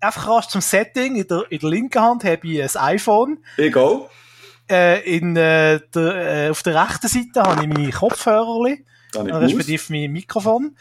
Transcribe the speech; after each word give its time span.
einfach 0.00 0.28
rasch 0.28 0.48
zum 0.48 0.60
Setting. 0.60 1.16
In 1.16 1.26
der, 1.26 1.44
in 1.50 1.58
der 1.58 1.70
linken 1.70 2.00
Hand 2.00 2.24
habe 2.24 2.46
ich 2.46 2.62
ein 2.62 2.94
iPhone. 2.94 3.38
Auch. 3.74 4.10
Äh, 4.70 5.16
in, 5.16 5.36
äh, 5.36 5.80
der, 5.94 6.46
äh, 6.46 6.50
auf 6.50 6.62
der 6.62 6.82
rechten 6.82 7.08
Seite 7.08 7.42
habe 7.42 7.62
ich 7.62 7.68
meine 7.68 7.90
Kopfhörer, 7.90 8.76
respektive 9.14 9.92
mein 9.92 10.10
Mikrofon. 10.10 10.76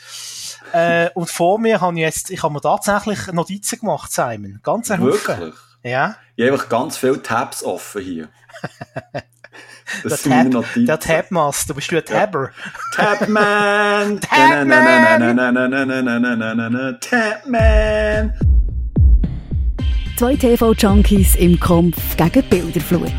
Äh, 0.72 1.10
und 1.16 1.30
vor 1.30 1.60
mir 1.60 1.82
habe 1.82 1.96
ich 1.96 2.02
jetzt, 2.02 2.32
ich 2.32 2.42
habe 2.42 2.54
mir 2.54 2.62
tatsächlich 2.62 3.28
Notizen 3.34 3.80
gemacht, 3.80 4.12
Simon. 4.12 4.60
Ganz 4.64 4.90
ein. 4.90 5.02
Wirklich? 5.02 5.54
Ja. 5.84 6.16
Ich 6.36 6.46
habe 6.46 6.54
einfach 6.54 6.70
ganz 6.70 6.98
viele 6.98 7.22
Tabs 7.22 7.64
offen 7.64 8.02
hier. 8.02 8.30
Der, 10.04 10.10
Das 10.10 10.24
sind 10.24 10.32
meine 10.32 10.50
Tab, 10.50 10.66
der 10.76 11.00
Tabmaster, 11.00 11.74
bist 11.74 11.92
du 11.92 11.98
ein 11.98 12.06
Tabber? 12.06 12.52
Tapman! 12.96 14.20
Tapman! 14.22 15.20
Tapman! 17.02 18.34
Zwei 20.16 20.36
TV-Junkies 20.36 21.36
im 21.38 21.60
Kampf 21.60 22.16
gegen 22.16 22.44
Bilderflut. 22.48 23.12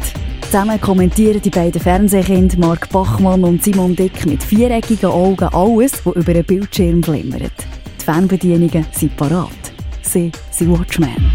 Zusammen 0.42 0.80
kommentieren 0.80 1.42
die 1.42 1.50
beiden 1.50 1.80
Fernsehkinder 1.80 2.56
Mark 2.59 2.88
Bachmann 2.91 3.42
und 3.42 3.64
Simon 3.64 3.96
Dick 3.96 4.24
mit 4.27 4.41
viereckigen 4.41 5.10
Augen 5.10 5.48
alles, 5.52 6.06
was 6.06 6.14
über 6.14 6.30
einen 6.30 6.45
Bildschirm 6.45 7.02
flimmert. 7.02 7.52
Die 8.00 8.05
Fernbedienungen 8.05 8.86
sind 8.92 9.16
parat. 9.16 9.50
Sie 10.02 10.30
sind 10.52 10.70
Watchmen. 10.70 11.33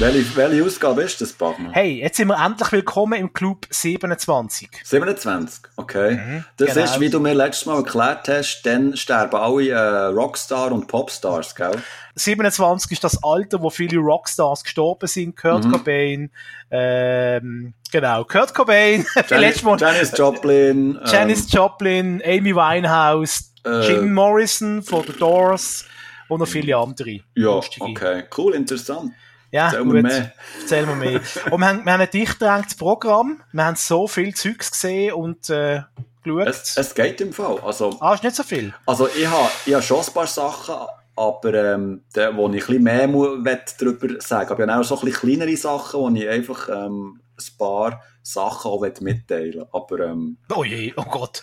Welche, 0.00 0.34
welche 0.34 0.64
Ausgabe 0.64 1.02
ist 1.02 1.20
das, 1.20 1.30
Bachmann? 1.34 1.74
Hey, 1.74 2.00
jetzt 2.00 2.16
sind 2.16 2.28
wir 2.28 2.42
endlich 2.42 2.72
willkommen 2.72 3.20
im 3.20 3.34
Club 3.34 3.66
27. 3.68 4.70
27, 4.82 5.64
okay. 5.76 6.42
das 6.56 6.72
genau. 6.72 6.84
ist, 6.86 7.00
wie 7.00 7.10
du 7.10 7.20
mir 7.20 7.34
letztes 7.34 7.66
Mal 7.66 7.76
erklärt 7.76 8.26
hast, 8.30 8.62
dann 8.62 8.96
sterben 8.96 9.36
alle 9.36 9.68
äh, 9.68 10.06
Rockstar 10.06 10.72
und 10.72 10.86
Popstars, 10.86 11.54
gell? 11.54 11.82
27 12.14 12.92
ist 12.92 13.04
das 13.04 13.22
Alter, 13.22 13.60
wo 13.60 13.68
viele 13.68 13.98
Rockstars 13.98 14.64
gestorben 14.64 15.06
sind. 15.06 15.36
Kurt 15.36 15.66
Mhm. 15.66 15.72
Cobain, 15.72 16.30
ähm, 16.70 17.74
genau, 17.92 18.24
Kurt 18.24 18.54
Cobain, 18.54 19.04
Mal, 19.62 19.78
Janis 19.78 20.16
Joplin. 20.16 20.98
ähm, 21.04 21.12
Janis 21.12 21.52
Joplin, 21.52 22.22
Amy 22.24 22.56
Winehouse, 22.56 23.52
Äh, 23.66 23.86
Jim 23.86 24.14
Morrison 24.14 24.82
von 24.82 25.04
The 25.06 25.12
Doors 25.12 25.84
und 26.28 26.40
noch 26.40 26.48
viele 26.48 26.74
andere. 26.74 27.18
Ja, 27.34 27.56
lustige. 27.56 27.84
okay. 27.84 28.24
Cool, 28.34 28.54
interessant. 28.54 29.12
Ja, 29.50 29.66
Erzähl 29.66 29.84
gut. 29.84 29.92
mir 29.94 30.02
mehr. 30.02 30.32
Erzähl 30.60 30.86
mir 30.86 30.94
mehr. 30.94 31.20
und 31.50 31.60
wir 31.60 31.66
haben, 31.68 31.84
wir 31.84 31.92
haben 31.92 32.00
ein 32.00 32.10
dicht 32.10 32.38
gedrängtes 32.38 32.76
Programm. 32.76 33.42
Wir 33.52 33.64
haben 33.64 33.76
so 33.76 34.06
viel 34.06 34.34
Zeugs 34.34 34.70
gesehen 34.70 35.12
und 35.14 35.50
äh, 35.50 35.82
geschaut. 36.22 36.46
Es, 36.46 36.76
es 36.76 36.94
geht 36.94 37.20
im 37.20 37.32
Fall. 37.32 37.58
Also, 37.64 37.96
ah, 38.00 38.14
ist 38.14 38.22
nicht 38.22 38.36
so 38.36 38.42
viel. 38.42 38.72
also 38.86 39.08
ich 39.08 39.26
habe 39.26 39.50
ich 39.66 39.74
hab 39.74 39.82
schon 39.82 40.00
ein 40.00 40.12
paar 40.12 40.26
Sachen, 40.26 40.74
aber 41.16 41.54
ähm, 41.54 42.02
da, 42.12 42.34
wo 42.36 42.48
ich 42.48 42.68
ein 42.68 42.82
bisschen 42.82 43.42
mehr 43.42 43.60
darüber 43.78 44.20
sagen 44.20 44.50
Aber 44.50 44.64
ich 44.64 44.70
habe 44.70 44.80
auch 44.80 44.84
so 44.84 44.98
ein 44.98 45.04
bisschen 45.04 45.28
kleinere 45.28 45.56
Sachen, 45.56 46.00
wo 46.00 46.08
ich 46.10 46.28
einfach 46.28 46.68
ähm, 46.68 47.20
ein 47.40 47.58
paar 47.58 48.02
Sachen 48.22 48.70
auch 48.70 48.84
mitteilen 49.00 49.64
Aber 49.72 50.00
ähm, 50.00 50.36
Oh 50.54 50.62
je, 50.62 50.92
oh 50.96 51.04
Gott. 51.04 51.42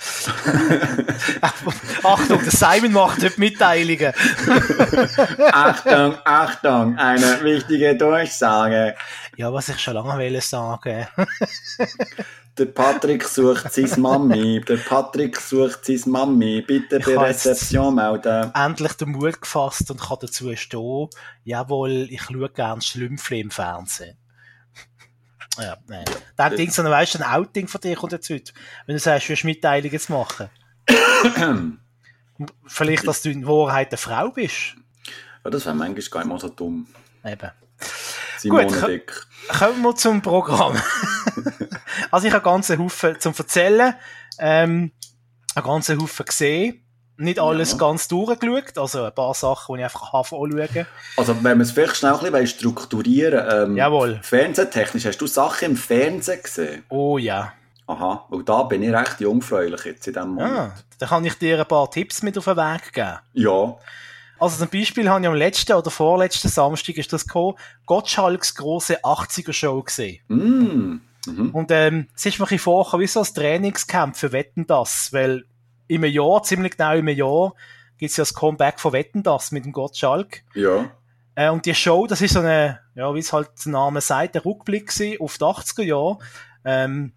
Achtung, 2.03 2.43
der 2.43 2.51
Simon 2.51 2.93
macht 2.93 3.23
heute 3.23 3.39
Mitteilungen. 3.39 4.13
Achtung, 5.51 6.15
Achtung, 6.23 6.97
eine 6.97 7.43
wichtige 7.43 7.95
Durchsage. 7.95 8.95
Ja, 9.35 9.51
was 9.51 9.69
ich 9.69 9.79
schon 9.79 9.95
lange 9.95 10.17
wollte 10.17 10.41
sagen. 10.41 11.07
Der 12.57 12.65
Patrick 12.65 13.23
sucht 13.23 13.71
seine 13.71 13.97
Mami. 13.97 14.61
Der 14.61 14.77
Patrick 14.77 15.39
sucht 15.39 15.85
seine 15.85 16.01
Mami. 16.07 16.63
Bitte 16.65 16.99
bei 16.99 17.17
Rezeption 17.17 17.93
melden. 17.95 18.51
Endlich 18.55 18.93
den 18.93 19.11
Mut 19.11 19.41
gefasst 19.41 19.91
und 19.91 20.01
kann 20.01 20.17
dazu 20.21 20.55
stehen. 20.55 21.09
Jawohl, 21.43 22.07
ich 22.09 22.23
schaue 22.23 22.49
gerne 22.49 22.81
Schlümpfli 22.81 23.41
im 23.41 23.51
Fernsehen. 23.51 24.17
Ja, 25.57 25.77
nein. 25.87 26.05
Dann 26.35 26.55
Ding, 26.55 26.69
so, 26.69 26.83
weißt 26.83 27.15
du, 27.15 27.19
ein 27.19 27.31
Outing 27.31 27.67
von 27.67 27.81
dir 27.81 27.95
kommt 27.95 28.11
jetzt 28.11 28.29
heute. 28.29 28.53
Wenn 28.85 28.95
du 28.95 28.99
sagst, 28.99 29.25
du 29.25 29.29
willst 29.29 29.43
Mitteilungen 29.43 29.99
zu 29.99 30.11
machen. 30.11 30.49
Vielleicht, 32.67 33.07
dass 33.07 33.21
du 33.21 33.31
in 33.31 33.45
Wahrheit 33.47 33.89
eine 33.89 33.97
Frau 33.97 34.29
bist. 34.29 34.75
Ja, 35.43 35.49
das 35.49 35.65
wäre 35.65 35.75
manchmal 35.75 36.03
gar 36.09 36.19
nicht 36.19 36.29
mal 36.29 36.39
so 36.39 36.49
dumm. 36.49 36.87
Eben. 37.25 37.51
Simone 38.37 38.67
Gut, 38.67 38.87
Dick. 38.87 39.27
Kommen 39.47 39.81
wir 39.81 39.95
zum 39.95 40.21
Programm. 40.21 40.75
also 42.11 42.27
ich 42.27 42.33
habe 42.33 42.43
ganz 42.43 42.69
Haufen 42.69 43.19
zum 43.19 43.33
Erzählen, 43.35 43.95
ähm, 44.39 44.91
einen 45.55 45.65
ganzen 45.65 45.99
Haufen 45.99 46.25
gesehen. 46.25 46.86
Nicht 47.17 47.39
alles 47.39 47.71
Ja. 47.71 47.77
ganz 47.77 48.07
durchgeschaut, 48.07 48.77
also 48.77 49.03
ein 49.03 49.13
paar 49.15 49.33
Sachen, 49.33 49.75
die 49.75 49.79
ich 49.81 49.85
einfach 49.85 50.13
anschauen 50.13 50.85
Also, 51.17 51.43
wenn 51.43 51.57
wir 51.57 51.63
es 51.63 51.71
vielleicht 51.71 51.97
schnell 51.97 52.13
ein 52.13 52.31
bisschen 52.31 52.47
strukturieren 52.47 53.45
ähm, 53.71 53.77
Jawohl. 53.77 54.19
Fernsehtechnisch, 54.21 55.05
hast 55.05 55.17
du 55.17 55.27
Sachen 55.27 55.71
im 55.71 55.77
Fernsehen 55.77 56.41
gesehen? 56.43 56.83
Oh 56.89 57.17
ja. 57.17 57.53
Aha, 57.87 58.25
weil 58.29 58.43
da 58.43 58.63
bin 58.63 58.83
ich 58.83 58.91
recht 58.93 59.19
jungfräulich 59.21 59.85
jetzt 59.85 60.07
in 60.07 60.13
diesem 60.13 60.29
Moment. 60.35 60.53
Ah, 60.57 60.75
da 60.99 61.07
kann 61.07 61.23
ich 61.25 61.35
dir 61.35 61.59
ein 61.59 61.65
paar 61.65 61.89
Tipps 61.89 62.21
mit 62.21 62.37
auf 62.37 62.45
den 62.45 62.57
Weg 62.57 62.91
geben. 62.93 63.17
Ja, 63.33 63.75
Also 64.39 64.57
zum 64.57 64.67
Beispiel 64.67 65.09
habe 65.09 65.21
ich 65.21 65.27
am 65.27 65.33
letzten 65.35 65.73
oder 65.73 65.89
vorletzten 65.89 66.49
Samstag 66.49 66.97
ist 66.97 67.11
das 67.13 67.25
gekommen, 67.25 67.55
Gottschalks 67.85 68.53
große 68.55 68.99
80er-Show 69.03 69.81
gesehen. 69.83 70.19
mm. 70.27 71.01
mhm. 71.27 71.49
Und 71.51 71.71
ähm, 71.71 72.07
es 72.15 72.25
ist 72.25 72.37
mir 72.37 72.45
ein 72.45 72.49
bisschen 72.49 72.59
vorgekommen, 72.59 73.03
wie 73.03 73.07
so 73.07 73.21
ein 73.21 73.33
Trainingscamp 73.33 74.15
für 74.17 74.31
Wetten 74.33 74.67
das, 74.67 75.11
weil 75.13 75.45
im 75.87 76.03
Jahr, 76.03 76.43
ziemlich 76.43 76.77
genau 76.77 76.95
im 76.95 77.07
Jahr, 77.07 77.53
gibt 77.97 78.11
es 78.11 78.17
ja 78.17 78.23
das 78.23 78.33
Comeback 78.33 78.79
von 78.79 78.93
Wetten 78.93 79.23
das 79.23 79.51
mit 79.51 79.65
dem 79.65 79.71
Gottschalk. 79.71 80.43
ja. 80.53 80.89
Äh, 81.37 81.51
und 81.51 81.67
die 81.67 81.75
Show, 81.75 82.07
das 82.07 82.19
ist 82.21 82.33
so 82.33 82.39
eine, 82.39 82.79
ja, 82.95 83.13
wie 83.13 83.19
es 83.19 83.31
halt 83.31 83.51
der 83.63 83.71
Name 83.71 84.01
sagt, 84.01 84.33
der 84.33 84.43
Rückblick 84.43 84.87
gewesen 84.87 85.21
auf 85.21 85.37
die 85.37 85.43
80er 85.43 85.83
Jahre. 85.83 86.17
Ähm, 86.65 87.13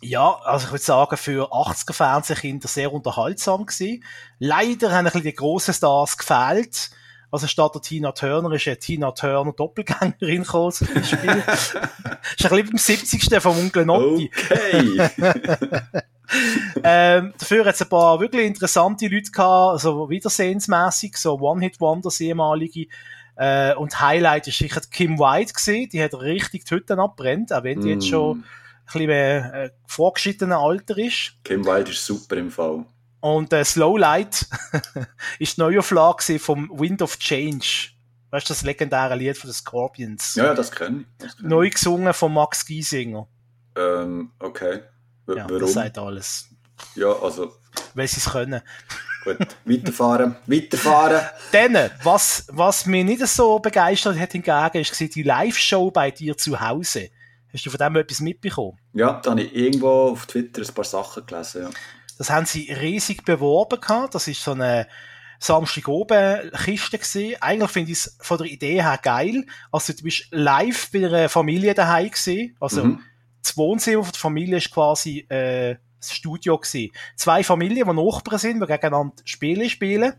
ja, 0.00 0.38
also 0.44 0.66
ich 0.66 0.72
würde 0.72 0.84
sagen, 0.84 1.16
für 1.18 1.52
80er 1.52 1.92
Fernsehkinder 1.92 2.68
sehr 2.68 2.90
unterhaltsam 2.90 3.66
gewesen. 3.66 4.02
Leider 4.38 4.92
haben 4.92 5.00
ein 5.00 5.04
bisschen 5.04 5.24
die 5.24 5.34
grossen 5.34 5.74
Stars 5.74 6.16
gefehlt. 6.16 6.90
Also 7.30 7.46
statt 7.46 7.74
der 7.74 7.82
Tina 7.82 8.12
Turner 8.12 8.50
ist 8.52 8.66
eine 8.66 8.78
Tina 8.78 9.10
Turner 9.10 9.52
Doppelgängerin 9.52 10.44
gekommen, 10.44 10.72
zum 10.72 10.88
Beispiel. 10.94 11.42
ist 11.52 11.76
ein 11.76 11.90
bisschen 12.38 12.66
beim 12.66 12.78
70. 12.78 13.42
vom 13.42 13.58
Onkel 13.58 13.84
Notti. 13.84 14.30
Okay. 14.50 15.10
Ähm, 16.86 17.32
dafür 17.38 17.64
hat 17.64 17.76
es 17.76 17.82
ein 17.82 17.88
paar 17.88 18.20
wirklich 18.20 18.46
interessante 18.46 19.06
Leute 19.08 19.30
gehabt, 19.30 19.72
also 19.72 20.10
wiedersehensmässig, 20.10 21.16
so 21.16 21.38
One-Hit-Wonders, 21.38 22.20
ehemalige. 22.20 22.86
Äh, 23.36 23.74
und 23.74 24.00
Highlight 24.00 24.48
ist 24.48 24.58
sicher 24.58 24.80
Kim 24.90 25.18
White 25.18 25.54
gewesen, 25.54 25.88
die 25.90 26.02
hat 26.02 26.14
richtig 26.14 26.66
die 26.66 26.74
Hütten 26.74 27.00
abbrennt, 27.00 27.52
auch 27.52 27.64
wenn 27.64 27.80
die 27.80 27.88
jetzt 27.90 28.06
Mm. 28.06 28.10
schon 28.10 28.38
ein 28.38 28.44
bisschen 28.84 29.06
mehr, 29.06 29.54
äh, 29.54 29.70
vorgeschrittener 29.86 30.58
Alter 30.58 30.98
ist. 30.98 31.32
Kim 31.42 31.64
Wilde 31.64 31.90
ist 31.90 32.04
super 32.04 32.36
im 32.36 32.50
Fall. 32.50 32.84
Und 33.20 33.52
äh, 33.54 33.64
Slow 33.64 33.98
Light 33.98 34.46
ist 35.38 35.56
die 35.56 35.60
Neuauflage 35.62 36.38
vom 36.38 36.70
Wind 36.78 37.00
of 37.00 37.18
Change. 37.18 37.88
Weißt 38.30 38.48
du, 38.48 38.52
das 38.52 38.62
legendäre 38.62 39.14
Lied 39.16 39.38
von 39.38 39.48
den 39.48 39.54
Scorpions. 39.54 40.34
Ja, 40.34 40.46
ja, 40.46 40.54
das 40.54 40.70
kenne 40.70 41.00
ich. 41.00 41.18
Kenn 41.18 41.30
ich. 41.38 41.42
Neu 41.42 41.70
gesungen 41.70 42.12
von 42.12 42.34
Max 42.34 42.66
Giesinger. 42.66 43.26
Ähm, 43.76 44.32
okay. 44.38 44.80
Ja, 45.26 45.44
warum? 45.48 45.60
das 45.60 45.72
sagt 45.72 45.98
alles. 45.98 46.48
Ja, 46.94 47.12
also, 47.12 47.54
Weil 47.94 48.08
sie 48.08 48.18
es 48.18 48.30
können. 48.30 48.60
gut. 49.24 49.38
Weiterfahren. 49.64 50.36
Weiterfahren. 50.46 51.20
Dann, 51.52 51.90
was, 52.02 52.46
was 52.50 52.86
mich 52.86 53.04
nicht 53.04 53.26
so 53.26 53.58
begeistert 53.58 54.18
hat 54.18 54.32
hingegen, 54.32 54.78
ist 54.80 55.00
die 55.14 55.22
Live-Show 55.22 55.90
bei 55.90 56.10
dir 56.10 56.36
zu 56.36 56.60
Hause. 56.60 57.10
Hast 57.52 57.64
du 57.64 57.70
von 57.70 57.78
dem 57.78 57.96
etwas 57.96 58.20
mitbekommen? 58.20 58.76
Ja, 58.92 59.20
da 59.22 59.30
habe 59.30 59.42
ich 59.42 59.54
irgendwo 59.54 60.10
auf 60.10 60.26
Twitter 60.26 60.62
ein 60.62 60.74
paar 60.74 60.84
Sachen 60.84 61.24
gelesen. 61.24 61.62
Ja. 61.62 61.70
Das 62.18 62.28
haben 62.30 62.46
sie 62.46 62.70
riesig 62.72 63.24
beworben 63.24 63.80
gehabt. 63.80 64.14
Das 64.16 64.26
ist 64.26 64.42
so 64.42 64.52
eine 64.52 64.88
Samstag 65.38 65.86
oben 65.88 66.50
Kiste 66.64 66.98
gewesen. 66.98 67.36
Eigentlich 67.40 67.70
finde 67.70 67.92
ich 67.92 67.98
es 67.98 68.16
von 68.20 68.38
der 68.38 68.48
Idee 68.48 68.82
her 68.82 68.98
geil. 69.00 69.44
Also 69.70 69.92
du 69.92 70.02
bist 70.02 70.26
live 70.32 70.90
bei 70.92 71.06
einer 71.06 71.28
Familie 71.28 71.74
daheim 71.74 72.10
gewesen. 72.10 72.56
Also 72.60 72.84
Mhm. 72.84 73.00
Das 73.44 73.56
Wohnzimmer 73.56 74.02
der 74.02 74.12
Familie 74.14 74.56
ist 74.56 74.70
quasi 74.72 75.26
äh, 75.28 75.76
das 76.00 76.12
Studio 76.12 76.58
gewesen. 76.58 76.92
Zwei 77.16 77.44
Familien, 77.44 77.86
die 77.88 77.94
Nachbarn 77.94 78.38
sind, 78.38 78.60
die 78.60 78.66
gegeneinander 78.66 79.14
Spiele 79.24 79.68
spielen. 79.70 80.14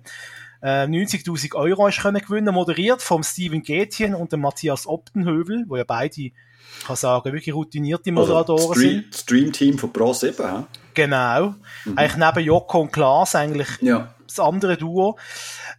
Äh, 0.62 0.86
90.000 0.86 1.54
Euro 1.56 1.88
ist 1.88 2.00
können 2.00 2.22
gewinnen, 2.22 2.54
moderiert 2.54 3.02
vom 3.02 3.24
Steven 3.24 3.62
Gätjen 3.62 4.16
und 4.16 4.32
dem 4.32 4.42
Matthias 4.42 4.88
Optenhövel, 4.88 5.66
wo 5.68 5.76
ja 5.76 5.84
beide, 5.84 6.22
ich 6.22 6.34
kann 6.86 6.96
sagen, 6.96 7.34
wirklich 7.34 7.54
routinierte 7.54 8.10
Also, 8.12 8.22
Moderatoren 8.22 8.70
das 8.70 8.78
sind. 8.80 9.16
Stream, 9.16 9.52
Stream-Team 9.52 9.78
von 9.80 9.92
Pro 9.94 10.14
7, 10.14 10.36
hä? 10.58 10.64
Genau. 10.94 11.56
Eigentlich 11.96 12.16
neben 12.18 12.46
Joko 12.46 12.82
und 12.82 12.92
Klaas 12.94 13.36
eigentlich 13.36 13.68
Ja. 13.82 14.16
das 14.26 14.40
andere 14.40 14.78
Duo. 14.78 15.18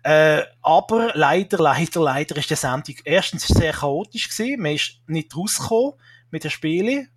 Äh, 0.02 0.42
aber 0.62 1.12
leider, 1.14 1.58
leider, 1.58 2.00
leider 2.02 2.36
ist 2.36 2.50
die 2.50 2.54
Sendung 2.54 2.94
erstens 3.04 3.48
sehr 3.48 3.72
chaotisch 3.72 4.28
gewesen. 4.28 4.60
Man 4.62 4.72
ist 4.72 5.00
nicht 5.06 5.34
rausgekommen 5.36 5.94
mit 6.30 6.44
den 6.44 6.50
Spielen. 6.50 7.08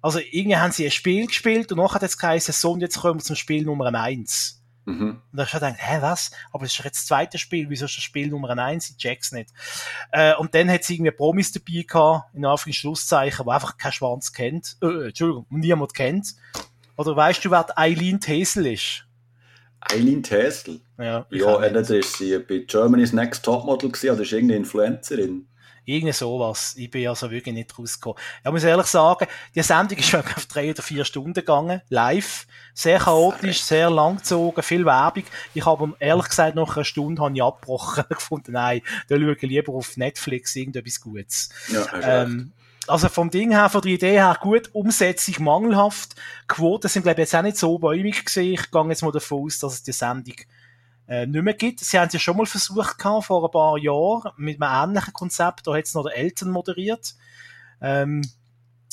Also 0.00 0.20
irgendwie 0.20 0.56
haben 0.56 0.72
sie 0.72 0.84
ein 0.84 0.90
Spiel 0.90 1.26
gespielt 1.26 1.72
und 1.72 1.78
nachher 1.78 1.96
hat 1.96 2.02
es 2.02 2.18
geheißen, 2.18 2.54
so 2.54 2.72
und 2.72 2.80
jetzt 2.80 3.00
kommen 3.00 3.20
wir 3.20 3.24
zum 3.24 3.36
Spiel 3.36 3.64
Nummer 3.64 3.92
eins. 3.94 4.62
Mhm. 4.88 5.20
Und 5.30 5.36
da 5.36 5.42
hast 5.42 5.52
du 5.52 5.58
gedacht, 5.58 5.76
hä, 5.78 5.98
was? 6.00 6.30
Aber 6.50 6.64
es 6.64 6.72
ist 6.72 6.84
jetzt 6.84 7.00
das 7.00 7.06
zweite 7.06 7.36
Spiel, 7.36 7.68
wieso 7.68 7.84
ist 7.84 7.96
das 7.96 8.04
Spiel 8.04 8.28
Nummer 8.28 8.56
eins? 8.56 8.88
Ich 8.88 8.96
check's 8.96 9.32
nicht. 9.32 9.50
Äh, 10.12 10.34
und 10.36 10.54
dann 10.54 10.70
hat 10.70 10.80
es 10.80 10.90
irgendwie 10.90 11.10
Promis 11.10 11.52
dabei 11.52 11.84
gehabt, 11.86 12.34
in 12.34 12.46
Anführungszeichen, 12.46 13.44
die 13.44 13.50
einfach 13.50 13.76
keinen 13.76 13.92
Schwanz 13.92 14.32
kennt, 14.32 14.76
äh, 14.82 15.08
Entschuldigung, 15.08 15.46
niemand 15.50 15.92
kennt. 15.92 16.34
Oder 16.96 17.14
weißt 17.14 17.44
du, 17.44 17.50
wer 17.50 17.78
Eileen 17.78 18.18
Tesel 18.18 18.66
ist? 18.66 19.04
Eileen 19.80 20.22
Tesel? 20.22 20.80
Ja, 20.96 21.26
ja 21.30 21.62
entweder 21.62 21.98
ist 21.98 22.16
sie 22.16 22.38
bei 22.38 22.58
Germany's 22.66 23.12
Next 23.12 23.44
Topmodel 23.44 23.90
gewesen, 23.90 24.10
oder 24.10 24.22
ist 24.22 24.32
irgendeine 24.32 24.60
Influencerin. 24.60 25.48
Irgendwie 25.88 26.12
sowas. 26.12 26.74
Ich 26.76 26.90
bin 26.90 27.08
also 27.08 27.30
wirklich 27.30 27.54
nicht 27.54 27.78
rausgekommen. 27.78 28.18
Ich 28.44 28.50
muss 28.50 28.62
ehrlich 28.62 28.88
sagen, 28.88 29.26
die 29.54 29.62
Sendung 29.62 29.96
ist 29.96 30.14
auf 30.14 30.44
drei 30.44 30.68
oder 30.68 30.82
vier 30.82 31.02
Stunden 31.06 31.32
gegangen, 31.32 31.80
live. 31.88 32.46
Sehr 32.74 32.98
chaotisch, 32.98 33.62
sehr 33.62 33.88
langgezogen, 33.88 34.62
viel 34.62 34.84
Werbung. 34.84 35.24
Ich 35.54 35.64
habe 35.64 35.94
ehrlich 35.98 36.28
gesagt 36.28 36.56
nach 36.56 36.76
einer 36.76 36.84
Stunde 36.84 37.22
habe 37.22 37.34
ich 37.34 37.42
abgebrochen 37.42 38.04
gefunden, 38.10 38.52
nein, 38.52 38.82
da 39.08 39.16
schaue 39.16 39.32
ich 39.32 39.40
lieber 39.40 39.72
auf 39.72 39.96
Netflix 39.96 40.54
irgendetwas 40.56 41.00
Gutes. 41.00 41.48
Ja, 41.72 41.86
ähm, 42.02 42.52
also 42.86 43.08
vom 43.08 43.30
Ding 43.30 43.52
her, 43.52 43.70
von 43.70 43.80
der 43.80 43.92
Idee 43.92 44.12
her 44.12 44.36
gut, 44.38 44.68
Umsetzung 44.74 45.42
mangelhaft. 45.42 46.16
Quoten 46.48 46.88
sind, 46.88 47.04
glaube 47.04 47.22
ich, 47.22 47.28
jetzt 47.28 47.34
auch 47.34 47.42
nicht 47.42 47.56
so 47.56 47.78
bäumig 47.78 48.26
gesehen. 48.26 48.52
Ich 48.52 48.70
gehe 48.70 48.88
jetzt 48.88 49.02
mal 49.02 49.12
davon 49.12 49.46
aus, 49.46 49.58
dass 49.58 49.72
es 49.72 49.82
die 49.84 49.92
Sendung 49.92 50.36
äh, 51.08 51.26
nicht 51.26 51.42
mehr 51.42 51.54
gibt. 51.54 51.80
Sie 51.80 51.98
haben 51.98 52.08
es 52.08 52.12
ja 52.12 52.20
schon 52.20 52.36
mal 52.36 52.46
versucht 52.46 52.98
gehabt, 52.98 53.24
vor 53.24 53.44
ein 53.44 53.50
paar 53.50 53.78
Jahren 53.78 54.30
mit 54.36 54.60
einem 54.60 54.90
ähnlichen 54.90 55.14
Konzept. 55.14 55.66
Da 55.66 55.74
hat 55.74 55.86
es 55.86 55.94
noch 55.94 56.04
der 56.04 56.16
Eltern 56.16 56.50
moderiert. 56.50 57.14
Ähm, 57.80 58.22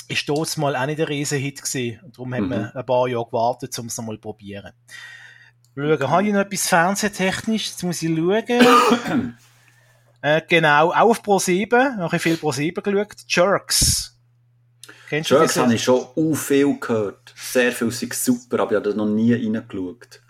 ist 0.08 0.30
dort 0.30 0.58
mal 0.58 0.76
auch 0.76 0.86
nicht 0.86 1.00
der 1.00 1.10
Riesenhit 1.10 1.62
gewesen. 1.62 2.00
Und 2.04 2.18
darum 2.18 2.30
mhm. 2.30 2.36
haben 2.36 2.50
wir 2.50 2.76
ein 2.76 2.86
paar 2.86 3.08
Jahre 3.08 3.26
gewartet, 3.26 3.78
um 3.80 3.88
es 3.88 3.98
noch 3.98 4.06
mal 4.06 4.16
zu 4.16 4.22
probieren. 4.22 4.72
Schauen, 5.76 6.10
habe 6.10 6.24
ich 6.24 6.34
noch 6.34 6.40
etwas 6.40 6.68
Fernsehtechnisch? 6.68 7.68
Jetzt 7.68 7.84
muss 7.84 8.02
ich 8.02 8.16
schauen. 8.16 9.36
äh, 10.22 10.42
genau, 10.48 10.92
auch 10.92 11.10
auf 11.10 11.22
Pro 11.22 11.38
7. 11.38 11.98
Noch 11.98 12.14
ein 12.14 12.20
viel 12.20 12.38
Pro 12.38 12.54
7 12.54 12.82
geschaut. 12.82 13.16
Jerks. 13.28 14.18
Kennst 15.10 15.30
Jerks 15.30 15.58
habe 15.58 15.74
ich 15.74 15.84
schon 15.84 16.06
u 16.16 16.34
viel 16.34 16.80
gehört. 16.80 17.34
Sehr 17.36 17.74
viel 17.74 17.92
sind 17.92 18.14
super, 18.14 18.62
aber 18.62 18.72
ich 18.72 18.78
habe 18.78 18.90
da 18.90 18.96
noch 18.96 19.06
nie 19.06 19.34
reingeschaut. 19.34 20.22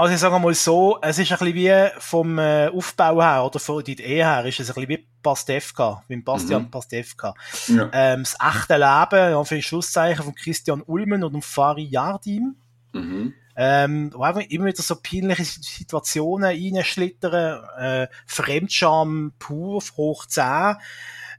Also 0.00 0.14
ich 0.14 0.20
sage 0.20 0.38
mal 0.38 0.54
so, 0.54 0.96
es 1.02 1.18
ist 1.18 1.30
ein 1.30 1.36
bisschen 1.36 1.54
wie 1.56 2.00
vom 2.00 2.38
äh, 2.38 2.68
Aufbau 2.68 3.20
her 3.20 3.44
oder 3.44 3.58
von 3.58 3.84
der 3.84 3.92
Idee 3.92 4.24
her, 4.24 4.42
ist 4.46 4.58
es 4.58 4.70
ein 4.70 4.74
bisschen 4.74 4.88
wie 4.88 5.06
Pastewka, 5.22 6.02
wie 6.08 6.16
Bastian 6.16 6.62
mhm. 6.62 6.70
Pastewka. 6.70 7.34
Ja. 7.66 7.90
Ähm, 7.92 8.22
das 8.22 8.34
echte 8.40 8.78
Leben, 8.78 9.32
ja, 9.32 9.44
für 9.44 9.56
die 9.56 9.62
Schlusszeichen 9.62 10.24
von 10.24 10.34
Christian 10.34 10.80
Ulmen 10.86 11.22
und 11.22 11.44
Fari 11.44 11.84
Yardim. 11.84 12.56
Mhm. 12.94 13.34
Ähm, 13.54 14.10
wo 14.14 14.22
einfach 14.22 14.40
immer 14.48 14.64
wieder 14.64 14.82
so 14.82 14.96
peinliche 14.96 15.44
Situationen 15.44 16.48
reinschlittern, 16.48 17.62
äh, 17.78 18.08
Fremdscham 18.24 19.34
pur, 19.38 19.82
hoch 19.98 20.24
10. 20.24 20.76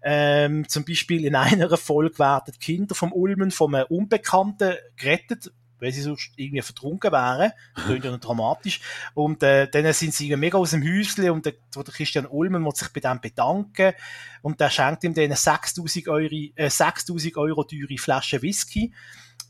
Ähm, 0.04 0.70
zum 0.70 0.86
Beispiel 0.86 1.26
in 1.26 1.34
einer 1.34 1.76
Folge 1.78 2.20
werden 2.20 2.54
Kinder 2.60 2.94
vom 2.94 3.12
Ulmen 3.12 3.50
vom 3.50 3.74
Unbekannten 3.74 4.76
gerettet, 4.98 5.52
weil 5.82 5.92
sie 5.92 6.02
sonst 6.02 6.32
irgendwie 6.36 6.62
vertrunken 6.62 7.12
wären. 7.12 7.52
Das 7.76 7.86
klingt 7.86 8.06
ja 8.06 8.12
noch 8.12 8.20
dramatisch. 8.20 8.80
Und 9.14 9.44
äh, 9.44 9.68
dann 9.68 9.92
sind 9.94 10.14
sie 10.14 10.34
mega 10.38 10.58
aus 10.58 10.72
dem 10.72 10.84
Häuschen 10.84 11.30
und 11.32 11.46
der, 11.46 11.54
der 11.76 11.84
Christian 11.84 12.28
Ulmen 12.28 12.62
muss 12.62 12.80
sich 12.80 12.90
bei 12.90 13.02
dem 13.02 13.20
bedanken 13.20 13.94
und 14.42 14.62
der 14.62 14.70
schenkt 14.70 15.04
ihm 15.04 15.14
dann 15.14 15.36
6000 15.36 16.08
Euro, 16.08 16.36
äh, 16.56 16.70
6000 16.70 17.36
Euro 17.38 17.64
teure 17.64 17.98
Flasche 17.98 18.42
Whisky. 18.42 18.94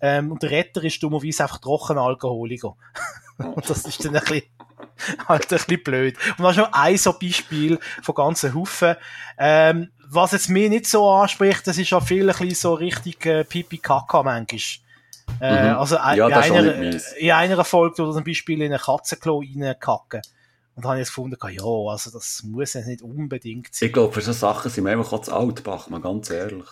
Ähm, 0.01 0.31
und 0.31 0.41
der 0.41 0.51
Retter 0.51 0.83
ist 0.83 1.03
dummerweise 1.03 1.43
einfach 1.43 1.59
Trockenalkoholiker. 1.59 2.75
und 3.37 3.69
das 3.69 3.85
ist 3.85 4.03
dann 4.03 4.15
ein 4.15 4.23
bisschen, 4.23 4.43
halt 5.27 5.43
ein 5.43 5.47
bisschen 5.57 5.83
blöd. 5.83 6.17
Und 6.37 6.43
das 6.43 6.51
ist 6.51 6.57
noch 6.57 6.73
ein 6.73 6.97
so 6.97 7.13
Beispiel 7.13 7.77
von 8.01 8.15
ganzen 8.15 8.55
Haufen. 8.55 8.95
Ähm, 9.37 9.91
was 10.09 10.31
jetzt 10.31 10.49
mir 10.49 10.69
nicht 10.69 10.87
so 10.87 11.09
anspricht, 11.09 11.67
das 11.67 11.77
ist 11.77 11.93
auch 11.93 12.03
viel 12.03 12.29
ein 12.29 12.35
bisschen 12.35 12.55
so 12.55 12.73
richtig 12.73 13.25
äh, 13.25 13.43
Pipi-Kaka 13.43 14.23
manchmal. 14.23 14.59
Äh, 15.39 15.69
mhm. 15.69 15.77
Also 15.77 15.95
ja, 15.95 16.27
in, 16.27 16.33
einer, 16.53 17.17
in 17.17 17.31
einer 17.31 17.63
Folge 17.63 18.01
oder 18.03 18.13
zum 18.13 18.23
Beispiel 18.23 18.61
in 18.61 18.73
ein 18.73 18.79
Katzenklo 18.79 19.39
reinkacken. 19.39 20.21
Und 20.75 20.85
da 20.85 20.89
habe 20.89 20.99
ich 20.99 21.07
jetzt 21.07 21.09
gefunden, 21.09 21.37
ja, 21.49 21.63
also 21.63 22.11
das 22.11 22.43
muss 22.43 22.73
ja 22.73 22.81
nicht 22.81 23.01
unbedingt 23.01 23.73
sein. 23.73 23.87
Ich 23.87 23.93
glaube, 23.93 24.13
für 24.13 24.21
so 24.21 24.31
Sachen 24.31 24.71
sind 24.71 24.85
wir 24.85 24.91
einfach 24.91 25.19
zu 25.21 25.33
alt, 25.33 25.63
Bachmann, 25.63 26.01
ganz 26.01 26.29
ehrlich. 26.29 26.65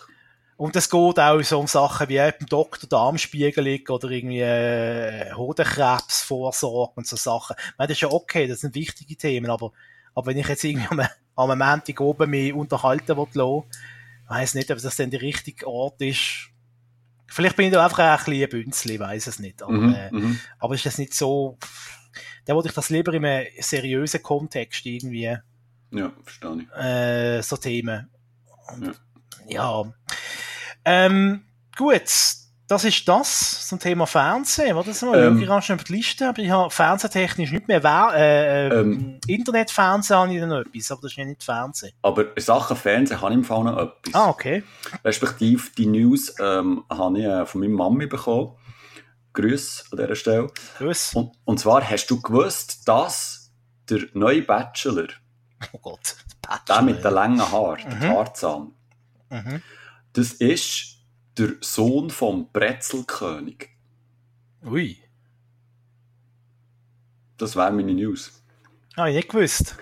Und 0.56 0.76
es 0.76 0.90
geht 0.90 1.18
auch 1.18 1.42
so 1.42 1.58
um 1.58 1.66
Sachen 1.66 2.08
wie 2.10 2.18
beim 2.18 2.46
Doktor 2.46 2.86
Darmspiegelung 2.86 3.80
oder 3.88 4.10
irgendwie 4.10 4.40
äh, 4.40 5.32
Hodenkrebsvorsorge 5.32 6.92
und 6.96 7.06
so 7.06 7.16
Sachen. 7.16 7.56
Ich 7.58 7.78
meine, 7.78 7.88
das 7.88 7.96
ist 7.96 8.02
ja 8.02 8.10
okay, 8.10 8.46
das 8.46 8.60
sind 8.60 8.74
wichtige 8.74 9.16
Themen, 9.16 9.50
aber, 9.50 9.72
aber 10.14 10.26
wenn 10.26 10.36
ich 10.36 10.48
jetzt 10.48 10.64
irgendwie 10.64 10.86
am, 10.90 11.50
am 11.50 11.58
Montag 11.58 11.98
oben 12.00 12.28
mich 12.28 12.52
unterhalten 12.52 13.16
will, 13.16 13.62
weiß 14.28 14.54
nicht, 14.54 14.70
ob 14.70 14.82
das 14.82 14.96
denn 14.96 15.10
der 15.10 15.22
richtige 15.22 15.66
Ort 15.66 16.02
ist, 16.02 16.49
Vielleicht 17.30 17.56
bin 17.56 17.66
ich 17.66 17.72
da 17.72 17.84
einfach 17.84 17.98
ein 17.98 18.16
bisschen 18.16 18.42
ein 18.42 18.48
Bünzli, 18.50 18.98
weiß 18.98 19.28
es 19.28 19.38
nicht. 19.38 19.62
Aber, 19.62 19.72
mhm, 19.72 19.94
äh, 19.94 20.10
mhm. 20.10 20.40
aber 20.58 20.74
ist 20.74 20.84
das 20.84 20.98
nicht 20.98 21.14
so, 21.14 21.58
da 22.44 22.54
wollte 22.54 22.68
ich 22.68 22.74
das 22.74 22.90
lieber 22.90 23.14
in 23.14 23.24
einem 23.24 23.46
seriösen 23.60 24.22
Kontext 24.22 24.84
irgendwie. 24.84 25.36
Ja, 25.92 26.12
verstehe 26.24 26.62
ich. 26.62 26.76
Äh, 26.76 27.42
so 27.42 27.56
Themen. 27.56 28.10
Und, 28.72 29.00
ja. 29.46 29.82
ja. 29.82 29.92
Ähm, 30.84 31.44
gut, 31.76 32.02
das 32.70 32.84
ist 32.84 33.08
das 33.08 33.66
zum 33.66 33.80
Thema 33.80 34.06
Fernsehen. 34.06 34.76
Warte 34.76 35.04
mal, 35.04 35.18
ähm, 35.18 35.42
ich 35.42 35.48
rasch 35.48 35.72
auf 35.72 35.82
die 35.82 35.94
Liste, 35.94 36.28
aber 36.28 36.38
ich 36.38 36.50
habe 36.50 36.70
fernsehtechnisch 36.70 37.50
nicht 37.50 37.66
mehr. 37.66 37.82
Äh, 37.84 38.68
äh, 38.68 38.80
ähm, 38.80 39.18
Internetfernsehen 39.26 40.20
habe 40.20 40.32
ich 40.32 40.38
dann 40.38 40.50
noch 40.50 40.60
etwas, 40.60 40.92
aber 40.92 41.00
das 41.02 41.10
ist 41.10 41.16
ja 41.16 41.24
nicht 41.24 41.42
Fernsehen. 41.42 41.92
Aber 42.02 42.26
Sachen 42.36 42.76
Fernsehen 42.76 43.20
habe 43.20 43.32
ich 43.32 43.38
im 43.38 43.44
Fall 43.44 43.64
noch 43.64 43.76
etwas. 43.76 44.14
Ah, 44.14 44.28
okay. 44.28 44.62
Respektive 45.04 45.64
die 45.76 45.86
News 45.86 46.32
ähm, 46.38 46.84
habe 46.88 47.18
ich 47.18 47.24
äh, 47.24 47.44
von 47.44 47.60
meiner 47.60 47.74
Mami 47.74 48.06
bekommen. 48.06 48.52
Grüß 49.32 49.86
an 49.90 49.98
dieser 49.98 50.14
Stelle. 50.14 50.46
Grüß. 50.78 51.14
Und, 51.14 51.32
und 51.44 51.58
zwar 51.58 51.90
hast 51.90 52.06
du 52.06 52.20
gewusst, 52.20 52.86
dass 52.86 53.50
der 53.88 54.02
neue 54.12 54.42
Bachelor, 54.42 55.08
oh 55.72 55.78
Gott, 55.78 56.14
Bachelor. 56.40 56.76
der 56.76 56.82
mit 56.82 57.04
den 57.04 57.14
langen 57.14 57.50
Haaren, 57.50 57.84
mhm. 57.84 58.00
der 58.00 58.14
Tarzan, 58.14 58.72
mhm. 59.28 59.60
das 60.12 60.34
ist 60.34 60.99
der 61.38 61.54
Sohn 61.60 62.10
vom 62.10 62.50
Brezelkönig. 62.52 63.70
Ui. 64.64 64.98
Das 67.36 67.56
wäre 67.56 67.72
meine 67.72 67.94
News. 67.94 68.42
Ah, 68.96 69.08
ich 69.08 69.16
nicht 69.16 69.28
gewusst. 69.30 69.76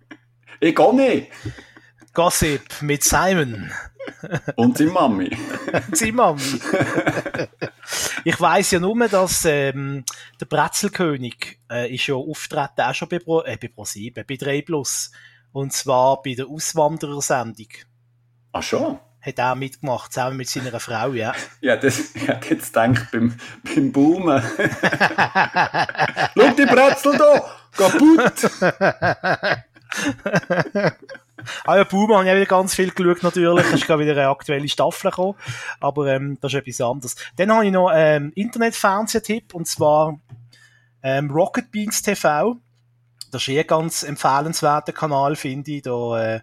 ich 0.60 0.78
auch 0.78 0.92
nicht. 0.92 1.30
Gossip 2.14 2.62
mit 2.80 3.02
Simon. 3.02 3.70
Und 4.56 4.78
seine 4.78 4.90
Mami. 4.90 5.36
seine 5.92 6.12
Mami. 6.12 6.60
ich 8.24 8.40
weiss 8.40 8.70
ja 8.70 8.80
nur, 8.80 9.08
dass 9.08 9.44
ähm, 9.44 10.04
der 10.40 10.46
Brezelkönig 10.46 11.58
äh, 11.70 11.92
ist 11.94 12.06
ja 12.06 12.14
auftreten 12.14 12.80
auch 12.80 12.94
schon 12.94 13.08
bei 13.08 13.18
Pro, 13.18 13.42
äh, 13.42 13.58
bei 13.60 13.68
Pro 13.68 13.84
7, 13.84 14.24
bei 14.26 14.36
3 14.36 14.62
Plus. 14.62 15.10
Und 15.52 15.72
zwar 15.72 16.22
bei 16.22 16.34
der 16.34 16.46
Auswanderersendung. 16.46 17.68
Ach 18.52 18.62
schon? 18.62 18.98
Hat 19.24 19.40
auch 19.40 19.54
mitgemacht, 19.54 20.12
zusammen 20.12 20.36
mit 20.36 20.48
seiner 20.48 20.78
Frau, 20.78 21.12
ja. 21.12 21.32
ja, 21.60 21.76
das, 21.76 22.14
ich 22.14 22.28
hätte 22.28 22.54
jetzt 22.54 22.74
gedacht, 22.74 23.08
beim, 23.12 23.34
beim 23.62 23.92
Boomen. 23.92 24.42
Schau 26.36 26.50
die 26.50 26.66
Brezel 26.66 27.16
da, 27.16 27.44
kaputt! 27.76 28.50
ah 31.64 31.76
ja, 31.76 31.84
Boomen 31.84 32.16
habe 32.16 32.28
ich 32.28 32.34
wieder 32.34 32.46
ganz 32.46 32.74
viel 32.74 32.90
geschaut, 32.90 33.22
natürlich. 33.22 33.66
Es 33.66 33.72
ist 33.74 33.86
gerade 33.86 34.02
wieder 34.02 34.12
eine 34.12 34.28
aktuelle 34.28 34.68
Staffel 34.68 35.10
gekommen. 35.10 35.38
Aber 35.80 36.06
ähm, 36.08 36.38
das 36.40 36.52
ist 36.52 36.58
etwas 36.58 36.80
anderes. 36.80 37.16
Dann 37.36 37.52
habe 37.52 37.64
ich 37.66 37.72
noch 37.72 37.90
ähm, 37.94 38.32
Internet-Fernsehtipp, 38.34 39.54
und 39.54 39.66
zwar 39.66 40.18
ähm, 41.02 41.30
Rocket 41.30 41.70
Beans 41.70 42.02
TV. 42.02 42.56
Das 43.30 43.42
ist 43.42 43.48
eh 43.48 43.64
ganz 43.64 44.02
empfehlenswerter 44.02 44.92
Kanal, 44.92 45.34
finde 45.36 45.72
ich. 45.72 45.82
Da 45.82 46.36
äh, 46.36 46.40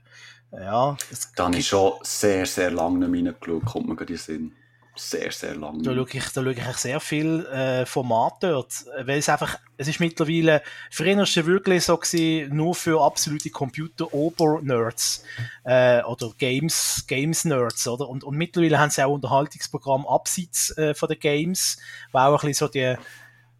ja, 0.52 0.98
da 1.36 1.46
habe 1.46 1.58
ich 1.58 1.68
schon 1.68 1.94
sehr, 2.02 2.46
sehr 2.46 2.72
lange 2.72 3.08
nicht 3.08 3.28
reingeschaut, 3.28 3.66
kommt 3.66 3.88
mir 3.88 3.96
gerade 3.96 4.14
in 4.14 4.18
den 4.18 4.24
Sinn. 4.24 4.56
Sehr, 4.94 5.32
sehr 5.32 5.56
lange. 5.56 5.82
Da 5.84 5.96
schaue 5.96 6.08
ich, 6.12 6.24
da 6.30 6.44
schaue 6.44 6.52
ich 6.52 6.78
sehr 6.78 7.00
viel 7.00 7.46
äh, 7.46 7.86
Format 7.86 8.44
dort, 8.44 8.86
weil 9.06 9.20
es 9.20 9.30
einfach, 9.30 9.58
es 9.78 9.88
ist 9.88 10.02
mittlerweile, 10.02 10.62
früher 10.90 11.16
war 11.16 11.24
es 11.24 11.36
wirklich 11.46 11.86
so 11.86 11.96
gewesen, 11.96 12.54
nur 12.54 12.76
für 12.76 13.02
absolute 13.02 13.50
Computer-Ober-Nerds 13.50 15.24
äh, 15.64 16.04
oder 16.04 16.32
Games, 16.38 17.06
Games-Nerds, 17.08 17.88
oder? 17.88 18.10
Und, 18.10 18.26
und 18.26 18.36
mittlerweile 18.36 18.80
haben 18.80 18.90
sie 18.90 19.02
auch 19.02 19.14
Unterhaltungsprogramm 19.14 20.06
abseits 20.06 20.78
äh, 20.78 20.94
von 20.94 21.08
den 21.08 21.20
Games, 21.20 21.78
wo 22.12 22.20
auch 22.20 22.44
ein 22.44 22.50
bisschen 22.50 22.68
so 22.68 22.68
die, 22.68 22.86
ein 22.86 22.98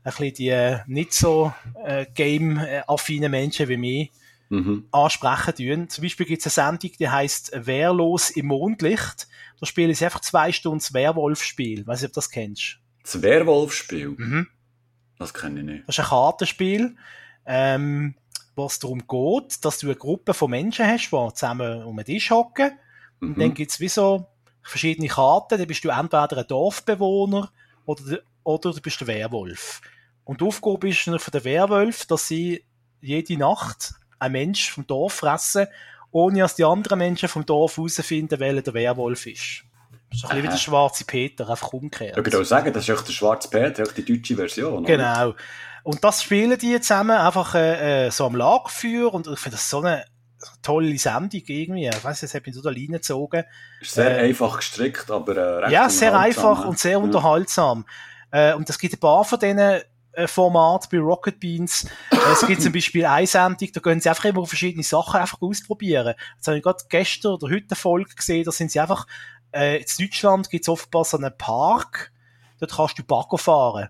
bisschen 0.04 0.34
die 0.34 0.50
äh, 0.50 0.80
nicht 0.88 1.14
so 1.14 1.54
äh, 1.86 2.08
game-affinen 2.14 3.32
Menschen 3.32 3.70
wie 3.70 3.78
mich 3.78 4.12
mhm. 4.52 4.88
ansprechen 4.92 5.56
tun. 5.56 5.90
Zum 5.90 6.04
Beispiel 6.04 6.26
gibt 6.26 6.46
es 6.46 6.58
eine 6.58 6.68
Sendung, 6.68 6.92
die 7.00 7.10
heißt 7.10 7.66
Wehrlos 7.66 8.30
im 8.32 8.48
Mondlicht. 8.48 9.28
Da 9.60 9.66
spiele 9.66 9.92
ich 9.92 10.04
einfach 10.04 10.20
zwei 10.20 10.52
Stunden 10.52 10.80
das 10.80 10.94
Werwolf-Spiel. 10.94 11.88
Weiß 11.88 12.02
nicht, 12.02 12.10
ob 12.10 12.14
du 12.14 12.18
das 12.18 12.30
kennst. 12.30 12.80
Das 13.04 13.22
Werwolf-Spiel? 13.22 14.10
Mhm. 14.10 14.48
Das 15.18 15.34
kenne 15.34 15.60
ich 15.62 15.66
nicht. 15.66 15.84
Das 15.88 15.98
ist 15.98 16.04
ein 16.04 16.10
Kartenspiel, 16.10 16.96
ähm, 17.46 18.16
wo 18.56 18.66
es 18.66 18.80
darum 18.80 19.08
geht, 19.08 19.64
dass 19.64 19.80
du 19.80 19.88
eine 19.88 19.96
Gruppe 19.96 20.34
von 20.34 20.50
Menschen 20.52 20.86
hast, 20.86 21.12
die 21.12 21.34
zusammen 21.34 21.84
um 21.84 21.96
den 21.98 22.06
Tisch 22.06 22.30
hocken. 22.30 22.72
Und 23.20 23.38
Mhm. 23.38 23.40
dann 23.40 23.54
gibt's 23.54 23.80
wie 23.80 23.88
so 23.88 24.28
verschiedene 24.64 25.08
Karten. 25.08 25.58
Dann 25.58 25.68
bist 25.68 25.84
du 25.84 25.90
entweder 25.90 26.38
ein 26.38 26.48
Dorfbewohner 26.48 27.52
oder, 27.86 28.20
oder 28.44 28.74
du 28.74 28.82
bist 28.82 29.00
der 29.00 29.08
Werwolf. 29.08 29.82
Und 30.24 30.42
die 30.42 30.46
Aufgabe 30.46 30.90
ist 30.90 31.04
von 31.04 31.32
der 31.32 31.44
Werwolf, 31.44 32.06
dass 32.06 32.28
sie 32.28 32.66
jede 33.00 33.38
Nacht 33.38 33.94
einen 34.22 34.32
Mensch 34.34 34.72
vom 34.72 34.86
Dorf 34.88 35.14
fressen, 35.14 35.68
ohne 36.12 36.40
dass 36.40 36.56
die 36.56 36.64
anderen 36.64 37.00
Menschen 37.00 37.30
vom 37.30 37.46
Dorf 37.46 37.78
herausfinden, 37.78 38.40
welcher 38.40 38.62
der 38.62 38.74
Werwolf 38.74 39.26
ist. 39.26 39.64
Das 40.10 40.18
ist 40.20 40.26
ein 40.26 40.30
bisschen 40.30 40.44
wie 40.44 40.48
der 40.50 40.58
schwarze 40.58 41.06
Peter, 41.06 41.50
einfach 41.50 41.72
umgekehrt. 41.74 42.18
Ich 42.18 42.26
würde 42.26 42.40
auch 42.40 42.44
sagen, 42.44 42.74
das 42.74 42.84
ist 42.88 42.90
echt 42.96 43.08
der 43.08 43.14
Schwarze 43.14 43.50
Peter, 43.50 43.84
echt 43.84 43.98
die 43.98 44.06
deutsche 44.06 44.36
Version. 44.36 44.84
oder? 44.86 44.98
Genau. 44.98 45.34
Und 45.84 46.04
das 46.04 46.22
spielen 46.22 46.58
die 46.60 46.80
zusammen 46.82 47.18
einfach 47.18 47.56
äh, 47.56 48.08
äh, 48.08 48.12
so 48.12 48.26
am 48.26 48.36
Lagerfeuer 48.36 49.14
und 49.14 49.26
ich 49.28 49.40
finde 49.40 49.56
das 49.56 49.70
so 49.70 49.80
eine 49.80 50.06
tolle 50.62 50.98
Sendung 50.98 51.42
irgendwie. 51.48 51.88
Ich 51.88 52.04
weiss, 52.04 52.22
jetzt 52.22 52.34
hat 52.36 52.46
mich 52.46 52.56
total 52.56 52.74
reingezogen. 52.74 53.46
Ist 53.80 53.94
sehr 53.94 54.18
Äh, 54.20 54.26
einfach 54.26 54.58
gestrickt, 54.58 55.10
aber 55.10 55.36
äh, 55.38 55.40
recht 55.60 55.72
Ja, 55.72 55.90
sehr 55.90 56.18
einfach 56.18 56.64
hä? 56.66 56.68
und 56.68 56.78
sehr 56.78 56.92
Ja. 56.94 56.98
unterhaltsam. 56.98 57.86
Äh, 58.32 58.54
und 58.54 58.70
es 58.70 58.78
gibt 58.78 58.94
ein 58.94 59.00
paar 59.00 59.24
von 59.24 59.40
diesen 59.40 59.82
äh, 60.14 60.28
Formaten 60.28 60.90
bei 60.92 61.00
Rocket 61.00 61.40
Beans. 61.40 61.86
Äh, 62.12 62.18
es 62.32 62.46
gibt 62.46 62.62
zum 62.62 62.74
Beispiel 62.74 63.06
eine 63.06 63.28
da 63.28 63.80
können 63.82 64.02
sie 64.02 64.10
einfach 64.10 64.26
immer 64.26 64.46
verschiedene 64.46 64.84
Sachen 64.84 65.20
einfach 65.20 65.42
ausprobieren. 65.42 66.16
Jetzt 66.36 66.48
habe 66.48 66.58
ich 66.58 66.64
gerade 66.64 66.84
gestern 66.90 67.34
oder 67.34 67.50
heute 67.50 67.68
eine 67.70 67.76
Folge 67.76 68.16
gesehen, 68.16 68.44
da 68.44 68.52
sind 68.52 68.72
sie 68.72 68.80
einfach, 68.80 69.08
äh, 69.52 69.78
in 69.78 69.86
Deutschland 70.00 70.50
gibt 70.50 70.66
es 70.66 70.70
offenbar 70.70 71.06
so 71.06 71.18
einen 71.18 71.36
Park, 71.38 72.12
dort 72.60 72.76
kannst 72.76 73.00
du 73.00 73.04
Bagger 73.04 73.38
fahren. 73.38 73.90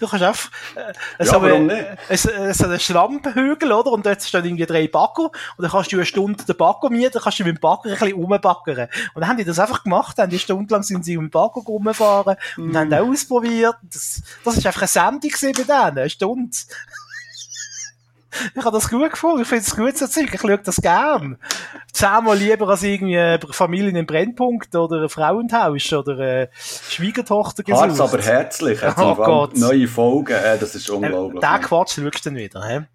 Du 0.00 0.06
kannst 0.08 0.24
einfach, 0.24 0.50
äh, 0.74 0.92
Ja, 1.18 1.24
so, 1.26 1.32
warum 1.42 1.62
ein- 1.62 1.66
nicht? 1.66 1.86
äh, 2.08 2.16
so- 2.16 2.52
so 2.52 2.64
einen 2.64 2.80
Schlampenhügel, 2.80 3.72
oder? 3.72 3.90
Und 3.92 4.04
dort 4.06 4.22
stehen 4.22 4.44
irgendwie 4.44 4.66
drei 4.66 4.88
Bagger. 4.88 5.24
Und 5.24 5.32
dann 5.58 5.70
kannst 5.70 5.92
du 5.92 5.96
eine 5.96 6.06
Stunde 6.06 6.44
den 6.44 6.56
Bagger 6.56 6.90
mieten, 6.90 7.12
dann 7.12 7.22
kannst 7.22 7.38
du 7.38 7.44
mit 7.44 7.56
dem 7.56 7.60
Bagger 7.60 7.90
ein 7.90 7.98
bisschen 7.98 8.14
rumbaggern. 8.14 8.88
Und 9.14 9.20
dann 9.20 9.28
haben 9.28 9.36
die 9.36 9.44
das 9.44 9.58
einfach 9.58 9.82
gemacht, 9.84 10.18
haben 10.18 10.30
die 10.30 10.38
Stunde 10.38 10.72
lang 10.72 10.82
sind 10.82 11.04
sie 11.04 11.16
mit 11.16 11.26
dem 11.28 11.30
Bagger 11.30 11.60
rumgefahren 11.60 12.36
und 12.56 12.66
Mhm. 12.68 12.76
haben 12.76 12.90
das 12.90 13.00
ausprobiert. 13.02 13.76
Das, 13.82 14.22
das 14.44 14.56
ist 14.56 14.66
einfach 14.66 14.82
eine 14.82 14.88
Sendung 14.88 15.20
gewesen 15.30 15.52
bei 15.52 15.62
denen, 15.62 15.98
eine 15.98 16.10
Stunde. 16.10 16.56
Ich 18.54 18.64
habe 18.64 18.76
das 18.76 18.90
gut 18.90 19.10
gefunden, 19.10 19.42
ich 19.42 19.48
finde 19.48 19.64
es 19.64 19.76
gut 19.76 19.96
so 19.96 20.06
Zeug, 20.06 20.32
ich 20.32 20.40
schaue 20.40 20.58
das 20.58 20.76
gern. 20.76 21.38
Zehnmal 21.92 22.36
lieber 22.36 22.68
als 22.68 22.82
irgendwie 22.82 23.18
eine 23.18 23.40
Familie 23.50 23.98
im 23.98 24.06
Brennpunkt 24.06 24.74
oder 24.74 25.02
ein 25.02 25.08
Frauentausch 25.08 25.92
oder 25.92 26.12
eine 26.12 26.48
Schwiegertochter 26.54 27.62
Hart, 27.72 28.00
aber 28.00 28.22
herzlich. 28.22 28.80
Jetzt 28.80 28.98
Oh 28.98 29.14
Gott. 29.14 29.56
Neue 29.56 29.88
Folgen, 29.88 30.32
äh, 30.32 30.58
das 30.58 30.74
ist 30.74 30.88
äh, 30.88 30.92
unglaublich. 30.92 31.40
Den 31.40 31.60
Quatsch 31.60 31.98
schaust 31.98 32.24
du 32.24 32.30
dann 32.30 32.36
wieder, 32.36 32.66
hä? 32.66 32.86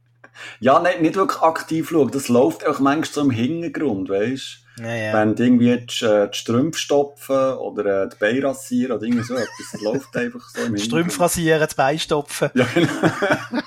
Ja, 0.60 0.80
nicht, 0.80 1.02
nicht 1.02 1.16
wirklich 1.16 1.42
aktiv 1.42 1.90
schauen. 1.90 2.12
Das 2.12 2.30
läuft 2.30 2.66
auch 2.66 2.80
manchmal 2.80 3.14
so 3.14 3.22
im 3.22 3.32
Hintergrund, 3.32 4.10
weißt 4.10 4.60
Ja, 4.80 4.96
ja. 4.96 5.14
Wenn 5.14 5.36
die 5.36 5.44
irgendwie 5.44 5.78
die, 5.78 6.06
äh, 6.06 6.30
die 6.30 6.38
Strümpfe 6.38 6.80
stopfen 6.80 7.54
oder 7.56 8.04
äh, 8.04 8.10
die 8.10 8.18
Beine 8.18 8.44
rasieren 8.44 8.94
oder 8.94 9.04
irgendwie 9.04 9.24
so 9.24 9.36
etwas, 9.36 9.72
das 9.72 9.82
läuft 9.82 10.16
einfach 10.16 10.50
so 10.50 10.62
im 10.64 10.76
Die 10.76 10.82
Strümpfe 10.82 11.20
rasieren, 11.20 11.60
das 11.60 11.76
Bein 11.76 12.00
stopfen. 12.00 12.50
Ja, 12.54 12.66
genau. 12.74 12.90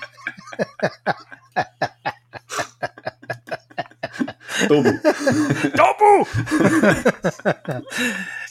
Dumm. 4.67 4.99
Dobu! 5.75 6.25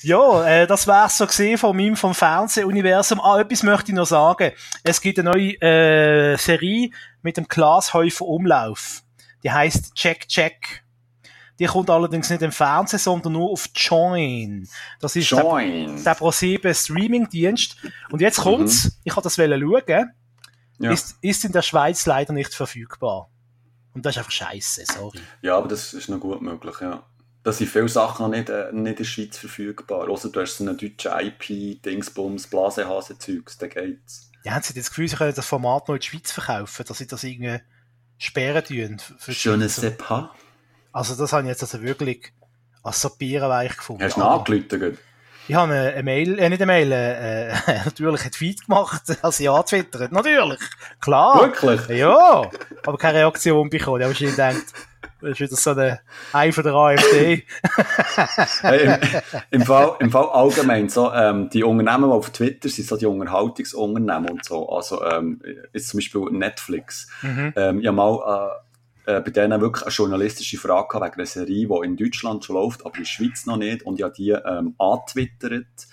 ja, 0.02 0.46
äh, 0.46 0.66
das 0.66 0.86
wär's 0.86 1.18
so 1.18 1.26
gesehen 1.26 1.58
von 1.58 1.76
meinem 1.76 1.96
vom 1.96 2.14
Fernsehuniversum. 2.14 3.20
Ah, 3.20 3.40
etwas 3.40 3.62
möchte 3.62 3.92
ich 3.92 3.96
noch 3.96 4.06
sagen. 4.06 4.52
Es 4.82 5.00
gibt 5.00 5.18
eine 5.18 5.30
neue 5.30 5.60
äh, 5.62 6.36
Serie 6.36 6.90
mit 7.22 7.36
dem 7.36 7.48
Glashäufer 7.48 8.26
Umlauf. 8.26 9.02
Die 9.42 9.50
heißt 9.50 9.94
Check 9.94 10.28
Check. 10.28 10.84
Die 11.58 11.66
kommt 11.66 11.88
allerdings 11.88 12.30
nicht 12.30 12.42
im 12.42 12.50
Fernsehen, 12.50 12.98
sondern 12.98 13.34
nur 13.34 13.50
auf 13.50 13.68
Join. 13.74 14.68
Das 15.00 15.14
ist 15.14 15.30
der, 15.30 15.38
Join. 15.38 16.02
der 16.02 16.16
Pro7 16.16 16.74
Streaming-Dienst. 16.74 17.76
Und 18.10 18.20
jetzt 18.20 18.40
kommt's. 18.40 18.98
Ich 19.04 19.12
habe 19.12 19.22
das 19.22 19.36
schauen. 19.36 20.12
Ja. 20.78 20.92
Ist, 20.92 21.16
ist 21.20 21.44
in 21.44 21.52
der 21.52 21.62
Schweiz 21.62 22.06
leider 22.06 22.32
nicht 22.32 22.54
verfügbar. 22.54 23.30
Und 23.94 24.04
das 24.04 24.14
ist 24.14 24.18
einfach 24.18 24.32
scheiße, 24.32 24.84
sorry. 24.92 25.20
ja, 25.42 25.56
aber 25.56 25.68
das 25.68 25.94
ist 25.94 26.08
noch 26.08 26.18
gut 26.18 26.42
möglich, 26.42 26.74
ja. 26.80 27.04
Da 27.44 27.52
sind 27.52 27.68
viele 27.68 27.88
Sachen 27.88 28.30
nicht, 28.30 28.48
äh, 28.48 28.72
nicht 28.72 28.90
in 28.90 28.96
der 28.96 29.04
Schweiz 29.04 29.36
verfügbar. 29.36 30.08
Außer 30.08 30.30
du 30.30 30.40
hast 30.40 30.56
so 30.56 30.64
einen 30.64 30.76
deutschen 30.76 31.12
IP, 31.12 31.82
Dingsbums, 31.82 32.46
Blasehase-Zeugs, 32.48 33.58
da 33.58 33.68
geht's. 33.68 34.30
Ja, 34.44 34.52
haben 34.52 34.62
sie 34.62 34.74
das 34.74 34.88
Gefühl, 34.88 35.08
sie 35.08 35.16
können 35.16 35.34
das 35.34 35.46
Format 35.46 35.88
noch 35.88 35.94
in 35.94 36.00
die 36.00 36.06
Schweiz 36.06 36.32
verkaufen, 36.32 36.84
dass 36.86 36.98
sie 36.98 37.06
das 37.06 37.22
irgendwie 37.22 37.60
sperren 38.18 38.64
tun? 38.64 39.00
Je 39.26 39.56
ne 39.56 39.68
sais 39.68 39.96
pas. 39.96 40.30
Also 40.92 41.14
das 41.16 41.32
habe 41.32 41.42
ich 41.42 41.48
jetzt 41.48 41.62
also 41.62 41.82
wirklich 41.82 42.32
als 42.82 43.00
Sapierenweich 43.00 43.76
gefunden. 43.76 44.02
Hast 44.02 44.16
du 44.16 44.22
angerufen? 44.22 44.98
Ich 45.46 45.54
habe 45.54 45.72
eine, 45.74 46.02
Mail, 46.02 46.38
äh, 46.38 46.48
nicht 46.48 46.62
eine 46.62 46.66
Mail, 46.66 46.92
äh, 46.92 47.48
äh, 47.48 47.54
natürlich 47.84 48.22
einen 48.22 48.30
Tweet 48.30 48.66
gemacht, 48.66 49.02
als 49.22 49.40
ich 49.40 49.50
antwittert. 49.50 50.10
Natürlich. 50.10 50.60
Klar. 51.00 51.42
Wirklich? 51.42 51.98
Ja. 51.98 52.50
Aber 52.86 52.98
keine 52.98 53.18
Reaktion 53.18 53.68
bekommen. 53.68 54.00
Ich 54.00 54.04
habe 54.04 54.14
wahrscheinlich 54.14 54.36
gedacht, 54.36 54.74
das 55.20 55.30
ist 55.32 55.40
wieder 55.40 55.56
so 55.56 55.70
eine 55.70 56.00
Ei 56.32 56.50
von 56.52 56.64
der 56.64 56.74
AfD. 56.74 57.44
hey, 58.60 58.84
im, 58.84 59.60
im, 59.60 59.62
Fall, 59.62 59.96
Im 60.00 60.10
Fall 60.10 60.28
allgemein, 60.28 60.88
so, 60.88 61.12
ähm, 61.12 61.50
die 61.50 61.62
Unternehmen, 61.62 62.10
die 62.10 62.14
auf 62.14 62.30
Twitter 62.30 62.68
sind, 62.68 62.88
so 62.88 62.96
die 62.96 63.06
Unterhaltungsunternehmen 63.06 64.30
und 64.30 64.44
so, 64.44 64.68
also 64.68 65.04
ähm, 65.04 65.40
jetzt 65.72 65.88
zum 65.88 65.98
Beispiel 65.98 66.22
Netflix. 66.30 67.08
Mhm. 67.22 67.52
Ähm, 67.56 67.80
ich 67.80 67.86
habe 67.86 67.96
mal 67.96 68.50
äh, 69.06 69.16
äh, 69.16 69.20
bei 69.20 69.30
denen 69.30 69.60
wirklich 69.60 69.84
eine 69.84 69.92
journalistische 69.92 70.58
Frage 70.58 70.88
gehabt 70.88 71.04
wegen 71.04 71.20
einer 71.20 71.26
Serie, 71.26 71.68
die 71.68 71.86
in 71.86 71.96
Deutschland 71.96 72.44
schon 72.44 72.56
läuft, 72.56 72.84
aber 72.84 72.96
in 72.96 73.02
der 73.02 73.08
Schweiz 73.08 73.46
noch 73.46 73.56
nicht. 73.56 73.84
Und 73.84 73.98
ich 73.98 74.02
habe 74.02 74.14
die 74.14 74.30
ähm, 74.30 74.74
angetwittert, 74.78 75.86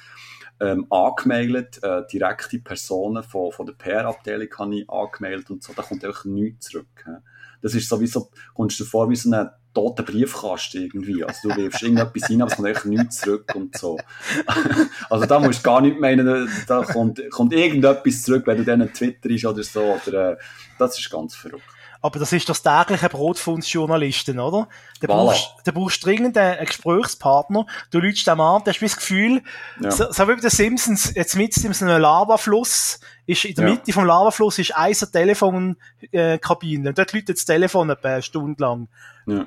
ähm, 0.59 0.87
angemailt, 0.89 1.83
äh, 1.83 2.03
direkte 2.11 2.59
Personen 2.59 3.23
von, 3.23 3.51
von 3.51 3.65
der 3.65 3.73
PR-Abteilung 3.73 4.47
habe 4.57 4.75
ich 4.75 4.89
angemailt 4.89 5.49
und 5.49 5.63
so, 5.63 5.73
da 5.73 5.81
kommt 5.81 6.05
einfach 6.05 6.25
nichts 6.25 6.67
zurück. 6.67 6.87
hä. 7.05 7.17
Das 7.61 7.75
ist 7.75 7.89
sowieso, 7.89 8.31
kommst 8.55 8.79
du 8.79 8.85
vor 8.85 9.09
wie 9.09 9.15
so 9.15 9.29
ein 9.31 9.49
toter 9.73 10.03
Briefkasten 10.03 10.83
irgendwie. 10.83 11.23
Also 11.23 11.49
du 11.49 11.55
wirfst 11.57 11.83
irgendetwas 11.83 12.29
rein, 12.29 12.41
aber 12.41 12.49
es 12.49 12.55
kommt 12.55 12.67
einfach 12.67 12.85
nichts 12.85 13.17
zurück 13.17 13.53
und 13.55 13.77
so. 13.77 13.99
also 15.09 15.25
da 15.25 15.39
musst 15.39 15.59
du 15.59 15.63
gar 15.63 15.81
nicht 15.81 15.99
meinen, 15.99 16.49
da 16.67 16.83
kommt, 16.83 17.21
kommt 17.29 17.53
irgendetwas 17.53 18.23
zurück, 18.23 18.47
wenn 18.47 18.57
du 18.57 18.63
dann 18.65 18.91
twitterst 18.91 19.45
oder 19.45 19.63
so. 19.63 19.97
Oder, 20.07 20.31
äh, 20.31 20.37
das 20.79 20.97
ist 20.97 21.09
ganz 21.11 21.35
verrückt. 21.35 21.63
Aber 22.03 22.17
das 22.17 22.33
ist 22.33 22.49
das 22.49 22.63
tägliche 22.63 23.09
Brot 23.09 23.37
von 23.37 23.55
uns 23.55 23.71
Journalisten, 23.71 24.39
oder? 24.39 24.67
Du 24.99 25.05
Voilà. 25.05 25.09
brauchst, 25.25 25.49
du 25.65 25.71
brauchst 25.71 26.03
dringend 26.03 26.35
einen 26.35 26.65
Gesprächspartner. 26.65 27.67
Du 27.91 27.99
lügst 27.99 28.25
dem 28.25 28.41
an, 28.41 28.63
du 28.63 28.71
hast 28.71 28.81
das 28.81 28.95
Gefühl, 28.95 29.43
Ja. 29.79 29.91
so, 29.91 30.11
so 30.11 30.23
wie 30.27 30.33
bei 30.33 30.41
den 30.41 30.49
Simpsons, 30.49 31.13
jetzt 31.13 31.35
mit 31.35 31.55
in 31.57 31.73
so 31.73 31.85
einem 31.85 32.01
Lavafluss, 32.01 32.99
ist 33.27 33.45
in 33.45 33.53
der 33.53 33.65
Ja. 33.67 33.71
Mitte 33.75 33.93
vom 33.93 34.05
Lavafluss 34.05 34.57
ist 34.57 34.75
eine 34.75 34.95
Telefonkabine. 34.95 36.89
Und 36.89 36.97
dort 36.97 37.13
läutet 37.13 37.37
das 37.37 37.45
Telefon 37.45 37.91
eine 37.91 38.21
Stunde 38.21 38.61
lang. 38.61 38.87
Ja. 39.27 39.45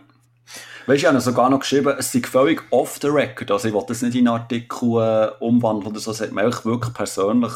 Weißt 0.86 0.88
du, 0.88 0.92
ich 0.94 1.06
habe 1.06 1.20
sogar 1.20 1.48
noch 1.50 1.60
geschrieben, 1.60 1.94
es 1.98 2.12
sei 2.12 2.20
völlig 2.20 2.62
off 2.70 2.98
the 3.00 3.08
record. 3.08 3.50
Also 3.50 3.68
ich 3.68 3.74
wollte 3.74 3.88
das 3.88 4.02
nicht 4.02 4.14
in 4.14 4.28
einen 4.28 4.38
Artikel 4.40 5.00
äh, 5.00 5.30
umwandeln 5.42 5.90
oder 5.92 6.00
so. 6.00 6.10
Es 6.10 6.20
hat 6.20 6.30
eigentlich 6.36 6.64
wirklich 6.64 6.92
persönlich 6.94 7.52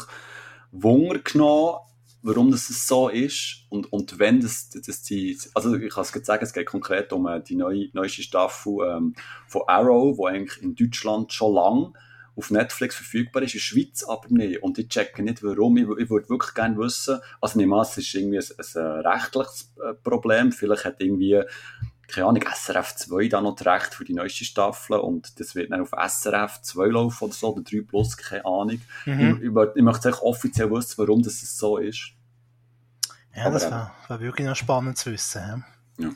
Wunder 0.71 1.19
genommen, 1.19 1.77
warum 2.21 2.51
das 2.51 2.67
so 2.67 3.09
ist 3.09 3.65
und, 3.69 3.91
und 3.93 4.19
wenn 4.19 4.41
das, 4.41 4.69
das 4.69 5.03
die, 5.03 5.37
also 5.53 5.75
ich 5.75 5.93
kann 5.93 6.03
es 6.03 6.11
gerade 6.11 6.25
sagen, 6.25 6.43
es 6.43 6.53
geht 6.53 6.67
konkret 6.67 7.13
um 7.13 7.27
äh, 7.27 7.41
die 7.41 7.55
neue, 7.55 7.89
neueste 7.93 8.23
Staffel 8.23 8.77
ähm, 8.85 9.15
von 9.47 9.63
Arrow, 9.67 10.17
wo 10.17 10.27
eigentlich 10.27 10.61
in 10.61 10.75
Deutschland 10.75 11.31
schon 11.31 11.53
lang 11.53 11.93
auf 12.35 12.51
Netflix 12.51 12.95
verfügbar 12.95 13.43
ist, 13.43 13.53
in 13.53 13.59
der 13.59 13.63
Schweiz 13.63 14.03
aber 14.03 14.27
nicht. 14.29 14.63
Und 14.63 14.77
ich 14.79 14.87
checke 14.87 15.21
nicht, 15.21 15.43
warum. 15.43 15.77
Ich, 15.77 15.83
ich 15.83 16.09
würde 16.09 16.29
wirklich 16.29 16.53
gerne 16.53 16.77
wissen, 16.77 17.19
also 17.41 17.57
nicht 17.57 17.67
mal, 17.67 17.81
es 17.81 17.97
ist 17.97 18.13
irgendwie 18.15 18.37
ein, 18.37 18.45
ein, 18.57 18.81
äh, 18.81 19.07
rechtliches 19.07 19.73
äh, 19.83 19.93
Problem. 19.93 20.51
Vielleicht 20.51 20.85
hat 20.85 21.01
irgendwie, 21.01 21.41
keine 22.11 22.27
Ahnung, 22.27 22.43
SRF 22.43 22.95
2 22.95 23.27
da 23.27 23.41
noch 23.41 23.55
das 23.55 23.67
Recht 23.67 23.93
für 23.93 24.05
die 24.05 24.13
neueste 24.13 24.45
Staffel 24.45 24.97
und 24.97 25.39
das 25.39 25.55
wird 25.55 25.71
dann 25.71 25.81
auf 25.81 25.91
SRF 25.91 26.61
2 26.61 26.87
laufen 26.87 27.23
oder 27.25 27.33
so, 27.33 27.53
oder 27.53 27.61
3 27.63 27.81
Plus, 27.87 28.17
keine 28.17 28.45
Ahnung. 28.45 28.81
Mhm. 29.05 29.39
Ich, 29.41 29.75
ich, 29.75 29.83
möchte 29.83 30.09
echt 30.09 30.21
offiziell 30.21 30.69
wissen, 30.71 30.95
warum 30.97 31.21
das 31.21 31.39
so 31.41 31.77
ist. 31.77 32.11
Ja, 33.35 33.49
das 33.49 33.65
Aber, 33.65 33.75
wäre 33.75 33.91
wär 34.07 34.19
wirklich 34.19 34.47
noch 34.47 34.55
spannend 34.55 34.97
zu 34.97 35.11
wissen. 35.11 35.63
hä? 35.99 36.09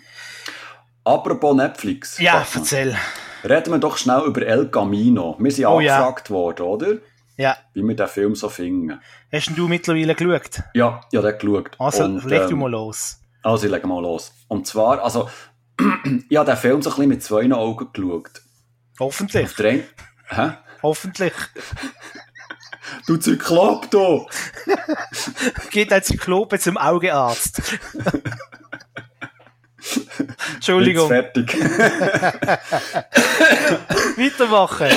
Apropos 1.05 1.55
Netflix. 1.55 2.17
Ja, 2.17 2.39
Bachmann, 2.39 2.63
erzähl. 2.63 2.97
Reden 3.43 3.71
wir 3.71 3.77
doch 3.79 3.97
schnell 3.97 4.21
über 4.21 4.41
El 4.45 4.69
Camino. 4.69 5.35
Wir 5.37 5.51
sind 5.51 5.65
Oh 5.65 5.81
ja. 5.81 5.97
angefragt 5.97 6.29
worden, 6.29 6.65
oder? 6.65 6.97
Ja. 7.35 7.57
Wie 7.73 7.83
wir 7.83 7.95
den 7.95 8.07
Film 8.07 8.35
so 8.35 8.47
finden. 8.47 8.99
Hast 9.31 9.47
denn 9.47 9.55
du 9.55 9.67
mittlerweile 9.67 10.15
geschaut? 10.15 10.63
Ja, 10.73 11.01
ich 11.11 11.17
habe 11.17 11.31
den 11.31 11.39
geschaut. 11.39 11.75
Also, 11.79 12.05
Und, 12.05 12.23
leg 12.25 12.47
du 12.47 12.53
ähm, 12.53 12.59
mal 12.59 12.71
los. 12.71 13.19
Also, 13.41 13.65
ich 13.65 13.71
lege 13.71 13.87
mal 13.87 14.01
los. 14.01 14.31
Und 14.47 14.67
zwar, 14.67 15.03
also, 15.03 15.29
ich 16.29 16.37
habe 16.37 16.51
den 16.51 16.57
Film 16.57 16.81
so 16.81 16.89
ein 16.89 16.95
bisschen 16.95 17.09
mit 17.09 17.23
zwei 17.23 17.51
Augen 17.51 17.89
geschaut. 17.91 18.41
Hoffentlich. 18.99 19.45
Auf 19.45 19.55
der 19.55 19.83
hä? 20.29 20.57
Hoffentlich. 20.81 21.33
Du 23.07 23.17
Zyklop, 23.17 23.89
du! 23.89 24.27
Geht 25.71 25.91
ein 25.91 26.03
Zyklop 26.03 26.59
zum 26.59 26.77
Augearzt. 26.77 27.61
Entschuldigung. 30.53 31.07
Fertig. 31.07 31.53
Weitermachen. 34.17 34.89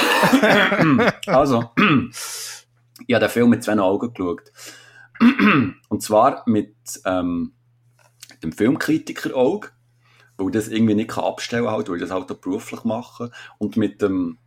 also, 1.26 1.70
ich 3.06 3.14
habe 3.14 3.24
den 3.24 3.30
Film 3.30 3.50
mit 3.50 3.64
zwei 3.64 3.78
Augen 3.78 4.12
geschaut. 4.12 4.52
Und 5.88 6.02
zwar 6.02 6.42
mit 6.46 6.76
ähm, 7.04 7.54
dem 8.42 8.52
Filmkritiker 8.52 9.34
Auge, 9.34 9.70
weil 10.38 10.50
das 10.50 10.68
irgendwie 10.68 10.94
nicht 10.94 11.10
kann 11.10 11.24
abstellen 11.24 11.68
halt, 11.68 11.88
weil 11.88 11.96
ich 11.96 12.02
das 12.02 12.10
halt 12.10 12.30
auch 12.30 12.36
beruflich 12.36 12.84
mache. 12.84 13.30
Und 13.58 13.76
mit 13.76 14.02
dem 14.02 14.38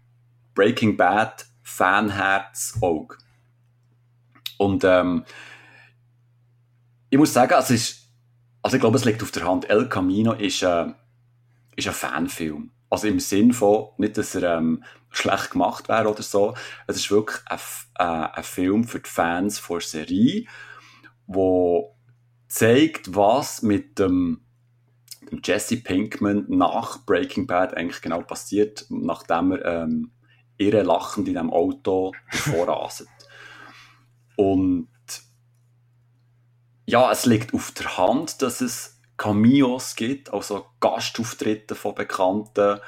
Breaking 0.53 0.97
Bad 0.97 1.45
Fanherz 1.63 2.77
Auge. 2.81 3.17
Und 4.57 4.83
ähm, 4.83 5.23
ich 7.09 7.17
muss 7.17 7.33
sagen, 7.33 7.53
also, 7.53 7.73
ist, 7.73 8.09
also 8.61 8.75
ich 8.75 8.81
glaube, 8.81 8.97
es 8.97 9.05
liegt 9.05 9.23
auf 9.23 9.31
der 9.31 9.47
Hand. 9.47 9.69
El 9.69 9.87
Camino 9.87 10.33
ist, 10.33 10.61
äh, 10.63 10.87
ist 11.75 11.87
ein 11.87 11.93
Fanfilm. 11.93 12.71
Also 12.89 13.07
im 13.07 13.19
Sinn 13.19 13.53
von, 13.53 13.89
nicht, 13.97 14.17
dass 14.17 14.35
er 14.35 14.57
ähm, 14.57 14.83
schlecht 15.11 15.51
gemacht 15.51 15.89
wäre 15.89 16.09
oder 16.09 16.23
so. 16.23 16.55
Es 16.87 16.97
ist 16.97 17.11
wirklich 17.11 17.39
ein, 17.45 17.59
äh, 17.95 18.29
ein 18.33 18.43
Film 18.43 18.83
für 18.83 18.99
die 18.99 19.09
Fans 19.09 19.59
von 19.59 19.79
Serie, 19.79 20.45
wo 21.25 21.95
zeigt, 22.47 23.15
was 23.15 23.61
mit 23.61 23.99
dem, 23.99 24.41
dem 24.41 24.48
Jesse 25.43 25.77
Pinkman 25.77 26.45
nach 26.47 27.05
Breaking 27.05 27.47
Bad 27.47 27.75
eigentlich 27.75 28.01
genau 28.01 28.21
passiert, 28.21 28.85
nachdem 28.89 29.51
er 29.51 29.83
ähm, 29.83 30.11
irre 30.57 30.83
lachend 30.83 31.27
in 31.27 31.37
einem 31.37 31.51
Auto 31.51 32.13
vorraset. 32.29 33.07
Und 34.35 34.87
ja, 36.85 37.11
es 37.11 37.25
liegt 37.25 37.53
auf 37.53 37.71
der 37.71 37.97
Hand, 37.97 38.41
dass 38.41 38.61
es 38.61 38.99
Cameos 39.17 39.95
gibt, 39.95 40.33
also 40.33 40.65
Gastauftritte 40.79 41.75
von 41.75 41.93
bekannten 41.93 42.79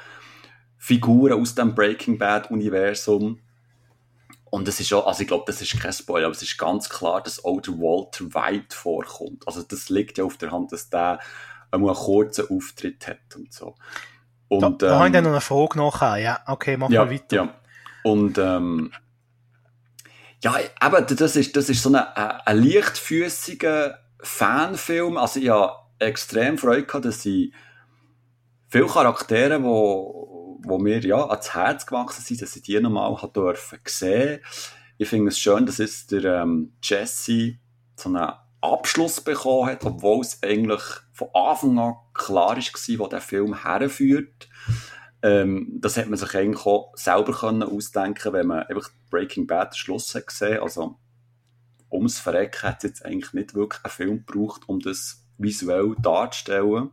Figuren 0.78 1.40
aus 1.40 1.54
dem 1.54 1.74
Breaking 1.74 2.18
Bad 2.18 2.50
Universum. 2.50 3.40
Und 4.50 4.66
es 4.66 4.80
ist 4.80 4.92
auch, 4.92 5.06
also 5.06 5.22
ich 5.22 5.28
glaube, 5.28 5.44
das 5.46 5.62
ist 5.62 5.78
kein 5.78 5.92
Spoiler, 5.92 6.26
aber 6.26 6.34
es 6.34 6.42
ist 6.42 6.58
ganz 6.58 6.88
klar, 6.88 7.22
dass 7.22 7.44
auch 7.44 7.60
der 7.60 7.74
Walter 7.74 8.24
White 8.34 8.74
vorkommt. 8.74 9.46
Also 9.46 9.62
das 9.62 9.88
liegt 9.88 10.18
ja 10.18 10.24
auf 10.24 10.36
der 10.36 10.50
Hand, 10.50 10.72
dass 10.72 10.90
der 10.90 11.20
einen 11.72 11.94
kurzen 11.94 12.48
Auftritt 12.50 13.06
hat 13.08 13.36
und 13.36 13.52
so. 13.52 13.74
Und, 14.48 14.60
da, 14.60 14.70
da 14.70 14.86
ähm, 14.86 14.98
habe 14.98 15.06
ich 15.08 15.12
dann 15.12 15.24
noch 15.24 15.30
eine 15.30 15.40
Frage 15.40 15.78
nachher. 15.78 16.16
Ja, 16.18 16.40
okay, 16.46 16.76
machen 16.76 16.92
ja, 16.92 17.08
wir 17.08 17.14
weiter. 17.14 17.36
Ja. 17.36 17.54
Und 18.04 18.38
ähm, 18.38 18.92
ja, 20.42 20.56
aber 20.80 21.02
das 21.02 21.36
ist, 21.36 21.56
das 21.56 21.68
ist 21.68 21.82
so 21.82 21.90
ein, 21.90 21.96
ein 21.96 22.62
leichtfüßiger 22.62 23.98
Fanfilm. 24.20 25.16
Also 25.16 25.40
ich 25.40 25.48
habe 25.48 25.76
extrem 25.98 26.58
Freude 26.58 26.84
gehabt, 26.84 27.04
dass 27.04 27.24
ich 27.24 27.52
viele 28.68 28.86
Charaktere, 28.86 29.62
wo, 29.62 30.58
wo 30.64 30.78
mir 30.78 30.98
ja 31.00 31.28
ans 31.28 31.54
Herz 31.54 31.86
gewachsen 31.86 32.22
sind, 32.22 32.42
dass 32.42 32.56
ich 32.56 32.62
die 32.62 32.80
nochmal 32.80 33.16
sehen. 33.86 34.40
Ich 34.98 35.08
finde 35.08 35.28
es 35.28 35.38
schön, 35.38 35.64
dass 35.64 35.78
jetzt 35.78 36.12
der 36.12 36.42
ähm, 36.42 36.72
Jesse 36.82 37.54
so 37.96 38.08
einen 38.08 38.32
Abschluss 38.60 39.20
bekommen 39.20 39.70
hat, 39.70 39.84
obwohl 39.84 40.20
es 40.20 40.42
eigentlich 40.42 40.82
von 41.12 41.28
Anfang 41.34 41.78
an 41.78 41.94
klar 42.14 42.56
war, 42.56 42.98
wo 42.98 43.06
der 43.06 43.20
Film 43.20 43.62
herführt. 43.62 44.48
Ähm, 45.22 45.78
das 45.80 45.96
hat 45.96 46.08
man 46.08 46.18
sich 46.18 46.34
eigentlich 46.34 46.66
auch 46.66 46.92
selber 46.96 47.32
können 47.32 47.62
ausdenken 47.62 48.32
wenn 48.32 48.48
man 48.48 48.64
einfach 48.64 48.90
Breaking 49.10 49.46
Bad 49.46 49.76
Schluss 49.76 50.14
hat 50.14 50.26
gesehen. 50.26 50.60
Also, 50.60 50.98
ums 51.90 52.18
Verrecken 52.18 52.62
hat 52.62 52.78
es 52.78 52.90
jetzt 52.90 53.04
eigentlich 53.04 53.32
nicht 53.32 53.54
wirklich 53.54 53.84
einen 53.84 53.92
Film 53.92 54.26
gebraucht, 54.26 54.62
um 54.66 54.80
das 54.80 55.24
visuell 55.38 55.94
darzustellen. 56.00 56.90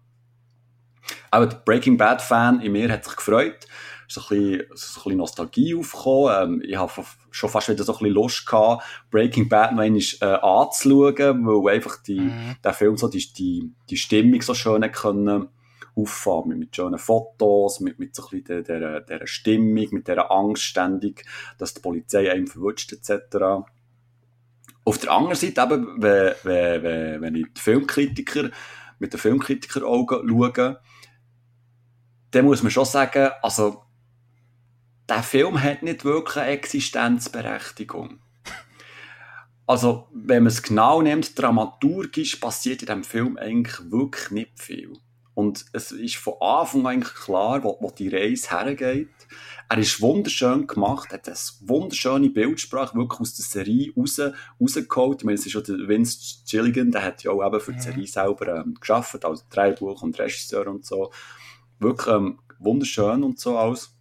Aber 1.32 1.48
der 1.48 1.58
Breaking 1.58 1.98
Bad 1.98 2.22
Fan 2.22 2.62
in 2.62 2.74
mir 2.74 2.92
hat 2.92 3.06
sich 3.06 3.16
gefreut. 3.16 3.68
So 4.12 4.22
ein 4.22 4.28
bisschen, 4.30 4.66
so 4.74 5.00
ein 5.00 5.04
bisschen 5.04 5.18
Nostalgie 5.18 5.76
aufgekommen. 5.76 6.54
Ähm, 6.54 6.64
ich 6.66 6.76
habe 6.76 6.92
schon 7.30 7.50
fast 7.50 7.70
wieder 7.70 7.84
so 7.84 7.94
ein 7.94 8.00
bisschen 8.00 8.14
Lust 8.14 8.46
gehabt, 8.46 8.84
Breaking 9.12 9.48
Bad 9.48 9.74
noch 9.74 9.84
einmal 9.84 10.02
äh, 10.22 10.26
anzuschauen, 10.26 11.46
weil 11.46 11.76
einfach 11.76 12.02
die, 12.02 12.20
mhm. 12.20 12.56
der 12.64 12.74
Film 12.74 12.98
so 12.98 13.08
die, 13.08 13.32
die, 13.32 13.72
die 13.90 13.98
Stimmung 13.98 14.42
so 14.42 14.54
schön 14.54 14.82
können 14.92 15.50
auffahren, 15.96 16.58
mit 16.58 16.76
schönen 16.76 16.98
Fotos, 16.98 17.80
mit, 17.80 18.00
mit 18.00 18.16
so 18.16 18.24
ein 18.24 18.42
bisschen 18.42 18.64
dieser, 18.64 19.02
dieser 19.02 19.28
Stimmung, 19.28 19.88
mit 19.92 20.08
dieser 20.08 20.32
Angst 20.32 20.64
ständig, 20.64 21.26
dass 21.58 21.74
die 21.74 21.82
Polizei 21.82 22.32
einem 22.32 22.48
verwutscht 22.48 22.94
etc. 22.94 23.64
Auf 24.86 24.98
der 24.98 25.12
anderen 25.12 25.36
Seite 25.36 25.62
eben, 25.62 26.02
wenn, 26.02 26.34
wenn, 26.44 27.22
wenn 27.22 27.36
ich 27.36 27.46
die 27.56 27.62
Filmkritiker 27.62 28.50
mit 29.00 29.14
den 29.14 29.20
Filmkritiker-Augen 29.20 30.28
schaue, 30.28 30.80
dann 32.32 32.46
muss 32.46 32.64
man 32.64 32.72
schon 32.72 32.86
sagen, 32.86 33.32
also 33.42 33.84
der 35.10 35.24
Film 35.24 35.62
hat 35.62 35.84
nicht 35.84 36.06
wirklich 36.06 36.38
eine 36.38 36.52
Existenzberechtigung. 36.52 38.20
Also, 39.66 40.08
wenn 40.14 40.44
man 40.44 40.52
es 40.52 40.64
genau 40.64 41.02
nimmt, 41.02 41.38
dramaturgisch 41.38 42.38
passiert 42.38 42.82
in 42.82 42.88
diesem 42.88 43.04
Film 43.04 43.38
eigentlich 43.38 43.92
wirklich 43.92 44.32
nicht 44.32 44.60
viel. 44.60 44.94
Und 45.36 45.66
es 45.74 45.92
ist 45.92 46.16
von 46.16 46.34
Anfang 46.42 46.82
an 46.82 46.88
eigentlich 46.88 47.14
klar, 47.14 47.64
wo, 47.64 47.78
wo 47.80 47.92
die 47.92 48.10
Reise 48.10 48.50
hergeht. 48.50 49.10
Er 49.70 49.78
ist 49.78 50.02
wunderschön 50.02 50.66
gemacht, 50.66 51.14
hat 51.14 51.28
eine 51.28 51.38
wunderschöne 51.62 52.32
Bildsprache 52.32 52.98
wirklich 52.98 53.20
aus 53.20 53.36
der 53.36 53.46
Serie 53.46 53.94
raus, 53.96 54.20
rausgeholt. 54.60 55.22
Ich 55.22 55.26
meine, 55.26 55.36
es 55.36 55.46
ist 55.46 55.52
schon 55.52 55.64
der 55.64 55.88
Vince 55.88 56.40
Gilligan, 56.50 56.92
der 56.92 57.04
hat 57.04 57.24
ja 57.24 57.32
auch 57.32 57.46
eben 57.46 57.60
für 57.62 57.74
die 57.74 57.80
Serie 57.80 58.08
selber 58.08 58.48
ähm, 58.58 58.74
geschafft, 58.74 59.24
also 59.24 59.44
Drehbuch 59.52 60.02
und 60.02 60.18
Regisseur 60.18 60.68
und 60.68 60.86
so. 60.86 61.12
Wirklich 61.78 62.08
ähm, 62.08 62.40
wunderschön 62.58 63.24
und 63.24 63.40
so 63.40 63.58
aus. 63.58 63.99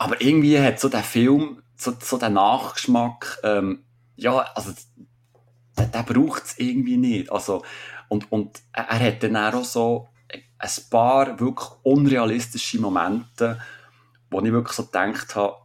Aber 0.00 0.18
irgendwie 0.22 0.58
hat 0.58 0.80
so 0.80 0.88
der 0.88 1.02
Film 1.02 1.62
so, 1.76 1.92
so 2.00 2.16
den 2.16 2.32
Nachgeschmack, 2.32 3.38
ähm, 3.42 3.84
ja, 4.16 4.38
also, 4.54 4.72
der, 5.76 5.86
der 5.88 6.02
braucht 6.04 6.44
es 6.46 6.58
irgendwie 6.58 6.96
nicht. 6.96 7.30
Also, 7.30 7.62
und, 8.08 8.32
und 8.32 8.62
er 8.72 8.98
hat 8.98 9.22
dann 9.22 9.36
auch 9.36 9.62
so 9.62 10.08
ein 10.58 10.70
paar 10.88 11.38
wirklich 11.38 11.68
unrealistische 11.82 12.80
Momente, 12.80 13.60
wo 14.30 14.40
ich 14.40 14.50
wirklich 14.50 14.74
so 14.74 14.86
gedacht 14.86 15.36
habe, 15.36 15.56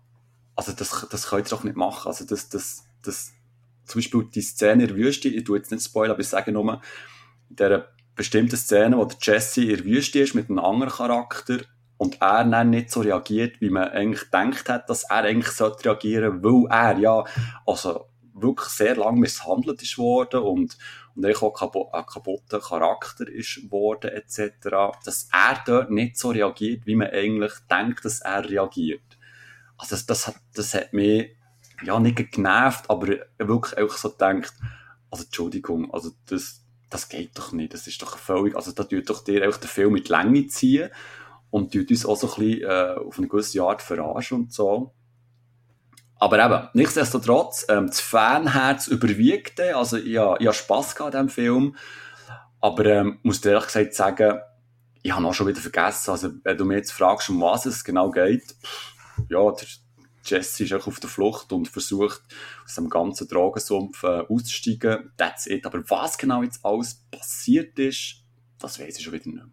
also 0.57 0.73
das, 0.73 1.07
das 1.09 1.27
könnt 1.27 1.47
ihr 1.47 1.51
doch 1.51 1.63
nicht 1.63 1.77
machen. 1.77 2.09
Also 2.09 2.25
das, 2.25 2.49
das, 2.49 2.83
das, 3.03 3.31
zum 3.85 3.99
Beispiel 3.99 4.25
die 4.25 4.41
Szene 4.41 4.83
in 4.83 4.89
der 4.89 4.97
Wüste, 4.97 5.29
ich 5.29 5.45
tue 5.45 5.59
jetzt 5.59 5.71
nicht 5.71 5.85
spoilern, 5.85 6.11
aber 6.11 6.21
ich 6.21 6.27
sage 6.27 6.51
nur, 6.51 6.81
in 7.49 7.55
dieser 7.55 7.87
bestimmten 8.15 8.57
Szene, 8.57 8.97
wo 8.97 9.05
der 9.05 9.17
Jesse 9.21 9.61
in 9.61 9.77
der 9.77 9.85
Wüste 9.85 10.19
ist 10.19 10.35
mit 10.35 10.49
einem 10.49 10.59
anderen 10.59 10.91
Charakter 10.91 11.59
und 11.97 12.21
er 12.21 12.43
dann 12.43 12.69
nicht 12.69 12.91
so 12.91 13.01
reagiert, 13.01 13.61
wie 13.61 13.69
man 13.69 13.89
eigentlich 13.89 14.25
gedacht 14.25 14.69
hat, 14.69 14.89
dass 14.89 15.03
er 15.03 15.23
eigentlich 15.23 15.51
sollte 15.51 15.85
reagieren, 15.85 16.43
weil 16.43 16.69
er 16.69 16.97
ja, 16.97 17.23
also 17.65 18.07
wirklich 18.33 18.67
sehr 18.69 18.97
lang 18.97 19.17
misshandelt 19.17 19.81
ist 19.81 19.97
worden 19.97 20.41
und, 20.41 20.77
und 21.15 21.25
eigentlich 21.25 21.41
auch 21.41 21.93
ein 21.93 22.05
kaputter 22.05 22.59
Charakter 22.59 23.27
ist 23.27 23.71
worden, 23.71 24.11
etc., 24.11 24.51
dass 25.05 25.29
er 25.31 25.63
dort 25.65 25.89
nicht 25.89 26.17
so 26.17 26.31
reagiert, 26.31 26.85
wie 26.85 26.95
man 26.95 27.11
eigentlich 27.11 27.53
denkt, 27.71 28.03
dass 28.03 28.19
er 28.19 28.49
reagiert. 28.49 29.17
Also 29.77 29.95
das, 29.95 30.05
das, 30.05 30.27
hat, 30.27 30.35
das 30.53 30.73
hat 30.73 30.91
mich 30.91 31.35
ja 31.83 31.99
nicht 31.99 32.31
genervt, 32.31 32.89
aber 32.89 33.07
wirklich 33.37 33.77
auch 33.77 33.95
so 33.95 34.11
gedacht, 34.11 34.53
also 35.09 35.23
Entschuldigung, 35.23 35.93
also 35.93 36.11
das, 36.27 36.61
das 36.89 37.07
geht 37.07 37.37
doch 37.37 37.53
nicht, 37.53 37.73
das 37.73 37.87
ist 37.87 38.01
doch 38.01 38.17
völlig, 38.17 38.55
also 38.55 38.73
da 38.73 38.83
tut 38.83 39.09
doch 39.09 39.23
dir 39.23 39.43
einfach 39.43 39.59
den 39.59 39.69
Film 39.69 39.93
mit 39.93 40.09
Länge 40.09 40.47
ziehen 40.47 40.89
und 41.55 41.71
tut 41.71 41.89
uns 41.89 42.05
auch 42.05 42.17
so 42.17 42.27
ein 42.27 42.35
bisschen 42.35 42.69
äh, 42.69 42.95
auf 42.99 43.17
eine 43.17 43.29
gewisse 43.29 43.63
Art 43.63 43.81
verarschen 43.81 44.39
und 44.39 44.53
so. 44.53 44.93
Aber 46.17 46.43
eben, 46.43 46.67
nichtsdestotrotz, 46.73 47.65
ähm, 47.69 47.87
das 47.87 48.01
Fanherz 48.01 48.87
überwiegt. 48.87 49.61
Also, 49.61 49.95
ich, 49.95 50.07
ich 50.07 50.17
habe 50.17 50.53
Spass 50.53 50.99
an 50.99 51.11
diesem 51.11 51.29
Film. 51.29 51.77
Aber, 52.59 52.85
ähm, 52.85 53.19
muss 53.23 53.39
dir 53.39 53.51
ehrlich 53.51 53.67
gesagt 53.67 53.93
sagen, 53.93 54.39
ich 55.01 55.15
habe 55.15 55.25
auch 55.25 55.33
schon 55.33 55.47
wieder 55.47 55.61
vergessen. 55.61 56.11
Also, 56.11 56.31
wenn 56.43 56.57
du 56.57 56.65
mir 56.65 56.75
jetzt 56.75 56.91
fragst, 56.91 57.29
um 57.29 57.39
was 57.39 57.65
es 57.65 57.85
genau 57.85 58.11
geht, 58.11 58.53
ja, 59.29 59.49
der 59.49 59.67
Jesse 60.25 60.65
ist 60.65 60.73
auch 60.73 60.87
auf 60.87 60.99
der 60.99 61.09
Flucht 61.09 61.53
und 61.53 61.69
versucht, 61.69 62.21
aus 62.65 62.75
dem 62.75 62.89
ganzen 62.89 63.29
Drogensumpf 63.29 64.03
äh, 64.03 64.25
auszusteigen. 64.27 65.13
That's 65.15 65.47
it. 65.47 65.65
Aber 65.65 65.89
was 65.89 66.17
genau 66.17 66.43
jetzt 66.43 66.65
alles 66.65 67.05
passiert 67.09 67.79
ist, 67.79 68.25
das 68.59 68.77
weiß 68.77 68.97
ich 68.97 69.05
schon 69.05 69.13
wieder 69.13 69.29
nicht 69.29 69.37
mehr. 69.37 69.49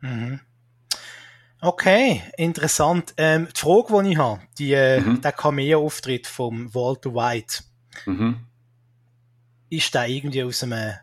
Mhm. 0.00 0.40
Okay, 1.60 2.22
interessant. 2.36 3.14
Ähm, 3.16 3.48
die 3.54 3.60
Frage, 3.60 4.02
die 4.02 4.10
ich 4.10 4.18
habe, 4.18 4.40
die, 4.58 4.72
äh, 4.72 5.00
mhm. 5.00 5.20
der 5.20 5.32
Cameo-Auftritt 5.32 6.26
von 6.26 6.72
Walter 6.74 7.14
White, 7.14 7.64
mhm. 8.04 8.40
ist 9.70 9.94
der 9.94 10.06
irgendwie 10.06 10.44
aus 10.44 10.62
einem, 10.62 10.94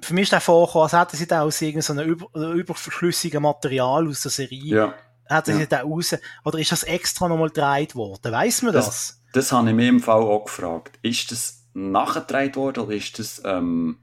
für 0.00 0.14
mich 0.14 0.24
ist 0.24 0.32
der 0.32 0.40
vorgekommen, 0.40 0.84
als 0.84 0.92
hätten 0.94 1.16
sie 1.16 1.26
da 1.26 1.42
aus 1.42 1.60
irgendeinem 1.60 2.08
über, 2.08 2.28
überflüssigen 2.54 3.42
Material 3.42 4.08
aus 4.08 4.22
der 4.22 4.30
Serie, 4.30 4.74
ja. 4.76 4.94
hätten 5.26 5.50
ja. 5.50 5.56
sie 5.58 5.66
da 5.68 5.82
raus, 5.82 6.16
oder 6.44 6.58
ist 6.58 6.72
das 6.72 6.82
extra 6.84 7.28
nochmal 7.28 7.48
gedreht 7.48 7.94
worden? 7.94 8.32
Weiss 8.32 8.62
man 8.62 8.72
das? 8.72 8.86
das? 8.86 9.22
das 9.34 9.52
habe 9.52 9.68
ich 9.68 9.76
mir 9.76 9.88
im 9.88 10.00
Fall 10.00 10.22
auch 10.22 10.44
gefragt. 10.44 10.98
Ist 11.02 11.30
das 11.30 11.66
nachgetragen 11.74 12.54
worden 12.54 12.84
oder 12.84 12.94
ist 12.94 13.18
das, 13.18 13.42
ähm, 13.44 13.98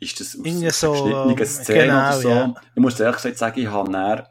ist 0.00 0.20
das 0.20 0.36
aus 0.36 0.80
so, 0.80 0.94
verschiedenen 0.94 1.38
ähm, 1.38 1.46
Szenen 1.46 1.80
genau, 1.80 2.08
oder 2.08 2.12
so? 2.20 2.28
Ja. 2.30 2.54
Ich 2.74 2.80
muss 2.80 2.98
ehrlich 2.98 3.16
gesagt 3.16 3.38
sagen, 3.38 3.60
ich 3.60 3.66
habe 3.66 3.92
dann, 3.92 4.22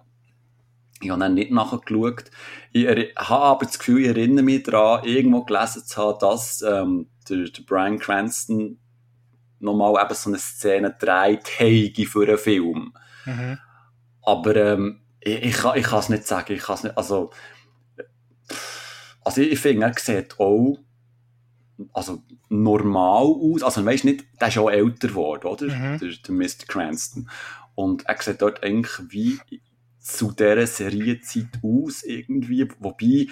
ich 1.03 1.09
habe 1.11 1.19
dann 1.19 1.33
nicht 1.33 1.51
nachgeschaut. 1.51 2.31
Ich 2.71 2.87
habe 2.87 3.43
aber 3.43 3.65
das 3.65 3.79
Gefühl, 3.79 4.01
ich 4.01 4.07
erinnere 4.07 4.43
mich 4.43 4.63
daran, 4.63 5.03
irgendwo 5.03 5.43
gelesen 5.43 5.85
zu 5.85 6.01
haben, 6.01 6.19
dass 6.19 6.61
ähm, 6.61 7.09
der, 7.29 7.49
der 7.49 7.61
Brian 7.63 7.99
Cranston 7.99 8.79
nochmal 9.59 10.03
eben 10.03 10.15
so 10.15 10.29
eine 10.29 10.39
Szene 10.39 10.95
dreht 10.99 11.59
habe 11.59 12.05
für 12.05 12.27
einen 12.27 12.37
Film. 12.37 12.93
Mhm. 13.25 13.57
Aber 14.21 14.55
ähm, 14.55 15.01
ich, 15.19 15.43
ich, 15.43 15.53
kann, 15.55 15.77
ich 15.77 15.85
kann 15.85 15.99
es 15.99 16.09
nicht 16.09 16.27
sagen. 16.27 16.53
Ich 16.53 16.63
kann 16.63 16.75
es 16.75 16.83
nicht, 16.83 16.97
also, 16.97 17.31
also 19.23 19.41
ich, 19.41 19.53
ich 19.53 19.59
finde, 19.59 19.85
er 19.85 19.93
sieht 19.93 20.39
auch 20.39 20.77
also 21.93 22.23
normal 22.49 23.25
aus. 23.25 23.63
Also 23.63 23.85
weißt 23.85 24.05
nicht, 24.05 24.25
der 24.39 24.47
ist 24.49 24.57
auch 24.57 24.69
älter 24.69 25.07
geworden, 25.07 25.47
oder? 25.47 25.65
Mhm. 25.65 25.99
Der, 25.99 26.09
der 26.09 26.33
Mr. 26.35 26.65
Cranston. 26.67 27.29
Und 27.75 28.05
er 28.05 28.21
sieht 28.21 28.41
dort 28.41 28.63
eigentlich 28.63 28.91
wie 29.09 29.39
zu 30.03 30.33
dieser 30.33 30.67
Serienzeit 30.67 31.59
aus, 31.63 32.03
irgendwie. 32.03 32.67
Wobei 32.79 33.27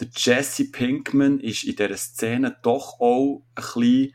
der 0.00 0.08
Jesse 0.14 0.70
Pinkman 0.70 1.40
ist 1.40 1.64
in 1.64 1.76
dieser 1.76 1.96
Szene 1.96 2.56
doch 2.62 3.00
auch 3.00 3.44
ein 3.54 3.62
bisschen, 3.64 4.14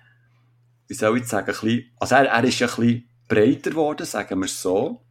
wie 0.88 0.94
soll 0.94 1.18
ich 1.18 1.28
sagen, 1.28 1.48
ein 1.48 1.54
bisschen, 1.54 1.92
also 2.00 2.16
er, 2.16 2.26
er 2.26 2.44
ist 2.44 2.62
ein 2.62 2.68
bisschen 2.68 3.10
breiter 3.28 3.70
geworden, 3.72 4.06
sagen 4.06 4.40
wir 4.40 4.46
es 4.46 4.62
so. 4.62 5.06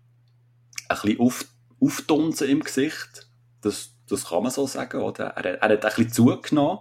Ein 0.89 0.99
bisschen 1.01 1.21
auf, 1.21 1.45
aufdunsen 1.81 2.49
im 2.49 2.61
Gesicht. 2.61 3.29
Das, 3.63 3.97
das 4.07 4.29
kann 4.29 4.43
man 4.43 4.53
so 4.53 4.67
sagen, 4.67 5.01
oder? 5.01 5.29
Er, 5.29 5.45
er 5.45 5.61
hat 5.61 5.71
ein 5.71 5.81
bisschen 5.81 6.13
zugenommen. 6.13 6.81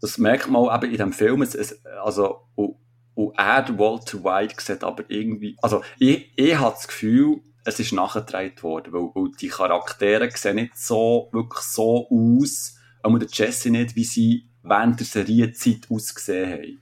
Das 0.00 0.16
merkt 0.16 0.48
man 0.48 0.62
auch 0.62 0.76
eben 0.76 0.92
in 0.92 0.98
dem 0.98 1.12
Film. 1.12 1.42
Es, 1.42 1.84
also, 2.04 2.42
und, 2.54 2.76
und 3.14 3.36
er, 3.36 3.66
Walter 3.78 4.22
White, 4.22 4.62
sieht 4.62 4.84
aber 4.84 5.02
irgendwie, 5.08 5.56
also 5.60 5.82
ich, 5.98 6.32
ich 6.36 6.56
habe 6.56 6.76
das 6.76 6.86
Gefühl, 6.86 7.40
es 7.68 7.78
ist 7.78 7.92
nachgetragen 7.92 8.62
worden, 8.62 8.92
weil, 8.92 9.10
weil 9.14 9.30
die 9.40 9.48
Charaktere 9.48 10.30
sehen 10.34 10.56
nicht 10.56 10.78
so, 10.78 11.28
wirklich 11.32 11.64
so 11.64 12.08
aus, 12.10 12.76
auch 13.02 13.18
der 13.18 13.28
Jesse 13.30 13.70
nicht, 13.70 13.96
wie 13.96 14.04
sie 14.04 14.48
während 14.62 14.98
der 15.00 15.06
Serienzeit 15.06 15.86
ausgesehen 15.90 16.52
haben. 16.52 16.80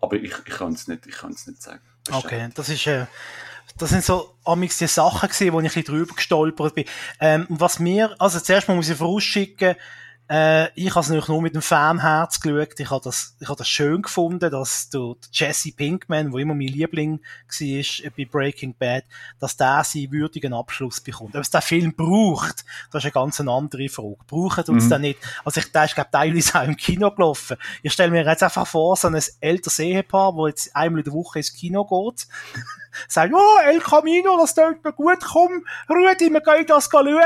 Aber 0.00 0.16
ich, 0.16 0.32
ich 0.46 0.54
kann 0.54 0.72
es 0.72 0.88
nicht, 0.88 1.06
ich 1.06 1.14
kann 1.14 1.32
es 1.32 1.46
nicht 1.46 1.62
sagen. 1.62 1.80
Okay, 2.10 2.48
das 2.54 2.68
ist, 2.68 2.86
äh, 2.86 3.06
das 3.78 3.90
sind 3.90 4.04
so 4.04 4.34
amix 4.44 4.78
die 4.78 4.86
Sachen 4.86 5.28
gewesen, 5.28 5.52
wo 5.52 5.60
ich 5.60 5.64
ein 5.64 5.68
bisschen 5.68 5.84
drüber 5.84 6.14
gestolpert 6.14 6.74
bin. 6.74 6.84
Ähm, 7.20 7.46
was 7.48 7.78
mir, 7.78 8.14
also 8.18 8.40
zuerst 8.40 8.68
mal 8.68 8.74
muss 8.74 8.88
ich 8.88 8.96
vorausschicken, 8.96 9.76
äh, 10.28 10.68
ich 10.74 10.90
habe 10.90 11.00
es 11.00 11.08
natürlich 11.08 11.28
nur 11.28 11.42
mit 11.42 11.54
dem 11.54 11.62
Fanherz 11.62 12.40
geschaut. 12.40 12.78
Ich 12.80 12.90
habe 12.90 13.02
das, 13.04 13.36
ich 13.40 13.48
habe 13.48 13.58
das 13.58 13.68
schön 13.68 14.02
gefunden, 14.02 14.50
dass 14.50 14.88
der, 14.88 15.00
der 15.00 15.28
Jesse 15.30 15.72
Pinkman, 15.72 16.32
wo 16.32 16.38
immer 16.38 16.54
mein 16.54 16.68
Liebling 16.68 17.20
war 17.20 18.10
bei 18.16 18.24
Breaking 18.24 18.74
Bad, 18.78 19.04
dass 19.40 19.56
der 19.56 19.82
seinen 19.84 20.12
würdigen 20.12 20.54
Abschluss 20.54 21.00
bekommt. 21.00 21.34
Ob 21.34 21.42
es 21.42 21.50
den 21.50 21.60
Film 21.60 21.94
braucht, 21.94 22.64
das 22.90 23.02
ist 23.02 23.04
eine 23.04 23.12
ganz 23.12 23.40
andere 23.40 23.88
Frage. 23.88 24.16
Braucht 24.26 24.68
uns 24.68 24.84
Mhm. 24.84 24.90
den 24.90 25.00
nicht? 25.02 25.18
Also 25.44 25.60
ich, 25.60 25.70
der 25.70 25.84
ist, 25.84 25.94
glaube 25.94 26.10
teilweise 26.10 26.58
auch 26.58 26.64
im 26.64 26.76
Kino 26.76 27.10
gelaufen. 27.10 27.56
Ich 27.82 27.92
stelle 27.92 28.10
mir 28.10 28.24
jetzt 28.24 28.42
einfach 28.42 28.66
vor, 28.66 28.96
so 28.96 29.08
ein 29.08 29.20
älteres 29.40 29.78
Ehepaar, 29.80 30.34
wo 30.34 30.46
jetzt 30.46 30.74
einmal 30.74 31.00
in 31.00 31.04
der 31.04 31.12
Woche 31.12 31.40
ins 31.40 31.52
Kino 31.52 31.84
geht, 31.84 32.26
sagt, 33.08 33.34
oh, 33.34 33.58
El 33.64 33.80
Camino, 33.80 34.38
das 34.38 34.54
tönt 34.54 34.82
mir 34.84 34.92
gut, 34.92 35.18
komm, 35.20 35.64
Rudi, 35.90 36.32
wir 36.32 36.40
gehen 36.40 36.66
das 36.66 36.88
schauen. 36.90 37.18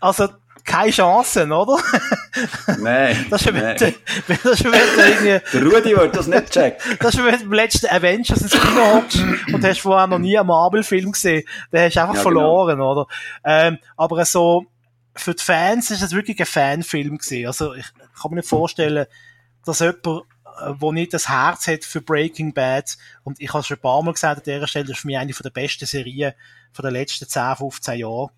Also, 0.00 0.28
keine 0.68 0.90
Chancen, 0.92 1.50
oder? 1.52 1.78
Nein, 2.78 3.26
Das 3.30 3.42
ist 3.42 3.52
nein. 3.52 3.74
wieder, 3.80 3.92
das 4.44 4.60
ist 4.60 4.64
wieder 4.64 5.08
irgendwie, 5.08 5.50
Der 5.58 5.62
Rudi 5.64 5.96
wird 5.96 6.14
das 6.16 6.26
nicht 6.26 6.50
checken. 6.50 6.98
das 7.00 7.14
ist 7.14 7.20
wieder 7.24 7.38
beim 7.38 7.52
letzten 7.52 7.86
Avengers 7.86 8.42
ins 8.42 8.52
Kino 8.52 8.94
hockst 8.94 9.18
und 9.52 9.64
hast 9.64 9.80
vorher 9.80 10.06
noch 10.06 10.18
nie 10.18 10.38
einen 10.38 10.46
Marvel-Film 10.48 11.12
gesehen. 11.12 11.42
Den 11.72 11.80
hast 11.86 11.96
du 11.96 12.00
einfach 12.00 12.14
Ja, 12.16 12.20
verloren, 12.22 12.80
oder? 12.80 13.06
Ähm, 13.44 13.78
aber 13.96 14.24
so, 14.24 14.66
für 15.16 15.34
die 15.34 15.42
Fans 15.42 15.90
ist 15.90 16.02
es 16.02 16.12
wirklich 16.12 16.38
ein 16.38 16.46
Fanfilm 16.46 17.18
gewesen. 17.18 17.46
Also, 17.46 17.74
ich 17.74 17.86
kann 18.20 18.30
mir 18.30 18.36
nicht 18.36 18.48
vorstellen, 18.48 19.06
dass 19.64 19.80
jemand, 19.80 20.06
äh, 20.06 20.20
wo 20.78 20.92
nicht 20.92 21.12
das 21.14 21.28
Herz 21.28 21.66
hat 21.66 21.84
für 21.84 22.00
Breaking 22.00 22.52
Bad, 22.54 22.96
und 23.24 23.40
ich 23.40 23.48
habe 23.52 23.60
es 23.60 23.66
schon 23.66 23.78
ein 23.78 23.80
paar 23.80 24.02
Mal 24.02 24.12
gesagt 24.12 24.38
an 24.38 24.44
dieser 24.44 24.66
Stelle, 24.68 24.84
das 24.84 24.96
ist 24.96 25.00
für 25.00 25.06
mich 25.08 25.18
eine 25.18 25.32
der 25.32 25.50
besten 25.50 25.86
Serien 25.86 26.34
von 26.72 26.84
den 26.84 26.92
letzten 26.92 27.26
10, 27.28 27.56
15 27.56 27.98
Jahren 27.98 28.30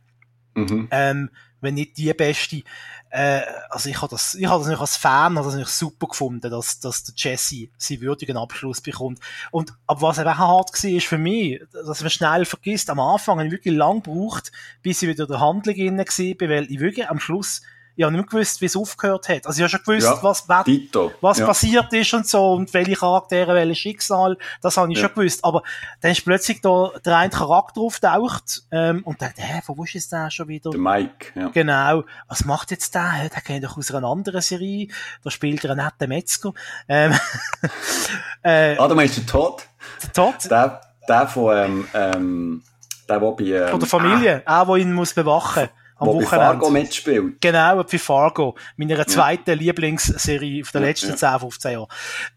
Mhm. 0.55 0.89
ähm, 0.91 1.31
wenn 1.61 1.75
nicht 1.75 1.97
die 1.97 2.13
beste. 2.13 2.63
Äh, 3.11 3.43
also 3.71 3.89
ich 3.89 4.01
habe 4.01 4.11
das, 4.11 4.35
ich 4.35 4.47
habe 4.47 4.61
das 4.61 4.69
nicht 4.69 4.81
als 4.81 4.97
Fan, 4.97 5.37
habe 5.37 5.47
das 5.47 5.57
nicht 5.57 5.69
super 5.69 6.07
gefunden, 6.09 6.51
dass, 6.51 6.81
dass 6.81 7.05
der 7.05 7.15
Jesse 7.17 7.69
seinen 7.77 8.01
würdigen 8.03 8.37
Abschluss 8.37 8.81
bekommt. 8.81 9.21
Und, 9.51 9.73
aber 9.87 10.03
was 10.03 10.19
eben 10.19 10.29
auch 10.29 10.39
hart 10.39 10.71
war, 10.73 10.91
ist 10.91 11.07
für 11.07 11.19
mich, 11.19 11.61
dass 11.73 12.01
man 12.01 12.11
schnell 12.11 12.45
vergisst, 12.45 12.91
am 12.91 13.01
Anfang 13.01 13.39
habe 13.39 13.47
ich 13.47 13.53
wirklich 13.53 13.75
lang 13.75 14.03
gebraucht, 14.03 14.53
bis 14.83 15.03
ich 15.03 15.09
wieder 15.09 15.25
in 15.25 15.31
der 15.31 15.41
Handlung 15.41 15.75
drin 15.75 15.99
war, 15.99 16.49
weil 16.49 16.71
ich 16.71 16.81
wirklich 16.81 17.09
am 17.09 17.21
Schluss, 17.21 17.63
ich 17.97 18.05
habe 18.05 18.13
nicht 18.15 18.23
mehr 18.23 18.31
gewusst, 18.31 18.61
wie 18.61 18.67
es 18.67 18.77
aufgehört 18.77 19.29
hat. 19.29 19.47
Also 19.47 19.59
ich 19.59 19.63
habe 19.63 19.71
schon 19.71 19.81
gewusst, 19.85 20.07
Ja, 20.07 20.23
was, 20.23 20.65
Dito. 20.65 21.13
was 21.21 21.39
ja. 21.39 21.47
passiert 21.47 21.93
ist 21.93 22.15
und 22.15 22.27
so 22.27 22.53
und 22.53 22.73
welche 22.73 22.95
Charaktere, 22.95 23.55
welches 23.55 23.79
Schicksal, 23.79 24.37
das 24.63 24.77
habe 24.77 24.91
ich 24.93 24.99
Ja. 24.99 25.07
schon 25.09 25.15
gewusst. 25.17 25.45
Aber 25.45 25.63
dann 26.01 26.13
ist 26.13 26.25
plötzlich 26.25 26.61
da 26.61 26.91
der 27.05 27.17
eine 27.19 27.31
Charakter 27.31 27.81
auftaucht 27.81 28.63
ähm, 28.71 29.03
und 29.05 29.21
dann, 29.21 29.33
hä, 29.37 29.61
von 29.65 29.77
wo 29.77 29.85
ist 29.85 29.93
jetzt 29.95 30.13
der 30.13 30.31
schon 30.31 30.49
wieder? 30.49 30.71
Der 30.71 30.81
Mike, 30.81 31.27
ja. 31.35 31.49
Genau. 31.49 32.05
Was 32.29 32.45
macht 32.45 32.71
jetzt 32.71 32.95
der? 32.95 33.29
Der 33.35 33.41
kennt 33.43 33.65
doch 33.65 33.77
aus 33.77 33.93
einer 33.93 34.07
anderen 34.09 34.41
Serie. 34.41 34.89
Da 35.23 35.31
spielt 35.31 35.65
er 35.65 35.73
einen 35.73 35.85
netten 35.85 36.09
Metzger. 36.09 36.53
Ähm, 36.89 37.13
äh, 38.43 38.77
Ah, 38.79 38.89
du 38.89 38.95
meinst 38.95 39.17
den 39.17 39.27
Todd? 39.27 39.67
der 40.03 40.13
Todd 40.13 40.51
Der, 40.51 40.81
der 41.09 41.29
von, 41.29 41.57
ähm, 41.57 41.89
ähm, 41.95 42.63
der, 43.09 43.21
der 43.21 43.31
bei, 43.33 43.45
ähm, 43.45 43.69
von 43.69 43.81
der 43.81 43.89
Familie, 43.89 44.43
auch 44.47 44.67
wo 44.67 44.77
ihn 44.77 44.93
muss 44.93 45.13
bewachen 45.15 45.69
am 46.01 46.09
wo 46.09 46.19
bei 46.19 46.27
Fargo 46.27 46.63
Wochenende. 46.63 46.81
mitspielt. 46.81 47.41
Genau, 47.41 47.85
wie 47.89 47.99
Fargo. 47.99 48.57
Meiner 48.77 49.07
zweiten 49.07 49.59
Lieblingsserie 49.59 50.65
von 50.65 50.73
den 50.81 50.83
Ja, 50.83 50.89
letzten 50.89 51.11
ja. 51.11 51.17
10, 51.17 51.41
15 51.41 51.73
Jahren. 51.73 51.87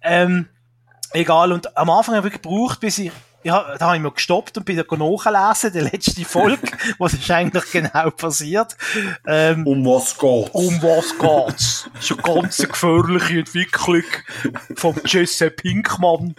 Ähm, 0.01 0.49
egal. 1.13 1.51
Und 1.51 1.75
am 1.77 1.89
Anfang 1.89 2.15
habe 2.15 2.27
ich 2.27 2.33
gebraucht, 2.33 2.79
bis 2.79 2.97
ich 2.99 3.11
ja, 3.45 3.75
da 3.77 3.87
habe 3.87 3.97
ich 3.97 4.01
mal 4.01 4.11
gestoppt 4.11 4.57
und 4.57 4.63
bin 4.65 4.77
dann 4.77 4.99
nachlesen, 4.99 5.73
die 5.73 5.79
letzte 5.81 6.23
Folge, 6.23 6.65
was 6.97 7.13
ist 7.13 7.29
eigentlich 7.29 7.71
genau 7.71 8.09
passiert. 8.11 8.77
Ähm, 9.27 9.67
Um 9.67 9.85
was 9.85 10.17
geht's? 10.17 10.49
Um 10.53 10.81
was 10.81 11.17
geht's? 11.17 11.89
Das 11.93 12.03
ist 12.03 12.11
eine 12.13 12.21
ganz 12.35 12.57
gefährliche 12.57 13.39
Entwicklung 13.39 14.03
vom 14.75 14.95
Jesse 15.05 15.51
Pinkmann. 15.51 16.35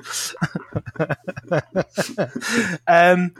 ähm, 2.87 3.34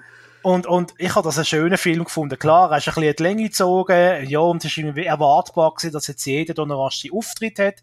und, 0.45 0.67
und 0.67 0.95
ich 0.99 1.15
habe 1.15 1.27
das 1.27 1.37
einen 1.39 1.47
schönen 1.47 1.79
Film 1.79 2.05
gefunden. 2.05 2.39
Klar, 2.39 2.71
er 2.71 2.79
ist 2.79 2.87
ein 2.89 2.95
bisschen 2.95 3.11
in 3.11 3.17
die 3.17 3.23
Länge 3.23 3.43
gezogen. 3.45 4.29
Ja, 4.29 4.41
und 4.41 4.65
es 4.65 4.71
ist 4.71 4.77
irgendwie 4.79 5.07
erwartbar 5.07 5.75
gewesen, 5.75 5.93
dass 5.93 6.07
jetzt 6.07 6.25
jeder 6.25 6.55
da 6.55 6.63
einen 6.63 6.73
raschen 6.73 7.11
Auftritt 7.13 7.59
hat. 7.59 7.77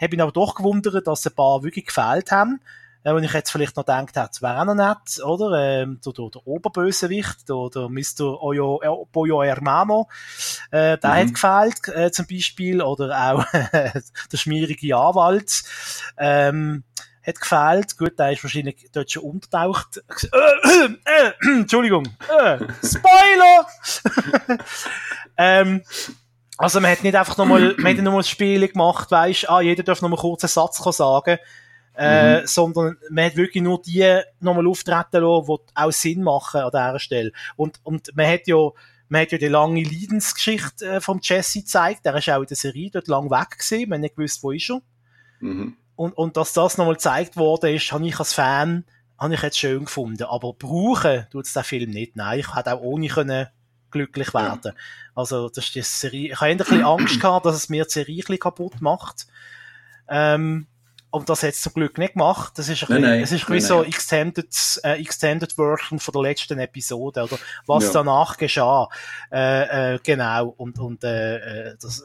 Habe 0.00 0.14
ihn 0.14 0.20
aber 0.20 0.32
doch 0.32 0.54
gewundert, 0.54 1.06
dass 1.06 1.26
ein 1.26 1.34
paar 1.34 1.62
wirklich 1.62 1.86
gefehlt 1.86 2.30
haben. 2.32 2.60
Äh, 3.02 3.12
und 3.12 3.24
ich 3.24 3.32
jetzt 3.32 3.50
vielleicht 3.50 3.76
noch 3.76 3.86
gedacht 3.86 4.14
hätte, 4.16 4.28
es 4.32 4.42
wäre 4.42 4.60
auch 4.60 4.64
noch 4.66 4.74
nett, 4.74 5.24
oder? 5.24 5.52
Ähm, 5.58 6.00
der, 6.04 6.12
der, 6.12 6.28
der 6.30 6.46
Oberbösewicht, 6.46 7.48
der, 7.48 7.68
der 7.74 7.88
Mr. 7.88 8.42
Oyo, 8.42 8.80
äh, 8.82 9.06
Boyo 9.10 9.42
Hermano, 9.42 10.08
äh, 10.70 10.98
der 10.98 11.10
Mhm. 11.10 11.14
hat 11.14 11.34
gefehlt, 11.34 11.96
äh, 11.96 12.10
zum 12.10 12.26
Beispiel, 12.26 12.82
oder 12.82 13.32
auch 13.32 13.44
der 13.72 14.36
schmierige 14.36 14.96
Anwalt, 14.96 15.62
ähm, 16.18 16.84
hat 17.22 17.40
gefehlt. 17.40 17.96
Gut, 17.96 18.18
der 18.18 18.32
ist 18.32 18.42
wahrscheinlich 18.42 18.88
dort 18.92 19.10
schon 19.10 19.24
untertaucht. 19.24 20.02
Äh, 20.32 20.86
äh, 20.86 21.32
Entschuldigung. 21.58 22.06
Äh, 22.28 22.58
Spoiler! 22.82 23.66
ähm, 25.36 25.82
also 26.56 26.80
man 26.80 26.90
hat 26.90 27.02
nicht 27.02 27.14
einfach 27.16 27.38
nochmal, 27.38 27.74
man 27.78 27.86
hat 27.86 27.94
nicht 27.94 28.02
nochmal 28.02 28.22
Spiele 28.22 28.68
gemacht, 28.68 29.10
weisst, 29.10 29.48
ah, 29.48 29.60
jeder 29.60 29.82
darf 29.82 30.02
nochmal 30.02 30.18
kurz 30.18 30.44
einen 30.44 30.48
Satz 30.48 30.76
sagen, 30.96 31.38
äh, 31.94 32.46
sondern 32.46 32.98
man 33.10 33.24
hat 33.24 33.36
wirklich 33.36 33.62
nur 33.62 33.80
die 33.80 34.20
nochmal 34.40 34.66
auftreten 34.66 35.22
lassen, 35.22 35.46
die 35.46 35.72
auch 35.74 35.92
Sinn 35.92 36.22
machen 36.22 36.60
an 36.60 36.70
dieser 36.70 36.98
Stelle. 36.98 37.32
Und, 37.56 37.80
und 37.82 38.14
man 38.14 38.26
hat 38.26 38.46
ja, 38.46 38.56
man 39.08 39.22
hat 39.22 39.32
ja 39.32 39.38
die 39.38 39.48
lange 39.48 39.82
Leidensgeschichte 39.82 40.86
äh, 40.86 41.00
vom 41.00 41.20
Jesse 41.22 41.60
gezeigt, 41.60 42.04
der 42.04 42.14
ist 42.16 42.28
auch 42.28 42.40
in 42.40 42.46
der 42.46 42.56
Serie 42.56 42.90
dort 42.90 43.08
lang 43.08 43.30
weg 43.30 43.58
gewesen, 43.58 43.88
man 43.88 43.96
hat 43.96 44.02
nicht 44.02 44.16
gewusst, 44.16 44.42
wo 44.42 44.50
ist 44.50 44.70
er. 44.70 44.82
Mhm. 45.40 45.76
Und, 46.00 46.16
und 46.16 46.38
dass 46.38 46.54
das 46.54 46.78
nochmal 46.78 46.94
gezeigt 46.94 47.36
worden 47.36 47.74
ist, 47.74 47.92
habe 47.92 48.06
ich 48.06 48.18
als 48.18 48.32
Fan, 48.32 48.86
habe 49.18 49.34
ich 49.34 49.42
jetzt 49.42 49.58
schön 49.58 49.84
gefunden. 49.84 50.22
Aber 50.22 50.54
brauchen 50.54 51.26
tut 51.30 51.44
es 51.44 51.52
den 51.52 51.62
Film 51.62 51.90
nicht. 51.90 52.16
Nein, 52.16 52.38
ich 52.38 52.56
hätte 52.56 52.72
auch 52.72 52.80
ohne 52.80 53.08
können 53.08 53.48
glücklich 53.90 54.32
werden. 54.32 54.72
Also, 55.14 55.50
das 55.50 55.66
ist 55.66 55.74
die 55.74 55.82
Serie. 55.82 56.32
Ich 56.32 56.40
habe 56.40 56.52
ein 56.52 56.56
bisschen 56.56 56.86
Angst 56.86 57.20
gehabt, 57.20 57.44
dass 57.44 57.54
es 57.54 57.68
mir 57.68 57.84
die 57.84 57.90
Serie 57.90 58.14
ein 58.14 58.16
bisschen 58.20 58.38
kaputt 58.38 58.80
macht. 58.80 59.26
Ähm, 60.08 60.68
und 61.10 61.28
das 61.28 61.42
hat 61.42 61.50
es 61.50 61.60
zum 61.60 61.74
Glück 61.74 61.98
nicht 61.98 62.14
gemacht. 62.14 62.54
Das 62.56 62.70
ist 62.70 62.82
ein 62.84 62.86
Nein, 62.88 63.02
bisschen, 63.02 63.10
nein, 63.10 63.22
es 63.22 63.32
ist 63.32 63.42
ein 63.42 63.44
nein, 63.50 63.56
bisschen 63.56 63.68
so 63.68 63.80
nein. 63.82 63.88
extended, 63.90 64.80
äh, 64.84 65.00
extended 65.02 65.52
Version 65.52 65.98
von 65.98 66.12
der 66.12 66.22
letzten 66.22 66.58
Episode, 66.60 67.24
oder 67.24 67.38
was 67.66 67.84
Ja. 67.84 67.92
danach 67.92 68.38
geschah. 68.38 68.88
Äh, 69.30 69.96
äh, 69.96 69.98
genau. 70.02 70.54
Und, 70.56 70.78
und, 70.78 71.04
äh, 71.04 71.72
äh, 71.72 71.76
das, 71.78 72.00
äh, 72.00 72.04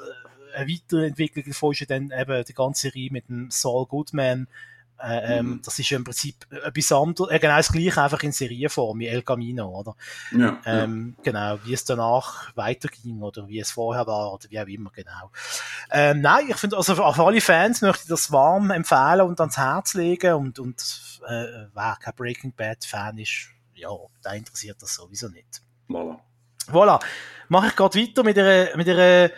eine 0.56 0.68
Weiterentwicklung 0.68 1.46
davon 1.46 1.72
ist 1.72 1.82
ja 1.82 1.86
dann 1.86 2.12
eben 2.12 2.44
die 2.46 2.54
ganze 2.54 2.94
Reihe 2.94 3.10
mit 3.12 3.30
dem 3.30 3.50
Saul 3.52 3.86
Goodman, 3.86 4.48
äh, 4.98 5.40
ähm, 5.40 5.46
mhm. 5.48 5.62
Das 5.64 5.78
ist 5.78 5.90
ja 5.90 5.98
im 5.98 6.04
Prinzip 6.06 6.48
etwas 6.50 6.92
anderes, 6.92 7.30
äh, 7.30 7.40
genau 7.40 7.58
das 7.58 7.72
gleiche, 7.72 8.02
einfach 8.02 8.24
in 8.24 8.32
Serienform, 8.32 9.00
wie 9.00 9.08
El 9.08 9.24
Camino, 9.24 9.68
oder? 9.68 9.96
Ja, 10.32 10.60
ähm, 10.66 11.16
ja. 11.18 11.24
Genau, 11.24 11.60
wie 11.66 11.74
es 11.74 11.84
danach 11.84 12.56
weiterging 12.56 13.22
oder 13.22 13.48
wie 13.48 13.60
es 13.60 13.72
vorher 13.72 14.08
war 14.08 14.34
oder 14.34 14.50
wie 14.50 14.60
auch 14.60 14.68
immer, 14.68 14.92
genau. 14.92 15.32
Ähm, 15.92 16.22
nein, 16.22 16.46
ich 16.50 16.56
finde, 16.56 16.78
also 16.78 16.96
für 16.96 17.04
alle 17.04 17.42
Fans 17.42 17.82
möchte 17.82 18.04
ich 18.04 18.10
das 18.10 18.32
warm 18.32 18.72
empfehlen 18.72 19.22
und 19.22 19.40
ans 19.40 19.58
Herz 19.58 19.96
legen 19.96 20.34
und, 20.34 20.60
und 20.60 21.22
äh, 21.28 21.68
wer 21.74 21.98
kein 22.00 22.16
Breaking 22.16 22.54
Bad 22.54 22.86
Fan 22.86 23.18
ist, 23.18 23.50
ja, 23.74 23.90
da 24.24 24.32
interessiert 24.32 24.82
das 24.82 24.96
sowieso 24.96 25.28
nicht. 25.28 25.62
Voilà. 25.90 26.18
Voilà. 26.68 27.00
Mache 27.50 27.68
ich 27.68 27.76
gerade 27.76 28.00
weiter 28.00 28.24
mit 28.24 28.38
einer, 28.40 28.76
mit 28.78 28.88
einer 28.88 29.30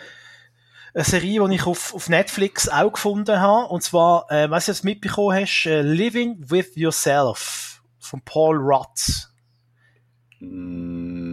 eine 0.94 1.04
Serie, 1.04 1.46
die 1.48 1.54
ich 1.56 1.66
auf, 1.66 1.94
auf 1.94 2.08
Netflix 2.08 2.68
auch 2.68 2.92
gefunden 2.92 3.40
habe. 3.40 3.68
Und 3.68 3.82
zwar, 3.82 4.30
äh, 4.30 4.50
was 4.50 4.66
du 4.66 4.72
jetzt 4.72 4.84
mitbekommen 4.84 5.40
hast, 5.40 5.66
äh, 5.66 5.82
Living 5.82 6.36
with 6.38 6.74
Yourself 6.76 7.82
von 7.98 8.20
Paul 8.22 8.56
Rudd. 8.56 9.28
Mm, 10.40 11.28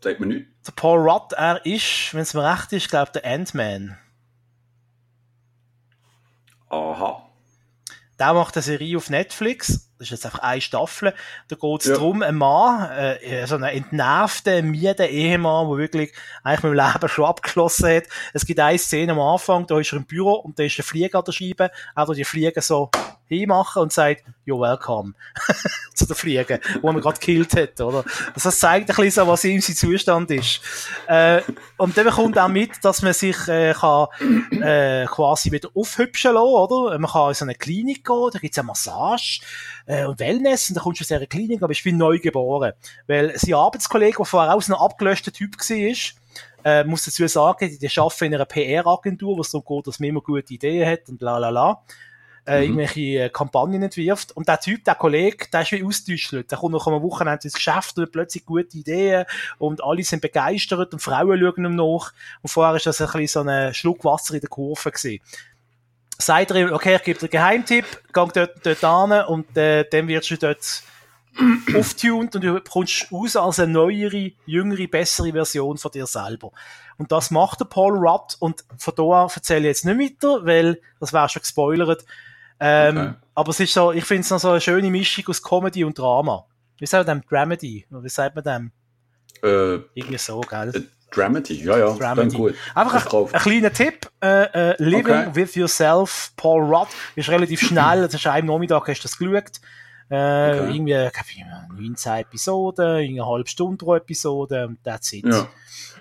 Sagt 0.00 0.18
mir 0.18 0.26
nicht. 0.26 0.48
Der 0.66 0.72
Paul 0.72 1.08
Rudd, 1.08 1.32
er 1.32 1.64
ist, 1.64 2.12
wenn 2.12 2.22
es 2.22 2.34
mir 2.34 2.44
recht 2.44 2.72
ist, 2.72 2.88
glaube 2.88 3.12
der 3.12 3.24
Ant-Man. 3.24 3.98
Aha. 6.68 7.31
Der 8.22 8.34
macht 8.34 8.56
eine 8.56 8.62
Serie 8.62 8.96
auf 8.96 9.10
Netflix 9.10 9.90
das 10.02 10.08
ist 10.08 10.10
jetzt 10.10 10.26
einfach 10.26 10.40
eine 10.40 10.60
Staffel, 10.60 11.14
da 11.48 11.56
geht 11.56 11.80
es 11.80 11.86
ja. 11.86 11.94
darum, 11.94 12.22
ein 12.22 12.34
Mann, 12.34 12.90
äh, 12.90 13.46
so 13.46 13.54
einen 13.54 13.64
entnervten, 13.64 14.68
müden 14.68 15.06
Ehemann, 15.06 15.68
der 15.68 15.78
wirklich 15.78 16.12
eigentlich 16.42 16.62
mit 16.64 16.72
dem 16.72 16.92
Leben 16.92 17.08
schon 17.08 17.24
abgeschlossen 17.24 17.88
hat. 17.88 18.04
Es 18.32 18.44
gibt 18.44 18.58
eine 18.58 18.78
Szene 18.78 19.12
am 19.12 19.20
Anfang, 19.20 19.66
da 19.66 19.78
ist 19.78 19.92
er 19.92 19.98
im 19.98 20.04
Büro 20.04 20.32
und 20.32 20.58
da 20.58 20.64
ist 20.64 20.76
der 20.76 20.84
Flieger 20.84 21.18
an 21.20 21.24
der 21.24 21.32
Scheibe, 21.32 21.70
auch 21.94 22.12
die 22.14 22.24
Flieger 22.24 22.62
so 22.62 22.90
hinmachen 23.32 23.82
und 23.82 23.92
sagt, 23.92 24.24
you're 24.46 24.60
welcome, 24.60 25.14
zu 25.94 26.06
der 26.06 26.16
Fliege, 26.16 26.60
wo 26.80 26.92
man 26.92 27.00
gerade 27.00 27.18
gekillt 27.18 27.54
hat, 27.54 27.80
oder? 27.80 28.04
Also 28.34 28.48
das 28.48 28.58
zeigt 28.58 28.90
ein 28.90 28.96
bisschen 28.96 29.24
so, 29.24 29.26
was 29.26 29.44
ihm 29.44 29.60
sein 29.60 29.76
Zustand 29.76 30.30
ist. 30.30 30.60
Äh, 31.06 31.42
und 31.76 31.96
dann 31.96 32.04
bekommt 32.04 32.38
auch 32.38 32.48
mit, 32.48 32.84
dass 32.84 33.02
man 33.02 33.12
sich 33.12 33.36
äh, 33.48 33.74
kann, 33.74 34.08
äh, 34.62 35.06
quasi 35.06 35.50
wieder 35.52 35.68
aufhübschen 35.74 36.34
lassen, 36.34 36.44
oder? 36.44 36.98
Man 36.98 37.10
kann 37.10 37.28
in 37.28 37.34
so 37.34 37.44
eine 37.44 37.54
Klinik 37.54 38.04
gehen, 38.04 38.30
da 38.32 38.38
gibt's 38.38 38.58
eine 38.58 38.66
Massage, 38.66 39.40
äh, 39.86 40.04
und 40.04 40.18
Wellness, 40.18 40.68
und 40.68 40.76
dann 40.76 40.84
kommst 40.84 41.00
du 41.00 41.04
aus 41.04 41.08
dieser 41.08 41.26
Klinik, 41.26 41.62
aber 41.62 41.72
ich 41.72 41.82
bin 41.82 41.96
neu 41.96 42.18
geboren. 42.18 42.72
Weil 43.06 43.38
sein 43.38 43.54
Arbeitskollege, 43.54 44.16
der 44.18 44.26
vorher 44.26 44.54
auch 44.54 44.62
so 44.62 44.74
ein 44.74 44.80
abgelöschter 44.80 45.32
Typ 45.32 45.56
war, 45.58 46.22
äh, 46.64 46.84
muss 46.84 47.04
dazu 47.04 47.26
sagen, 47.26 47.78
die 47.80 47.98
arbeiten 47.98 48.24
in 48.24 48.34
einer 48.34 48.44
PR-Agentur, 48.44 49.36
wo 49.36 49.40
es 49.40 49.50
darum 49.50 49.64
geht, 49.66 49.86
dass 49.86 50.00
man 50.00 50.10
immer 50.10 50.20
gute 50.20 50.54
Ideen 50.54 50.88
hat 50.88 51.08
und 51.08 51.20
la 51.20 51.38
la 51.38 51.50
la. 51.50 51.82
Äh, 52.44 52.58
mhm. 52.58 52.64
irgendwelche 52.64 53.00
äh, 53.00 53.28
Kampagnen 53.28 53.84
entwirft. 53.84 54.36
Und 54.36 54.48
der 54.48 54.58
Typ, 54.58 54.84
der 54.84 54.96
Kollege, 54.96 55.46
der 55.52 55.62
ist 55.62 55.70
wie 55.70 55.84
ausgetäuscht. 55.84 56.32
Der 56.32 56.58
kommt 56.58 56.72
noch 56.72 56.88
am 56.88 57.00
Wochenende 57.00 57.44
ins 57.44 57.54
Geschäft 57.54 57.96
und 57.96 58.04
hat 58.04 58.12
plötzlich 58.12 58.44
gute 58.44 58.76
Ideen 58.76 59.26
und 59.58 59.84
alle 59.84 60.02
sind 60.02 60.22
begeistert 60.22 60.92
und 60.92 60.98
Frauen 60.98 61.38
schauen 61.38 61.64
ihm 61.64 61.76
nach. 61.76 62.12
Und 62.42 62.48
vorher 62.48 62.74
ist 62.74 62.86
das 62.86 63.00
ein 63.00 63.06
bisschen 63.12 63.44
so 63.44 63.48
ein 63.48 63.72
Schluck 63.74 64.04
Wasser 64.04 64.34
in 64.34 64.40
der 64.40 64.50
Kurve 64.50 64.90
gewesen 64.90 65.20
sagt 66.18 66.52
er 66.52 66.56
ihm, 66.56 66.72
okay, 66.72 66.96
ich 66.96 67.02
gebe 67.02 67.18
dir 67.18 67.24
einen 67.24 67.30
Geheimtipp, 67.30 67.84
geh 68.12 68.26
dort, 68.32 68.64
dort 68.64 68.84
an 68.84 69.24
und 69.26 69.56
äh, 69.56 69.84
dann 69.90 70.06
wirst 70.06 70.30
du 70.30 70.36
dort 70.36 70.82
auftuned 71.76 72.36
und 72.36 72.44
du 72.44 72.60
kommst 72.60 73.10
raus 73.10 73.36
als 73.36 73.58
eine 73.58 73.72
neuere, 73.72 74.30
jüngere, 74.46 74.86
bessere 74.86 75.32
Version 75.32 75.78
von 75.78 75.90
dir 75.90 76.06
selber. 76.06 76.52
Und 76.96 77.10
das 77.10 77.30
macht 77.30 77.60
der 77.60 77.64
Paul 77.64 77.96
Rudd 77.96 78.36
und 78.38 78.64
von 78.76 78.94
da 78.94 79.02
an 79.24 79.30
erzähle 79.34 79.60
ich 79.60 79.66
jetzt 79.66 79.84
nicht 79.84 80.22
weiter, 80.22 80.46
weil 80.46 80.80
das 81.00 81.12
wäre 81.12 81.28
schon 81.28 81.42
gespoilert. 81.42 82.04
Ähm, 82.64 82.96
okay. 82.96 83.14
Aber 83.34 83.50
es 83.50 83.60
ist 83.60 83.74
so, 83.74 83.92
ich 83.92 84.04
finde 84.04 84.20
es 84.20 84.30
noch 84.30 84.38
so 84.38 84.50
eine 84.50 84.60
schöne 84.60 84.90
Mischung 84.90 85.24
aus 85.28 85.42
Comedy 85.42 85.84
und 85.84 85.98
Drama. 85.98 86.46
Wie 86.78 86.86
sagt 86.86 87.06
man 87.06 87.20
dem? 87.20 87.28
Dramedy? 87.28 87.86
Wie 87.90 88.08
sagt 88.08 88.36
man 88.36 88.44
dem? 88.44 88.72
Äh, 89.42 89.80
Irgendwie 89.94 90.18
so, 90.18 90.40
gell? 90.42 90.68
Äh, 90.74 90.82
Dramedy, 91.10 91.62
ja, 91.64 91.76
ja, 91.76 91.94
Dramedy. 91.94 92.36
gut. 92.36 92.54
Einfach 92.74 93.12
ein, 93.12 93.26
ein, 93.32 93.40
kleiner 93.40 93.72
Tipp, 93.72 94.08
äh, 94.22 94.44
äh, 94.70 94.82
Living 94.82 95.28
okay. 95.28 95.34
with 95.34 95.54
Yourself, 95.54 96.32
Paul 96.36 96.62
Rudd, 96.62 96.88
ist 97.16 97.28
relativ 97.28 97.60
schnell, 97.66 98.02
das 98.02 98.14
ist 98.14 98.26
einem 98.26 98.46
Nachmittag, 98.46 98.88
hast 98.88 99.00
du 99.00 99.02
das 99.02 99.18
geschaut. 99.18 99.60
Äh, 100.08 100.14
okay. 100.14 100.74
Irgendwie, 100.74 101.06
ich 101.06 101.80
19 101.80 102.12
Episoden, 102.12 102.86
eine 102.86 103.26
halbe 103.26 103.48
Stunde 103.48 103.84
pro 103.84 103.96
Episode, 103.96 104.66
und 104.68 104.82
that's 104.84 105.12
it. 105.12 105.24
Ja. 105.26 105.48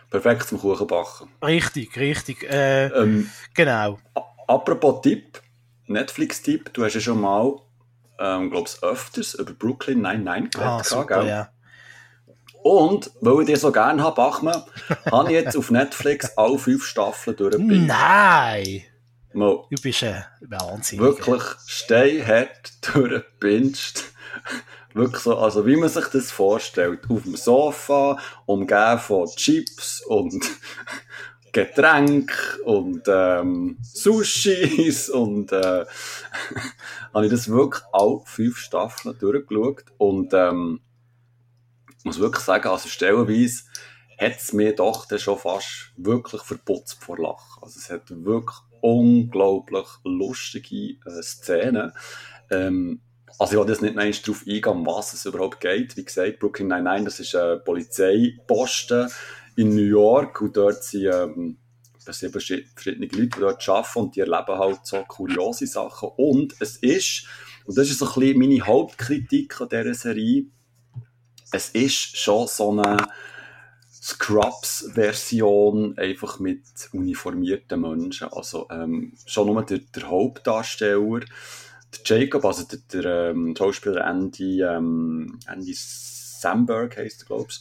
Perfekt 0.09 0.47
zum 0.47 0.59
Kuchenbacken. 0.59 1.29
Richtig, 1.43 1.97
richtig, 1.97 2.43
äh, 2.43 2.87
ähm, 2.87 3.29
genau. 3.53 3.99
Apropos 4.47 5.01
Tipp, 5.01 5.41
Netflix-Tipp, 5.91 6.73
du 6.73 6.83
hast 6.83 6.93
ja 6.93 7.01
schon 7.01 7.21
mal, 7.21 7.59
ähm, 8.19 8.49
glaub's 8.49 8.81
öfters 8.83 9.33
über 9.33 9.53
Brooklyn 9.53 10.01
99 10.01 10.51
geredet, 10.51 10.71
ah, 10.71 10.83
super, 10.83 11.05
gell? 11.05 11.27
ja. 11.27 11.49
Und, 12.63 13.11
weil 13.21 13.41
ich 13.41 13.47
dir 13.47 13.57
so 13.57 13.71
gerne 13.71 14.03
habe, 14.03 14.15
Bachmann, 14.15 14.61
habe 15.11 15.29
ich 15.29 15.33
jetzt 15.33 15.57
auf 15.57 15.71
Netflix 15.71 16.37
alle 16.37 16.59
fünf 16.59 16.85
Staffeln 16.85 17.35
durchgebinged. 17.35 17.87
Nein! 17.87 18.83
Mal 19.33 19.63
du 19.69 19.81
bist 19.81 20.03
ein 20.03 20.23
Wahnsinn. 20.41 20.99
Wirklich 20.99 21.41
steinhart 21.65 22.73
durchgebinged. 22.93 24.03
Wirklich 24.93 25.21
so, 25.21 25.37
also 25.37 25.65
wie 25.65 25.77
man 25.77 25.89
sich 25.89 26.05
das 26.07 26.31
vorstellt. 26.31 27.09
Auf 27.09 27.23
dem 27.23 27.35
Sofa, 27.35 28.17
umgeben 28.45 28.99
von 28.99 29.27
Chips 29.27 30.01
und 30.01 30.45
Getränk 31.51 32.31
und 32.65 33.03
ähm, 33.07 33.77
Sushis 33.81 35.09
und 35.09 35.51
äh, 35.51 35.85
habe 37.13 37.25
ich 37.25 37.31
das 37.31 37.49
wirklich 37.49 37.83
alle 37.91 38.21
fünf 38.25 38.57
Staffeln 38.57 39.17
durchgeschaut 39.19 39.85
und 39.97 40.33
ähm, 40.33 40.81
muss 42.03 42.19
wirklich 42.19 42.43
sagen, 42.43 42.69
also 42.69 42.89
stellenweise 42.89 43.63
hat 44.17 44.37
es 44.37 44.53
mir 44.53 44.75
doch 44.75 45.05
dann 45.07 45.19
schon 45.19 45.37
fast 45.37 45.91
wirklich 45.97 46.41
verputzt 46.41 47.03
vor 47.03 47.17
Lachen. 47.17 47.63
Also 47.63 47.79
es 47.79 47.89
hat 47.89 48.09
wirklich 48.09 48.57
unglaublich 48.81 49.87
lustige 50.03 50.97
äh, 51.05 51.21
Szenen. 51.21 51.91
Ähm, 52.49 53.01
also 53.39 53.53
ich 53.53 53.59
will 53.59 53.69
jetzt 53.69 53.81
nicht 53.81 53.95
mehr 53.95 54.11
darauf 54.11 54.43
eingehen, 54.45 54.65
um 54.65 54.85
was 54.85 55.13
es 55.13 55.25
überhaupt 55.25 55.59
geht. 55.61 55.97
Wie 55.97 56.05
gesagt, 56.05 56.39
Brooklyn 56.39 56.67
Nine-Nine, 56.67 57.05
das 57.05 57.19
ist 57.19 57.35
ein 57.35 57.63
Polizeiposten 57.63 59.09
in 59.55 59.69
New 59.75 59.81
York 59.81 60.41
und 60.41 60.55
dort 60.57 60.83
sind 60.83 61.09
ähm, 61.13 61.57
verschiedene 62.03 63.07
Leute, 63.07 63.07
die 63.09 63.29
dort 63.29 63.69
arbeiten 63.69 63.99
und 63.99 64.15
die 64.15 64.21
erleben 64.21 64.57
halt 64.57 64.79
so 64.83 65.03
kuriose 65.07 65.67
Sachen. 65.67 66.09
Und 66.17 66.55
es 66.59 66.77
ist, 66.77 67.27
und 67.65 67.77
das 67.77 67.89
ist 67.89 67.99
so 67.99 68.07
ein 68.07 68.13
bisschen 68.13 68.39
meine 68.39 68.65
Hauptkritik 68.65 69.59
an 69.61 69.69
dieser 69.69 69.93
Serie, 69.93 70.45
es 71.51 71.69
ist 71.69 72.17
schon 72.17 72.47
so 72.47 72.71
eine 72.71 72.97
Scrubs-Version, 74.01 75.97
einfach 75.97 76.39
mit 76.39 76.63
uniformierten 76.91 77.81
Menschen. 77.81 78.29
Also 78.29 78.67
ähm, 78.71 79.13
schon 79.25 79.47
nur 79.47 79.63
der, 79.63 79.79
der 79.79 80.09
Hauptdarsteller, 80.09 81.19
der 81.19 81.25
Jacob, 82.05 82.45
also 82.45 82.63
der, 82.63 82.79
der 82.93 83.29
ähm, 83.29 83.53
Schauspieler 83.55 84.07
Andy, 84.07 84.61
ähm, 84.61 85.37
Andy 85.47 85.75
Samberg 85.75 86.97
heisst 86.97 87.23
er, 87.23 87.25
glaube 87.27 87.47
ich, 87.49 87.59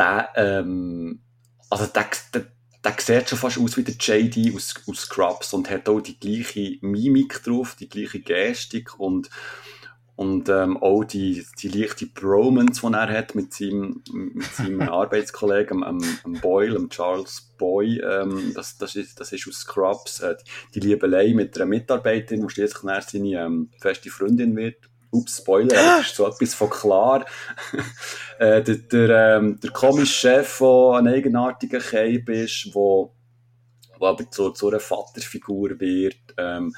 der, 0.00 0.30
ähm, 0.36 1.20
also 1.68 1.86
der, 1.86 2.06
der, 2.34 2.46
der 2.82 2.94
sieht 2.98 3.28
schon 3.28 3.38
fast 3.38 3.58
aus 3.58 3.76
wie 3.76 3.84
der 3.84 3.94
JD 3.94 4.54
aus, 4.54 4.74
aus 4.88 5.00
Scrubs 5.00 5.52
und 5.52 5.70
hat 5.70 5.88
auch 5.88 6.00
die 6.00 6.18
gleiche 6.18 6.78
Mimik 6.80 7.42
drauf, 7.44 7.76
die 7.78 7.88
gleiche 7.88 8.20
Gestik 8.20 8.98
und 8.98 9.30
und 10.16 10.50
ähm, 10.50 10.76
auch 10.76 11.02
die, 11.04 11.46
die 11.62 11.68
leichte 11.68 12.04
Bromance, 12.04 12.82
die 12.86 12.92
er 12.92 13.08
hat 13.08 13.34
mit 13.34 13.54
seinem, 13.54 14.02
mit 14.12 14.44
seinem 14.52 14.82
Arbeitskollegen, 14.90 15.82
am, 15.82 15.98
am 16.24 16.32
Boyle, 16.34 16.76
am 16.76 16.90
Charles 16.90 17.54
Boy, 17.56 18.00
ähm, 18.00 18.52
das, 18.54 18.76
das, 18.76 18.96
ist, 18.96 19.18
das 19.18 19.32
ist 19.32 19.48
aus 19.48 19.60
Scrubs, 19.60 20.20
äh, 20.20 20.36
die 20.74 20.80
Liebelei 20.80 21.32
mit 21.32 21.56
einer 21.56 21.64
Mitarbeiterin, 21.64 22.46
die 22.46 22.52
schließlich 22.52 22.84
seine 23.08 23.30
ähm, 23.30 23.70
feste 23.80 24.10
Freundin 24.10 24.54
wird. 24.56 24.89
Ups, 25.10 25.38
Spoiler, 25.38 26.00
ist 26.00 26.14
so 26.14 26.26
etwas 26.26 26.54
von 26.54 26.70
klar. 26.70 27.26
äh, 28.38 28.62
der, 28.62 28.76
der, 28.76 29.36
ähm, 29.36 29.58
der 29.60 29.70
komische 29.70 30.12
Chef, 30.12 30.58
der 30.58 30.92
ein 30.98 31.08
eigenartiger 31.08 31.80
Cape 31.80 32.32
ist, 32.32 32.66
der 32.66 32.74
wo, 32.74 33.12
wo 33.98 34.06
aber 34.06 34.30
zu, 34.30 34.50
zu 34.50 34.68
einer 34.68 34.80
Vaterfigur 34.80 35.80
wird. 35.80 36.16
Ähm, 36.36 36.74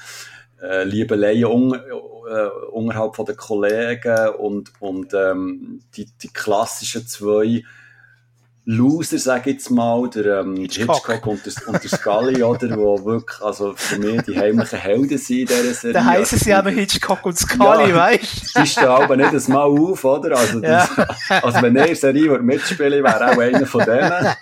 äh, 0.61 0.83
Liebeleien 0.83 1.45
un, 1.45 1.73
äh, 1.73 2.47
unterhalb 2.71 3.15
den 3.25 3.35
Kollegen 3.35 4.29
und, 4.29 4.71
und 4.79 5.13
ähm, 5.13 5.81
die, 5.95 6.05
die 6.21 6.29
klassischen 6.29 7.05
zwei 7.05 7.63
Loser, 8.65 9.17
sage 9.17 9.49
ich 9.49 9.57
jetzt 9.57 9.71
mal, 9.71 10.09
der 10.09 10.39
ähm, 10.39 10.55
Hitchcock. 10.55 11.05
Hitchcock 11.07 11.27
und 11.27 11.45
der, 11.45 11.53
und 11.67 11.83
der 11.83 11.89
Scully, 11.89 12.43
oder, 12.43 12.77
wo 12.77 13.03
wirklich, 13.03 13.41
also 13.41 13.73
für 13.75 13.97
mich 13.97 14.21
die 14.21 14.37
heimlichen 14.37 14.79
Helden 14.79 15.17
sind 15.17 15.39
in 15.39 15.47
dieser 15.47 15.73
Serie. 15.73 15.93
Da 15.93 16.05
heissen 16.05 16.39
sie 16.39 16.53
aber 16.53 16.69
Hitchcock 16.69 17.25
und 17.25 17.37
Scully, 17.37 17.89
ja, 17.89 17.95
weißt 17.95 18.55
du? 18.55 18.61
Die 18.61 18.67
stehen 18.67 18.85
aber 18.85 19.17
nicht 19.17 19.33
das 19.33 19.49
Mal 19.49 19.63
auf, 19.63 20.05
oder? 20.05 20.37
Also, 20.37 20.61
das, 20.61 20.89
ja. 20.95 21.07
also 21.41 21.61
wenn 21.61 21.75
er 21.75 21.93
Serie 21.93 22.39
mitspielen 22.39 23.03
wäre 23.03 23.31
auch 23.31 23.37
einer 23.37 23.65
von 23.65 23.83
denen. 23.83 24.33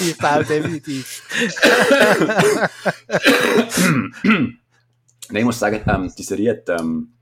ich 0.00 0.24
auch 0.24 0.44
definitiv. 0.44 1.22
Nein, 4.22 4.58
ich 5.32 5.44
muss 5.44 5.58
sagen, 5.58 5.82
ähm, 5.86 6.10
die 6.16 6.22
Serie 6.22 6.52
hat, 6.52 6.80
ähm, 6.80 7.12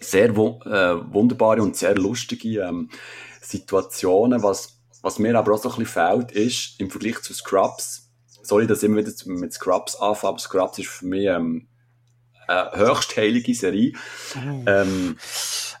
sehr 0.00 0.34
wu 0.34 0.60
äh, 0.64 1.12
wunderbare 1.12 1.62
und 1.62 1.76
sehr 1.76 1.94
lustige 1.94 2.60
ähm, 2.60 2.88
Situationen. 3.50 4.42
Was, 4.42 4.80
was 5.02 5.18
mir 5.18 5.38
aber 5.38 5.54
auch 5.54 5.62
so 5.62 5.70
ein 5.70 5.78
bisschen 5.78 5.86
fehlt, 5.86 6.32
ist 6.32 6.80
im 6.80 6.90
Vergleich 6.90 7.20
zu 7.22 7.34
Scrubs, 7.34 8.10
sorry, 8.42 8.66
dass 8.66 8.82
ich 8.82 8.84
immer 8.84 8.98
wieder 8.98 9.12
mit 9.26 9.52
Scrubs 9.52 9.96
anfange, 9.96 10.30
aber 10.30 10.38
Scrubs 10.38 10.78
ist 10.78 10.88
für 10.88 11.06
mich 11.06 11.26
ähm, 11.26 11.68
eine 12.46 12.70
höchst 12.74 13.16
heilige 13.16 13.54
Serie. 13.54 13.92
Mhm. 14.34 14.64
Ähm, 14.66 15.18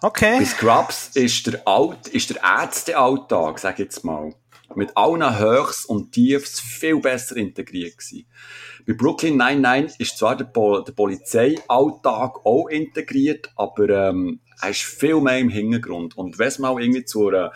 okay. 0.02 0.38
Bei 0.38 0.44
Scrubs 0.44 1.10
ist 1.14 1.46
der, 1.46 1.66
Alt, 1.66 2.08
ist 2.08 2.30
der 2.30 2.42
Ärztealltag, 2.42 3.58
sag 3.58 3.74
ich 3.74 3.86
jetzt 3.86 4.04
mal, 4.04 4.34
mit 4.74 4.96
allen 4.96 5.38
Höchst 5.38 5.88
und 5.88 6.12
Tiefs 6.12 6.60
viel 6.60 7.00
besser 7.00 7.36
integriert 7.36 7.98
gewesen. 7.98 8.26
Bei 8.86 8.92
Brooklyn 8.94 9.36
99 9.36 10.00
ist 10.00 10.18
zwar 10.18 10.36
der, 10.36 10.46
Pol 10.46 10.84
der 10.84 10.92
Polizeialltag 10.92 12.44
auch 12.44 12.68
integriert, 12.68 13.52
aber 13.56 13.88
ähm, 13.88 14.40
er 14.60 14.70
ist 14.70 14.82
viel 14.82 15.20
mehr 15.20 15.38
im 15.38 15.48
Hintergrund. 15.48 16.16
Und 16.16 16.38
wenn 16.38 16.48
es 16.48 16.58
mal 16.58 16.80
irgendwie 16.80 17.04
zu 17.04 17.28
einer 17.28 17.52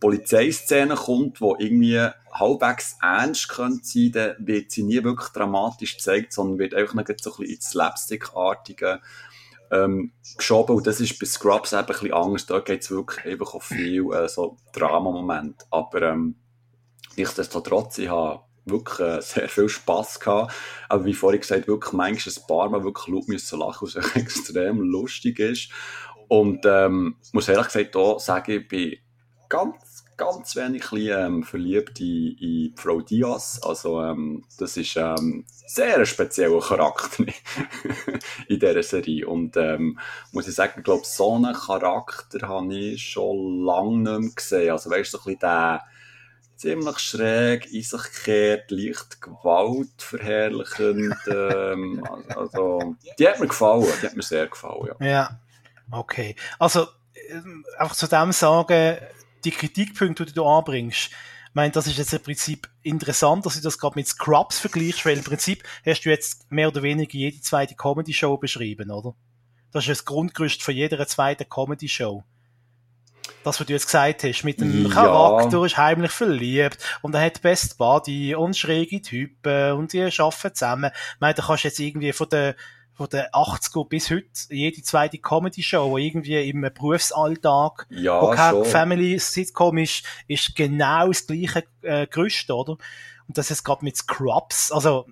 Polizeiszene 0.00 0.94
kommt, 0.94 1.40
wo 1.40 1.56
irgendwie 1.58 2.08
halbwegs 2.32 2.96
ernst 3.00 3.48
könnte 3.48 3.84
sein, 3.84 4.12
dann 4.12 4.34
wird 4.38 4.70
sie 4.70 4.82
nie 4.82 5.02
wirklich 5.02 5.30
dramatisch 5.30 5.96
gezeigt, 5.96 6.32
sondern 6.32 6.58
wird 6.58 6.74
einfach 6.74 6.94
noch 6.94 7.06
so 7.06 7.12
ein 7.30 7.36
bisschen 7.38 7.54
ins 7.54 7.70
Slapstick-artige 7.70 9.00
ähm, 9.70 10.12
geschoben. 10.36 10.76
Und 10.76 10.86
das 10.86 11.00
ist 11.00 11.18
bei 11.18 11.26
Scrubs 11.26 11.72
eben 11.72 11.80
ein 11.80 11.86
bisschen 11.86 12.12
anders. 12.12 12.46
Da 12.46 12.60
geht 12.60 12.82
es 12.82 12.90
wirklich 12.90 13.24
einfach 13.24 13.54
auf 13.54 13.64
viel 13.64 14.12
äh, 14.12 14.28
so 14.28 14.56
Drama-Moment. 14.72 15.62
Aber 15.70 16.02
ähm, 16.02 16.36
nichtsdestotrotz, 17.16 17.98
ich 17.98 18.08
habe 18.08 18.40
wirklich 18.64 19.00
äh, 19.00 19.20
sehr 19.20 19.48
viel 19.48 19.68
Spass 19.68 20.20
gehabt. 20.20 20.54
Aber 20.88 21.04
wie 21.04 21.14
vorhin 21.14 21.40
gesagt, 21.40 21.68
wirklich 21.68 21.92
manchmal 21.92 22.34
ein 22.34 22.46
paar 22.46 22.68
Mal 22.70 22.84
wirklich 22.84 23.08
laut 23.08 23.28
müssen 23.28 23.58
lachen, 23.58 23.88
was 23.92 23.96
extrem 24.16 24.80
lustig 24.80 25.38
ist. 25.38 25.70
Und 26.28 26.64
ähm, 26.64 27.16
muss 27.32 27.48
ehrlich 27.48 27.66
gesagt 27.66 27.96
auch 27.96 28.18
sagen, 28.18 28.52
ich 28.52 28.68
bin 28.68 28.96
ganz, 29.48 30.04
ganz 30.16 30.56
wenig 30.56 30.84
ähm, 30.92 31.42
verliebt 31.42 32.00
in, 32.00 32.36
in 32.38 32.74
Frau 32.76 33.00
Diaz. 33.00 33.60
Also 33.62 34.00
ähm, 34.00 34.44
das 34.58 34.76
ist 34.76 34.96
ähm, 34.96 35.44
sehr 35.66 35.98
ein 35.98 36.06
spezieller 36.06 36.60
Charakter 36.60 37.24
in 38.48 38.58
dieser 38.58 38.82
Serie. 38.82 39.26
Und 39.26 39.56
ähm, 39.56 39.98
muss 40.32 40.48
ich 40.48 40.54
sagen, 40.54 40.74
ich 40.78 40.84
glaube, 40.84 41.04
so 41.04 41.34
einen 41.34 41.54
Charakter 41.54 42.48
habe 42.48 42.74
ich 42.74 43.02
schon 43.02 43.64
lange 43.64 43.98
nicht 43.98 44.20
mehr 44.20 44.30
gesehen. 44.34 44.72
Also 44.72 44.90
weißt 44.90 45.12
du, 45.12 45.18
so 45.18 45.22
ein 45.22 45.24
bisschen 45.24 45.40
der 45.40 45.82
ziemlich 46.56 46.98
schräg, 46.98 47.72
in 47.72 47.82
sich 47.82 48.02
kehrt, 48.24 48.70
leicht 48.70 49.20
Gewalt 49.20 49.90
verherrlichend. 49.98 51.16
ähm, 51.26 52.06
also, 52.28 52.96
die 53.18 53.28
hat 53.28 53.40
mir 53.40 53.48
gefallen, 53.48 53.86
die 54.02 54.06
hat 54.06 54.16
mir 54.16 54.22
sehr 54.22 54.46
gefallen, 54.46 54.90
ja. 55.00 55.06
Ja, 55.06 55.40
okay. 55.90 56.36
Also, 56.58 56.86
ähm, 57.30 57.64
einfach 57.78 57.96
zu 57.96 58.06
dem 58.06 58.32
sagen, 58.32 58.98
die 59.44 59.50
Kritikpunkte, 59.50 60.24
die 60.24 60.32
du 60.32 60.44
anbringst, 60.44 61.10
ich 61.10 61.56
meine, 61.56 61.70
das 61.70 61.86
ist 61.86 61.98
jetzt 61.98 62.12
im 62.12 62.22
Prinzip 62.22 62.68
interessant, 62.82 63.46
dass 63.46 63.54
du 63.54 63.60
das 63.60 63.78
gerade 63.78 63.96
mit 63.96 64.08
Scrubs 64.08 64.58
vergleichst, 64.58 65.06
weil 65.06 65.18
im 65.18 65.22
Prinzip 65.22 65.62
hast 65.86 66.02
du 66.02 66.10
jetzt 66.10 66.50
mehr 66.50 66.66
oder 66.66 66.82
weniger 66.82 67.14
jede 67.14 67.40
zweite 67.40 67.76
Comedy-Show 67.76 68.38
beschrieben, 68.38 68.90
oder? 68.90 69.14
Das 69.70 69.84
ist 69.84 69.90
das 69.90 70.04
Grundgerüst 70.04 70.62
für 70.64 70.72
jede 70.72 71.06
zweite 71.06 71.44
Comedy-Show 71.44 72.24
das, 73.44 73.60
was 73.60 73.66
du 73.66 73.72
jetzt 73.72 73.86
gesagt 73.86 74.24
hast, 74.24 74.44
mit 74.44 74.60
dem 74.60 74.84
ja. 74.84 74.90
Charakter 74.90 75.64
ist 75.64 75.76
heimlich 75.76 76.10
verliebt 76.10 76.78
und 77.02 77.14
er 77.14 77.22
hat 77.22 77.42
Best 77.42 77.78
Body 77.78 78.34
und 78.34 78.56
schräge 78.56 79.00
Typen 79.00 79.72
und 79.72 79.92
die 79.92 80.02
arbeiten 80.02 80.54
zusammen. 80.54 80.90
Ich 80.94 81.20
meine, 81.20 81.34
da 81.34 81.42
kannst 81.44 81.64
du 81.64 81.68
jetzt 81.68 81.78
irgendwie 81.78 82.12
von 82.12 82.28
der 82.28 82.56
von 82.94 83.08
den 83.08 83.24
80er 83.32 83.88
bis 83.88 84.10
heute 84.10 84.28
jede 84.50 84.80
zweite 84.82 85.18
Comedy-Show, 85.18 85.90
wo 85.90 85.98
irgendwie 85.98 86.48
im 86.48 86.60
Berufsalltag, 86.60 87.86
ja, 87.90 88.22
wo 88.22 88.30
kein 88.30 88.64
Family-Sitcom 88.64 89.78
ist, 89.78 90.04
ist 90.28 90.54
genau 90.54 91.08
das 91.08 91.26
gleiche 91.26 91.64
äh, 91.82 92.06
Gerüst, 92.06 92.50
oder? 92.50 92.78
Und 93.26 93.38
das 93.38 93.50
ist 93.50 93.64
gerade 93.64 93.82
mit 93.84 93.96
Scrubs, 93.96 94.70
also, 94.70 95.06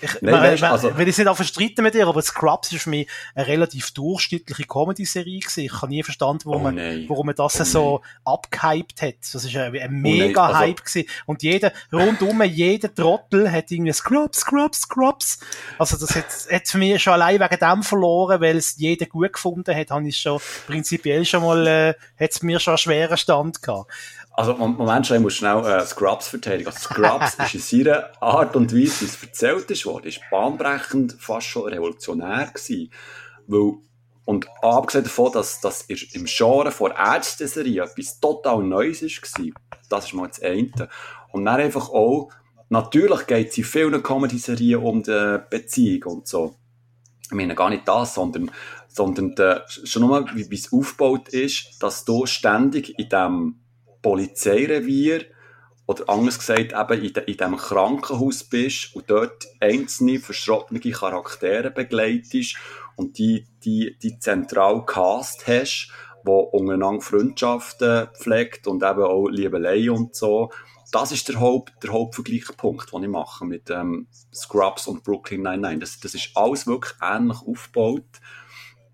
ich, 0.00 0.20
Nein, 0.20 0.34
weißt, 0.34 0.62
man, 0.62 0.72
also, 0.72 0.98
will 0.98 1.08
ich 1.08 1.16
nicht 1.16 1.26
auch 1.26 1.36
verstreiten 1.36 1.82
mit 1.82 1.94
dir, 1.94 2.06
aber 2.06 2.20
Scrubs 2.20 2.70
ist 2.72 2.82
für 2.82 2.90
mich 2.90 3.08
eine 3.34 3.46
relativ 3.46 3.90
durchschnittliche 3.92 4.64
Comedy-Serie 4.64 5.40
gewesen. 5.40 5.60
Ich 5.60 5.72
habe 5.72 5.88
nie 5.88 6.02
verstanden, 6.02 6.42
warum, 6.44 6.60
oh 6.60 6.70
man, 6.70 7.08
warum 7.08 7.26
man 7.26 7.34
das 7.34 7.58
oh 7.60 7.64
so 7.64 8.00
abgehypt 8.24 9.00
hat. 9.00 9.14
Das 9.20 9.44
ist 9.44 9.56
ein, 9.56 9.74
ein 9.74 9.92
mega 9.92 10.42
oh 10.42 10.44
also, 10.48 10.58
Hype 10.58 10.84
gewesen. 10.84 11.08
Und 11.24 11.42
jeder, 11.42 11.72
rundum, 11.90 12.42
jeder 12.42 12.94
Trottel 12.94 13.50
hat 13.50 13.70
irgendwie 13.70 13.94
Scrubs, 13.94 14.40
Scrubs, 14.40 14.82
Scrubs. 14.82 15.38
Also 15.78 15.96
das 15.96 16.14
hat, 16.14 16.26
hat 16.50 16.68
für 16.68 16.78
mich 16.78 17.02
schon 17.02 17.14
allein 17.14 17.40
wegen 17.40 17.58
dem 17.58 17.82
verloren, 17.82 18.42
weil 18.42 18.58
es 18.58 18.76
jeder 18.76 19.06
gut 19.06 19.32
gefunden 19.32 19.74
hat, 19.74 19.90
habe 19.90 20.06
ich 20.06 20.18
schon 20.18 20.38
prinzipiell 20.66 21.24
schon 21.24 21.42
mal, 21.42 21.66
äh, 21.66 21.94
hat 22.20 22.30
es 22.30 22.42
mir 22.42 22.60
schon 22.60 22.72
einen 22.72 22.78
schweren 22.78 23.16
Stand 23.16 23.62
gehabt. 23.62 23.90
Also, 24.36 24.54
Moment 24.54 25.08
ich 25.08 25.20
muss 25.20 25.34
schnell 25.34 25.64
äh, 25.64 25.86
Scrubs 25.86 26.28
verteidigen. 26.28 26.66
Also, 26.68 26.80
Scrubs 26.80 27.34
ist 27.54 27.54
in 27.54 27.84
seiner 27.84 28.10
Art 28.20 28.56
und 28.56 28.72
Weise, 28.72 29.02
wie 29.02 29.04
es 29.04 29.22
erzählt 29.22 29.70
ist 29.70 29.86
worden, 29.86 30.06
ist 30.06 30.20
bahnbrechend, 30.30 31.16
fast 31.20 31.46
schon 31.46 31.68
revolutionär 31.68 32.50
gewesen. 32.52 32.90
Weil, 33.46 33.74
und 34.24 34.48
abgesehen 34.62 35.04
davon, 35.04 35.32
dass 35.32 35.60
das 35.60 35.82
im 35.82 36.24
Genre 36.24 36.70
vor 36.72 36.96
Ärzteserie 36.96 37.82
etwas 37.82 38.18
total 38.18 38.62
Neues 38.62 39.02
war, 39.02 39.50
das 39.88 40.06
ist 40.06 40.14
mal 40.14 40.28
das 40.28 40.42
eine. 40.42 40.88
Und 41.30 41.44
dann 41.44 41.60
einfach 41.60 41.90
auch, 41.90 42.30
natürlich 42.70 43.26
geht 43.26 43.50
es 43.50 43.58
in 43.58 43.64
vielen 43.64 44.02
Comedy-Serien 44.02 44.82
um 44.82 45.02
die 45.02 45.38
Beziehung 45.50 46.16
und 46.16 46.26
so. 46.26 46.56
Ich 47.24 47.32
meine 47.32 47.54
gar 47.54 47.70
nicht 47.70 47.86
das, 47.86 48.14
sondern, 48.14 48.50
sondern 48.88 49.34
der, 49.34 49.66
schon 49.68 50.02
nur, 50.02 50.26
wie 50.34 50.54
es 50.54 50.72
aufgebaut 50.72 51.28
ist, 51.28 51.76
dass 51.80 52.04
du 52.04 52.26
ständig 52.26 52.98
in 52.98 53.08
diesem 53.08 53.63
Polizeirevier 54.04 55.24
oder 55.86 56.08
anders 56.10 56.38
gesagt 56.38 56.72
eben 56.72 57.02
in, 57.02 57.12
de, 57.14 57.24
in 57.24 57.36
diesem 57.38 57.56
Krankenhaus 57.56 58.44
bist 58.44 58.94
und 58.94 59.10
dort 59.10 59.46
einzelne 59.60 60.18
verschrottene 60.18 60.80
Charaktere 60.80 61.70
begleitest 61.70 62.56
und 62.96 63.16
die, 63.16 63.46
die, 63.64 63.96
die 64.02 64.18
zentral 64.18 64.84
Cast 64.84 65.46
hast, 65.46 65.90
wo 66.22 66.40
untereinander 66.40 67.00
Freundschaften 67.00 68.08
pflegt 68.14 68.66
und 68.66 68.82
eben 68.82 69.02
auch 69.02 69.28
Liebelei 69.28 69.90
und 69.90 70.14
so. 70.14 70.50
Das 70.92 71.10
ist 71.10 71.28
der, 71.28 71.40
Haupt, 71.40 71.82
der 71.82 71.92
Hauptvergleichspunkt, 71.92 72.92
den 72.92 73.04
ich 73.04 73.08
mache 73.08 73.46
mit 73.46 73.70
ähm, 73.70 74.06
Scrubs 74.34 74.86
und 74.86 75.02
Brooklyn 75.02 75.42
Nine-Nine. 75.42 75.78
Das, 75.78 75.98
das 75.98 76.14
ist 76.14 76.30
alles 76.34 76.66
wirklich 76.66 76.94
ähnlich 77.02 77.38
aufgebaut. 77.38 78.20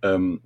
Ähm, 0.02 0.42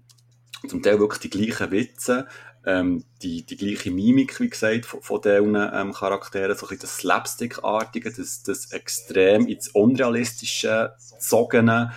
zum 0.68 0.82
Teil 0.82 0.98
wirklich 0.98 1.20
die 1.20 1.30
gleichen 1.30 1.70
Witze 1.70 2.26
ähm, 2.66 3.04
die, 3.22 3.44
die 3.44 3.56
gleiche 3.56 3.90
Mimik, 3.90 4.40
wie 4.40 4.48
gesagt, 4.48 4.86
von, 4.86 5.02
von 5.02 5.20
diesen 5.20 5.54
ähm, 5.54 5.92
Charakteren, 5.92 6.56
so 6.56 6.66
ein 6.66 6.70
bisschen 6.70 6.80
das 6.80 6.96
Slapstick-artige, 6.98 8.12
das, 8.12 8.42
das 8.42 8.72
extrem 8.72 9.46
ins 9.46 9.68
Unrealistische 9.68 10.94
gezogene, 11.12 11.92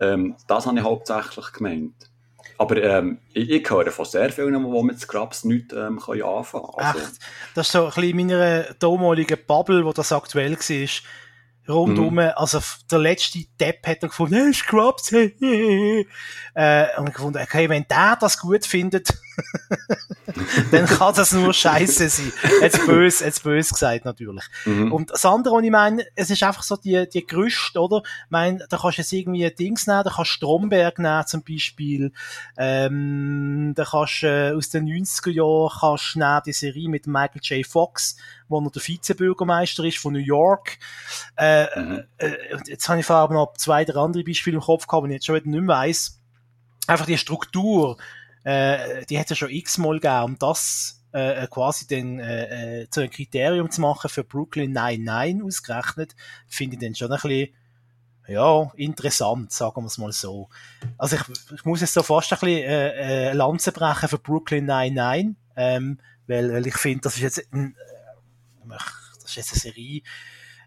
ähm, 0.00 0.36
das 0.46 0.66
habe 0.66 0.78
ich 0.78 0.84
hauptsächlich 0.84 1.52
gemeint. 1.52 1.94
Aber 2.58 2.76
ähm, 2.82 3.20
ich, 3.32 3.48
ich 3.48 3.70
höre 3.70 3.90
von 3.90 4.04
sehr 4.04 4.30
vielen, 4.30 4.52
die 4.52 4.82
mit 4.82 5.00
Scrubs 5.00 5.44
nichts 5.44 5.74
ähm, 5.74 5.98
können 5.98 6.22
anfangen 6.22 6.66
können. 6.66 6.86
Also, 6.86 6.98
Echt? 6.98 7.18
Das 7.54 7.66
ist 7.66 7.72
so 7.72 7.86
ein 7.86 7.92
bisschen 7.94 8.18
in 8.18 8.26
meiner 8.26 8.62
damaligen 8.74 9.38
Bubble, 9.46 9.84
wo 9.84 9.92
das 9.92 10.12
aktuell 10.12 10.52
war 10.52 10.88
rundum, 11.70 12.14
mhm. 12.14 12.32
also 12.36 12.60
der 12.90 12.98
letzte 12.98 13.44
Depp 13.58 13.86
hat 13.86 14.02
er 14.02 14.08
gefunden, 14.08 14.34
hey, 14.34 14.52
Scrubs, 14.52 15.10
hey, 15.12 15.34
hey, 15.40 16.06
äh, 16.54 16.98
und 16.98 17.14
gefunden, 17.14 17.40
okay, 17.42 17.68
wenn 17.68 17.86
der 17.88 18.16
das 18.20 18.38
gut 18.38 18.66
findet, 18.66 19.08
dann 20.70 20.86
kann 20.86 21.14
das 21.14 21.32
nur 21.32 21.52
Scheiße 21.52 22.08
sein. 22.08 22.32
Jetzt 22.60 22.86
böse, 22.86 23.24
jetzt 23.24 23.42
böse 23.42 23.72
gesagt 23.72 24.04
natürlich. 24.04 24.44
Mhm. 24.64 24.92
Und 24.92 25.10
das 25.10 25.24
andere, 25.24 25.56
was 25.56 25.64
ich 25.64 25.70
meine, 25.70 26.04
es 26.14 26.30
ist 26.30 26.42
einfach 26.42 26.62
so 26.62 26.76
die, 26.76 27.08
die 27.08 27.26
Gerüste, 27.26 27.80
oder? 27.80 28.02
Ich 28.04 28.30
meine, 28.30 28.66
da 28.68 28.78
kannst 28.78 28.98
du 28.98 29.02
jetzt 29.02 29.12
irgendwie 29.12 29.50
Dings 29.50 29.86
nehmen, 29.86 30.04
da 30.04 30.10
kannst 30.10 30.32
du 30.32 30.34
Stromberg 30.34 30.98
nehmen 30.98 31.26
zum 31.26 31.42
Beispiel, 31.42 32.12
ähm, 32.56 33.72
da 33.74 33.84
kannst 33.84 34.22
du 34.22 34.26
äh, 34.26 34.56
aus 34.56 34.68
den 34.68 34.86
90er 34.86 35.30
Jahren 35.30 35.70
kannst 35.80 36.14
du 36.14 36.18
nehmen, 36.18 36.40
die 36.46 36.52
Serie 36.52 36.88
mit 36.88 37.06
Michael 37.06 37.40
J. 37.42 37.66
Fox, 37.66 38.16
wo 38.48 38.60
er 38.60 38.70
der 38.70 38.82
Vizebürgermeister 38.82 39.84
ist 39.84 39.98
von 39.98 40.12
New 40.12 40.18
York. 40.18 40.78
Äh, 41.36 41.66
mhm. 41.78 42.04
äh, 42.18 42.32
jetzt 42.66 42.88
habe 42.88 43.00
ich 43.00 43.06
vor 43.06 43.16
allem 43.16 43.32
noch 43.32 43.54
zwei, 43.54 43.84
drei 43.84 44.00
andere 44.00 44.24
Beispiele 44.24 44.56
im 44.56 44.62
Kopf 44.62 44.86
gehabt, 44.86 45.06
die 45.06 45.10
ich 45.10 45.14
jetzt 45.14 45.26
schon 45.26 45.36
wieder 45.36 45.48
nicht 45.48 45.60
mehr 45.60 45.76
weiss. 45.76 46.18
Einfach 46.86 47.06
die 47.06 47.18
Struktur, 47.18 47.98
äh, 48.44 49.04
die 49.06 49.18
hat 49.18 49.26
es 49.26 49.30
ja 49.30 49.36
schon 49.36 49.50
x-mal 49.50 50.00
gegeben 50.00 50.24
und 50.24 50.42
das 50.42 51.02
äh, 51.12 51.46
quasi 51.48 51.86
den, 51.86 52.20
äh, 52.20 52.82
äh, 52.82 52.90
zu 52.90 53.00
einem 53.00 53.10
Kriterium 53.10 53.70
zu 53.70 53.80
machen 53.80 54.08
für 54.08 54.24
Brooklyn 54.24 54.72
99 54.72 55.44
ausgerechnet, 55.44 56.14
finde 56.46 56.76
ich 56.76 56.82
dann 56.82 56.94
schon 56.94 57.10
ein 57.10 57.20
bisschen 57.20 57.48
ja, 58.28 58.70
interessant, 58.76 59.52
sagen 59.52 59.82
wir 59.82 59.86
es 59.86 59.98
mal 59.98 60.12
so. 60.12 60.48
Also 60.98 61.16
ich, 61.16 61.22
ich 61.52 61.64
muss 61.64 61.80
jetzt 61.80 61.94
so 61.94 62.02
fast 62.02 62.32
ein 62.32 62.38
bisschen 62.38 62.62
äh, 62.62 63.30
äh, 63.30 63.32
Lanze 63.32 63.72
brechen 63.72 64.08
für 64.08 64.18
Brooklyn 64.18 64.66
99, 64.66 65.36
ähm, 65.56 65.98
weil, 66.28 66.52
weil 66.52 66.66
ich 66.66 66.76
finde, 66.76 67.00
das 67.00 67.16
ist 67.16 67.22
jetzt 67.22 67.52
ein, 67.52 67.74
äh, 67.74 68.76
das 69.16 69.24
ist 69.24 69.34
jetzt 69.34 69.52
eine 69.52 69.60
Serie, 69.60 70.02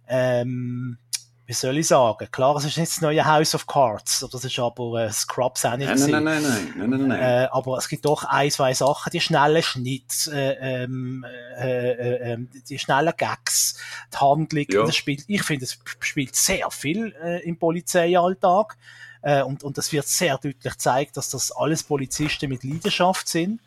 ähm, 0.07 0.97
wie 1.45 1.53
soll 1.53 1.77
ich 1.77 1.87
sagen? 1.87 2.29
Klar, 2.31 2.55
es 2.55 2.63
ist 2.65 2.77
nicht 2.77 2.91
das 2.91 3.01
neue 3.01 3.25
House 3.25 3.53
of 3.53 3.67
Cards, 3.67 4.25
das 4.31 4.45
ist 4.45 4.59
aber 4.59 5.03
äh, 5.05 5.11
Scrubs 5.11 5.65
auch 5.65 5.75
nicht. 5.75 5.87
Nein, 5.93 6.09
nein, 6.09 6.23
nein, 6.23 6.43
nein, 6.43 6.73
nein, 6.77 6.89
nein, 6.89 7.07
nein. 7.07 7.21
Äh, 7.21 7.47
aber 7.51 7.77
es 7.77 7.89
gibt 7.89 8.05
doch 8.05 8.23
ein, 8.23 8.49
zwei 8.49 8.73
Sachen, 8.73 9.09
die 9.11 9.19
schnellen 9.19 9.61
Schnitt, 9.61 10.27
äh, 10.31 10.83
ähm, 10.83 11.25
äh, 11.57 11.91
äh, 11.91 12.31
ähm, 12.33 12.49
die 12.69 12.79
schnellen 12.79 13.13
Gags, 13.17 13.77
die 14.13 14.17
Handlung, 14.17 14.65
Ja. 14.69 14.85
das 14.85 14.95
spielt, 14.95 15.25
ich 15.27 15.43
finde, 15.43 15.65
es 15.65 15.77
spielt 15.99 16.35
sehr 16.35 16.71
viel 16.71 17.13
äh, 17.21 17.43
im 17.43 17.59
Polizeialltag. 17.59 18.77
Äh, 19.21 19.41
und, 19.43 19.63
und 19.63 19.77
das 19.77 19.91
wird 19.91 20.07
sehr 20.07 20.35
deutlich 20.37 20.59
gezeigt, 20.59 21.17
dass 21.17 21.29
das 21.29 21.51
alles 21.51 21.83
Polizisten 21.83 22.49
mit 22.49 22.63
Leidenschaft 22.63 23.27
sind 23.27 23.59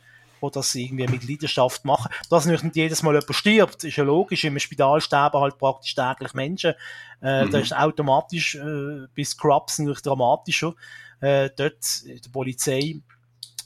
die 0.43 0.51
das 0.53 0.74
irgendwie 0.74 1.07
mit 1.07 1.28
Leidenschaft 1.28 1.84
machen. 1.84 2.12
Dass 2.28 2.45
natürlich 2.45 2.64
nicht 2.64 2.76
jedes 2.76 3.03
Mal 3.03 3.14
jemand 3.14 3.34
stirbt, 3.34 3.84
ist 3.84 3.97
ja 3.97 4.05
logisch. 4.05 4.45
Im 4.45 4.59
Spital 4.59 5.01
sterben 5.01 5.41
halt 5.41 5.59
praktisch 5.59 5.95
täglich 5.95 6.34
Menschen. 6.34 6.74
Äh, 7.22 7.47
Mhm. 7.47 7.51
Da 7.51 7.59
ist 7.59 7.76
automatisch 7.76 8.55
äh, 8.57 9.07
bis 9.14 9.30
Scrubs 9.30 9.78
natürlich 9.78 10.03
dramatischer. 10.03 10.74
Äh, 11.20 11.51
dort, 11.57 12.05
der 12.05 12.30
Polizei, 12.30 13.01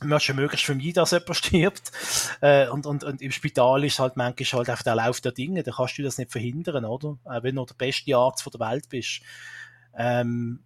möchtest 0.03 0.31
du 0.31 0.35
möglichst 0.35 0.66
vermeiden, 0.66 0.95
dass 0.95 1.11
jemand 1.11 1.37
stirbt. 1.37 1.93
Äh, 2.41 2.68
und, 2.68 2.87
und, 2.87 3.05
und 3.05 3.23
im 3.23 3.33
Spital 3.33 3.85
ist 3.85 3.99
halt 3.99 4.16
manchmal 4.16 4.61
halt 4.61 4.71
einfach 4.71 4.85
der 4.85 4.95
Lauf 4.95 5.21
der 5.21 5.33
Dinge. 5.33 5.62
Da 5.62 5.73
kannst 5.73 5.99
du 5.99 6.03
das 6.03 6.18
nicht 6.18 6.33
verhindern, 6.33 6.85
oder? 6.85 7.16
Auch 7.25 7.43
wenn 7.43 7.57
du 7.57 7.64
der 7.64 7.75
beste 7.75 8.16
Arzt 8.16 8.43
von 8.43 8.53
der 8.53 8.68
Welt 8.68 8.89
bist. 8.89 9.21
Ähm, 9.97 10.61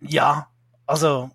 ja, 0.00 0.48
also, 0.86 1.30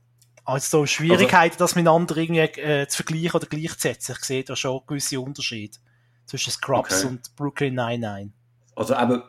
als 0.45 0.69
so 0.69 0.85
Schwierigkeiten, 0.85 1.55
das 1.57 1.75
miteinander 1.75 2.17
irgendwie 2.17 2.41
äh, 2.61 2.87
zu 2.87 2.97
vergleichen 2.97 3.31
oder 3.33 3.47
gleichzusetzen. 3.47 4.15
Ich 4.19 4.25
sehe 4.25 4.43
da 4.43 4.55
schon 4.55 4.81
gewisse 4.85 5.19
Unterschiede 5.19 5.77
zwischen 6.25 6.51
Scrubs 6.51 7.03
Okay. 7.03 7.07
und 7.07 7.35
Brooklyn 7.35 7.75
Nine-Nine. 7.75 8.31
Also 8.75 8.95
eben, 8.95 9.21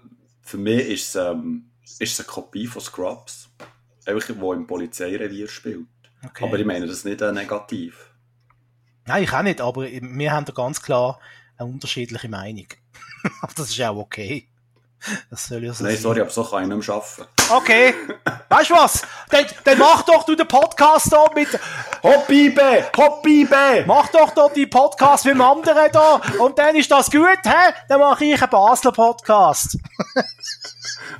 für 0.43 0.59
mich 0.59 0.89
ist 0.89 1.15
es, 1.15 1.15
ähm, 1.15 1.71
ist 1.83 2.01
es 2.01 2.21
eine 2.21 2.27
Kopie 2.27 2.67
von 2.67 2.83
Scrubs, 2.83 3.49
die 4.07 4.11
im 4.11 4.67
Polizeirevier 4.67 5.49
spielt. 5.49 5.87
Okay. 6.25 6.45
Aber 6.45 6.59
ich 6.59 6.67
meine 6.67 6.87
das 6.87 7.05
nicht 7.05 7.21
äh, 7.21 7.33
negativ. 7.33 8.11
Nein, 9.07 9.25
ich 9.25 9.33
auch 9.33 9.43
nicht, 9.43 9.61
aber 9.61 9.83
wir 9.83 10.33
haben 10.33 10.47
da 10.47 10.53
ganz 10.53 10.81
klar 10.81 11.21
eine 11.59 11.69
unterschiedliche 11.69 12.29
Meinung. 12.29 12.67
aber 13.43 13.53
das 13.55 13.71
ist 13.71 13.81
auch 13.83 13.97
okay. 13.97 14.49
Das 15.30 15.46
soll 15.46 15.64
ja 15.64 15.72
so 15.72 15.84
Nein, 15.84 15.96
sorry, 15.96 16.20
aber 16.20 16.30
so 16.30 16.44
kann 16.44 16.62
ich 16.62 16.68
nicht 16.68 16.88
mehr 16.88 16.96
arbeiten. 16.96 17.24
Okay. 17.50 17.94
Weißt 18.48 18.70
du 18.70 18.74
was? 18.74 19.02
Dann, 19.30 19.44
dann 19.64 19.78
mach 19.78 20.02
doch 20.02 20.24
du 20.24 20.34
den 20.34 20.48
Podcast 20.48 21.12
da 21.12 21.26
mit, 21.34 21.48
Hoppibe! 22.02 22.86
Hoppibe! 22.96 23.84
mach 23.86 24.09
doch 24.09 24.30
da 24.30 24.48
die 24.48 24.66
Podcast 24.66 25.26
mit 25.26 25.34
dem 25.34 25.42
anderen 25.42 25.92
da 25.92 26.20
und 26.38 26.59
dann 26.59 26.74
ist 26.76 26.90
das 26.90 27.11
gut, 27.11 27.38
hä? 27.44 27.72
Dann 27.88 28.00
mache 28.00 28.24
ich 28.24 28.40
einen 28.40 28.50
Basler 28.50 28.92
Podcast. 28.92 29.76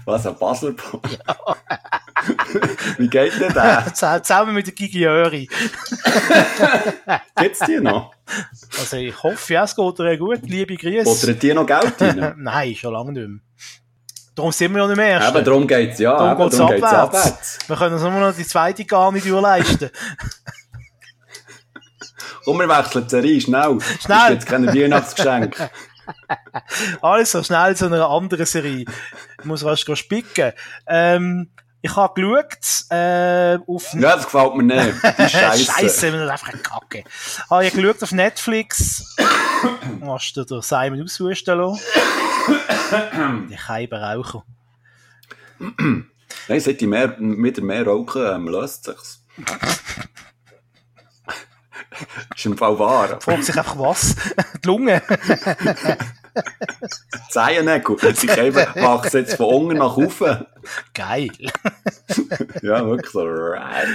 Was, 0.05 0.27
ein 0.27 0.37
Basler? 0.37 0.75
Wie 2.99 3.09
geht 3.09 3.41
denn 3.41 3.53
der? 3.53 3.93
Zusammen 3.95 4.55
mit 4.55 4.67
der 4.67 4.75
Gigi 4.75 5.01
Jöri. 5.01 5.49
Gibt's 7.37 7.61
die 7.61 7.81
noch? 7.81 8.13
Also 8.79 8.97
ich 8.97 9.23
hoffe, 9.23 9.53
ja, 9.53 9.65
es 9.65 9.77
geht 9.77 9.99
dir 9.99 10.17
gut. 10.17 10.41
Liebe 10.43 10.77
Grüße. 10.77 11.27
Oder 11.27 11.35
die 11.35 11.55
noch 11.55 11.67
Geld 11.67 12.01
rein? 12.01 12.35
Nein, 12.39 12.75
schon 12.75 12.93
lange 12.93 13.13
nicht 13.13 13.29
mehr. 13.29 13.41
Darum 14.35 14.51
sind 14.51 14.73
wir 14.73 14.81
ja 14.83 14.87
nicht 14.89 14.97
mehr. 14.97 15.29
Eben, 15.29 15.45
darum 15.45 15.67
geht's, 15.67 15.99
ja, 16.01 16.13
Darum 16.17 16.31
eben, 16.33 16.43
geht's 16.43 16.57
darum 16.57 16.73
geht's 16.73 16.85
abwärts. 16.85 17.27
abwärts. 17.27 17.59
Wir 17.69 17.77
können 17.77 17.95
uns 17.95 18.03
nur 18.03 18.13
noch 18.13 18.35
die 18.35 18.47
zweite 18.47 18.85
gar 18.85 19.13
nicht 19.13 19.27
leisten. 19.27 19.91
Komm, 22.45 22.59
wir 22.61 22.69
wechseln 22.69 23.05
die 23.05 23.11
Serie, 23.11 23.41
schnell. 23.41 23.79
Schnell. 24.05 24.33
Jetzt 24.33 24.47
keine 24.47 24.75
Weihnachtsgeschenke. 24.75 25.71
Alles 27.01 27.31
so 27.33 27.43
schnell 27.43 27.77
zu 27.77 27.87
einer 27.87 28.09
anderen 28.09 28.45
Serie. 28.47 28.85
Ich 29.39 29.45
muss 29.45 29.65
rasch 29.65 29.85
spicken. 29.95 30.53
Ähm, 30.87 31.51
ich 31.81 31.95
habe 31.97 32.15
geschaut, 32.21 32.91
äh, 32.91 33.59
auf 33.67 33.93
Ja, 33.93 34.17
das 34.17 34.25
gefällt 34.25 34.55
mir 34.57 34.63
nicht. 34.63 34.95
Scheisse. 35.31 35.65
Scheiße, 35.65 35.83
das 35.83 35.93
ist 35.93 36.05
einfach 36.31 36.49
eine 36.49 36.59
Kacke. 36.63 37.05
Habe 37.51 37.67
ich 37.67 37.75
geschaut 37.75 38.03
auf 38.03 38.13
Netflix. 38.13 39.15
Hast 40.07 40.33
du 40.35 40.45
den 40.45 40.63
Simon 40.63 41.03
aushusten 41.03 41.59
lassen? 41.59 41.81
Die 43.51 43.57
Keiberraucher. 43.57 44.45
Nein, 45.59 46.61
seit 46.61 46.83
ich 46.83 46.89
mehr, 46.89 47.17
wieder 47.19 47.63
mehr 47.63 47.87
rauchen, 47.87 48.23
ähm, 48.27 48.49
löst 48.49 48.85
sich's. 48.85 49.25
ist 52.35 52.47
im 52.47 52.57
Fall 52.57 52.79
wahr. 52.79 53.21
Fragt 53.21 53.45
sich 53.45 53.57
einfach 53.57 53.79
was. 53.79 54.15
Die 54.63 54.67
Lunge. 54.67 55.03
Zehennägel. 57.31 58.15
Sie 58.15 58.29
wachsen 58.29 59.19
jetzt 59.19 59.37
von 59.37 59.47
unten 59.47 59.79
nach 59.79 59.97
oben. 59.97 60.47
Geil. 60.93 61.31
Ja, 62.63 62.85
wirklich 62.87 63.11
so. 63.11 63.25
Right. 63.25 63.89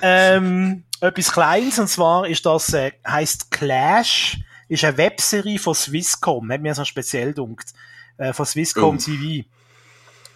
Ähm, 0.00 0.84
etwas 1.00 1.32
Kleines, 1.32 1.78
und 1.78 1.88
zwar 1.88 2.26
ist 2.26 2.44
das, 2.46 2.72
äh, 2.72 2.92
heisst 3.06 3.50
Clash, 3.50 4.38
ist 4.68 4.84
eine 4.84 4.96
Webserie 4.96 5.58
von 5.58 5.74
Swisscom, 5.74 6.50
hat 6.52 6.60
mir 6.60 6.74
so 6.74 6.84
speziell 6.84 7.28
gedunkt, 7.28 7.72
äh, 8.18 8.32
von 8.32 8.46
Swisscom 8.46 8.96
Oh. 8.96 8.98
TV. 8.98 9.46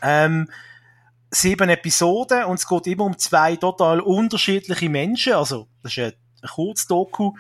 Ähm, 0.03 0.49
sieben 1.31 1.69
Episoden 1.69 2.45
und 2.45 2.59
es 2.59 2.67
geht 2.67 2.87
immer 2.87 3.05
um 3.05 3.19
zwei 3.19 3.57
total 3.57 4.01
unterschiedliche 4.01 4.89
Menschen, 4.89 5.35
also 5.35 5.69
das 5.83 5.93
ist 5.97 6.05
ein, 6.05 6.13
Kurzdoku, 6.49 7.33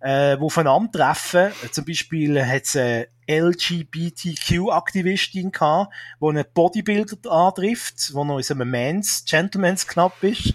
äh, 0.00 0.36
die 0.36 0.42
aufeinandertreffen. 0.42 1.52
Zum 1.70 1.84
Beispiel 1.86 2.44
hat 2.44 2.64
es 2.64 2.76
eine 2.76 3.08
LGBTQ-Aktivistin 3.26 5.50
gehabt, 5.52 5.92
die 6.20 6.26
einen 6.26 6.44
Bodybuilder 6.52 7.30
antrifft, 7.30 8.12
der 8.14 8.24
noch 8.24 8.38
in 8.38 8.44
einem 8.60 8.70
Mans, 8.70 9.24
Gentleman's 9.26 9.86
Club 9.86 10.12
ist. 10.22 10.52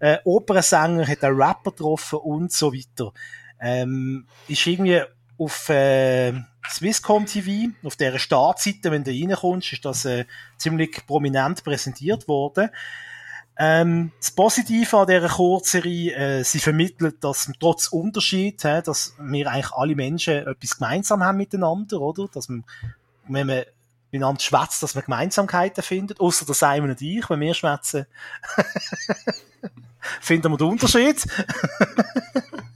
Äh, 0.00 0.16
Opernsänger 0.24 1.06
hat 1.06 1.22
einen 1.24 1.38
Rapper 1.40 1.70
getroffen 1.72 2.20
und 2.20 2.50
so 2.52 2.72
weiter. 2.72 3.12
Ähm, 3.60 4.26
ist 4.46 4.66
irgendwie 4.66 5.02
auf 5.38 5.68
äh, 5.68 6.32
Swisscom 6.68 7.26
TV, 7.26 7.72
auf 7.84 7.96
der 7.96 8.18
Startseite, 8.18 8.90
wenn 8.90 9.04
du 9.04 9.10
reinkommst, 9.10 9.72
ist 9.72 9.84
das 9.84 10.04
äh, 10.04 10.24
ziemlich 10.56 11.06
prominent 11.06 11.64
präsentiert 11.64 12.28
worden. 12.28 12.70
Ähm, 13.60 14.12
das 14.20 14.30
Positive 14.30 14.96
an 14.96 15.06
dieser 15.08 15.28
Kurzserie, 15.28 16.14
äh, 16.14 16.44
sie 16.44 16.60
vermittelt, 16.60 17.24
dass 17.24 17.50
trotz 17.58 17.88
Unterschied, 17.88 18.62
hä, 18.62 18.82
dass 18.82 19.14
wir 19.18 19.50
eigentlich 19.50 19.72
alle 19.72 19.96
Menschen 19.96 20.46
etwas 20.46 20.78
gemeinsam 20.78 21.24
haben 21.24 21.38
miteinander, 21.38 22.00
oder? 22.00 22.28
Dass 22.28 22.48
man, 22.48 22.64
wenn 23.26 23.48
man 23.48 23.64
miteinander 24.12 24.40
schwätzt, 24.40 24.82
dass 24.82 24.94
man 24.94 25.04
Gemeinsamkeiten 25.04 25.82
findet, 25.82 26.20
außer 26.20 26.46
der 26.46 26.54
Simon 26.54 26.90
und 26.90 27.02
ich, 27.02 27.28
wenn 27.28 27.40
wir 27.40 27.54
schwätzen, 27.54 28.06
finden 30.20 30.52
wir 30.52 30.56
den 30.56 30.68
Unterschied. 30.68 31.26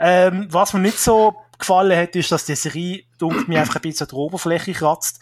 ähm, 0.00 0.46
was 0.50 0.72
mir 0.72 0.80
nicht 0.80 0.98
so 0.98 1.36
gefallen 1.58 1.96
hat, 1.96 2.16
ist, 2.16 2.32
dass 2.32 2.44
die 2.44 2.54
Serie, 2.54 3.04
dunkt 3.18 3.48
mir 3.48 3.60
einfach 3.60 3.76
ein 3.76 3.82
bisschen 3.82 4.06
an 4.06 4.10
der 4.10 4.18
Oberfläche 4.18 4.72
kratzt. 4.72 5.20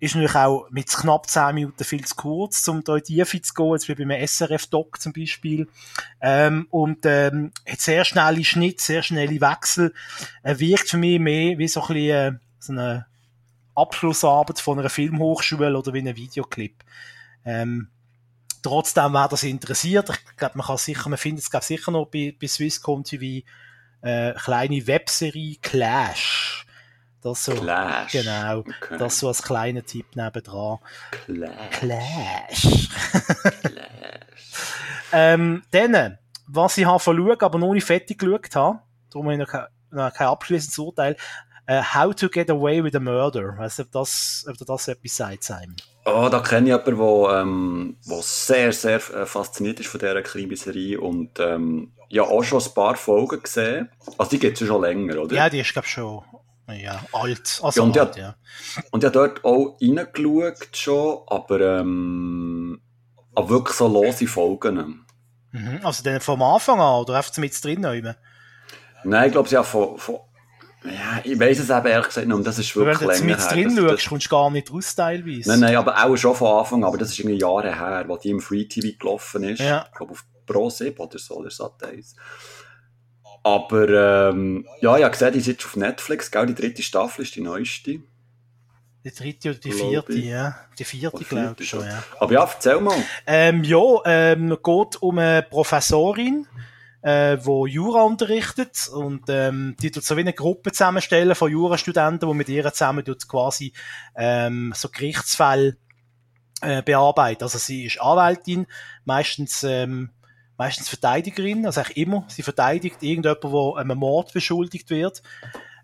Ist 0.00 0.14
natürlich 0.16 0.34
auch 0.34 0.68
mit 0.70 0.88
knapp 0.88 1.30
10 1.30 1.54
Minuten 1.54 1.84
viel 1.84 2.04
zu 2.04 2.16
kurz, 2.16 2.66
um 2.66 2.82
da 2.82 2.96
in 2.96 3.02
die 3.06 3.14
Tiefe 3.16 3.40
zu 3.40 3.54
gehen, 3.54 3.72
jetzt 3.72 3.88
wie 3.88 3.94
beim 3.94 4.10
SRF-Doc 4.10 5.00
zum 5.00 5.12
Beispiel. 5.12 5.68
Ähm, 6.20 6.66
und 6.70 7.06
ähm, 7.06 7.52
hat 7.68 7.80
sehr 7.80 8.04
schnelle 8.04 8.44
Schnitt, 8.44 8.80
sehr 8.80 9.02
schnelle 9.02 9.40
Wechsel. 9.40 9.94
Er 10.42 10.58
wirkt 10.58 10.90
für 10.90 10.96
mich 10.96 11.20
mehr 11.20 11.56
wie 11.58 11.68
so 11.68 11.82
ein 11.82 11.86
bisschen 11.86 12.34
äh, 12.34 12.38
so 12.58 12.72
eine 12.72 13.06
Abschlussarbeit 13.74 14.58
von 14.58 14.78
einer 14.78 14.90
Filmhochschule 14.90 15.76
oder 15.76 15.92
wie 15.92 16.00
ein 16.00 16.16
Videoclip. 16.16 16.82
Ähm, 17.44 17.88
trotzdem, 18.62 19.12
wer 19.12 19.28
das 19.28 19.42
interessiert, 19.42 20.08
ich 20.10 20.36
glaube, 20.36 20.58
man 20.58 20.66
kann 20.66 20.76
sicher, 20.76 21.08
man 21.08 21.18
findet 21.18 21.44
es 21.44 21.50
glaub, 21.50 21.62
sicher 21.64 21.90
noch 21.90 22.06
bei, 22.06 22.34
bei 22.40 22.46
Swisscom 22.46 23.04
TV, 23.04 23.44
äh, 24.02 24.32
kleine 24.34 24.86
Webserie 24.86 25.56
Clash. 25.60 26.66
Das 27.20 27.44
so, 27.44 27.54
Clash. 27.54 28.10
genau, 28.12 28.58
Okay. 28.60 28.98
das 28.98 29.18
so 29.20 29.28
als 29.28 29.42
kleiner 29.42 29.84
Tipp 29.84 30.16
nebendran. 30.16 30.78
Clash. 31.24 31.70
Clash. 31.70 32.88
Clash. 33.60 34.22
ähm, 35.12 35.62
dann, 35.70 36.18
was 36.46 36.78
ich 36.78 36.84
habe 36.84 36.98
verloren, 36.98 37.38
aber 37.40 37.58
noch 37.58 37.72
nicht 37.74 37.84
fertig 37.86 38.18
geschaut 38.18 38.54
habe, 38.56 38.80
darum 39.10 39.26
habe 39.26 39.34
ich 39.34 39.38
noch 39.40 39.48
kein, 39.48 39.66
noch 39.90 40.12
kein 40.12 40.26
abschließendes 40.26 40.78
Urteil, 40.78 41.16
äh, 41.66 41.80
How 41.80 42.12
to 42.12 42.28
get 42.28 42.50
away 42.50 42.82
with 42.82 42.94
a 42.96 43.00
murder. 43.00 43.56
Weißt 43.56 43.78
du, 43.78 43.82
ob 43.84 43.92
das, 43.92 44.44
ob 44.48 44.56
das 44.66 44.88
etwas 44.88 45.16
sagt, 45.16 45.44
Simon? 45.44 45.76
Oh, 46.04 46.28
da 46.30 46.40
kenne 46.40 46.68
ich 46.68 46.86
jemanden, 46.86 46.98
der 46.98 47.40
ähm, 47.40 47.96
wo 48.04 48.20
sehr, 48.22 48.72
sehr 48.72 48.96
äh, 48.96 49.26
fasziniert 49.26 49.78
ist 49.80 49.88
von 49.88 50.00
dieser 50.00 50.22
Krimiserie 50.22 51.00
und 51.00 51.38
ähm, 51.38 51.92
ja 52.08 52.24
auch 52.24 52.42
schon 52.42 52.60
ein 52.60 52.74
paar 52.74 52.96
Folgen 52.96 53.42
gesehen. 53.42 53.88
Also 54.18 54.30
die 54.30 54.38
gibt 54.40 54.60
es 54.60 54.66
schon 54.66 54.82
länger, 54.82 55.22
oder? 55.22 55.34
Ja, 55.34 55.48
die 55.48 55.60
ist, 55.60 55.72
glaube 55.72 55.86
ich, 55.86 55.92
schon 55.92 56.22
ja, 56.68 57.00
alt. 57.12 57.60
Also 57.62 57.80
ja, 57.80 57.86
und, 57.86 57.98
alt, 57.98 58.16
ja. 58.16 58.34
und 58.90 59.02
ich 59.02 59.06
habe 59.06 59.12
dort 59.12 59.44
auch 59.44 59.76
reingeschaut 59.80 60.76
schon, 60.76 61.20
aber, 61.26 61.60
ähm, 61.60 62.80
aber 63.34 63.48
wirklich 63.48 63.76
so 63.76 63.88
lose 63.88 64.26
Folgen. 64.26 65.04
Mhm. 65.52 65.80
Also 65.82 66.02
dann 66.02 66.20
vom 66.20 66.42
Anfang 66.42 66.80
an 66.80 67.00
oder 67.00 67.16
einfach 67.16 67.36
mit 67.38 67.62
drin? 67.62 67.80
Nehmen? 67.80 68.14
Nein, 69.04 69.26
ich 69.26 69.32
glaube, 69.32 69.48
sie 69.48 69.56
haben 69.56 69.66
von, 69.66 69.98
von 69.98 70.20
ja, 70.84 71.20
ich 71.22 71.38
weiß 71.38 71.60
es 71.60 71.70
eben 71.70 71.86
ehrlich 71.86 72.08
gesagt 72.08 72.26
nicht, 72.26 72.46
das 72.46 72.58
ist 72.58 72.74
wirklich 72.74 73.00
Wenn 73.00 73.08
du 73.08 73.32
jetzt 73.32 73.54
mit 73.54 73.66
drin 73.66 73.76
das, 73.76 73.84
schaust, 73.84 74.08
kommst 74.08 74.26
du 74.26 74.30
gar 74.30 74.50
nicht 74.50 74.72
raus 74.72 74.94
teilweise. 74.94 75.48
Nein, 75.50 75.60
nein, 75.60 75.76
aber 75.76 76.04
auch 76.04 76.16
schon 76.16 76.34
von 76.34 76.58
Anfang, 76.58 76.84
aber 76.84 76.98
das 76.98 77.10
ist 77.10 77.18
irgendwie 77.20 77.38
Jahre 77.38 77.78
her, 77.78 78.04
wo 78.08 78.16
die 78.16 78.30
im 78.30 78.40
Free 78.40 78.64
TV 78.64 78.96
gelaufen 78.98 79.44
ist. 79.44 79.60
Ja. 79.60 79.86
Ich 79.90 79.96
glaube 79.96 80.12
auf 80.12 80.24
Pro 80.46 80.70
7 80.70 80.96
oder 80.98 81.18
so, 81.18 81.36
oder 81.36 81.50
Sat 81.50 81.82
1. 81.84 82.16
Aber 83.44 84.30
ähm, 84.30 84.66
ja, 84.80 84.96
ich 84.96 85.02
habe 85.02 85.12
gesehen, 85.12 85.32
die 85.32 85.38
ist 85.38 85.46
jetzt 85.46 85.64
auf 85.64 85.76
Netflix, 85.76 86.30
gell? 86.30 86.46
die 86.46 86.54
dritte 86.54 86.82
Staffel 86.82 87.22
ist 87.22 87.34
die 87.34 87.40
neueste. 87.40 88.00
Die 89.04 89.10
dritte 89.10 89.50
oder 89.50 89.58
die 89.58 89.72
vierte, 89.72 90.12
ja. 90.12 90.56
Die 90.78 90.84
vierte, 90.84 91.24
glaube 91.24 91.56
ich 91.58 91.68
schon, 91.68 91.84
ja. 91.84 92.04
Aber 92.20 92.32
ja, 92.32 92.44
erzähl 92.44 92.80
mal. 92.80 92.96
Ähm, 93.26 93.64
ja, 93.64 93.80
ähm, 94.04 94.50
geht 94.62 95.02
um 95.02 95.18
eine 95.18 95.42
Professorin, 95.42 96.46
äh, 97.02 97.38
wo 97.42 97.66
Jura 97.66 98.02
unterrichtet 98.02 98.88
und 98.92 99.24
ähm, 99.28 99.76
die 99.82 99.90
tut 99.90 100.04
so 100.04 100.16
wie 100.16 100.20
eine 100.20 100.32
Gruppe 100.32 100.72
zusammenstellen 100.72 101.34
von 101.34 101.50
Jurastudenten, 101.50 102.28
die 102.28 102.34
mit 102.34 102.48
ihr 102.48 102.72
zusammen 102.72 103.04
tut 103.04 103.28
quasi 103.28 103.72
ähm, 104.16 104.72
so 104.74 104.88
Gerichtsfälle 104.88 105.76
äh, 106.60 106.82
bearbeiten. 106.82 107.42
Also 107.42 107.58
sie 107.58 107.84
ist 107.84 108.00
Anwältin, 108.00 108.66
meistens 109.04 109.64
ähm, 109.64 110.10
meistens 110.56 110.88
Verteidigerin, 110.88 111.66
also 111.66 111.80
eigentlich 111.80 111.96
immer. 111.96 112.24
Sie 112.28 112.42
verteidigt 112.42 113.02
irgendjemanden, 113.02 113.50
der 113.50 113.76
einem 113.78 113.98
Mord 113.98 114.32
beschuldigt 114.32 114.90
wird. 114.90 115.22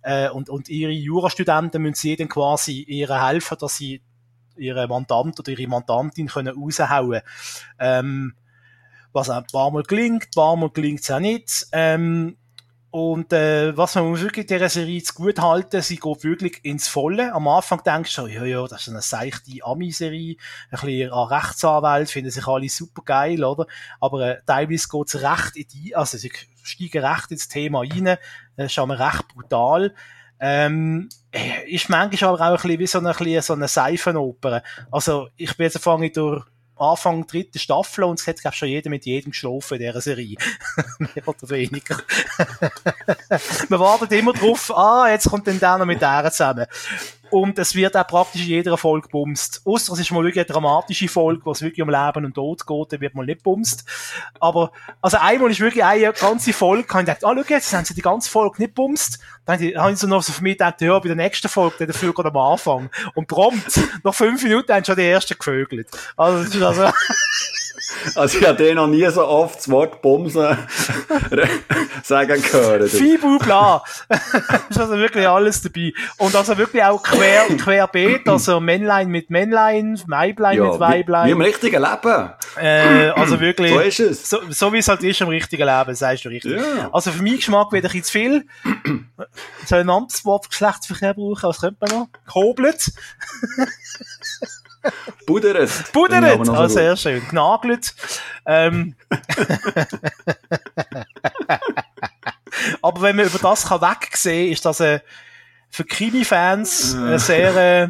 Äh, 0.02 0.28
und, 0.30 0.48
und 0.48 0.68
ihre 0.68 0.92
Jurastudenten 0.92 1.82
müssen 1.82 1.96
sie 1.96 2.16
dann 2.16 2.28
quasi 2.28 2.82
ihr 2.82 3.26
helfen, 3.26 3.56
dass 3.58 3.76
sie 3.76 4.02
ihre 4.56 4.86
Mandant 4.86 5.38
oder 5.40 5.50
ihre 5.50 5.66
Mandantin 5.66 6.28
können 6.28 6.56
raushauen 6.56 7.22
ähm, 7.78 8.34
was 9.12 9.30
ein 9.30 9.44
paar 9.50 9.70
Mal 9.70 9.82
gelingt, 9.82 10.24
ein 10.24 10.30
paar 10.34 10.56
Mal 10.56 10.70
gelingt 10.70 11.00
es 11.00 11.10
auch 11.10 11.20
nicht. 11.20 11.66
Ähm, 11.72 12.36
und 12.90 13.34
äh, 13.34 13.76
was 13.76 13.96
man 13.96 14.08
muss 14.08 14.22
wirklich 14.22 14.46
dieser 14.46 14.70
Serie 14.70 15.02
zu 15.02 15.12
gut 15.12 15.38
halten, 15.40 15.82
sie 15.82 15.96
geht 15.96 16.24
wirklich 16.24 16.64
ins 16.64 16.88
Volle. 16.88 17.34
Am 17.34 17.46
Anfang 17.46 17.82
denkst 17.84 18.16
du, 18.16 18.26
ja, 18.26 18.44
ja, 18.44 18.66
das 18.66 18.82
ist 18.82 18.88
eine 18.88 19.02
seichte 19.02 19.62
Ami-Serie, 19.62 20.36
ein 20.70 20.80
bisschen 20.80 21.12
an 21.12 21.28
Rechtsanwälte, 21.28 22.12
finden 22.12 22.30
sich 22.30 22.46
alle 22.46 22.68
super 22.70 23.02
geil, 23.04 23.44
oder? 23.44 23.66
Aber 24.00 24.26
äh, 24.26 24.40
teilweise 24.46 24.88
geht 24.88 25.06
es 25.08 25.22
recht 25.22 25.56
in 25.56 25.66
die, 25.68 25.94
also 25.94 26.16
sie 26.16 26.32
steigen 26.62 27.04
recht 27.04 27.30
ins 27.30 27.48
Thema 27.48 27.80
rein, 27.80 28.16
das 28.56 28.72
ist 28.72 28.78
aber 28.78 28.98
recht 28.98 29.28
brutal. 29.28 29.94
Ähm, 30.40 31.10
ist 31.66 31.90
manchmal 31.90 32.34
aber 32.34 32.54
auch 32.54 32.64
ein 32.64 32.78
bisschen 32.78 32.78
wie 32.78 32.86
so 32.86 32.98
eine, 33.00 33.42
so 33.42 33.52
eine 33.52 33.68
Seifenoper. 33.68 34.62
Also, 34.90 35.28
ich 35.36 35.56
bin 35.56 35.64
jetzt 35.64 35.78
fange 35.78 36.10
durch 36.10 36.44
Anfang 36.78 37.26
dritte 37.26 37.58
Staffel 37.58 38.04
und 38.04 38.20
es 38.20 38.26
hat 38.26 38.40
glaube 38.40 38.56
schon 38.56 38.68
jeder 38.68 38.90
mit 38.90 39.06
jedem 39.06 39.30
geschlafen 39.32 39.74
in 39.74 39.80
dieser 39.80 40.00
Serie. 40.00 40.36
Mehr 40.98 41.26
oder 41.26 41.50
weniger. 41.50 41.98
Man 43.68 43.80
wartet 43.80 44.12
immer 44.12 44.32
drauf, 44.32 44.70
ah, 44.76 45.08
jetzt 45.08 45.28
kommt 45.28 45.46
dann 45.46 45.58
der 45.58 45.78
noch 45.78 45.86
mit 45.86 46.00
der 46.00 46.30
zusammen. 46.30 46.66
Und 47.30 47.58
es 47.58 47.74
wird 47.74 47.96
auch 47.96 48.06
praktisch 48.06 48.42
in 48.42 48.48
jeder 48.48 48.76
Folge 48.76 49.08
bumst. 49.08 49.62
Ausser 49.64 49.92
es 49.92 50.00
ist 50.00 50.10
mal 50.10 50.24
wirklich 50.24 50.46
eine 50.46 50.52
dramatische 50.52 51.08
Folge, 51.08 51.44
wo 51.44 51.52
es 51.52 51.62
wirklich 51.62 51.82
um 51.82 51.90
Leben 51.90 52.24
und 52.24 52.34
Tod 52.34 52.66
geht, 52.66 52.92
dann 52.92 53.00
wird 53.00 53.14
mal 53.14 53.26
nicht 53.26 53.42
bumst. 53.42 53.84
Aber, 54.40 54.72
also 55.02 55.18
einmal 55.18 55.50
ist 55.50 55.60
wirklich 55.60 55.84
eine 55.84 56.12
ganze 56.12 56.52
Folge, 56.52 56.84
kann 56.84 57.00
ich 57.00 57.06
gedacht, 57.06 57.24
ah, 57.24 57.34
schau 57.34 57.54
jetzt, 57.54 57.72
haben 57.72 57.84
sie 57.84 57.94
die 57.94 58.02
ganze 58.02 58.30
Folge 58.30 58.62
nicht 58.62 58.74
bumst. 58.74 59.18
Dann 59.44 59.58
habe 59.76 59.92
ich 59.92 59.98
so 59.98 60.06
noch 60.06 60.22
so 60.22 60.32
für 60.32 60.42
mich 60.42 60.54
gedacht, 60.58 60.80
ja, 60.80 60.98
bei 60.98 61.08
der 61.08 61.16
nächsten 61.16 61.48
Folge, 61.48 61.86
dafür 61.86 62.12
gerade 62.12 62.28
am 62.28 62.36
Anfang. 62.36 62.90
Und 63.14 63.28
prompt, 63.28 63.80
nach 64.04 64.14
fünf 64.14 64.42
Minuten 64.42 64.72
haben 64.72 64.84
schon 64.84 64.96
die 64.96 65.06
ersten 65.06 65.36
gevögelt. 65.38 65.88
Also, 66.16 66.44
das 66.44 66.54
ist 66.54 66.62
also, 66.62 66.90
Also 68.14 68.38
ich 68.38 68.46
habe 68.46 68.56
den 68.56 68.76
noch 68.76 68.86
nie 68.86 69.06
so 69.10 69.26
oft 69.26 69.58
das 69.58 69.68
Wort 69.68 70.02
Bumsen 70.02 70.56
sagen 72.02 72.42
gehört. 72.42 72.90
Fibu 72.90 73.38
bla. 73.38 73.82
ist 74.68 74.78
also 74.78 74.96
wirklich 74.96 75.26
alles 75.26 75.62
dabei. 75.62 75.92
Und 76.18 76.34
also 76.34 76.56
wirklich 76.58 76.82
auch 76.82 77.02
quer, 77.02 77.46
querbeet, 77.56 78.28
also 78.28 78.60
Männlein 78.60 79.08
mit 79.08 79.30
Männlein, 79.30 80.00
Weiblein 80.06 80.58
ja, 80.58 80.64
mit 80.64 80.80
Weiblein. 80.80 81.24
Wie, 81.24 81.28
wie 81.28 81.32
im 81.32 81.40
richtigen 81.40 81.82
Leben. 81.82 82.30
Äh, 82.56 83.10
also 83.10 83.40
wirklich. 83.40 83.72
so 83.72 83.80
ist 83.80 84.00
es. 84.00 84.30
So, 84.30 84.38
so 84.50 84.72
wie 84.72 84.78
es 84.78 84.88
halt 84.88 85.02
ist 85.02 85.20
im 85.20 85.28
richtigen 85.28 85.66
Leben, 85.66 85.94
sagst 85.94 86.24
du 86.24 86.28
richtig. 86.28 86.60
Ja. 86.60 86.90
Also 86.92 87.10
für 87.10 87.22
meinen 87.22 87.36
Geschmack 87.36 87.72
wieder 87.72 87.88
ein 87.88 88.00
bisschen 88.00 88.04
zu 88.04 88.12
viel. 88.12 88.46
Soll 89.66 89.80
ein 89.80 89.90
anderes 89.90 90.24
Wort 90.24 90.44
für 90.44 90.50
Geschlechtsverkehr 90.50 91.14
brauchen? 91.14 91.42
Was 91.42 91.60
könnte 91.60 91.76
man 91.80 91.90
noch? 91.90 92.08
Gehobelt. 92.26 92.92
Buderet. 95.26 95.70
Buderet, 95.92 96.46
so 96.46 96.52
ah, 96.52 96.68
sehr 96.68 96.96
schön. 96.96 97.22
Gnagelt. 97.28 97.94
Ähm. 98.46 98.94
Aber 102.82 103.02
wenn 103.02 103.16
man 103.16 103.26
über 103.26 103.38
das 103.38 103.66
kann 103.66 103.80
wegsehen, 103.80 104.52
ist 104.52 104.64
das 104.64 104.80
äh, 104.80 105.00
für 105.70 105.84
Krimi-Fans 105.84 106.94
eine 106.94 107.18
sehr, 107.18 107.56
äh, 107.56 107.88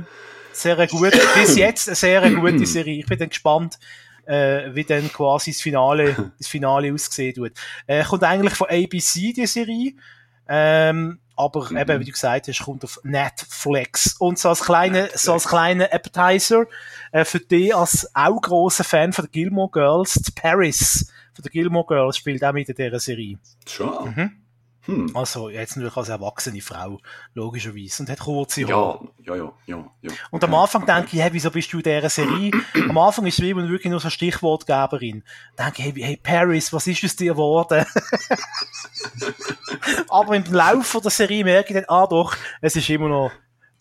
sehr 0.53 0.86
gute, 0.86 1.20
bis 1.34 1.57
jetzt 1.57 1.88
eine 1.88 1.96
sehr 1.96 2.30
gute 2.30 2.66
Serie. 2.66 2.99
Ich 2.99 3.07
bin 3.07 3.18
dann 3.18 3.28
gespannt, 3.28 3.78
äh, 4.26 4.74
wie 4.74 4.84
dann 4.84 5.11
quasi 5.12 5.53
das 5.53 5.61
Finale, 5.61 6.32
das 6.38 6.49
Finale 6.49 6.92
aussehen 6.92 7.36
wird. 7.36 7.57
Äh, 7.86 8.05
kommt 8.05 8.24
eigentlich 8.24 8.55
von 8.55 8.68
ABC, 8.68 9.32
die 9.32 9.46
Serie. 9.46 9.94
Ähm, 10.49 11.18
aber 11.39 11.70
mhm. 11.70 11.76
eben, 11.76 12.01
wie 12.01 12.05
du 12.05 12.12
gesagt 12.12 12.49
hast, 12.49 12.64
kommt 12.64 12.84
auf 12.84 13.01
Netflix. 13.05 14.16
Und 14.18 14.39
so 14.39 14.49
als 14.49 14.61
kleine, 14.61 15.09
so 15.14 15.32
als 15.32 15.47
kleiner 15.47 15.93
Appetizer, 15.93 16.66
äh, 17.12 17.24
für 17.24 17.41
dich 17.41 17.74
als 17.74 18.11
auch 18.14 18.41
grosser 18.41 18.84
Fan 18.84 19.12
von 19.12 19.24
der 19.24 19.30
Gilmore 19.30 19.70
Girls, 19.70 20.32
Paris 20.34 21.11
von 21.39 21.45
der 21.45 21.53
Gilmore 21.53 21.86
Girls 21.86 22.16
spielt 22.16 22.43
auch 22.43 22.53
mit 22.53 22.68
in 22.68 22.74
dieser 22.74 22.99
Serie. 22.99 23.39
Schon. 23.64 24.11
Mhm. 24.11 24.30
Hm. 24.89 25.14
Also, 25.14 25.51
jetzt 25.51 25.76
natürlich 25.76 25.99
als 25.99 26.09
erwachsene 26.09 26.62
Frau, 26.62 26.99
logischerweise. 27.34 28.03
Und 28.03 28.09
hat 28.09 28.20
kurze 28.20 28.66
Haare. 28.66 29.09
Ja, 29.22 29.36
ja, 29.36 29.53
ja, 29.66 29.91
ja. 30.01 30.11
Und 30.30 30.43
am 30.43 30.55
Anfang 30.55 30.86
denke 30.86 31.11
ich, 31.12 31.22
hey, 31.22 31.28
wieso 31.30 31.51
bist 31.51 31.70
du 31.70 31.76
in 31.76 31.82
dieser 31.82 32.09
Serie? 32.09 32.51
am 32.89 32.97
Anfang 32.97 33.26
ist 33.26 33.43
wie 33.43 33.55
wirklich 33.55 33.91
nur 33.91 34.01
so 34.01 34.09
Stichwortgeberin. 34.09 35.24
Denke 35.59 35.82
ich, 35.82 35.84
hey, 35.84 36.03
hey, 36.03 36.16
Paris, 36.16 36.72
was 36.72 36.86
ist 36.86 37.05
aus 37.05 37.16
dir 37.16 37.32
geworden? 37.32 37.84
Aber 40.09 40.34
im 40.34 40.45
Laufe 40.45 41.03
der 41.03 41.11
Serie 41.11 41.45
merke 41.45 41.68
ich 41.68 41.74
dann, 41.74 41.95
ah 41.95 42.07
doch, 42.07 42.34
es 42.62 42.74
ist 42.74 42.89
immer 42.89 43.09
noch 43.09 43.30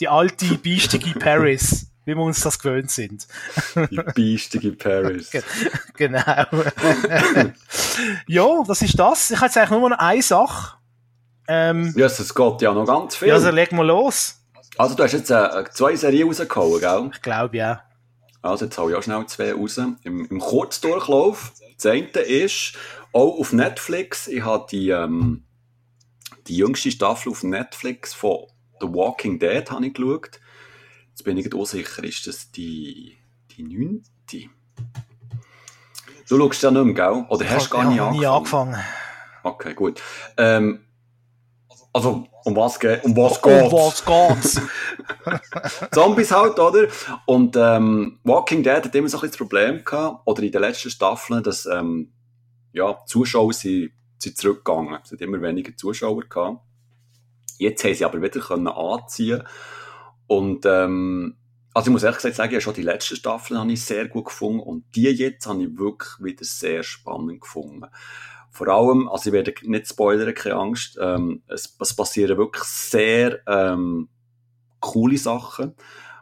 die 0.02 0.10
alte, 0.10 0.58
biestige 0.58 1.18
Paris 1.18 1.88
wie 2.08 2.16
wir 2.16 2.24
uns 2.24 2.40
das 2.40 2.58
gewöhnt 2.58 2.90
sind. 2.90 3.28
Die 3.76 4.02
biestige 4.16 4.72
Paris. 4.72 5.30
genau. 5.98 6.24
ja, 8.28 8.64
das 8.66 8.82
ist 8.82 8.98
das. 8.98 9.30
Ich 9.30 9.36
habe 9.36 9.48
jetzt 9.48 9.58
eigentlich 9.58 9.72
nur 9.72 9.90
noch 9.90 10.00
eine 10.00 10.22
Sache. 10.22 10.77
Ähm, 11.48 11.94
ja, 11.96 12.08
es 12.08 12.36
geht 12.36 12.62
ja 12.62 12.74
noch 12.74 12.86
ganz 12.86 13.16
viel. 13.16 13.30
Ja, 13.30 13.36
also 13.36 13.50
leg 13.50 13.72
mal 13.72 13.86
los. 13.86 14.42
Also 14.78 14.96
du 14.96 15.04
hast 15.04 15.14
jetzt 15.14 15.32
äh, 15.32 15.64
zwei 15.72 15.96
Serien 15.96 16.28
rausgehauen, 16.28 16.80
gell? 16.80 17.10
Ich 17.14 17.22
glaube, 17.22 17.58
ja. 17.58 17.84
Also 18.42 18.66
jetzt 18.66 18.78
hau 18.78 18.90
ich 18.90 18.96
auch 18.96 19.04
schnell 19.04 19.26
zwei 19.28 19.54
raus. 19.54 19.78
Im, 19.78 19.98
im 20.04 20.40
Kurzdurchlauf. 20.40 21.54
Das 21.78 21.86
eine 21.92 22.06
ist 22.06 22.74
auch 23.12 23.40
auf 23.40 23.54
Netflix. 23.54 24.28
Ich 24.28 24.44
habe 24.44 24.68
die, 24.70 24.90
ähm, 24.90 25.44
die 26.48 26.58
jüngste 26.58 26.92
Staffel 26.92 27.32
auf 27.32 27.44
Netflix 27.44 28.14
von 28.14 28.48
The 28.80 28.88
Walking 28.88 29.40
Dead 29.40 29.70
habe 29.72 29.88
ich 29.88 29.94
geschaut. 29.94 30.40
Jetzt 31.10 31.24
bin 31.24 31.38
ich 31.38 31.46
nicht 31.46 31.56
unsicher, 31.56 32.04
ist 32.04 32.28
das 32.28 32.52
die, 32.52 33.18
die 33.52 33.64
neunte? 33.64 34.50
Du 36.30 36.38
schaust 36.38 36.62
ja 36.62 36.70
nicht 36.70 36.84
mehr, 36.84 36.94
gell? 36.94 37.26
Oder 37.30 37.50
hast 37.50 37.68
du 37.68 37.70
gar 37.72 37.90
nicht 37.90 38.00
angefangen? 38.00 38.20
nie 38.20 38.26
angefangen. 38.26 38.76
Okay, 39.44 39.74
gut. 39.74 40.02
Ähm, 40.38 40.87
also, 41.94 42.28
um 42.44 42.56
was, 42.56 42.80
geht 42.80 43.04
um 43.04 43.16
was 43.16 43.42
geht's? 43.42 43.72
Um 43.72 43.72
was 43.72 44.06
geht's? 44.06 44.62
Zombies 45.92 46.32
halt, 46.32 46.60
oder? 46.60 46.88
Und 47.26 47.56
ähm, 47.56 48.20
Walking 48.24 48.64
Dead 48.64 48.84
hat 48.84 48.96
immer 48.96 49.10
so 49.10 49.18
ein 49.18 49.22
bisschen 49.22 49.30
das 49.30 49.38
Problem 49.38 49.84
gehabt, 49.84 50.22
oder 50.26 50.44
in 50.44 50.52
den 50.52 50.62
letzten 50.62 50.90
Staffeln, 50.90 51.44
dass 51.44 51.66
ähm, 51.66 52.14
ja, 52.74 52.98
Zuschauer 53.06 53.54
sind, 53.54 53.92
sind 54.20 54.38
zurückgegangen. 54.38 55.00
Es 55.04 55.12
hat 55.12 55.22
immer 55.22 55.42
weniger 55.42 55.76
Zuschauer 55.76 56.24
gehabt. 56.30 56.62
Jetzt 57.58 57.84
haben 57.84 57.96
sie 57.96 58.06
aber 58.06 58.22
wieder 58.22 58.40
können 58.40 58.68
anziehen 58.68 59.44
und 60.28 60.66
ähm, 60.66 61.38
also 61.74 61.90
ich 61.90 61.94
muss 61.94 62.04
ehrlich 62.04 62.18
gesagt 62.18 62.36
sagen, 62.36 62.54
ja, 62.54 62.60
schon 62.60 62.74
die 62.74 62.82
letzte 62.82 63.16
Staffel 63.16 63.58
habe 63.58 63.72
ich 63.72 63.84
sehr 63.84 64.08
gut 64.08 64.26
gefunden 64.26 64.60
und 64.60 64.84
die 64.96 65.04
jetzt 65.04 65.46
habe 65.48 65.64
ich 65.64 65.78
wirklich 65.78 66.12
wieder 66.20 66.44
sehr 66.44 66.84
spannend 66.84 67.42
gefunden. 67.42 67.86
Vor 68.58 68.70
allem, 68.70 69.08
also 69.08 69.30
ich 69.30 69.34
werde 69.34 69.54
nicht 69.66 69.88
spoilern, 69.88 70.34
keine 70.34 70.56
Angst, 70.56 70.98
ähm, 71.00 71.44
es, 71.48 71.78
es 71.80 71.96
passieren 71.96 72.40
wirklich 72.40 72.64
sehr 72.64 73.40
ähm, 73.46 74.10
coole 74.80 75.20
Sachen, 75.20 75.76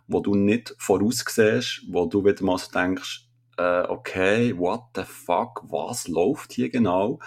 wo 0.06 0.20
du 0.20 0.36
nicht 0.36 0.76
voraussiehst, 0.78 1.84
wo 1.88 2.08
du 2.08 2.26
wieder 2.26 2.44
mal 2.44 2.58
so 2.58 2.70
denkst, 2.74 3.30
äh, 3.56 3.84
okay, 3.84 4.54
what 4.58 4.82
the 4.96 5.04
fuck, 5.04 5.64
was 5.70 6.10
läuft 6.10 6.52
hier 6.52 6.70
genau? 6.70 7.20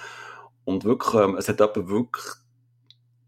Und 0.65 0.85
wirklich, 0.85 1.15
ähm, 1.15 1.37
es 1.37 1.49
hat 1.49 1.63
aber 1.63 1.89
wirklich, 1.89 2.27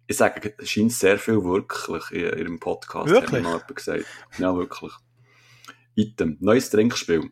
ich 0.07 0.19
sage, 0.19 0.53
es 0.59 0.69
scheint 0.69 0.93
sehr 0.93 1.19
viel 1.19 1.43
wirklich 1.43 2.11
in 2.11 2.39
ihrem 2.39 2.61
Podcast. 2.61 3.09
Wirklich? 3.09 3.43
Hat 3.43 3.53
mir 3.53 3.59
mal 3.59 3.75
gesagt. 3.75 4.05
Ja, 4.37 4.55
wirklich. 4.55 4.93
Item. 5.95 6.37
Neues 6.41 6.69
Trinkspiel. 6.69 7.31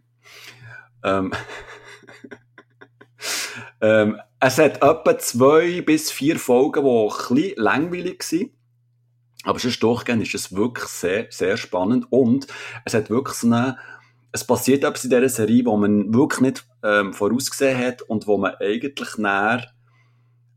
Ähm, 1.04 1.34
ähm, 3.80 4.20
es 4.40 4.58
hat 4.58 4.76
etwa 4.82 5.18
zwei 5.18 5.80
bis 5.80 6.10
vier 6.10 6.38
Folgen, 6.38 6.84
die 6.84 6.90
ein 6.90 7.34
bisschen 7.34 7.62
langweilig 7.62 8.24
waren. 8.32 8.50
Aber 9.44 9.58
sonst 9.58 9.82
durchgehend 9.82 10.22
ist 10.22 10.34
es 10.34 10.54
wirklich 10.54 10.88
sehr, 10.88 11.26
sehr 11.30 11.56
spannend. 11.56 12.06
Und 12.10 12.46
es 12.84 12.94
hat 12.94 13.08
wirklich 13.10 13.36
so 13.36 13.46
eine, 13.46 13.78
es 14.32 14.44
passiert 14.44 14.84
etwas 14.84 15.04
in 15.04 15.10
dieser 15.10 15.28
Serie, 15.28 15.64
wo 15.64 15.76
man 15.76 16.12
wirklich 16.12 16.40
nicht 16.40 16.66
ähm, 16.82 17.12
vorausgesehen 17.12 17.78
hat 17.78 18.02
und 18.02 18.26
wo 18.26 18.36
man 18.38 18.54
eigentlich 18.60 19.16
näher 19.16 19.66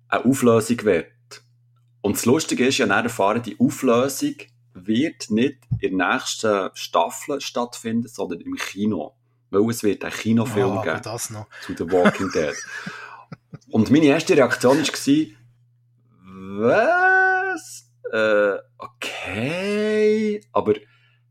eine 0.10 0.26
Auflösung 0.26 0.84
wird. 0.84 1.08
Und 2.02 2.18
das 2.18 2.26
Lustige 2.26 2.68
ist 2.68 2.80
ja, 2.80 2.86
näher 2.86 3.04
erfahren, 3.04 3.44
die 3.44 3.60
Auflösung 3.60 4.36
wird 4.74 5.30
nicht 5.30 5.60
in 5.80 5.98
der 5.98 6.14
nächsten 6.14 6.70
Staffel 6.74 7.40
stattfinden, 7.42 8.08
sondern 8.08 8.42
im 8.42 8.56
Kino. 8.56 9.14
Weil 9.52 9.70
es 9.70 9.84
wird 9.84 10.04
einen 10.04 10.14
Kinofilm 10.14 10.78
Ah, 10.78 10.82
geben 10.84 11.02
das 11.04 11.30
noch. 11.30 11.48
zu 11.66 11.76
The 11.78 11.92
Walking 11.92 12.30
Dead. 12.34 12.56
Und 13.72 13.90
meine 13.90 14.06
erste 14.08 14.36
Reaktion 14.36 14.78
war, 14.80 15.28
was? 16.60 17.90
Äh, 18.12 18.58
okay, 18.78 20.42
aber 20.52 20.74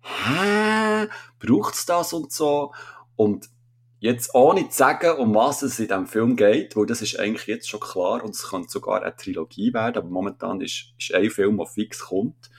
hä? 0.00 1.08
Braucht's 1.38 1.84
das 1.84 2.14
und 2.14 2.32
so? 2.32 2.72
Und 3.16 3.50
jetzt 3.98 4.34
ohne 4.34 4.70
zu 4.70 4.76
sagen, 4.78 5.18
um 5.18 5.34
was 5.34 5.60
es 5.60 5.78
in 5.78 5.88
diesem 5.88 6.06
Film 6.06 6.36
geht, 6.36 6.76
weil 6.76 6.86
das 6.86 7.02
ist 7.02 7.18
eigentlich 7.18 7.46
jetzt 7.46 7.68
schon 7.68 7.80
klar 7.80 8.24
und 8.24 8.30
es 8.30 8.48
könnte 8.48 8.70
sogar 8.70 9.02
eine 9.02 9.14
Trilogie 9.14 9.74
werden, 9.74 9.98
aber 9.98 10.08
momentan 10.08 10.62
ist, 10.62 10.94
ist 10.98 11.12
ein 11.12 11.28
Film, 11.28 11.58
der 11.58 11.66
fix 11.66 12.00
kommt, 12.00 12.50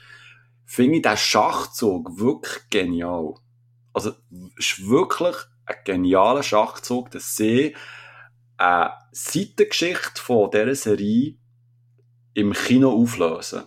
finde 0.64 0.98
ich 0.98 1.02
den 1.02 1.16
Schachzug 1.16 2.20
wirklich 2.20 2.70
genial. 2.70 3.34
Also, 3.92 4.12
es 4.56 4.78
ist 4.78 4.88
wirklich 4.88 5.34
ein 5.66 5.76
genialer 5.84 6.44
Schachzug, 6.44 7.10
dass 7.10 7.34
sie 7.34 7.74
eine 8.56 8.92
Seitengeschichte 9.12 10.20
von 10.20 10.50
dieser 10.50 10.74
Serie 10.74 11.36
im 12.34 12.52
Kino 12.52 12.90
auflösen. 12.90 13.64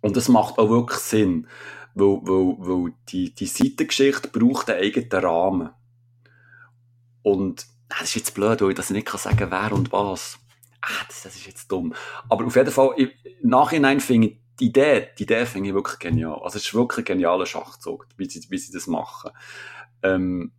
Und 0.00 0.16
das 0.16 0.28
macht 0.28 0.58
auch 0.58 0.70
wirklich 0.70 0.98
Sinn, 0.98 1.48
weil, 1.94 2.20
weil, 2.22 2.56
weil 2.58 2.92
die, 3.08 3.34
die 3.34 3.46
Seitengeschichte 3.46 4.28
braucht 4.28 4.70
einen 4.70 4.82
eigenen 4.82 5.24
Rahmen. 5.24 5.70
Und 7.22 7.66
das 7.88 8.02
ist 8.02 8.14
jetzt 8.14 8.34
blöd, 8.34 8.60
weil 8.60 8.70
ich 8.70 8.76
das 8.76 8.90
nicht 8.90 9.06
kann 9.06 9.50
wer 9.50 9.72
und 9.72 9.92
was. 9.92 10.38
Ah, 10.80 11.04
das, 11.08 11.22
das 11.22 11.34
ist 11.34 11.46
jetzt 11.46 11.72
dumm. 11.72 11.94
Aber 12.28 12.46
auf 12.46 12.56
jeden 12.56 12.70
Fall, 12.70 12.94
im 12.96 13.10
Nachhinein 13.42 14.00
finde 14.00 14.28
ich 14.28 14.38
die 14.60 14.66
Idee, 14.66 15.08
die 15.18 15.22
Idee 15.24 15.46
finde 15.46 15.68
ich 15.68 15.74
wirklich 15.74 15.98
genial. 15.98 16.40
Also 16.42 16.58
es 16.58 16.66
ist 16.66 16.74
wirklich 16.74 17.04
ein 17.04 17.16
genialer 17.16 17.46
Schachzug, 17.46 18.06
wie 18.16 18.28
sie, 18.28 18.44
wie 18.50 18.58
sie 18.58 18.72
das 18.72 18.86
machen. 18.86 19.30
Ähm, 20.02 20.52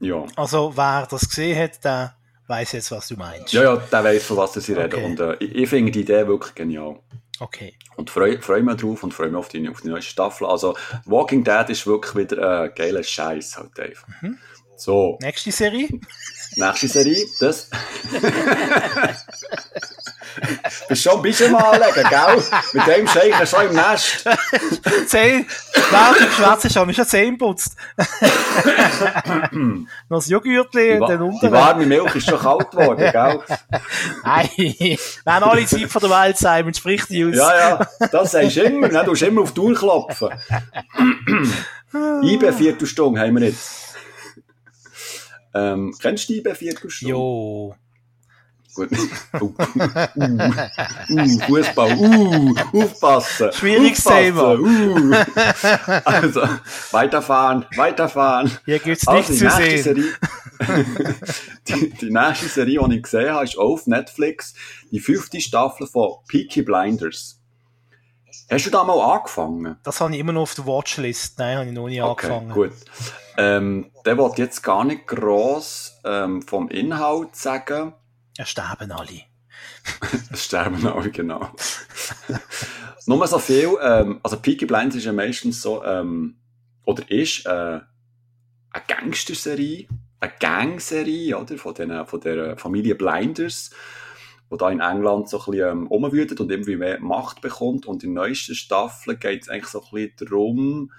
ja. 0.00 0.24
Also, 0.36 0.72
wer 0.76 1.06
das 1.10 1.28
gesehen 1.28 1.58
hat, 1.58 1.84
der 1.84 2.14
weiß 2.46 2.72
jetzt, 2.72 2.90
was 2.90 3.08
du 3.08 3.16
meinst. 3.16 3.52
Ja, 3.52 3.62
ja, 3.62 3.76
der 3.76 4.04
weiss, 4.04 4.24
von 4.24 4.36
was 4.36 4.54
sie 4.54 4.72
reden. 4.72 4.92
Okay. 4.92 5.04
Und 5.04 5.20
äh, 5.20 5.36
ich, 5.40 5.54
ich 5.54 5.68
finde 5.68 5.92
die 5.92 6.00
Idee 6.00 6.26
wirklich 6.26 6.54
genial. 6.54 6.98
Okay. 7.38 7.74
Und 7.96 8.10
freue 8.10 8.40
freu 8.40 8.62
mich 8.62 8.76
drauf 8.76 9.02
und 9.02 9.12
freue 9.12 9.28
mich 9.28 9.36
auf 9.36 9.48
die, 9.48 9.68
auf 9.68 9.80
die 9.80 9.88
neue 9.88 10.02
Staffel. 10.02 10.46
Also, 10.46 10.76
Walking 11.04 11.44
Dead 11.44 11.68
ist 11.68 11.86
wirklich 11.86 12.14
wieder 12.14 12.62
ein 12.62 12.74
geiler 12.74 13.02
Scheiß 13.02 13.58
halt 13.58 13.78
einfach. 13.78 14.08
Mhm. 14.22 14.38
So, 14.76 15.18
Nächste 15.22 15.52
Serie? 15.52 15.88
nächste 16.56 16.88
Serie, 16.88 17.26
das. 17.40 17.68
Bist 20.88 21.02
schon 21.02 21.16
ein 21.16 21.22
bisschen 21.22 21.50
mal 21.52 21.62
anlegen, 21.64 22.08
gell? 22.08 22.42
Mit 22.74 22.86
dem 22.86 23.06
Scheichen 23.08 23.46
schon 23.46 23.66
im 23.68 23.74
Nest. 23.74 24.24
Zehn, 25.06 25.46
während 25.90 26.20
du 26.20 26.26
geschwätzt 26.26 26.64
hast, 26.64 26.76
habe 26.76 26.90
ich 26.90 26.96
schon 26.96 27.06
Zähne 27.06 27.32
geputzt. 27.32 27.74
Noch 30.08 30.18
das 30.18 30.28
Joghurtli 30.28 30.92
Die, 30.94 31.00
und 31.00 31.08
dann 31.08 31.18
die 31.18 31.24
unten. 31.24 31.52
warme 31.52 31.86
Milch 31.86 32.14
ist 32.16 32.28
schon 32.28 32.38
kalt 32.38 32.70
geworden, 32.70 32.98
gell? 33.12 33.40
Nein, 34.24 34.48
wir 34.56 34.98
haben 35.26 35.44
alle 35.44 35.64
Zeit 35.66 35.90
von 35.90 36.02
der 36.02 36.10
Welt, 36.10 36.36
Simon, 36.38 36.74
sprich 36.74 37.04
die 37.06 37.24
aus. 37.24 37.34
Ja, 37.34 37.58
ja, 37.58 37.88
das 38.12 38.32
sagst 38.32 38.56
du 38.56 38.62
immer. 38.62 38.88
Ne? 38.88 39.02
Du 39.04 39.10
musst 39.12 39.22
immer 39.22 39.40
auf 39.42 39.52
die 39.52 39.60
Tour 39.60 39.74
klopfen. 39.74 40.28
IB 42.22 42.52
Viertelstunde 42.52 43.20
haben 43.20 43.38
wir 43.40 43.46
jetzt. 43.48 43.85
Ähm, 45.56 45.94
kennst 46.00 46.28
du 46.28 46.34
die 46.34 46.38
IB 46.40 46.54
Viertelstunde? 46.54 47.12
Jo. 47.12 47.74
Gut. 48.74 48.90
Uh, 48.92 49.38
uh, 49.40 49.52
uh, 51.08 51.40
Fußball. 51.46 51.96
Uh, 51.96 52.54
aufpassen. 52.74 53.50
Schwieriges 53.54 54.06
aufpassen, 54.06 54.60
Uh. 54.60 55.14
Also, 56.04 56.42
weiterfahren, 56.90 57.64
weiterfahren. 57.74 58.50
Hier 58.66 58.78
gibt's 58.78 59.08
Also, 59.08 59.32
nichts 59.32 59.38
zu 59.38 59.50
sehen. 59.62 59.82
Serie, 59.82 60.04
die, 61.68 61.90
die 61.90 62.10
nächste 62.10 62.48
Serie, 62.48 62.80
die 62.86 62.96
ich 62.96 63.02
gesehen 63.02 63.30
habe, 63.30 63.44
ist 63.44 63.56
auf 63.56 63.86
Netflix. 63.86 64.52
Die 64.90 65.00
fünfte 65.00 65.40
Staffel 65.40 65.86
von 65.86 66.16
Peaky 66.28 66.60
Blinders. 66.60 67.35
Hast 68.50 68.66
du 68.66 68.70
da 68.70 68.84
mal 68.84 69.00
angefangen? 69.16 69.76
Das 69.82 70.00
habe 70.00 70.14
ich 70.14 70.20
immer 70.20 70.32
noch 70.32 70.42
auf 70.42 70.54
der 70.54 70.66
Watchlist. 70.66 71.38
Nein, 71.38 71.56
habe 71.58 71.66
ich 71.68 71.72
noch 71.74 71.88
nie 71.88 72.00
Okay, 72.00 72.26
angefangen. 72.26 72.52
gut. 72.52 72.72
Ähm, 73.36 73.90
der 74.04 74.16
wird 74.16 74.38
jetzt 74.38 74.62
gar 74.62 74.84
nicht 74.84 75.06
gross 75.06 75.98
ähm, 76.04 76.42
vom 76.42 76.68
Inhalt 76.68 77.34
sagen. 77.34 77.92
Ja, 78.36 78.44
sterben 78.44 78.92
alle. 78.92 79.22
Es 80.32 80.44
sterben 80.46 80.86
alle, 80.86 81.10
genau. 81.10 81.50
Nur 83.06 83.26
so 83.26 83.38
viel, 83.38 83.76
ähm, 83.82 84.20
also 84.22 84.38
Peaky 84.38 84.66
Blinders 84.66 84.96
ist 84.96 85.04
ja 85.04 85.12
meistens 85.12 85.62
so, 85.62 85.84
ähm, 85.84 86.36
oder 86.84 87.08
ist 87.10 87.46
äh, 87.46 87.50
eine 87.50 88.84
Gangsterserie, 88.86 89.86
eine 90.20 90.32
Gangserie, 90.40 91.36
oder? 91.38 91.56
Von, 91.58 91.74
den, 91.74 92.06
von 92.06 92.20
der 92.20 92.56
Familie 92.56 92.94
Blinders, 92.94 93.70
wo 94.48 94.56
da 94.56 94.70
in 94.70 94.80
England 94.80 95.28
so 95.28 95.38
ein 95.38 95.50
bisschen 95.50 95.70
ähm, 95.70 95.86
umwütet 95.88 96.40
und 96.40 96.50
irgendwie 96.50 96.76
mehr 96.76 97.00
Macht 97.00 97.40
bekommt. 97.40 97.86
Und 97.86 98.04
in 98.04 98.14
der 98.14 98.24
neuesten 98.24 98.54
Staffel 98.54 99.16
geht 99.16 99.42
es 99.42 99.48
eigentlich 99.48 99.66
so 99.66 99.82
ein 99.82 99.88
bisschen 99.90 100.12
darum, 100.18 100.92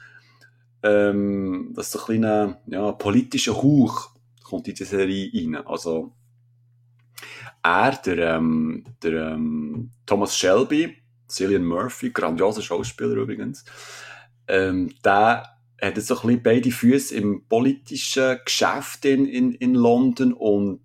ähm, 0.84 1.72
dass 1.74 1.91
so 1.91 2.00
ein 2.00 2.06
kleiner 2.06 2.62
ja, 2.68 2.91
politischer 2.91 3.56
Hauch 3.56 4.12
kommt 4.43 4.68
in 4.68 4.76
die 4.76 4.84
Serie 4.84 5.32
rein. 5.34 5.56
Also 5.66 6.14
er, 7.64 7.91
der, 8.06 8.36
ähm, 8.36 8.86
der 9.04 9.34
ähm, 9.34 9.91
Thomas 10.06 10.38
Shelby, 10.38 10.98
Cillian 11.30 11.66
Murphy, 11.66 12.12
grandioser 12.12 12.62
Schauspieler 12.62 13.16
übrigens, 13.16 13.66
ähm, 14.48 14.93
der 15.04 15.50
hat 15.82 15.95
jetzt 15.98 16.08
so 16.08 16.16
ein 16.16 16.28
bisschen 16.28 16.43
beide 16.43 16.72
Füße 16.72 17.16
im 17.16 17.45
politischen 17.48 18.39
Geschäft 18.43 19.06
in, 19.06 19.26
in, 19.26 19.54
in 19.54 19.74
London 19.74 20.34
und 20.34 20.82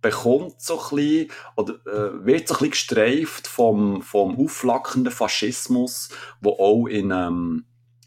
bekommt 0.00 0.60
so 0.60 0.80
ein 0.80 0.96
bisschen, 0.96 1.30
oder 1.56 1.74
äh, 1.86 2.24
wird 2.24 2.48
so 2.48 2.54
ein 2.54 2.58
bisschen 2.58 2.70
gestreift 2.70 3.46
vom, 3.46 4.02
vom 4.02 4.38
aufflackernden 4.38 5.12
Faschismus, 5.12 6.10
wo 6.40 6.52
auch 6.52 6.86
in, 6.86 7.10
ähm, 7.10 7.64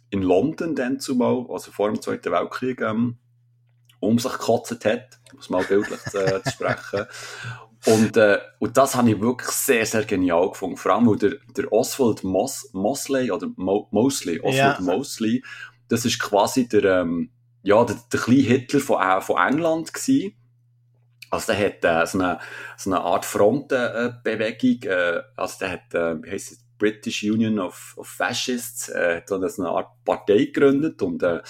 in 0.09 0.21
London 0.21 0.75
dann 0.75 0.99
zumal, 0.99 1.45
also 1.49 1.71
vor 1.71 1.89
dem 1.89 2.01
Zweiten 2.01 2.31
Weltkrieg, 2.31 2.81
ähm, 2.81 3.17
um 3.99 4.19
sich 4.19 4.31
gekotzt 4.31 4.85
hat, 4.85 5.19
um 5.33 5.39
es 5.39 5.49
mal 5.49 5.63
bildlich 5.63 5.99
zu, 6.01 6.17
äh, 6.25 6.41
zu 6.43 6.51
sprechen. 6.51 7.05
Und, 7.85 8.15
äh, 8.15 8.39
und 8.59 8.77
das 8.77 8.95
habe 8.95 9.09
ich 9.09 9.19
wirklich 9.19 9.49
sehr, 9.49 9.85
sehr 9.85 10.03
genial 10.05 10.49
gefunden. 10.49 10.77
Vor 10.77 10.93
allem, 10.93 11.07
weil 11.07 11.17
der, 11.17 11.35
der 11.57 11.73
Oswald 11.73 12.23
Mos 12.23 12.69
Mosley, 12.73 13.31
oder 13.31 13.47
Mo 13.55 13.87
Mosley, 13.91 14.39
Oswald 14.39 14.55
Ja. 14.55 14.81
Mosley, 14.81 15.43
das 15.87 16.05
ist 16.05 16.19
quasi 16.19 16.67
der, 16.67 17.01
ähm, 17.01 17.31
ja, 17.63 17.83
der, 17.83 17.97
der 18.11 18.19
kleine 18.19 18.41
Hitler 18.41 18.79
von, 18.79 19.01
äh, 19.01 19.21
von 19.21 19.37
England 19.37 19.93
gewesen. 19.93 20.35
Also 21.31 21.53
der 21.53 21.65
hat 21.65 21.85
äh, 21.85 22.05
so, 22.05 22.19
eine, 22.19 22.39
so 22.77 22.91
eine 22.91 23.01
Art 23.01 23.25
Frontenbewegung, 23.25 24.83
äh, 24.83 25.21
also 25.37 25.59
der 25.59 25.71
hat, 25.71 25.93
äh, 25.93 26.21
wie 26.21 26.31
heisst 26.31 26.51
es, 26.51 26.65
British 26.77 27.23
Union 27.23 27.59
of, 27.59 27.93
of 27.97 28.07
Fascists, 28.07 28.89
äh, 28.89 29.17
hat 29.17 29.29
so 29.29 29.35
eine 29.35 29.69
Art 29.69 30.03
Partei 30.03 30.45
gegründet 30.45 31.01
und 31.03 31.21
äh, 31.21 31.41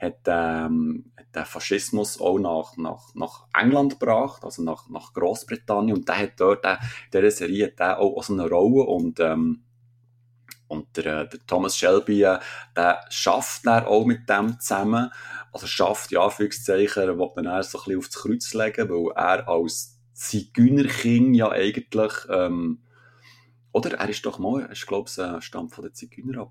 hat, 0.00 0.20
ähm, 0.26 1.12
hat 1.16 1.34
den 1.34 1.44
Faschismus 1.44 2.20
auch 2.20 2.38
nach, 2.38 2.76
nach, 2.78 3.14
nach 3.14 3.46
England 3.52 4.00
gebracht, 4.00 4.44
also 4.44 4.62
nach, 4.62 4.88
nach 4.88 5.12
Großbritannien. 5.12 5.98
Und 5.98 6.08
der 6.08 6.18
hat 6.18 6.32
dort, 6.38 6.64
äh, 6.64 6.76
in 7.12 7.20
dieser 7.20 7.30
Serie 7.30 7.66
hat 7.66 7.78
der 7.78 7.98
auch, 7.98 8.16
auch 8.16 8.24
so 8.24 8.32
eine 8.32 8.48
Rolle 8.48 8.84
und 8.84 9.20
ähm, 9.20 9.62
und 10.68 10.96
der, 10.96 11.22
äh, 11.22 11.28
der 11.28 11.46
Thomas 11.46 11.76
Shelby, 11.76 12.22
äh, 12.22 12.38
der 12.76 13.00
schafft 13.08 13.66
dann 13.66 13.84
auch 13.86 14.04
mit 14.04 14.28
dem 14.28 14.60
zusammen. 14.60 15.10
Also 15.52 15.66
schafft, 15.66 16.12
ja, 16.12 16.22
Anführungszeichen, 16.24 17.02
er 17.02 17.18
will 17.18 17.30
dann 17.34 17.46
eher 17.46 17.62
so 17.62 17.78
ein 17.78 17.84
bisschen 17.84 17.98
aufs 17.98 18.10
Kreuz 18.10 18.54
legen, 18.54 18.88
weil 18.88 19.12
er 19.16 19.48
als 19.48 19.98
Zigeunerking 20.12 21.34
ja 21.34 21.50
eigentlich, 21.50 22.12
ähm, 22.30 22.82
oder? 23.72 23.98
Er 23.98 24.08
ist 24.08 24.26
doch 24.26 24.38
mal, 24.38 24.68
ich 24.72 24.86
glaube, 24.86 25.10
ein 25.18 25.42
Stamm 25.42 25.70
von 25.70 25.84
den 25.84 25.94
Zigeuner 25.94 26.50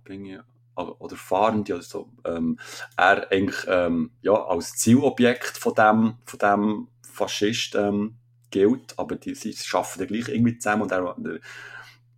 oder 0.76 1.16
Fahrende 1.16 1.74
oder 1.74 1.84
so, 1.84 2.10
ähm, 2.24 2.60
er 2.96 3.32
eigentlich 3.32 3.66
ähm, 3.68 4.12
ja, 4.22 4.34
als 4.34 4.76
Zielobjekt 4.76 5.58
von 5.58 5.74
dem, 5.74 6.18
von 6.26 6.40
dem 6.40 6.88
Faschist 7.02 7.76
ähm, 7.76 8.18
gilt, 8.52 8.98
aber 8.98 9.16
die, 9.16 9.36
sie 9.36 9.56
arbeiten 9.74 10.00
dann 10.00 10.08
gleich 10.08 10.30
irgendwie 10.30 10.58
zusammen 10.58 10.84
und 10.84 10.92
er, 10.92 11.18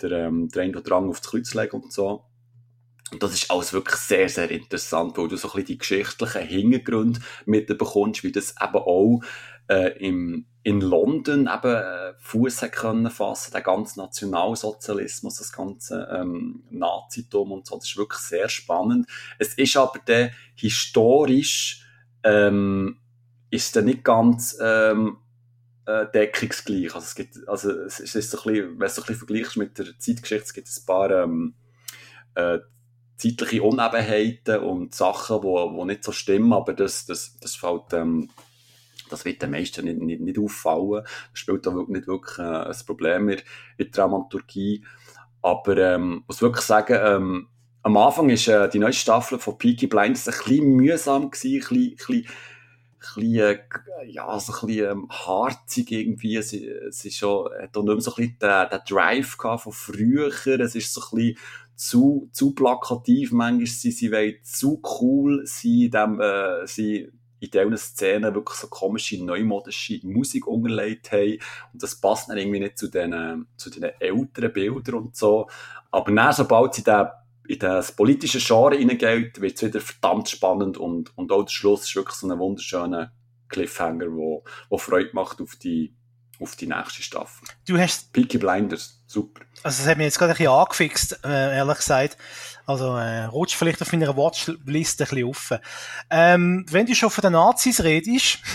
der, 0.01 0.09
der, 0.09 0.27
ähm, 0.27 0.49
der 0.49 0.69
oder 0.69 0.81
Drang 0.81 1.09
aufs 1.09 1.21
Kreuz 1.21 1.53
legen 1.53 1.81
und 1.81 1.93
so. 1.93 2.25
Und 3.11 3.23
das 3.23 3.33
ist 3.33 3.49
alles 3.49 3.73
wirklich 3.73 3.95
sehr, 3.95 4.29
sehr 4.29 4.51
interessant, 4.51 5.17
weil 5.17 5.27
du 5.27 5.35
so 5.35 5.47
ein 5.47 5.51
bisschen 5.53 5.65
die 5.65 5.77
geschichtlichen 5.79 6.43
Hintergründe 6.43 7.19
mitbekommst, 7.45 8.23
wie 8.23 8.31
das 8.31 8.55
eben 8.61 8.75
auch 8.75 9.21
äh, 9.67 9.97
im, 9.97 10.45
in 10.63 10.81
London 10.81 11.49
eben 11.51 11.75
äh, 11.75 12.13
Fuß 12.19 12.65
können 12.71 13.09
fassen, 13.09 13.51
der 13.51 13.61
ganze 13.61 13.99
Nationalsozialismus, 13.99 15.37
das 15.37 15.51
ganze 15.51 16.07
ähm, 16.11 16.63
Nazitum 16.69 17.51
und 17.51 17.65
so, 17.65 17.75
das 17.75 17.85
ist 17.85 17.97
wirklich 17.97 18.21
sehr 18.21 18.49
spannend. 18.49 19.07
Es 19.39 19.55
ist 19.55 19.77
aber 19.77 19.99
dann 20.05 20.31
historisch 20.55 21.85
ähm, 22.23 22.99
ist 23.49 23.75
dann 23.75 23.85
nicht 23.85 24.03
ganz 24.03 24.57
ähm, 24.61 25.17
äh, 25.89 26.11
deckungsgleich. 26.11 26.93
Also 26.93 27.05
es 27.05 27.15
gibt, 27.15 27.47
also 27.47 27.71
es 27.71 27.99
ist 27.99 28.31
so 28.31 28.37
ein 28.37 28.43
bisschen, 28.43 28.69
wenn 28.71 28.79
du 28.79 28.85
es 28.85 28.97
ein 28.97 29.03
bisschen 29.03 29.15
vergleichst 29.15 29.57
mit 29.57 29.77
der 29.77 29.97
Zeitgeschichte, 29.97 30.43
es 30.43 30.53
gibt 30.53 30.67
ein 30.67 30.85
paar 30.85 31.11
ähm, 31.11 31.55
äh, 32.35 32.59
zeitliche 33.17 33.63
Unebenheiten 33.63 34.59
und 34.59 34.95
Sachen, 34.95 35.43
wo, 35.43 35.73
wo 35.73 35.85
nicht 35.85 36.03
so 36.03 36.11
stimmen, 36.11 36.53
aber 36.53 36.73
das, 36.73 37.05
das, 37.05 37.37
das 37.39 37.55
fällt, 37.55 37.93
ähm, 37.93 38.29
das 39.09 39.25
wird 39.25 39.41
den 39.41 39.51
meisten 39.51 39.85
nicht, 39.85 39.99
nicht, 39.99 40.21
nicht 40.21 40.39
auffallen. 40.39 41.03
Das 41.31 41.39
spielt 41.39 41.65
da 41.65 41.71
nicht 41.71 42.07
wirklich 42.07 42.37
äh, 42.37 42.43
ein 42.43 42.75
Problem 42.85 43.29
in, 43.29 43.41
der 43.77 43.87
Dramaturgie. 43.87 44.85
Aber 45.41 45.77
ähm, 45.77 46.23
muss 46.27 46.41
wirklich 46.41 46.65
sagen, 46.65 46.97
ähm, 47.01 47.47
am 47.81 47.97
Anfang 47.97 48.29
ist 48.29 48.47
äh, 48.47 48.69
die 48.69 48.79
neue 48.79 48.93
Staffel 48.93 49.39
von 49.39 49.57
Peaky 49.57 49.87
Blinders 49.87 50.27
ein 50.27 50.33
bisschen 50.33 50.75
mühsam 50.75 51.31
gewesen, 51.31 51.55
ein 51.55 51.59
bisschen, 51.59 51.81
ein 51.81 51.95
bisschen, 51.95 52.27
bisschen 52.99 53.59
ja, 54.07 54.39
so 54.39 54.53
ein 54.53 54.67
bisschen 54.67 54.91
ähm, 54.91 55.09
harzig 55.09 55.91
irgendwie. 55.91 56.35
Es, 56.35 56.53
es 56.53 57.05
ist 57.05 57.17
schon, 57.17 57.49
hat 57.61 57.75
auch 57.75 57.83
nicht 57.83 57.93
mehr 57.93 58.01
so 58.01 58.11
ein 58.11 58.15
bisschen 58.15 58.37
den, 58.39 58.69
den 58.69 58.79
Drive 58.87 59.37
gehabt 59.37 59.63
von 59.63 59.73
früher. 59.73 60.27
Es 60.27 60.75
ist 60.75 60.93
so 60.93 61.01
ein 61.01 61.17
bisschen 61.17 61.37
zu, 61.75 62.29
zu 62.31 62.53
plakativ 62.53 63.31
manchmal. 63.31 63.67
Sie, 63.67 63.91
sie 63.91 64.11
wollen 64.11 64.35
zu 64.43 64.81
cool 65.01 65.41
sein, 65.45 65.91
dem, 65.91 66.19
äh, 66.19 66.67
sie 66.67 67.09
in 67.39 67.51
diesen 67.51 67.77
Szenen 67.77 68.35
wirklich 68.35 68.57
so 68.57 68.67
komische, 68.67 69.23
neumodische 69.23 69.99
Musik 70.03 70.45
unterlegt 70.45 71.11
haben. 71.11 71.39
Und 71.71 71.81
das 71.81 71.95
passt 71.95 72.29
dann 72.29 72.37
irgendwie 72.37 72.59
nicht 72.59 72.77
zu 72.77 72.89
den, 72.89 73.47
zu 73.55 73.69
den 73.69 73.83
älteren 73.83 74.51
Bildern 74.51 74.95
und 74.95 75.15
so. 75.15 75.47
Aber 75.91 76.11
dann, 76.11 76.33
sobald 76.33 76.73
sie 76.73 76.83
da 76.83 77.18
in 77.49 77.57
das 77.57 77.91
politische 77.91 78.39
Genre 78.39 78.75
hineingeht, 78.75 79.41
wird 79.41 79.55
es 79.55 79.63
wieder 79.63 79.81
verdammt 79.81 80.29
spannend 80.29 80.77
und, 80.77 81.17
und 81.17 81.31
auch 81.31 81.43
der 81.43 81.51
Schluss 81.51 81.81
ist 81.83 81.95
wirklich 81.95 82.15
so 82.15 82.29
ein 82.29 82.37
wunderschöner 82.37 83.11
Cliffhanger, 83.47 84.11
wo, 84.11 84.43
wo 84.69 84.77
Freude 84.77 85.09
macht 85.13 85.41
auf 85.41 85.55
die, 85.55 85.95
auf 86.39 86.55
die 86.55 86.67
nächste 86.67 87.01
Staffel. 87.01 87.47
Du 87.67 87.79
hast... 87.79 88.13
Peaky 88.13 88.37
Blinders, 88.37 89.03
super. 89.07 89.41
Also 89.63 89.81
das 89.81 89.89
hat 89.89 89.97
mich 89.97 90.05
jetzt 90.05 90.19
gerade 90.19 90.33
ein 90.33 90.37
bisschen 90.37 90.53
angefixt, 90.53 91.19
äh, 91.25 91.57
ehrlich 91.57 91.77
gesagt. 91.77 92.17
Also 92.67 92.95
äh, 92.95 93.23
rutscht 93.23 93.55
vielleicht 93.55 93.81
auf 93.81 93.91
meiner 93.91 94.15
Watchliste 94.15 95.05
ein 95.05 95.09
bisschen 95.09 95.27
auf. 95.27 95.53
Ähm, 96.11 96.67
wenn 96.69 96.85
du 96.85 96.93
schon 96.93 97.09
von 97.09 97.23
den 97.23 97.33
Nazis 97.33 97.83
redest... 97.83 98.39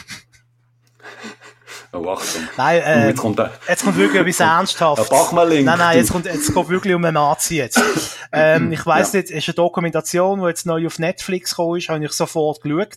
Oh, 1.95 2.09
Achtung. 2.09 2.42
Nein, 2.57 2.82
äh, 2.82 3.09
jetzt, 3.09 3.20
kommt, 3.20 3.40
jetzt 3.68 3.84
kommt 3.84 3.97
wirklich 3.97 4.20
etwas 4.20 4.40
Ernsthaftes. 4.40 5.32
Nein, 5.32 5.64
nein, 5.64 5.97
jetzt 5.97 6.11
kommt, 6.11 6.26
jetzt 6.26 6.53
kommt 6.53 6.68
wirklich 6.68 6.92
um 6.92 7.05
einen 7.05 7.14
Nazi 7.14 7.57
jetzt. 7.57 7.80
ähm, 8.32 8.72
ich 8.72 8.84
weiss 8.84 9.12
ja. 9.12 9.20
nicht, 9.20 9.30
es 9.30 9.38
ist 9.38 9.49
eine 9.49 9.55
Dokumentation, 9.55 10.40
die 10.40 10.49
jetzt 10.49 10.66
neu 10.66 10.86
auf 10.86 10.99
Netflix 10.99 11.51
gekommen 11.51 11.78
ist, 11.78 11.88
habe 11.88 12.05
ich 12.05 12.11
sofort 12.11 12.61
geschaut. 12.62 12.97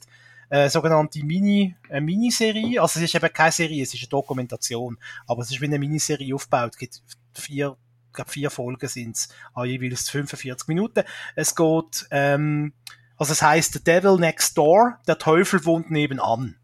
Äh, 0.50 0.70
sogenannte 0.70 1.24
Mini, 1.24 1.76
äh, 1.90 2.02
Miniserie. 2.02 2.82
Also 2.82 3.00
es 3.00 3.06
ist 3.06 3.16
eben 3.16 3.32
keine 3.32 3.52
Serie, 3.52 3.84
es 3.84 3.94
ist 3.94 4.02
eine 4.02 4.10
Dokumentation. 4.10 4.98
Aber 5.28 5.44
es 5.44 5.52
ist 5.52 5.62
wie 5.62 5.66
eine 5.66 5.78
Miniserie 5.78 6.34
aufgebaut. 6.34 6.72
Es 6.72 6.78
gibt 6.78 7.02
vier, 7.36 7.78
ich 8.08 8.14
glaube 8.14 8.32
vier 8.32 8.50
Folgen 8.50 8.88
sind's, 8.88 9.30
an 9.54 9.68
jeweils 9.68 10.10
45 10.10 10.68
Minuten. 10.70 11.04
Es 11.36 11.54
geht, 11.54 12.08
ähm, 12.10 12.74
also 13.16 13.34
es 13.34 13.44
heißt 13.44 13.74
The 13.74 13.84
Devil 13.84 14.16
Next 14.16 14.58
Door, 14.58 14.98
der 15.08 15.20
Teufel 15.20 15.64
wohnt 15.66 15.92
nebenan. 15.92 16.56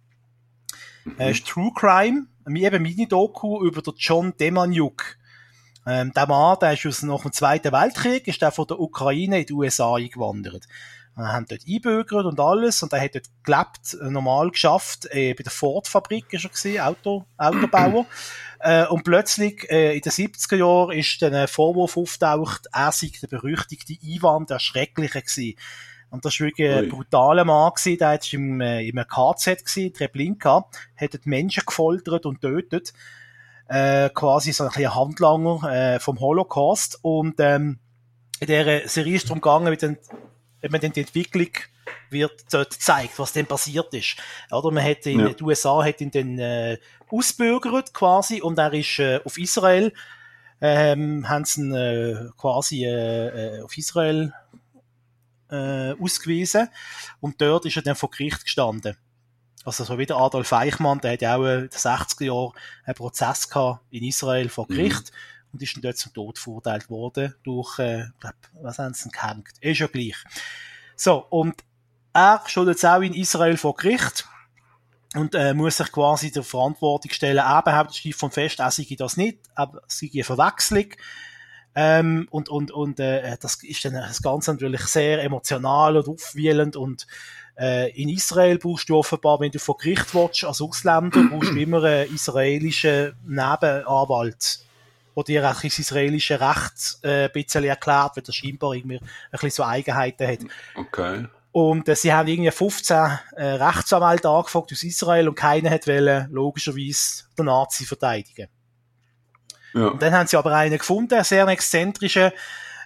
Äh, 1.17 1.31
ist 1.31 1.47
True 1.47 1.71
Crime, 1.75 2.27
eben 2.47 2.83
Mini-Doku 2.83 3.65
über 3.65 3.81
den 3.81 3.93
John 3.97 4.33
Demaniuk. 4.37 5.17
Ähm, 5.85 6.13
der 6.13 6.27
Mann, 6.27 6.57
der 6.61 6.73
ist 6.73 6.85
aus, 6.85 7.03
nach 7.03 7.21
dem 7.21 7.33
Zweiten 7.33 7.71
Weltkrieg, 7.71 8.27
ist 8.27 8.41
der 8.41 8.51
von 8.51 8.67
der 8.67 8.79
Ukraine 8.79 9.41
in 9.41 9.45
die 9.45 9.53
USA 9.53 9.95
eingewandert. 9.95 10.65
Wir 11.15 11.27
haben 11.27 11.45
dort 11.47 11.61
einbürgert 11.67 12.25
und 12.25 12.39
alles 12.39 12.81
und 12.81 12.91
er 12.91 13.01
hat 13.01 13.15
dort 13.15 13.29
gelebt, 13.43 13.97
äh, 14.01 14.09
normal 14.09 14.49
geschafft, 14.49 15.05
äh, 15.11 15.33
bei 15.33 15.43
der 15.43 15.51
Ford-Fabrik 15.51 16.33
ist 16.33 16.45
er 16.45 16.49
gewesen, 16.49 16.79
Auto, 16.79 17.25
Autobauer. 17.37 18.05
äh, 18.59 18.87
und 18.87 19.03
plötzlich, 19.03 19.69
äh, 19.69 19.95
in 19.95 20.01
den 20.01 20.11
70er 20.11 20.55
Jahren 20.55 20.97
ist 20.97 21.21
dann 21.21 21.35
ein 21.35 21.47
Vorwurf 21.47 21.97
auftaucht, 21.97 22.67
er 22.71 22.91
sei 22.91 23.11
der 23.21 23.27
berüchtigte 23.27 23.93
Ivan, 24.01 24.47
der 24.47 24.59
Schreckliche 24.59 25.21
gewesen. 25.21 25.55
Und 26.13 26.23
das 26.23 26.39
war 26.39 26.45
wirklich 26.45 26.69
ein 26.69 26.89
brutaler 26.89 27.43
Mann 27.43 27.71
gewesen, 27.73 27.97
der 27.97 28.09
war 28.09 28.33
im, 28.33 28.61
äh, 28.61 28.87
im 28.87 28.97
KZ 28.97 29.65
gewesen, 29.65 29.93
Treblinka, 29.95 30.67
hat 30.95 31.13
dort 31.15 31.25
Menschen 31.25 31.63
gefoltert 31.65 32.27
und 32.27 32.39
tötet. 32.39 32.93
Äh, 33.67 34.11
quasi 34.13 34.53
so 34.53 34.65
ein 34.65 34.69
kleiner 34.69 34.93
Handlanger 34.93 35.63
äh, 35.63 35.99
vom 35.99 36.19
Holocaust. 36.19 36.99
Und 37.01 37.39
ähm, 37.39 37.79
in 38.39 38.45
dieser 38.45 38.87
Serie 38.87 39.15
ist 39.15 39.23
es 39.23 39.27
darum 39.27 39.41
gegangen, 39.41 39.71
wie 39.71 39.77
dann, 39.77 39.97
eben 40.61 40.79
dann 40.79 40.93
die 40.93 40.99
Entwicklung 40.99 41.49
wird 42.11 42.45
dort 42.51 42.69
gezeigt, 42.69 43.17
was 43.17 43.33
denn 43.33 43.47
passiert 43.47 43.91
ist. 43.95 44.17
Oder 44.51 44.69
man 44.69 44.83
hat 44.83 45.07
in 45.07 45.19
ja. 45.19 45.29
den 45.29 45.43
USA 45.43 45.83
hat 45.83 45.99
ihn 45.99 46.11
dann 46.11 46.37
äh, 46.37 46.77
ausbürgert 47.09 47.91
quasi 47.91 48.39
und 48.39 48.59
er 48.59 48.71
ist 48.73 48.99
äh, 48.99 49.19
auf 49.25 49.39
Israel 49.39 49.91
ähm, 50.61 51.27
haben 51.27 51.43
sie 51.43 51.61
ihn, 51.61 51.73
äh, 51.73 52.15
quasi 52.37 52.85
äh, 52.85 53.57
äh 53.57 53.61
auf 53.63 53.75
Israel 53.79 54.31
äh, 55.53 55.95
ausgewiesen 56.01 56.69
und 57.19 57.39
dort 57.41 57.65
ist 57.65 57.75
er 57.75 57.83
dann 57.83 57.95
vor 57.95 58.09
Gericht 58.09 58.43
gestanden. 58.43 58.97
Also 59.65 59.83
so 59.83 59.97
wie 59.97 60.05
der 60.05 60.17
Adolf 60.17 60.51
Eichmann, 60.51 60.99
der 60.99 61.13
hat 61.13 61.21
ja 61.21 61.35
auch 61.37 61.45
in 61.45 61.61
den 61.61 61.69
60er 61.69 62.25
Jahren 62.25 62.51
einen 62.85 62.95
Prozess 62.95 63.49
gehabt 63.49 63.81
in 63.91 64.03
Israel 64.03 64.49
vor 64.49 64.65
mhm. 64.67 64.75
Gericht 64.75 65.11
mhm. 65.11 65.53
und 65.53 65.61
ist 65.61 65.75
dann 65.75 65.83
dort 65.83 65.97
zum 65.97 66.13
Tod 66.13 66.39
verurteilt 66.39 66.89
worden 66.89 67.35
durch, 67.43 67.79
äh, 67.79 68.05
glaub, 68.19 68.33
was 68.61 68.79
haben 68.79 68.93
sie 68.93 69.03
denn 69.03 69.11
gehängt? 69.11 69.49
Ist 69.61 69.79
ja 69.79 69.87
gleich. 69.87 70.17
So, 70.95 71.25
und 71.29 71.63
er 72.13 72.43
steht 72.45 72.67
jetzt 72.67 72.85
auch 72.85 73.01
in 73.01 73.13
Israel 73.13 73.57
vor 73.57 73.75
Gericht 73.75 74.27
und 75.15 75.35
äh, 75.35 75.53
muss 75.53 75.77
sich 75.77 75.91
quasi 75.91 76.31
der 76.31 76.43
Verantwortung 76.43 77.11
stellen. 77.11 77.37
Er 77.37 77.61
behauptet 77.61 78.15
von 78.15 78.31
fest, 78.31 78.59
er 78.59 78.71
sei 78.71 78.85
das 78.97 79.17
nicht, 79.17 79.39
aber 79.55 79.81
es 79.87 79.99
sei 79.99 80.09
eine 80.13 80.23
Verwechslung. 80.23 80.87
Ähm, 81.75 82.27
und 82.29 82.49
und, 82.49 82.71
und 82.71 82.99
äh, 82.99 83.35
das 83.39 83.63
ist 83.63 83.83
dann 83.85 83.93
das 83.93 84.21
Ganze 84.21 84.53
natürlich 84.53 84.81
sehr 84.81 85.23
emotional 85.23 85.97
und 85.97 86.07
aufwühlend 86.07 86.75
und 86.75 87.07
äh, 87.57 87.91
in 87.91 88.09
Israel 88.09 88.57
brauchst 88.57 88.89
du 88.89 88.97
offenbar, 88.97 89.39
wenn 89.39 89.51
du 89.51 89.59
vor 89.59 89.77
Gericht 89.77 90.13
willst, 90.13 90.43
als 90.43 90.61
Ausländer, 90.61 91.21
brauchst 91.29 91.51
du 91.51 91.59
immer 91.59 91.83
einen 91.83 92.13
israelischen 92.13 93.13
Nebenanwalt, 93.25 94.59
der 95.15 95.23
dir 95.23 95.49
auch 95.49 95.61
das 95.61 95.79
israelische 95.79 96.39
Recht 96.39 96.97
äh, 97.03 97.25
ein 97.25 97.31
bisschen 97.31 97.63
erklärt, 97.63 98.17
weil 98.17 98.23
das 98.23 98.35
scheinbar 98.35 98.73
irgendwie 98.73 98.97
ein 98.97 99.09
bisschen 99.31 99.51
so 99.51 99.63
Eigenheiten 99.63 100.27
hat. 100.27 100.39
Okay. 100.75 101.27
Und 101.51 101.87
äh, 101.87 101.95
sie 101.95 102.11
haben 102.11 102.27
irgendwie 102.27 102.49
15 102.49 102.97
äh, 103.35 103.43
Rechtsanwälte 103.43 104.27
angefragt 104.27 104.71
aus 104.71 104.83
Israel 104.83 105.29
und 105.29 105.35
keiner 105.35 105.69
hat 105.69 105.85
wollen, 105.85 106.27
logischerweise 106.31 107.25
den 107.37 107.45
Nazi 107.45 107.85
verteidigen. 107.85 108.47
Ja. 109.73 109.87
Und 109.87 110.01
dann 110.01 110.13
haben 110.13 110.27
sie 110.27 110.37
aber 110.37 110.55
einen 110.55 110.77
gefunden, 110.77 111.15
einen 111.15 111.23
sehr 111.23 111.47
exzentrischen 111.47 112.31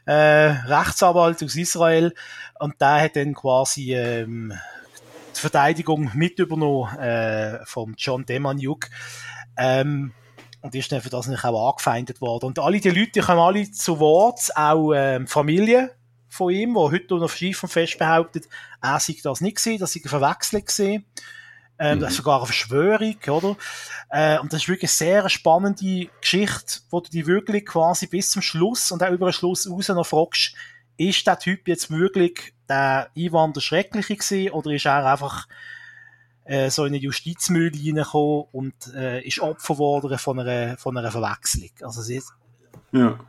äh, 0.05 0.13
Rechtsanwalt 0.13 1.43
aus 1.43 1.55
Israel. 1.55 2.13
Und 2.59 2.79
der 2.81 3.01
hat 3.01 3.15
dann 3.15 3.33
quasi 3.33 3.93
ähm, 3.93 4.53
die 5.35 5.39
Verteidigung 5.39 6.11
mit 6.13 6.39
übernommen 6.39 6.97
äh, 6.97 7.65
vom 7.65 7.95
John 7.97 8.25
Demaniuk. 8.25 8.87
Ähm, 9.57 10.13
und 10.61 10.75
ist 10.75 10.91
dann 10.91 11.01
für 11.01 11.09
das 11.09 11.27
nicht 11.27 11.43
auch 11.45 11.69
angefeindet 11.69 12.19
worden. 12.19 12.45
Und 12.47 12.59
alle 12.59 12.79
die 12.79 12.89
Leute 12.89 13.11
die 13.11 13.19
kommen 13.21 13.39
alle 13.39 13.71
zu 13.71 13.99
Wort, 13.99 14.51
auch 14.55 14.91
ähm, 14.93 15.27
Familie 15.27 15.91
von 16.27 16.51
ihm, 16.51 16.73
die 16.73 16.79
heute 16.79 17.15
noch 17.15 17.29
schief 17.29 17.63
und 17.63 17.69
fest 17.69 17.97
behauptet, 17.97 18.49
er 18.81 18.99
sei 18.99 19.15
das 19.23 19.41
nicht 19.41 19.57
gesehen, 19.57 19.79
das 19.79 19.93
sei 19.93 20.01
eine 20.03 20.09
Verwechslung 20.09 20.65
gesehen. 20.65 21.05
Ähm, 21.79 21.97
mhm. 21.97 22.01
Das 22.01 22.11
ist 22.11 22.17
sogar 22.17 22.37
eine 22.37 22.45
Verschwörung, 22.45 23.15
oder? 23.27 23.55
Äh, 24.09 24.39
und 24.39 24.51
das 24.51 24.63
ist 24.63 24.69
wirklich 24.69 24.91
eine 24.91 25.11
sehr 25.11 25.29
spannende 25.29 26.09
Geschichte, 26.21 26.79
wo 26.89 27.01
du 27.01 27.09
die 27.09 27.27
wirklich 27.27 27.65
quasi 27.65 28.07
bis 28.07 28.31
zum 28.31 28.41
Schluss 28.41 28.91
und 28.91 29.03
auch 29.03 29.11
über 29.11 29.27
den 29.27 29.33
Schluss 29.33 29.69
raus 29.69 29.89
noch 29.89 30.05
fragst, 30.05 30.55
ist 30.97 31.27
der 31.27 31.37
Typ 31.37 31.67
jetzt 31.67 31.91
wirklich 31.91 32.53
der 32.67 33.09
Ivan 33.13 33.53
der 33.53 33.61
Schreckliche 33.61 34.15
gewesen, 34.15 34.51
oder 34.51 34.71
ist 34.71 34.85
er 34.85 35.05
einfach 35.05 35.47
äh, 36.45 36.69
so 36.69 36.85
in 36.85 36.93
eine 36.93 36.97
Justizmühle 36.97 37.71
reingekommen 37.71 38.45
und 38.51 38.93
äh, 38.95 39.21
ist 39.21 39.39
Opfer 39.39 39.75
geworden 39.75 40.17
von 40.17 40.39
einer, 40.39 40.77
von 40.77 40.97
einer 40.97 41.11
Verwechslung? 41.11 41.69
Also 41.81 42.01
es, 42.01 42.09
ist, 42.09 42.33
ja. 42.91 43.19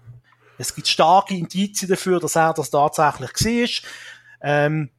es 0.57 0.75
gibt 0.75 0.89
starke 0.89 1.35
Indizien 1.35 1.91
dafür, 1.91 2.19
dass 2.21 2.37
er 2.37 2.55
das 2.55 2.71
tatsächlich 2.71 3.83
war. 3.83 3.91
Ähm, 4.41 4.91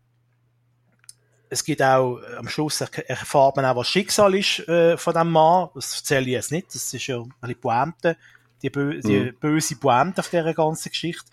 es 1.50 1.64
gibt 1.64 1.82
auch, 1.82 2.20
am 2.38 2.47
Schluss 2.47 2.82
erfahrt 2.82 3.56
man 3.56 3.66
auch, 3.66 3.76
was 3.76 3.88
Schicksal 3.88 4.36
ist 4.36 4.60
äh, 4.68 4.97
von 4.97 5.14
dem 5.14 5.32
Mann. 5.32 5.70
Das 5.74 5.97
erzähle 5.97 6.22
ich 6.22 6.34
jetzt 6.34 6.52
nicht, 6.52 6.74
das 6.74 6.93
ist 6.93 7.08
ja 7.08 7.20
ein 7.20 7.34
bisschen 7.41 7.60
Pointe, 7.60 8.18
die, 8.62 8.70
bö 8.70 9.00
die 9.02 9.20
mhm. 9.20 9.36
böse 9.39 9.76
Pointe 9.76 10.20
auf 10.20 10.30
dieser 10.30 10.54
ganzen 10.54 10.89
Geschichte. 10.89 11.26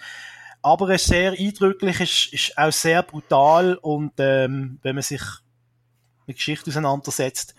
Aber 0.63 0.89
es 0.89 1.03
ist 1.03 1.09
sehr 1.09 1.33
eindrücklich, 1.33 2.01
ist, 2.01 2.33
ist 2.33 2.59
auch 2.59 2.73
sehr 2.73 3.03
brutal 3.03 3.77
und 3.77 4.13
ähm, 4.19 4.79
wenn 4.83 4.95
man 4.95 5.03
sich 5.03 5.23
mit 6.27 6.39
Geschichte 6.39 6.71
auseinandersetzt, 6.71 7.55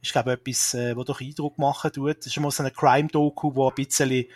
ist 0.00 0.12
glaube 0.12 0.32
ich 0.32 0.40
etwas, 0.40 0.74
äh, 0.74 0.96
was 0.96 1.04
doch 1.04 1.20
Eindruck 1.20 1.58
machen 1.58 1.92
tut. 1.92 2.18
Das 2.18 2.26
ist 2.26 2.36
immer 2.36 2.50
so 2.50 2.62
eine 2.62 2.72
Crime-Doku, 2.72 3.54
wo 3.54 3.68
ein 3.68 3.74
bisschen, 3.74 4.26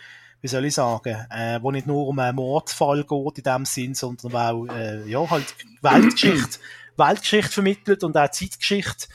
wie 0.41 0.47
soll 0.47 0.65
ich 0.65 0.75
sagen, 0.75 1.25
äh, 1.31 1.59
wo 1.61 1.71
nicht 1.71 1.87
nur 1.87 2.07
um 2.07 2.19
einen 2.19 2.35
Mordfall 2.35 3.03
geht 3.03 3.37
in 3.39 3.43
dem 3.43 3.65
Sinn, 3.65 3.95
sondern 3.95 4.35
auch, 4.35 4.65
äh, 4.67 5.09
ja, 5.09 5.27
halt 5.29 5.55
Weltgeschichte, 5.81 6.59
Weltgeschichte 6.97 7.51
vermittelt 7.51 8.03
und 8.03 8.17
auch 8.17 8.29
Zeitgeschichte. 8.29 9.07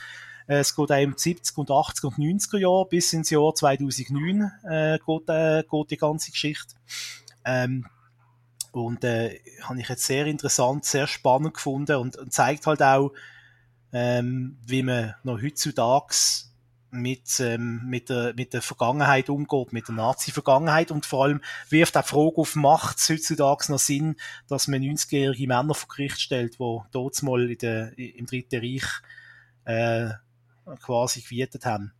Äh, 0.47 0.59
es 0.59 0.75
geht 0.75 0.91
auch 0.91 1.01
im 1.01 1.15
70 1.15 1.57
und 1.57 1.71
80 1.71 2.03
und 2.05 2.17
90er 2.17 2.57
Jahr 2.57 2.85
bis 2.85 3.13
ins 3.13 3.29
Jahr 3.29 3.53
2009 3.53 4.51
äh, 4.63 4.99
geht, 5.05 5.29
äh, 5.29 5.63
geht 5.69 5.91
die 5.91 5.97
ganze 5.97 6.31
Geschichte. 6.31 6.75
Ähm, 7.45 7.85
und 8.71 9.03
äh, 9.03 9.39
habe 9.63 9.79
ich 9.79 9.89
jetzt 9.89 10.05
sehr 10.05 10.25
interessant, 10.25 10.85
sehr 10.85 11.07
spannend 11.07 11.55
gefunden 11.55 11.95
und, 11.95 12.17
und 12.17 12.33
zeigt 12.33 12.67
halt 12.67 12.81
auch, 12.81 13.11
ähm, 13.91 14.57
wie 14.65 14.83
man 14.83 15.15
noch 15.23 15.41
heutzutage 15.41 16.13
mit, 16.91 17.39
ähm, 17.39 17.81
mit, 17.85 18.09
der, 18.09 18.33
mit 18.35 18.53
der 18.53 18.61
Vergangenheit 18.61 19.29
umgeht, 19.29 19.73
mit 19.73 19.87
der 19.87 19.95
Nazi-Vergangenheit 19.95 20.91
und 20.91 21.05
vor 21.05 21.25
allem 21.25 21.41
wirft 21.69 21.97
auch 21.97 22.01
die 22.01 22.09
Frage 22.09 22.37
auf, 22.37 22.55
macht 22.55 22.97
es 22.97 23.09
heutzutage 23.09 23.71
noch 23.71 23.79
Sinn, 23.79 24.15
dass 24.47 24.67
man 24.67 24.81
90-jährige 24.81 25.47
Männer 25.47 25.73
vor 25.73 25.89
Gericht 25.89 26.19
stellt, 26.19 26.59
die 26.59 26.79
dort 26.91 27.23
mal 27.23 27.49
in 27.49 27.57
der, 27.57 27.97
im 27.97 28.25
Dritten 28.25 28.59
Reich 28.59 28.87
äh, 29.65 30.09
quasi 30.81 31.21
gewietet 31.21 31.65
haben. 31.65 31.93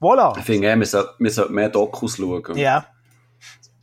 Voilà! 0.00 0.36
Ich 0.38 0.44
finde, 0.44 0.76
wir 0.76 0.86
sollten 0.86 1.30
sollt 1.30 1.50
mehr 1.50 1.68
Dokus 1.68 2.16
schauen. 2.16 2.56
Ja. 2.56 2.86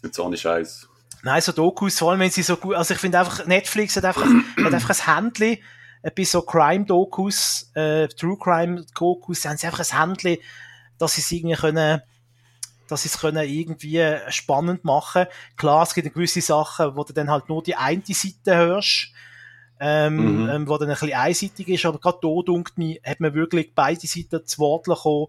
Jetzt 0.04 0.20
ohne 0.20 0.38
Scheiß. 0.38 0.88
Nein, 1.24 1.42
so 1.42 1.52
Dokus, 1.52 2.00
vor 2.00 2.12
allem 2.12 2.20
wenn 2.20 2.32
sie 2.32 2.42
so 2.42 2.58
gut, 2.58 2.76
also 2.76 2.94
ich 2.94 3.00
finde 3.00 3.20
einfach, 3.20 3.46
Netflix 3.46 3.96
hat 3.96 4.06
einfach, 4.06 4.26
hat 4.26 4.74
einfach 4.74 5.08
ein 5.08 5.16
Händchen, 5.16 5.58
bei 6.16 6.24
so 6.24 6.42
Crime-Dokus, 6.42 7.72
äh, 7.76 8.08
True 8.08 8.38
Crime-Dokus, 8.38 9.46
haben 9.46 9.58
sie 9.58 9.68
einfach 9.68 9.92
ein 9.92 10.00
Händchen, 10.00 10.38
dass 10.98 11.14
sie 11.14 11.22
es 11.22 11.32
irgendwie 11.32 11.56
können, 11.56 12.02
dass 12.88 13.04
sie 13.04 13.10
es 13.10 13.20
können 13.20 13.48
irgendwie 13.48 14.04
spannend 14.30 14.84
machen. 14.84 15.26
Klar, 15.58 15.84
es 15.84 15.94
gibt 15.94 16.14
gewisse 16.14 16.42
Sachen, 16.42 16.96
wo 16.96 17.04
du 17.04 17.14
dann 17.14 17.30
halt 17.30 17.50
nur 17.50 17.64
die 17.64 17.76
eine 17.76 18.02
Seite 18.06 18.58
hörst, 18.58 19.12
ähm, 19.80 20.44
mhm. 20.44 20.50
ähm, 20.50 20.68
wo 20.68 20.78
dann 20.78 20.90
ein 20.90 20.94
bisschen 20.94 21.14
einseitig 21.14 21.68
ist, 21.68 21.86
aber 21.86 22.00
gerade 22.00 22.20
da, 22.22 22.42
dunkt 22.44 22.78
mir, 22.78 23.00
hat 23.04 23.20
man 23.20 23.34
wirklich 23.34 23.74
beide 23.74 24.06
Seiten 24.06 24.46
zu 24.46 24.60
Wort 24.60 24.86
bekommen, 24.86 25.28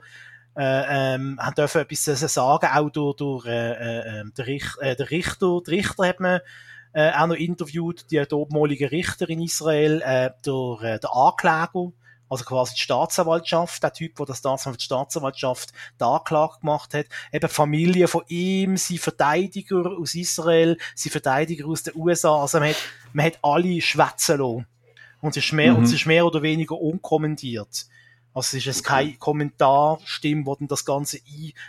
äh, 0.56 1.14
ähm, 1.14 1.38
haben 1.40 1.54
dürfen 1.54 1.80
etwas 1.80 2.04
sagen, 2.04 2.68
auch 2.74 2.90
durch, 2.90 3.16
durch 3.16 3.46
äh, 3.46 3.72
äh, 3.72 4.20
ähm, 4.20 4.32
der, 4.36 4.46
Richt, 4.46 4.76
äh, 4.80 4.94
der 4.94 5.10
Richter, 5.10 5.60
der 5.66 5.72
Richter 5.72 6.06
hat 6.06 6.20
man 6.20 6.40
äh, 6.92 7.12
auch 7.12 7.26
noch 7.26 7.36
interviewt, 7.36 8.10
die 8.10 8.22
dortmalige 8.26 8.90
Richter 8.90 9.28
in 9.28 9.42
Israel, 9.42 10.02
äh, 10.02 10.30
der, 10.44 10.94
äh, 10.94 11.00
der 11.00 11.14
Ankläger, 11.14 11.92
also 12.28 12.44
quasi 12.44 12.74
die 12.74 12.80
Staatsanwaltschaft, 12.80 13.82
der 13.82 13.92
Typ, 13.92 14.16
der 14.16 14.26
das 14.26 14.40
damals 14.40 14.62
für 14.62 14.72
die 14.72 14.84
Staatsanwaltschaft 14.84 15.72
die 16.00 16.04
Anklage 16.04 16.60
gemacht 16.60 16.94
hat, 16.94 17.06
eben 17.30 17.48
Familie 17.48 18.08
von 18.08 18.22
ihm, 18.28 18.78
sie 18.78 18.96
Verteidiger 18.96 19.98
aus 19.98 20.14
Israel, 20.14 20.78
sie 20.94 21.10
Verteidiger 21.10 21.66
aus 21.66 21.82
den 21.82 21.94
USA, 21.94 22.40
also 22.40 22.58
man 22.58 22.70
hat, 22.70 22.76
man 23.12 23.26
hat 23.26 23.38
alle 23.42 23.80
schwätzen 23.82 24.38
lassen. 24.38 24.66
Und 25.20 25.36
es 25.36 25.44
ist 25.44 25.52
mehr, 25.52 25.72
mhm. 25.72 25.78
und 25.78 25.84
es 25.84 25.92
ist 25.92 26.06
mehr 26.06 26.24
oder 26.26 26.42
weniger 26.42 26.80
unkommentiert. 26.80 27.86
Also 28.34 28.56
es 28.56 28.60
ist 28.60 28.64
jetzt 28.64 28.84
keine 28.84 29.14
Kommentarstimme, 29.16 30.46
wo 30.46 30.54
dann 30.54 30.68
das 30.68 30.84
Ganze 30.84 31.18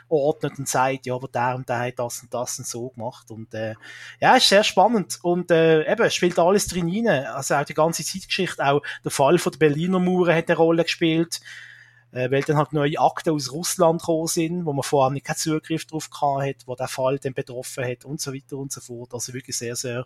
einordnet 0.10 0.58
und 0.58 0.68
sagt, 0.68 1.06
ja, 1.06 1.16
aber 1.16 1.28
der 1.28 1.56
und 1.56 1.68
der 1.68 1.80
hat 1.80 2.00
das 2.00 2.22
und 2.22 2.34
das 2.34 2.58
und 2.58 2.68
so 2.68 2.90
gemacht. 2.90 3.32
Und 3.32 3.54
äh, 3.54 3.76
ja, 4.22 4.36
ist 4.38 4.48
sehr 4.48 4.64
spannend. 4.64 5.20
Und 5.24 5.52
äh, 5.52 5.92
eben, 5.92 6.04
es 6.04 6.16
spielt 6.16 6.40
alles 6.40 6.68
drin 6.68 6.90
rein. 6.90 7.26
Also 7.26 7.56
auch 7.56 7.66
die 7.66 7.74
ganze 7.74 8.06
Zeitgeschichte, 8.06 8.66
auch 8.66 8.82
der 9.04 9.12
Fall 9.12 9.38
von 9.40 9.52
der 9.52 9.60
Berliner 9.60 10.00
Mauer 10.00 10.34
hat 10.34 10.50
eine 10.50 10.58
Rolle 10.58 10.84
gespielt. 10.84 11.42
Äh, 12.14 12.30
weil 12.30 12.44
dann 12.44 12.58
halt 12.58 12.74
neue 12.74 13.00
Akten 13.00 13.32
aus 13.32 13.52
Russland 13.52 14.00
gekommen 14.02 14.28
sind, 14.28 14.66
wo 14.66 14.72
man 14.72 14.84
vorher 14.84 15.12
nicht 15.12 15.26
keinen 15.26 15.36
Zugriff 15.36 15.86
drauf 15.86 16.12
gehabt 16.12 16.44
hat, 16.44 16.68
wo 16.68 16.76
der 16.76 16.88
Fall 16.88 17.18
dann 17.18 17.34
betroffen 17.34 17.84
hat 17.84 18.06
und 18.06 18.22
so 18.22 18.32
weiter 18.34 18.58
und 18.58 18.72
so 18.72 18.82
fort. 18.82 19.14
Also 19.14 19.34
wirklich 19.34 19.58
sehr, 19.58 19.76
sehr 19.76 20.06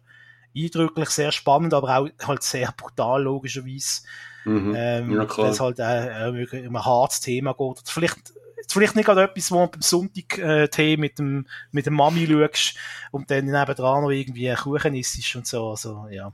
eindrücklich, 0.56 1.10
sehr 1.10 1.34
spannend, 1.34 1.74
aber 1.74 1.98
auch 1.98 2.10
halt 2.26 2.44
sehr 2.44 2.72
brutal, 2.72 3.24
logischerweise. 3.24 4.04
Mhm. 4.48 4.74
Ähm, 4.78 5.12
ja, 5.12 5.26
klar. 5.26 5.48
Das 5.48 5.60
halt 5.60 5.80
äh, 5.80 6.68
um 6.68 6.76
ein 6.76 6.86
hartes 6.86 7.20
Thema 7.20 7.54
geht. 7.54 7.82
Vielleicht, 7.86 8.34
vielleicht 8.70 8.96
nicht 8.96 9.06
gerade 9.06 9.24
etwas, 9.24 9.52
wo 9.52 9.66
du 9.66 9.72
beim 9.72 9.82
Sonntag 9.82 10.38
äh, 10.38 10.70
Tee 10.70 10.96
mit 10.96 11.20
dem, 11.20 11.46
mit 11.72 11.86
dem 11.86 11.96
Mami 11.96 12.28
schaust 12.28 12.78
und 13.12 13.30
dann 13.30 13.44
nebendran 13.46 14.04
noch 14.04 14.10
irgendwie 14.10 14.54
Kuchen 14.56 14.96
isst 14.96 15.36
und 15.36 15.46
so. 15.46 15.72
Also, 15.72 16.08
ja. 16.10 16.32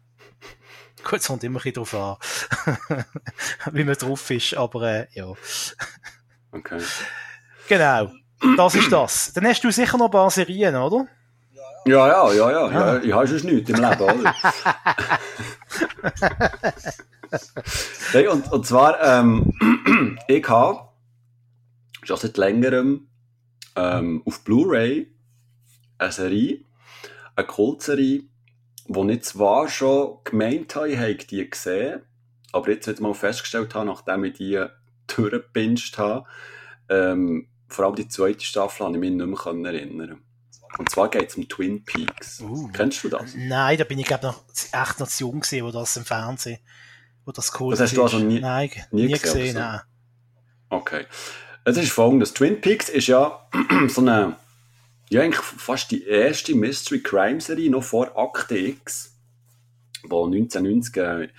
Gut, 1.03 1.19
es 1.19 1.27
kommt 1.27 1.43
immer 1.43 1.59
ein 1.59 1.63
bisschen 1.63 1.91
drauf 1.91 1.95
an, 1.95 2.17
wie 3.73 3.83
man 3.83 3.95
drauf 3.95 4.29
ist, 4.29 4.55
aber 4.55 4.83
äh, 4.83 5.07
ja. 5.13 5.33
Okay. 6.51 6.81
Genau. 7.67 8.11
Das 8.57 8.75
ist 8.75 8.91
das. 8.91 9.33
Dann 9.33 9.47
hast 9.47 9.63
du 9.63 9.71
sicher 9.71 9.97
noch 9.97 10.05
ein 10.05 10.11
paar 10.11 10.29
Serien, 10.29 10.75
oder? 10.75 11.07
Ja, 11.85 12.07
ja, 12.07 12.31
ja, 12.33 12.51
ja. 12.51 12.71
ja. 12.71 12.97
Ich 13.01 13.11
habe 13.11 13.27
schon 13.27 13.47
nichts 13.47 13.69
im 13.69 13.77
Leben, 13.77 14.01
oder? 14.01 14.35
hey, 18.11 18.27
und, 18.27 18.51
und 18.51 18.65
zwar, 18.65 19.01
ähm, 19.01 20.17
ich 20.27 20.47
habe 20.47 20.89
schon 22.03 22.17
seit 22.17 22.37
längerem 22.37 23.07
ähm, 23.75 24.23
auf 24.25 24.43
Blu-ray 24.43 25.11
eine 25.97 26.11
Serie, 26.11 26.65
eine 27.35 27.47
Kultserie, 27.47 28.23
die 28.87 29.11
ich 29.11 29.23
zwar 29.23 29.67
schon 29.69 30.17
gemeint 30.23 30.75
habe, 30.75 30.89
ich 30.89 30.97
habe 30.97 31.15
die 31.15 31.49
gesehen, 31.49 32.01
aber 32.51 32.69
jetzt 32.69 32.87
heute 32.87 33.01
mal 33.01 33.13
festgestellt 33.13 33.73
habe, 33.73 33.85
nachdem 33.85 34.23
ich 34.25 34.33
die 34.33 34.65
durchgepinscht 35.07 35.97
habe, 35.97 36.25
ähm, 36.89 37.47
vor 37.67 37.85
allem 37.85 37.95
die 37.95 38.07
zweite 38.07 38.45
Staffel, 38.45 38.85
habe 38.85 38.95
ich 38.95 38.99
mich 38.99 39.11
nicht 39.11 39.53
mehr 39.53 39.73
erinnern 39.73 40.21
und 40.77 40.89
zwar 40.89 41.09
geht 41.09 41.29
es 41.29 41.35
um 41.35 41.47
Twin 41.47 41.83
Peaks. 41.83 42.41
Uh. 42.41 42.67
Kennst 42.73 43.03
du 43.03 43.09
das? 43.09 43.35
Nein, 43.35 43.77
da 43.77 43.83
bin 43.83 43.99
ich 43.99 44.05
glaube 44.05 44.27
noch 44.27 44.43
echt 44.49 44.99
noch 44.99 45.07
zu 45.07 45.25
jung 45.25 45.41
gesehen, 45.41 45.65
wo 45.65 45.71
das 45.71 45.95
im 45.97 46.05
Fernsehen, 46.05 46.59
wo 47.25 47.31
das 47.31 47.59
cool 47.59 47.71
Das 47.71 47.81
hast 47.81 47.97
du 47.97 48.03
also 48.03 48.19
nie, 48.19 48.39
nein, 48.39 48.69
nie, 48.91 49.07
nie 49.07 49.13
gesehen, 49.13 49.55
nein. 49.55 49.81
Okay. 50.69 51.05
Es 51.65 51.77
ist 51.77 51.91
folgendes. 51.91 52.33
Twin 52.33 52.59
Peaks 52.59 52.89
ist 52.89 53.07
ja 53.07 53.47
so 53.87 54.01
eine, 54.01 54.35
ja 55.09 55.21
eigentlich 55.21 55.41
fast 55.41 55.91
die 55.91 56.05
erste 56.05 56.55
Mystery 56.55 57.01
Crime 57.01 57.39
Serie 57.39 57.69
noch 57.69 57.83
vor 57.83 58.17
Akte 58.17 58.57
X, 58.57 59.15
die 60.03 60.07
1990 60.07 60.97
äh, 60.97 61.29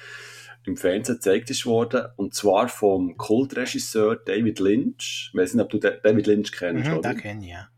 im 0.64 0.76
Fernsehen 0.76 1.16
gezeigt 1.16 1.66
wurde. 1.66 2.14
Und 2.16 2.34
zwar 2.34 2.68
vom 2.68 3.16
Kultregisseur 3.18 4.16
David 4.16 4.60
Lynch. 4.60 5.30
Ich 5.32 5.38
weiß 5.38 5.54
nicht, 5.54 5.62
ob 5.62 5.70
du 5.70 5.78
David 5.78 6.26
Lynch 6.26 6.52
kennst, 6.52 6.88
mhm, 6.88 6.98
oder? 6.98 7.10
Den 7.10 7.20
kenne 7.20 7.44
ich, 7.44 7.50
ja 7.50 7.68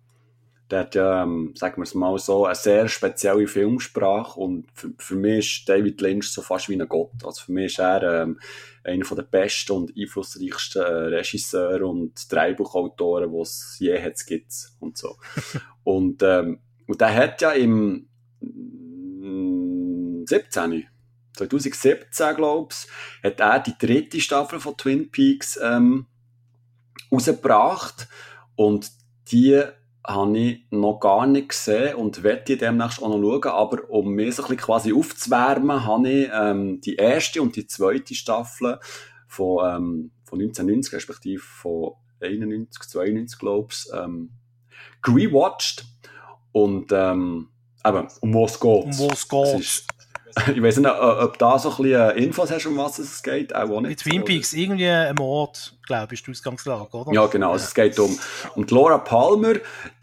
der 0.71 0.81
hat 0.81 0.95
ja, 0.97 1.23
ähm, 1.23 1.55
sagen 1.57 1.77
wir 1.77 1.85
es 1.85 1.95
mal 1.95 2.19
so, 2.19 2.45
eine 2.45 2.55
sehr 2.55 2.89
spezielle 2.89 3.47
Filmsprache 3.47 4.41
und 4.41 4.67
für, 4.75 4.93
für 4.99 5.15
mich 5.15 5.61
ist 5.61 5.69
David 5.69 6.01
Lynch 6.01 6.33
so 6.33 6.43
fast 6.43 6.69
wie 6.69 6.81
ein 6.81 6.89
Gott. 6.89 7.13
Also 7.25 7.45
für 7.45 7.53
mich 7.53 7.67
ist 7.67 7.79
er 7.79 8.23
ähm, 8.23 8.41
einer 8.83 9.05
der 9.05 9.23
besten 9.23 9.73
und 9.73 9.93
einflussreichsten 9.97 10.83
äh, 10.83 11.17
Regisseure 11.17 11.87
und 11.87 12.33
Drehbuchautoren, 12.33 13.31
die 13.31 13.41
es 13.41 13.77
je 13.79 14.03
hat, 14.03 14.27
gibt 14.27 14.53
und 14.81 14.99
so. 14.99 15.17
und, 15.85 16.23
ähm, 16.23 16.61
und 16.87 17.01
der 17.01 17.15
hat 17.15 17.41
ja 17.43 17.53
im 17.53 18.09
17. 20.27 20.85
2017, 21.35 22.35
glaube 22.35 22.73
ich, 22.73 22.89
hat 23.23 23.41
er 23.41 23.61
die 23.61 23.77
dritte 23.79 24.21
Staffel 24.21 24.59
von 24.59 24.77
Twin 24.77 25.11
Peaks 25.11 25.59
ähm, 25.63 26.07
rausgebracht 27.13 28.09
und 28.57 28.91
die 29.31 29.63
habe 30.07 30.39
ich 30.39 30.67
noch 30.71 31.01
gar 31.01 31.27
nicht 31.27 31.49
gesehen 31.49 31.97
und 31.97 32.23
werde 32.23 32.57
demnächst 32.57 33.03
auch 33.03 33.09
noch 33.09 33.21
schauen. 33.21 33.53
Aber 33.53 33.91
um 33.91 34.13
mich 34.13 34.37
so 34.37 34.43
ein 34.43 34.49
bisschen 34.49 34.65
quasi 34.65 34.93
aufzuwärmen, 34.93 35.85
habe 35.85 36.09
ich 36.09 36.31
ähm, 36.33 36.81
die 36.81 36.97
erste 36.97 37.43
und 37.43 37.57
die 37.57 37.67
zweite 37.67 38.15
Staffel 38.15 38.79
von, 39.27 39.59
ähm, 39.67 40.11
von 40.25 40.41
1990, 40.41 40.93
respektive 40.95 41.43
von 41.43 41.93
91, 42.21 42.83
92, 42.89 43.39
glaube 43.39 43.69
ich, 43.73 43.93
ähm, 43.93 44.31
rewatcht. 45.07 45.85
Und 46.53 46.93
ähm, 46.93 47.49
eben, 47.85 48.09
um 48.21 48.35
was 48.35 48.61
geht 48.61 48.85
Um 48.85 49.11
was 49.11 49.29
geht 49.29 49.85
ich 50.55 50.63
weiß 50.63 50.79
nicht, 50.79 50.91
ob 50.91 51.39
da 51.39 51.59
so 51.59 51.71
ein 51.71 51.77
bisschen 51.83 52.11
Infos 52.17 52.51
hast, 52.51 52.67
um 52.67 52.77
was 52.77 52.99
es 52.99 53.23
geht, 53.23 53.55
auch 53.55 53.81
nicht. 53.81 53.89
Mit 53.89 54.01
Twin 54.01 54.25
Peaks, 54.25 54.53
irgendwie 54.53 54.87
ein 54.87 55.15
Mord, 55.15 55.75
glaube 55.87 56.13
ich, 56.13 56.21
ist 56.21 56.27
die 56.27 56.33
Ausgangslage, 56.33 56.95
oder? 56.95 57.13
Ja, 57.13 57.27
genau, 57.27 57.53
also 57.53 57.65
es 57.65 57.75
geht 57.75 57.99
um, 57.99 58.19
um 58.55 58.67
Laura 58.69 58.99
Palmer, 58.99 59.55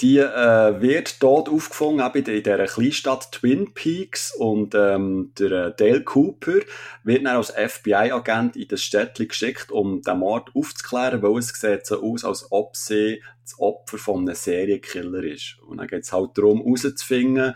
die 0.02 0.18
äh, 0.18 0.82
wird 0.82 1.22
dort 1.22 1.50
aufgefangen, 1.50 2.00
eben 2.00 2.26
in 2.26 2.44
dieser 2.44 2.66
Kleinstadt 2.66 3.32
Twin 3.32 3.74
Peaks 3.76 4.34
und 4.36 4.74
ähm, 4.74 5.34
der 5.38 5.52
äh, 5.52 5.74
Dale 5.78 6.04
Cooper 6.04 6.60
wird 7.04 7.26
dann 7.26 7.38
als 7.38 7.52
FBI-Agent 7.52 8.56
in 8.56 8.68
das 8.68 8.82
Städtchen 8.82 9.28
geschickt, 9.28 9.72
um 9.72 10.02
den 10.02 10.18
Mord 10.18 10.50
aufzuklären, 10.56 11.22
weil 11.22 11.38
es 11.38 11.50
sieht 11.50 11.86
so 11.86 12.02
aus, 12.02 12.26
als 12.26 12.48
ob 12.50 12.76
sie 12.76 13.22
das 13.44 13.60
Opfer 13.60 14.00
von 14.00 14.22
einem 14.22 14.36
Serienkiller 14.36 15.24
ist. 15.24 15.58
Und 15.68 15.78
dann 15.78 15.88
geht 15.88 16.04
es 16.04 16.14
halt 16.14 16.32
darum, 16.38 16.64
herauszufinden, 16.64 17.54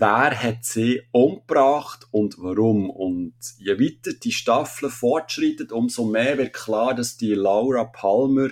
wer 0.00 0.42
hat 0.42 0.64
sie 0.64 1.02
umgebracht 1.12 2.06
und 2.10 2.36
warum. 2.38 2.88
Und 2.88 3.34
je 3.58 3.78
weiter 3.78 4.12
die 4.14 4.32
Staffel 4.32 4.88
fortschreitet, 4.88 5.72
umso 5.72 6.04
mehr 6.04 6.38
wird 6.38 6.52
klar, 6.52 6.94
dass 6.94 7.16
die 7.16 7.34
Laura 7.34 7.84
Palmer 7.84 8.48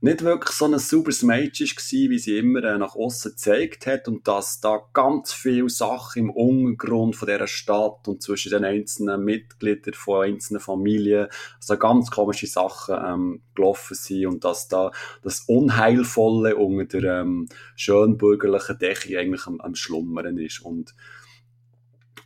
nicht 0.00 0.22
wirklich 0.22 0.54
so 0.54 0.64
ein 0.66 0.78
sauberes 0.78 1.22
Mädchen 1.22 1.66
war, 1.66 2.10
wie 2.10 2.18
sie 2.18 2.38
immer 2.38 2.62
äh, 2.62 2.78
nach 2.78 2.94
außen 2.94 3.32
gezeigt 3.32 3.86
hat 3.86 4.06
und 4.06 4.28
dass 4.28 4.60
da 4.60 4.80
ganz 4.92 5.32
viele 5.32 5.68
Sachen 5.68 6.20
im 6.20 6.30
Untergrund 6.30 7.16
von 7.16 7.26
dieser 7.26 7.48
Stadt 7.48 8.06
und 8.06 8.22
zwischen 8.22 8.50
den 8.50 8.64
einzelnen 8.64 9.24
Mitgliedern 9.24 9.94
von 9.94 10.24
einzelnen 10.24 10.60
Familien, 10.60 11.26
also 11.56 11.76
ganz 11.76 12.10
komische 12.10 12.46
Sachen 12.46 12.96
ähm, 13.04 13.42
gelaufen 13.54 13.94
sind 13.94 14.26
und 14.26 14.44
dass 14.44 14.68
da 14.68 14.92
das 15.22 15.40
Unheilvolle 15.48 16.54
unter 16.54 17.00
der 17.00 17.20
ähm, 17.20 17.48
schönbürgerlichen 17.74 18.78
Decke 18.78 19.18
eigentlich 19.18 19.46
am, 19.46 19.60
am 19.60 19.74
Schlummern 19.74 20.38
ist. 20.38 20.60
Und 20.60 20.94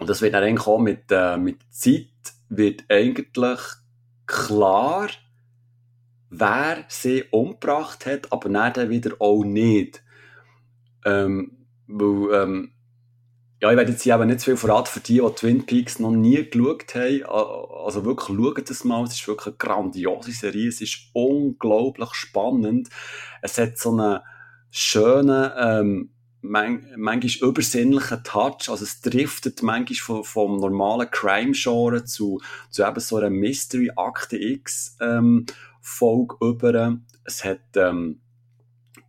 und 0.02 0.10
das 0.10 0.20
wird 0.20 0.34
dann 0.34 0.42
eigentlich 0.42 0.66
auch 0.66 0.80
mit, 0.80 1.04
äh, 1.10 1.36
mit 1.36 1.58
Zeit 1.70 2.08
wird 2.48 2.84
eigentlich 2.88 3.56
klar, 4.26 5.08
wer 6.32 6.84
sie 6.88 7.24
umgebracht 7.30 8.06
hat, 8.06 8.32
aber 8.32 8.48
dann 8.48 8.88
wieder 8.88 9.12
auch 9.18 9.44
nicht. 9.44 10.02
Ähm, 11.04 11.66
weil, 11.86 12.42
ähm, 12.42 12.72
ja, 13.60 13.70
ich 13.70 13.76
werde 13.76 13.92
jetzt 13.92 14.02
hier 14.02 14.14
aber 14.14 14.24
nicht 14.24 14.40
zu 14.40 14.46
viel 14.46 14.56
verraten 14.56 14.88
für 14.88 15.00
die, 15.00 15.20
die 15.20 15.34
Twin 15.36 15.66
Peaks 15.66 15.98
noch 15.98 16.10
nie 16.10 16.48
geschaut 16.50 16.94
haben. 16.94 17.24
Also 17.84 18.04
wirklich, 18.04 18.36
schaut 18.36 18.70
das 18.70 18.84
mal. 18.84 19.04
Es 19.04 19.12
ist 19.12 19.28
wirklich 19.28 19.48
eine 19.48 19.56
grandiose 19.56 20.32
Serie. 20.32 20.68
Es 20.68 20.80
ist 20.80 21.10
unglaublich 21.12 22.12
spannend. 22.14 22.88
Es 23.42 23.58
hat 23.58 23.76
so 23.78 23.90
einen 23.90 24.20
schönen, 24.70 25.50
ähm, 25.56 26.10
manchmal 26.40 27.20
übersinnlichen 27.40 28.24
Touch. 28.24 28.68
Also 28.68 28.84
es 28.84 29.00
driftet 29.02 29.62
manchmal 29.62 29.96
vom, 29.96 30.24
vom 30.24 30.56
normalen 30.56 31.10
Crime-Genre 31.10 32.04
zu, 32.04 32.40
zu 32.70 32.84
eben 32.84 33.00
so 33.00 33.16
einer 33.18 33.30
Mystery-Akte 33.30 34.38
X, 34.38 34.96
ähm, 35.00 35.46
Folge 35.82 36.36
über. 36.40 36.98
Es 37.24 37.44
hat 37.44 37.60
ähm, 37.76 38.20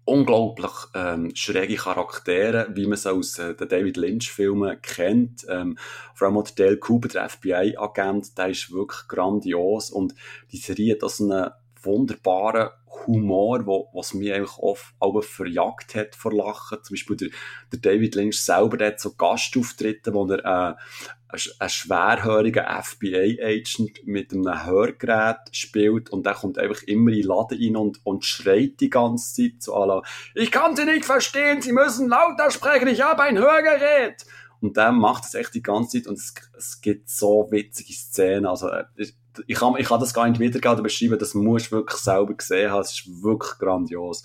unglaublich 0.05 0.71
ähm, 0.93 1.31
schräge 1.33 1.75
Charaktere, 1.75 2.67
wie 2.73 2.83
man 2.83 2.93
es 2.93 3.07
aus 3.07 3.39
äh, 3.39 3.55
den 3.55 3.69
David 3.69 3.97
Lynch-Filmen 3.97 4.81
kennt. 4.81 5.45
Ähm, 5.47 5.77
vor 6.13 6.27
allem 6.27 6.37
auch 6.37 6.49
der 6.49 6.65
Dale 6.65 6.77
Cooper, 6.77 7.07
der 7.07 7.29
FBI-Agent, 7.29 8.37
der 8.37 8.49
ist 8.49 8.71
wirklich 8.71 9.07
grandios 9.07 9.91
und 9.91 10.13
die 10.51 10.57
Serie 10.57 10.95
hat 10.95 11.03
das 11.03 11.21
einen 11.21 11.49
wunderbaren 11.83 12.69
Humor, 13.05 13.65
wo, 13.65 13.89
was 13.93 14.13
mich 14.13 14.33
eigentlich 14.33 14.57
oft 14.57 14.93
auch 14.99 15.21
verjagt 15.23 15.95
hat 15.95 16.15
vor 16.15 16.33
Lachen. 16.33 16.79
Zum 16.83 16.93
Beispiel 16.93 17.17
der, 17.17 17.29
der 17.71 17.79
David 17.79 18.15
Lynch 18.15 18.41
selber, 18.41 18.77
der 18.77 18.89
hat 18.89 18.99
so 18.99 19.13
Gastauftritte, 19.13 20.13
wo 20.13 20.25
er 20.27 20.39
äh, 20.39 20.75
ein 21.59 21.69
schwerhöriger 21.69 22.67
FBI-Agent 22.83 24.05
mit 24.05 24.33
einem 24.33 24.65
Hörgerät 24.65 25.37
spielt 25.51 26.11
und 26.11 26.25
der 26.25 26.35
kommt 26.35 26.59
einfach 26.59 26.83
immer 26.83 27.11
in 27.11 27.21
den 27.21 27.27
Laden 27.27 27.57
rein 27.59 27.75
und, 27.75 28.05
und 28.05 28.23
schreit 28.23 28.79
die 28.79 28.89
ganze 28.89 29.33
Zeit 29.33 29.73
à 29.73 29.85
la, 29.85 30.01
ich 30.35 30.51
kann 30.51 30.75
Sie 30.75 30.85
nicht 30.85 31.05
verstehen, 31.05 31.61
Sie 31.61 31.73
müssen 31.73 32.07
lauter 32.07 32.51
sprechen, 32.51 32.87
ich 32.87 33.01
habe 33.01 33.23
ein 33.23 33.37
Hörgerät. 33.37 34.25
Und 34.61 34.77
der 34.77 34.91
macht 34.91 35.25
das 35.25 35.33
echt 35.33 35.55
die 35.55 35.63
ganze 35.63 35.97
Zeit 35.97 36.07
und 36.07 36.17
es, 36.17 36.33
es 36.55 36.81
gibt 36.81 37.09
so 37.09 37.47
witzige 37.49 37.93
Szenen, 37.93 38.45
also 38.45 38.69
äh, 38.69 38.85
ich 39.47 39.57
kann, 39.57 39.75
ich 39.77 39.87
kann 39.87 39.99
das 39.99 40.13
gar 40.13 40.27
nicht 40.27 40.39
wiedergeben 40.39 40.73
oder 40.73 40.83
beschreiben, 40.83 41.19
das 41.19 41.33
musst 41.33 41.67
du 41.67 41.77
wirklich 41.77 41.99
selber 41.99 42.33
gesehen 42.33 42.71
haben, 42.71 42.81
es 42.81 42.91
ist 42.91 43.23
wirklich 43.23 43.57
grandios. 43.59 44.23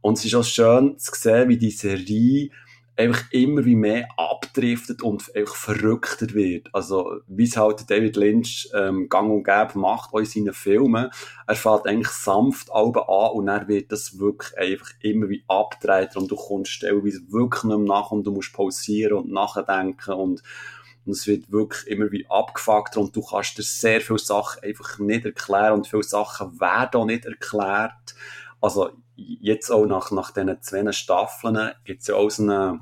Und 0.00 0.18
es 0.18 0.24
ist 0.24 0.34
auch 0.34 0.44
schön 0.44 0.98
zu 0.98 1.12
sehen, 1.14 1.48
wie 1.48 1.58
die 1.58 1.70
Serie 1.70 2.50
einfach 2.96 3.24
immer 3.30 3.64
wie 3.64 3.76
mehr 3.76 4.08
abdriftet 4.16 5.02
und 5.02 5.34
einfach 5.34 5.54
verrückter 5.54 6.32
wird. 6.32 6.68
Also, 6.72 7.20
wie 7.26 7.44
es 7.44 7.56
halt 7.56 7.88
David 7.90 8.16
Lynch 8.16 8.68
ähm, 8.74 9.08
gang 9.08 9.30
und 9.30 9.44
gäbe 9.44 9.78
macht 9.78 10.14
auch 10.14 10.18
in 10.18 10.24
seinen 10.24 10.54
Filmen. 10.54 11.10
Er 11.46 11.56
fällt 11.56 11.86
eigentlich 11.86 12.08
sanft 12.08 12.72
Alben 12.72 13.02
an 13.02 13.30
und 13.32 13.46
dann 13.46 13.68
wird 13.68 13.92
das 13.92 14.18
wirklich 14.18 14.56
einfach 14.56 14.90
immer 15.00 15.28
wie 15.28 15.44
abgedreht 15.46 16.16
und 16.16 16.30
du 16.30 16.36
kommst 16.36 16.72
stellenweise 16.72 17.20
wirklich 17.28 17.64
nicht 17.64 17.76
mehr 17.76 17.86
nach 17.86 18.10
und 18.10 18.26
du 18.26 18.32
musst 18.32 18.54
pausieren 18.54 19.18
und 19.18 19.30
nachdenken 19.30 20.12
und 20.12 20.42
und 21.06 21.12
es 21.12 21.26
wird 21.26 21.50
wirklich 21.52 21.86
immer 21.86 22.10
wie 22.10 22.26
abgefuckt. 22.28 22.96
Und 22.96 23.14
du 23.14 23.22
kannst 23.22 23.56
dir 23.56 23.62
sehr 23.62 24.00
viele 24.00 24.18
Sachen 24.18 24.62
einfach 24.64 24.98
nicht 24.98 25.24
erklären 25.24 25.74
und 25.74 25.86
viele 25.86 26.02
Sachen 26.02 26.60
werden 26.60 27.00
auch 27.00 27.06
nicht 27.06 27.24
erklärt. 27.24 28.14
Also 28.60 28.90
jetzt 29.16 29.70
auch 29.70 29.86
nach, 29.86 30.10
nach 30.10 30.32
diesen 30.32 30.60
zwei 30.60 30.92
Staffeln 30.92 31.72
gibt 31.84 32.02
es 32.02 32.08
ja 32.08 32.16
auch 32.16 32.30
so 32.30 32.42
eine, 32.42 32.80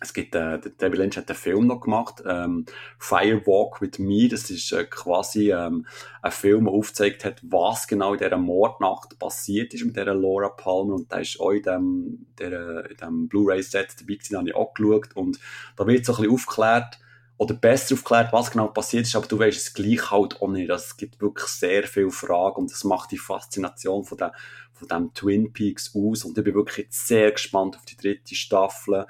es 0.00 0.12
gibt, 0.12 0.34
äh, 0.34 0.58
David 0.78 0.98
Lynch 0.98 1.16
hat 1.16 1.28
einen 1.28 1.38
Film 1.38 1.66
noch 1.68 1.80
gemacht, 1.80 2.22
ähm, 2.26 2.66
Firewalk 2.98 3.80
with 3.80 3.98
Me, 3.98 4.28
das 4.28 4.50
ist 4.50 4.72
äh, 4.72 4.84
quasi 4.84 5.52
ähm, 5.52 5.86
ein 6.20 6.32
Film, 6.32 6.64
der 6.64 6.74
aufgezeigt 6.74 7.24
hat, 7.24 7.40
was 7.42 7.86
genau 7.86 8.12
in 8.12 8.18
dieser 8.18 8.36
Mordnacht 8.36 9.18
passiert 9.18 9.72
ist 9.74 9.84
mit 9.84 9.96
dieser 9.96 10.14
Laura 10.14 10.48
Palmer. 10.48 10.94
Und 10.94 11.12
da 11.12 11.18
ist 11.18 11.40
auch 11.40 11.52
in 11.52 11.62
dem, 11.62 12.26
in 12.40 12.96
dem 13.00 13.28
Blu-ray-Set 13.28 14.00
dabei 14.00 14.14
gewesen, 14.14 14.36
habe 14.36 14.48
ich 14.48 14.54
auch 14.56 14.74
geschaut. 14.74 15.14
Und 15.14 15.38
da 15.76 15.86
wird 15.86 16.04
so 16.04 16.14
ein 16.14 16.22
bisschen 16.22 16.34
aufgeklärt, 16.34 16.98
oder 17.42 17.54
besser 17.54 17.94
aufklärt, 17.94 18.32
was 18.32 18.52
genau 18.52 18.68
passiert 18.68 19.04
ist, 19.04 19.16
aber 19.16 19.26
du 19.26 19.36
weißt 19.36 19.58
es 19.58 19.74
gleich 19.74 20.12
halt 20.12 20.40
auch 20.40 20.48
nicht. 20.48 20.70
Also 20.70 20.84
es 20.86 20.96
gibt 20.96 21.20
wirklich 21.20 21.48
sehr 21.48 21.82
viele 21.82 22.12
Fragen 22.12 22.62
und 22.62 22.70
das 22.70 22.84
macht 22.84 23.10
die 23.10 23.18
Faszination 23.18 24.04
von, 24.04 24.16
der, 24.16 24.32
von 24.72 24.86
dem 24.86 25.12
Twin 25.12 25.52
Peaks 25.52 25.92
aus 25.94 26.24
und 26.24 26.38
ich 26.38 26.44
bin 26.44 26.54
wirklich 26.54 26.86
jetzt 26.86 27.08
sehr 27.08 27.32
gespannt 27.32 27.76
auf 27.76 27.84
die 27.84 27.96
dritte 27.96 28.36
Staffel 28.36 29.06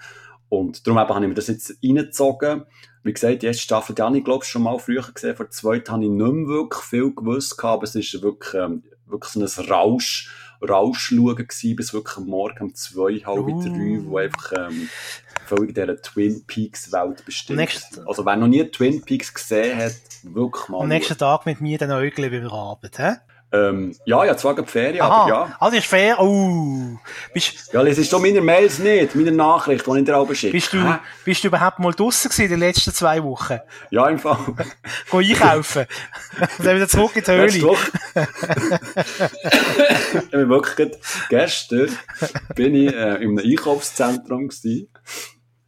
und 0.49 0.87
darum 0.87 0.99
habe 0.99 1.12
ich 1.20 1.28
mir 1.28 1.35
das 1.35 1.49
jetzt 1.49 1.76
reingezogen. 1.85 2.64
Wie 3.03 3.12
gesagt, 3.12 3.43
die 3.43 3.47
erste 3.47 3.62
Staffel, 3.62 3.95
die 3.95 4.03
habe 4.03 4.16
ich 4.16 4.24
glaube 4.24 4.45
ich 4.45 4.51
schon 4.51 4.62
mal 4.62 4.78
früher 4.78 5.03
gesehen, 5.03 5.37
vor 5.37 5.47
der 5.47 5.51
zweiten 5.51 5.93
habe 5.93 6.05
ich 6.05 6.11
nicht 6.11 6.33
mehr 6.33 6.47
wirklich 6.47 6.85
viel 6.85 7.14
gewusst, 7.14 7.62
aber 7.62 7.83
es 7.83 7.95
ist 7.95 8.22
wirklich, 8.22 8.55
ähm, 8.55 8.83
wirklich 9.05 9.30
so 9.30 9.41
ein 9.41 9.68
Rausch, 9.68 10.35
Rauschschauen 10.69 11.37
gewesen, 11.37 11.77
bis 11.77 11.93
wirklich 11.93 12.17
am 12.17 12.27
Morgen 12.27 12.65
um 12.65 12.75
zwei, 12.75 13.15
halb 13.25 13.47
uh. 13.47 13.63
drei, 13.63 14.01
wo 14.05 14.19
einfach 14.19 14.53
ähm, 14.57 14.89
völlig 15.47 15.75
dieser 15.75 16.01
Twin 16.01 16.45
Peaks 16.47 16.93
Welt 16.93 17.25
bestimmt. 17.25 17.59
Nächst, 17.59 18.01
also 18.07 18.25
wer 18.25 18.37
noch 18.37 18.47
nie 18.47 18.65
Twin 18.65 19.03
Peaks 19.03 19.35
gesehen 19.35 19.79
hat, 19.79 19.95
wirklich 20.23 20.69
mal. 20.69 20.83
Am 20.83 20.89
nächsten 20.89 21.19
Tag 21.19 21.47
mit 21.47 21.61
mir 21.61 21.79
den 21.79 21.91
Äugeln 21.91 22.31
beim 22.31 22.49
Abend, 22.49 22.99
hä? 22.99 23.17
Ähm, 23.53 23.94
ja, 24.07 24.24
ja, 24.24 24.34
zwar 24.34 24.57
Ferien, 24.66 25.03
Aha, 25.03 25.22
aber 25.22 25.28
ja. 25.28 25.57
Also 25.61 25.76
ist 25.76 25.86
fair. 25.86 26.18
Oh. 26.18 26.96
Bist, 27.34 27.70
ja, 27.72 27.82
es 27.82 27.98
ist 27.98 28.11
doch 28.11 28.20
meine 28.20 28.40
Mails 28.40 28.78
nicht, 28.78 29.14
meine 29.14 29.30
Nachricht, 29.30 29.86
die 29.86 29.98
ich 29.98 30.05
dir 30.07 30.16
auch 30.16 30.32
schicke. 30.32 30.53
Bist 30.53 30.72
du, 30.72 30.98
bist 31.26 31.44
du 31.44 31.48
überhaupt 31.48 31.78
mal 31.78 31.92
draussen 31.92 32.30
gewesen 32.30 32.44
in 32.44 32.50
den 32.50 32.61
letzten 32.61 32.94
zwei 32.94 33.22
Wochen? 33.22 33.59
Ja, 33.90 34.09
im 34.09 34.18
Fall. 34.18 34.38
Geh 35.11 35.18
einkaufen. 35.18 35.84
Dann 36.59 36.76
wieder 36.76 36.88
zurück 36.88 37.14
in 37.14 37.24
die 37.24 37.30
Höhle. 37.30 37.76
Ich 40.22 40.30
bin 40.30 40.48
wirklich 40.48 40.98
gestern 41.28 41.98
bin 42.55 42.74
ich 42.74 42.94
äh, 42.94 43.16
in 43.16 43.38
einem 43.38 43.38
Einkaufszentrum 43.38 44.48
gewesen. 44.48 44.88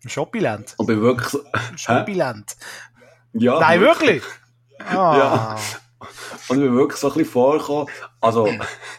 Shoppyland. 0.07 0.75
Und 0.79 0.87
bin 0.87 1.03
wirklich 1.03 1.43
Shoppyland. 1.77 2.57
Ja. 3.35 3.61
Nein, 3.61 3.81
wirklich? 3.81 4.23
Ah. 4.79 5.17
Ja. 5.19 5.57
Und 6.49 6.59
ich 6.59 6.65
bin 6.65 6.77
wirklich 6.77 7.01
so 7.01 7.09
ein 7.09 7.15
bisschen 7.15 7.33
vorgekommen, 7.33 7.87
also... 8.21 8.49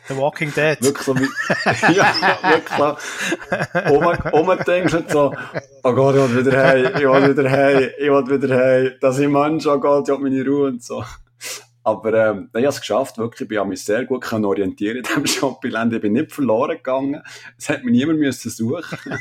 The 0.07 0.17
Walking 0.17 0.53
Dead. 0.53 0.81
Wirklich 0.81 1.05
so 1.05 1.15
wie... 1.15 1.23
ja, 1.93 2.13
wirklich 2.43 2.77
so... 2.77 3.93
Um, 3.93 4.47
umdenkst 4.47 5.11
so, 5.11 5.33
oh 5.83 5.93
Gott, 5.93 6.15
ich 6.15 6.21
will 6.21 6.45
wieder 6.45 6.63
heim, 6.63 6.85
ich 6.95 7.03
will 7.03 7.37
wieder 7.37 7.51
heim, 7.51 7.89
ich 7.97 8.09
will 8.09 8.41
wieder 8.41 8.57
heim, 8.57 8.91
dass 9.01 9.19
ich 9.19 9.27
Mensch, 9.27 9.67
oh 9.67 9.79
Gott, 9.79 10.07
ich 10.07 10.13
habe 10.13 10.23
meine 10.23 10.43
Ruhe 10.45 10.67
und 10.69 10.83
so. 10.83 11.03
Aber 11.85 12.13
ähm, 12.15 12.49
ich 12.51 12.57
habe 12.57 12.67
es 12.67 12.79
geschafft, 12.79 13.19
wirklich. 13.19 13.49
Ich 13.51 13.57
habe 13.59 13.69
mich 13.69 13.85
sehr 13.85 14.05
gut 14.05 14.23
können 14.23 14.43
orientieren 14.43 14.97
in 14.97 15.03
diesem 15.03 15.27
Shoppingland. 15.39 15.93
Ich 15.93 16.01
bin 16.01 16.13
nicht 16.13 16.31
verloren 16.31 16.77
gegangen. 16.77 17.21
Es 17.59 17.69
hat 17.69 17.83
mich 17.83 17.93
niemand 17.93 18.17
müssen 18.17 18.49
suchen. 18.49 18.83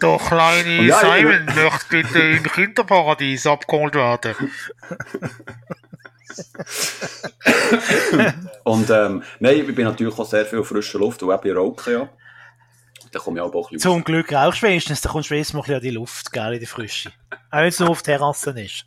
Der 0.00 0.18
kleine 0.18 0.82
ja, 0.84 1.00
Simon 1.00 1.48
ich... 1.48 1.54
möchte 1.56 1.86
bitte 1.90 2.18
im 2.20 2.44
Kinderparadies 2.44 3.44
abgeholt 3.44 3.96
werden. 3.96 4.36
und 8.62 8.88
ähm, 8.88 9.24
nein, 9.40 9.68
ich 9.68 9.74
bin 9.74 9.84
natürlich 9.84 10.16
auch 10.16 10.24
sehr 10.24 10.46
viel 10.46 10.62
frischer 10.62 11.00
Luft 11.00 11.24
und 11.24 11.32
auch 11.32 11.40
bei 11.40 11.52
Rauchen, 11.52 11.92
ja. 11.92 12.08
Da 13.10 13.18
komme 13.18 13.38
ich 13.38 13.42
auch 13.42 13.52
ein 13.52 13.60
bisschen 13.62 13.80
Zum 13.80 14.04
Glück 14.04 14.32
rauchst 14.32 14.62
du 14.62 14.68
wenigstens, 14.68 15.00
da 15.00 15.10
kommst 15.10 15.28
du 15.30 15.34
wenigstens 15.34 15.54
mal 15.54 15.60
ein 15.60 15.64
bisschen 15.64 15.76
an 15.76 15.82
die 15.82 15.90
Luft, 15.90 16.32
gell, 16.32 16.54
in 16.54 16.60
die 16.60 16.66
Frische. 16.66 17.10
Auch 17.50 17.58
wenn 17.58 17.66
es 17.66 17.80
nur 17.80 17.90
auf 17.90 18.02
Terrassen 18.02 18.56
ist. 18.56 18.86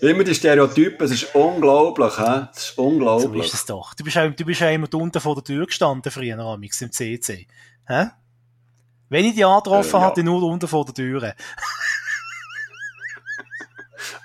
Immer 0.00 0.24
die 0.24 0.34
Stereotypen, 0.34 1.04
es 1.04 1.10
ist 1.10 1.34
unglaublich, 1.34 2.18
hä? 2.18 2.46
Es 2.54 2.70
ist 2.70 2.78
unglaublich. 2.78 3.42
So 3.42 3.48
ist 3.48 3.54
es 3.54 3.66
doch. 3.66 3.94
Du 3.94 4.04
bist 4.04 4.16
ja, 4.16 4.28
du 4.28 4.44
bist 4.44 4.60
ja 4.60 4.70
immer 4.70 4.88
unten 4.94 5.20
vor 5.20 5.34
der 5.34 5.44
Tür 5.44 5.66
gestanden 5.66 6.12
früher, 6.12 6.38
Amix, 6.38 6.80
im 6.82 6.92
CC. 6.92 7.46
Hä? 7.86 8.06
Wenn 9.08 9.24
ich 9.24 9.34
dich 9.34 9.44
angetroffen 9.44 9.90
äh, 9.90 9.98
ja. 9.98 10.06
hatte, 10.06 10.22
nur 10.22 10.42
unten 10.42 10.68
vor 10.68 10.84
der 10.84 10.94
Tür. 10.94 11.34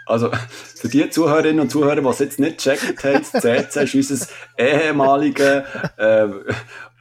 Also, 0.05 0.29
für 0.75 0.89
die 0.89 1.09
Zuhörerinnen 1.09 1.61
und 1.61 1.69
Zuhörer, 1.69 2.01
die 2.01 2.07
es 2.07 2.19
jetzt 2.19 2.37
nicht 2.37 2.57
gecheckt 2.57 3.03
haben, 3.05 3.25
das 3.31 3.41
CC 3.71 3.99
ist 3.99 4.11
unser 4.11 4.27
ehemaliges, 4.57 5.63
äh, 5.97 6.27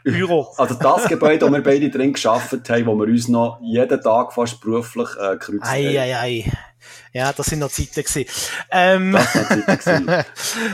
Büro. 0.04 0.52
Also 0.56 0.74
das 0.74 1.06
Gebäude, 1.08 1.46
wo 1.46 1.52
wir 1.52 1.62
beide 1.62 1.88
drin 1.90 2.12
geschafft 2.12 2.52
haben, 2.68 2.86
wo 2.86 2.96
wir 2.96 3.06
uns 3.06 3.28
noch 3.28 3.60
jeden 3.62 4.00
Tag 4.00 4.32
fast 4.32 4.60
beruflich 4.60 5.08
äh, 5.20 5.36
gekreuzt 5.36 5.64
ei. 5.64 6.00
Ei, 6.00 6.16
ei. 6.16 6.52
Ja, 7.12 7.32
das 7.32 7.46
sind 7.46 7.58
noch 7.58 7.70
Zeiten 7.70 8.02
gewesen. 8.02 8.24
Ähm, 8.70 9.16
Zeiten 9.32 10.08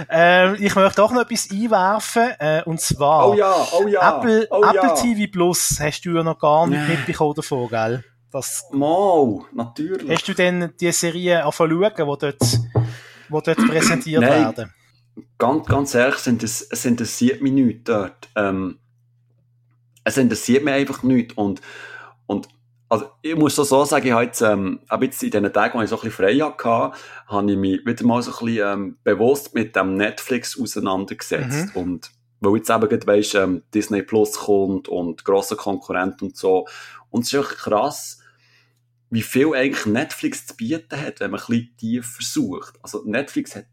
ähm, 0.08 0.56
ich 0.60 0.74
möchte 0.74 1.02
auch 1.02 1.10
noch 1.10 1.22
etwas 1.22 1.50
einwerfen, 1.50 2.30
äh, 2.38 2.62
und 2.64 2.80
zwar 2.80 3.30
oh 3.30 3.34
ja, 3.34 3.66
oh 3.72 3.88
ja, 3.88 4.18
Apple, 4.18 4.46
oh 4.50 4.62
Apple 4.62 4.88
ja. 4.88 4.94
TV 4.94 5.32
Plus 5.32 5.78
hast 5.80 6.02
du 6.02 6.14
ja 6.14 6.22
noch 6.22 6.38
gar 6.38 6.66
nicht 6.68 6.88
mitbekommen 6.88 7.34
davon, 7.34 7.68
gell? 7.68 8.04
Das, 8.30 8.66
Mal, 8.72 9.40
natürlich. 9.52 10.10
Hast 10.10 10.28
du 10.28 10.34
denn 10.34 10.72
die 10.78 10.92
Serie 10.92 11.42
schauen, 11.50 11.70
die 11.70 11.96
dort, 11.96 12.36
wo 13.30 13.40
dort 13.40 13.56
präsentiert 13.56 14.20
Nein, 14.20 14.44
werden? 14.44 14.74
Ganz, 15.38 15.66
ganz 15.66 15.94
ehrlich, 15.94 16.18
sind 16.18 16.42
es, 16.42 16.60
es 16.60 16.84
interessiert 16.84 17.42
mich 17.42 17.52
nicht 17.52 17.88
dort. 17.88 18.28
Ähm, 18.36 18.78
es 20.04 20.18
interessiert 20.18 20.62
mich 20.62 20.74
einfach 20.74 21.02
nicht. 21.02 21.36
Und 21.38 21.62
also 22.88 23.06
ich 23.20 23.36
muss 23.36 23.54
so, 23.54 23.64
so 23.64 23.84
sagen, 23.84 24.06
ich 24.06 24.12
habe 24.12 24.24
jetzt, 24.24 24.40
ähm, 24.40 24.80
ab 24.88 25.02
jetzt 25.02 25.22
in 25.22 25.30
diesen 25.30 25.52
Tagen, 25.52 25.78
wo 25.78 25.82
ich 25.82 25.90
so 25.90 25.96
ein 25.96 26.02
bisschen 26.02 26.24
frei 26.24 26.36
hatte, 26.36 26.92
habe 27.26 27.50
ich 27.50 27.56
mich 27.58 27.84
wieder 27.84 28.06
mal 28.06 28.22
so 28.22 28.30
ein 28.30 28.46
bisschen 28.46 28.72
ähm, 28.72 28.98
bewusst 29.04 29.54
mit 29.54 29.76
dem 29.76 29.96
Netflix 29.96 30.58
auseinandergesetzt. 30.60 31.74
Mhm. 31.74 31.80
Und 31.80 32.10
weil 32.40 32.56
jetzt 32.56 32.70
eben 32.70 32.88
gerade 32.88 33.06
weisst, 33.06 33.34
ähm, 33.34 33.62
Disney 33.74 34.02
Plus 34.02 34.32
kommt 34.32 34.88
und 34.88 35.24
grosse 35.24 35.56
Konkurrent 35.56 36.22
und 36.22 36.36
so. 36.36 36.66
Und 37.10 37.22
es 37.22 37.32
ist 37.32 37.40
echt 37.40 37.58
krass, 37.58 38.17
wie 39.10 39.22
viel 39.22 39.54
eigentlich 39.54 39.86
Netflix 39.86 40.46
zu 40.46 40.54
bieten 40.54 41.00
hat, 41.00 41.20
wenn 41.20 41.30
man 41.30 41.40
ein 41.40 41.46
bisschen 41.46 41.76
tief 41.76 42.06
versucht. 42.06 42.74
Also 42.82 43.02
Netflix 43.04 43.56
hat 43.56 43.66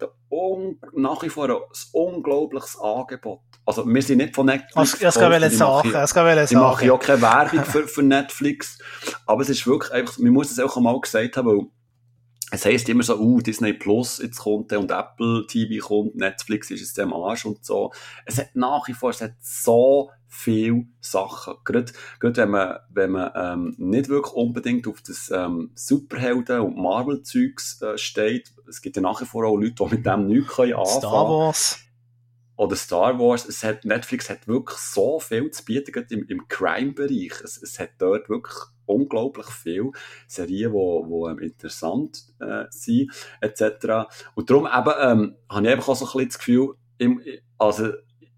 nach 0.94 1.24
wie 1.24 1.30
vor 1.30 1.50
ein 1.50 1.62
unglaubliches 1.92 2.78
Angebot. 2.80 3.42
Also 3.66 3.86
wir 3.86 4.02
sind 4.02 4.20
nicht 4.20 4.36
von 4.36 4.46
Netflix. 4.46 5.00
Das 5.00 5.16
kann 5.16 5.44
ich 5.44 5.58
sagen. 5.58 5.92
Das 5.92 6.14
kann 6.14 6.44
ich 6.44 6.52
mache 6.52 6.86
ja 6.86 6.94
auch 6.94 7.00
keine 7.00 7.22
Werbung 7.22 7.66
für, 7.66 7.88
für 7.88 8.04
Netflix. 8.04 8.78
Aber 9.26 9.42
es 9.42 9.50
ist 9.50 9.66
wirklich 9.66 9.92
einfach, 9.92 10.18
man 10.20 10.32
muss 10.32 10.52
es 10.52 10.60
auch 10.60 10.78
mal 10.78 11.00
gesagt 11.00 11.36
haben, 11.38 11.48
weil 11.48 11.66
es 12.52 12.64
heisst 12.64 12.88
immer 12.90 13.04
so, 13.04 13.18
uh, 13.18 13.42
Disney 13.42 13.74
Plus 13.74 14.20
jetzt 14.20 14.38
kommt 14.38 14.72
und 14.72 14.92
Apple 14.92 15.46
TV 15.48 15.86
kommt, 15.86 16.16
Netflix 16.16 16.70
ist 16.70 16.82
es 16.82 17.00
am 17.00 17.14
Arsch 17.14 17.46
und 17.46 17.66
so. 17.66 17.92
Es 18.26 18.38
hat 18.38 18.56
nach 18.56 18.88
wie 18.88 18.94
vor, 18.94 19.10
es 19.10 19.22
hat 19.22 19.34
so 19.42 20.12
viele 20.36 20.86
Sachen. 21.00 21.56
Gerade, 21.64 21.92
gerade 22.20 22.42
wenn 22.42 22.50
man, 22.50 22.78
wenn 22.90 23.12
man 23.12 23.32
ähm, 23.36 23.76
nicht 23.78 24.10
wirklich 24.10 24.34
unbedingt 24.34 24.88
auf 24.88 25.02
das 25.02 25.32
ähm, 25.34 25.72
Superhelden- 25.76 26.60
und 26.60 26.78
Marvel-Zeugs 26.78 27.82
äh, 27.82 27.98
steht, 27.98 28.54
es 28.68 28.82
gibt 28.82 28.96
ja 28.96 29.02
nach 29.02 29.22
wie 29.22 29.26
vor 29.26 29.46
auch 29.46 29.56
Leute, 29.56 29.76
die 29.80 29.96
mit 29.96 30.06
dem 30.06 30.28
nichts 30.28 30.56
können 30.56 30.74
anfangen 30.74 31.00
Star 31.00 31.30
Wars. 31.30 31.80
Oder 32.58 32.76
Star 32.76 33.20
Wars. 33.20 33.46
Es 33.46 33.64
hat, 33.64 33.86
Netflix 33.86 34.30
hat 34.30 34.48
wirklich 34.48 34.78
so 34.78 35.20
viel 35.20 35.50
zu 35.52 35.66
bieten, 35.66 35.92
gerade 35.92 36.14
im, 36.14 36.26
im 36.28 36.48
Crime-Bereich. 36.48 37.42
Es, 37.44 37.62
es 37.62 37.80
hat 37.80 37.92
dort 37.98 38.30
wirklich 38.30 38.56
unglaublich 38.86 39.48
viele 39.48 39.92
Serien, 40.28 40.72
die, 40.72 41.10
die 41.10 41.32
ähm, 41.32 41.40
interessant 41.40 42.26
äh, 42.40 42.66
sind, 42.70 43.12
etc. 43.42 44.08
Und 44.36 44.50
darum 44.50 44.68
eben, 44.68 44.94
ähm, 45.02 45.36
habe 45.50 45.66
ich 45.66 45.74
einfach 45.74 45.90
auch 45.90 45.96
so 45.96 46.06
ein 46.06 46.12
bisschen 46.12 46.28
das 46.28 46.38
Gefühl, 46.38 46.76
im, 46.98 47.22
also, 47.58 47.92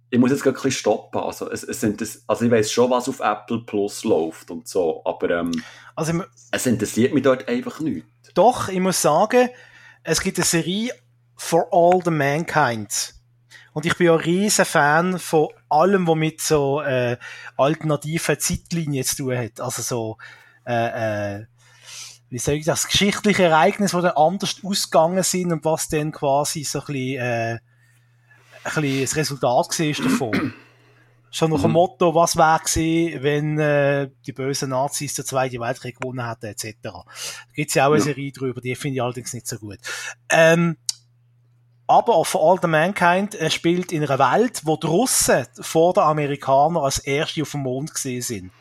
ich 0.10 0.20
muss 0.20 0.32
jetzt 0.32 0.44
gerade 0.44 0.58
ein 0.58 0.64
bisschen 0.64 0.80
stoppen. 0.80 1.22
Also, 1.22 1.50
es, 1.52 1.64
es 1.64 1.82
sind 1.82 2.00
das, 2.02 2.24
also 2.28 2.46
ich 2.46 2.52
weiß 2.52 2.72
schon, 2.72 2.90
was 2.90 3.10
auf 3.10 3.20
Apple 3.20 3.64
Plus 3.66 4.04
läuft 4.04 4.52
und 4.52 4.68
so, 4.68 5.02
aber 5.06 5.30
ähm, 5.32 5.52
also, 5.96 6.24
es 6.52 6.66
interessiert 6.66 7.14
mich 7.14 7.24
dort 7.24 7.48
einfach 7.48 7.80
nicht. 7.80 8.06
Doch, 8.34 8.70
ich 8.70 8.80
muss 8.80 9.02
sagen, 9.02 9.50
es 10.04 10.22
gibt 10.22 10.38
eine 10.38 10.46
Serie 10.46 10.92
For 11.36 11.68
All 11.72 12.02
the 12.04 12.12
Mankind. 12.12 13.14
Und 13.74 13.86
ich 13.86 13.96
bin 13.96 14.08
ja 14.08 14.14
ein 14.14 14.22
riesen 14.22 14.66
Fan 14.66 15.20
von 15.20 15.50
allem, 15.70 16.08
was 16.08 16.16
mit 16.16 16.42
so 16.42 16.82
äh, 16.82 17.18
alternativen 17.58 18.40
Zeitlinien 18.40 19.04
zu 19.04 19.18
tun 19.18 19.38
hat. 19.38 19.60
Also 19.60 19.84
so, 19.84 20.18
äh, 20.66 21.36
äh, 21.36 21.46
wie 22.30 22.40
soll 22.40 22.56
ich 22.56 22.66
das, 22.66 22.88
geschichtliche 22.88 23.44
Ereignisse, 23.44 23.98
die 23.98 24.04
dann 24.04 24.18
anders 24.18 24.56
ausgegangen 24.64 25.24
sind 25.24 25.52
und 25.52 25.64
was 25.64 25.90
dann 25.90 26.12
quasi 26.12 26.64
so 26.64 26.80
ein 26.80 26.86
bisschen, 26.86 27.22
äh, 27.22 27.60
ein 28.76 28.82
bisschen 28.82 29.02
das 29.02 29.16
Resultat 29.16 29.80
war 29.80 30.10
davon. 30.10 30.54
Schon 31.30 31.52
nach 31.52 31.62
dem 31.62 31.72
mhm. 31.72 31.74
Motto, 31.74 32.16
was 32.16 32.38
wäre 32.38 32.60
gewesen, 32.60 33.22
wenn 33.22 33.60
äh, 33.60 34.10
die 34.26 34.32
bösen 34.32 34.70
Nazis 34.70 35.14
den 35.14 35.26
Zweiten 35.26 35.60
Weltkrieg 35.60 36.00
gewonnen 36.00 36.28
hätten, 36.28 36.46
etc. 36.46 36.76
Da 36.82 37.04
gibt's 37.54 37.74
ja 37.74 37.88
auch 37.88 37.92
eine 37.92 38.00
ja. 38.00 38.06
Serie 38.06 38.32
drüber, 38.32 38.62
die 38.62 38.76
finde 38.76 38.96
ich 38.96 39.02
allerdings 39.02 39.34
nicht 39.34 39.48
so 39.48 39.58
gut. 39.58 39.80
Ähm, 40.30 40.78
aber 41.86 42.24
For 42.26 42.42
All 42.42 42.60
the 42.62 42.68
Mankind 42.68 43.38
spielt 43.50 43.92
in 43.92 44.04
einer 44.04 44.20
Welt, 44.20 44.62
wo 44.64 44.76
die 44.78 44.88
Russen 44.88 45.46
vor 45.60 45.94
den 45.94 46.04
Amerikanern 46.04 46.84
als 46.84 47.00
Erste 47.00 47.42
auf 47.42 47.52
dem 47.52 47.62
Mond 47.62 47.94
gesehen 47.94 48.22
sind. 48.22 48.52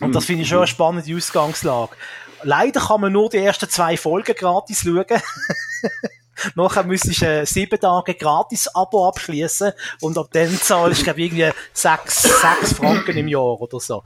Und 0.00 0.14
das 0.14 0.24
finde 0.24 0.42
ich 0.42 0.48
schon 0.48 0.58
eine 0.58 0.66
spannende 0.66 1.14
Ausgangslage. 1.14 1.94
Leider 2.42 2.80
kann 2.80 3.00
man 3.00 3.12
nur 3.12 3.30
die 3.30 3.36
ersten 3.38 3.68
zwei 3.68 3.96
Folgen 3.96 4.34
gratis 4.34 4.82
schauen. 4.82 5.04
Nachher 6.54 6.84
müsstest 6.84 7.22
du 7.22 7.26
äh, 7.26 7.46
sieben 7.46 7.78
Tage 7.78 8.14
gratis 8.14 8.68
Abo 8.68 9.08
abschließen 9.08 9.72
und 10.00 10.18
ab 10.18 10.28
dann 10.32 10.50
zahlst 10.60 11.00
du, 11.00 11.04
glaube 11.04 11.20
ich, 11.20 11.32
irgendwie 11.32 11.50
sechs, 11.72 12.22
sechs 12.22 12.72
Franken 12.74 13.16
im 13.16 13.28
Jahr 13.28 13.60
oder 13.60 13.80
so. 13.80 14.02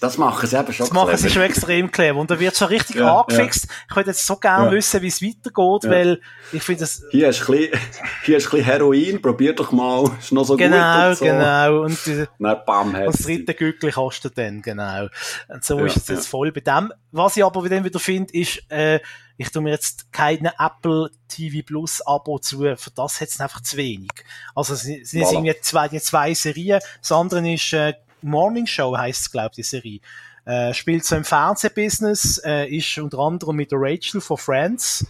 Das 0.00 0.18
machen 0.18 0.46
sie 0.46 0.58
eben 0.58 0.72
schon 0.72 0.86
Das 0.86 0.92
machen 0.92 1.16
sie 1.16 1.30
schon 1.30 1.42
extrem 1.42 1.90
clever. 1.90 2.18
Und 2.18 2.30
da 2.30 2.38
wird 2.38 2.56
schon 2.56 2.68
richtig 2.68 2.96
ja, 3.00 3.20
angefixt. 3.20 3.66
Ja. 3.66 3.70
Ich 3.90 3.96
würde 3.96 4.10
jetzt 4.10 4.26
so 4.26 4.36
gerne 4.36 4.66
ja. 4.66 4.72
wissen, 4.72 5.02
wie 5.02 5.06
es 5.06 5.22
weitergeht, 5.22 5.84
ja. 5.84 5.90
weil 5.90 6.20
ich 6.52 6.62
finde 6.62 6.80
das... 6.80 7.02
Hier 7.10 7.30
du 7.30 7.52
ein 7.52 7.60
bisschen, 7.60 7.80
hier 8.24 8.38
du 8.38 8.44
ein 8.44 8.50
bisschen 8.50 8.64
Heroin, 8.64 9.22
probier 9.22 9.54
doch 9.54 9.72
mal, 9.72 10.10
ist 10.18 10.32
noch 10.32 10.44
so 10.44 10.56
genau, 10.56 11.02
gut 11.02 11.08
und 11.10 11.16
so. 11.16 11.24
Genau, 11.24 11.82
und, 11.82 12.06
Dann 12.38 12.56
bam, 12.66 12.94
und 12.94 13.06
das 13.06 13.18
dritte 13.18 13.54
Gückli 13.54 13.90
kostet 13.90 14.36
dann, 14.36 14.60
genau. 14.60 15.08
Und 15.48 15.64
so 15.64 15.78
ist 15.84 15.96
es 15.96 16.08
jetzt 16.08 16.28
voll 16.28 16.52
bei 16.52 16.60
dem. 16.60 16.92
Was 17.12 17.36
ich 17.36 17.44
aber 17.44 17.64
wieder 17.64 17.98
finde, 17.98 18.34
ist, 18.34 18.62
äh, 18.70 19.00
ich 19.38 19.50
tu 19.50 19.60
mir 19.60 19.70
jetzt 19.70 20.12
keine 20.12 20.52
Apple 20.58 21.10
TV 21.28 21.64
Plus 21.64 22.00
Abo 22.06 22.38
zu, 22.38 22.60
für 22.76 22.90
das 22.94 23.20
hat 23.20 23.28
es 23.28 23.40
einfach 23.40 23.62
zu 23.62 23.76
wenig. 23.76 24.10
Also 24.54 24.74
es 24.74 24.82
sind 24.82 25.04
voilà. 25.04 25.32
irgendwie 25.32 25.60
zwei, 25.60 25.88
die 25.88 26.00
zwei 26.00 26.32
Serien. 26.34 26.80
Das 27.00 27.12
andere 27.12 27.52
ist 27.52 27.72
äh, 27.72 27.94
Morning 28.22 28.66
Show 28.66 28.96
heißt 28.96 29.20
es, 29.22 29.30
glaube 29.30 29.50
ich, 29.52 29.56
die 29.56 29.62
Serie. 29.62 30.00
Äh, 30.44 30.72
spielt 30.74 31.04
so 31.04 31.16
im 31.16 31.24
Fernsehbusiness, 31.24 32.38
äh, 32.44 32.68
ist 32.68 32.98
unter 32.98 33.18
anderem 33.18 33.56
mit 33.56 33.72
der 33.72 33.78
Rachel 33.80 34.20
von 34.20 34.36
Friends. 34.36 35.06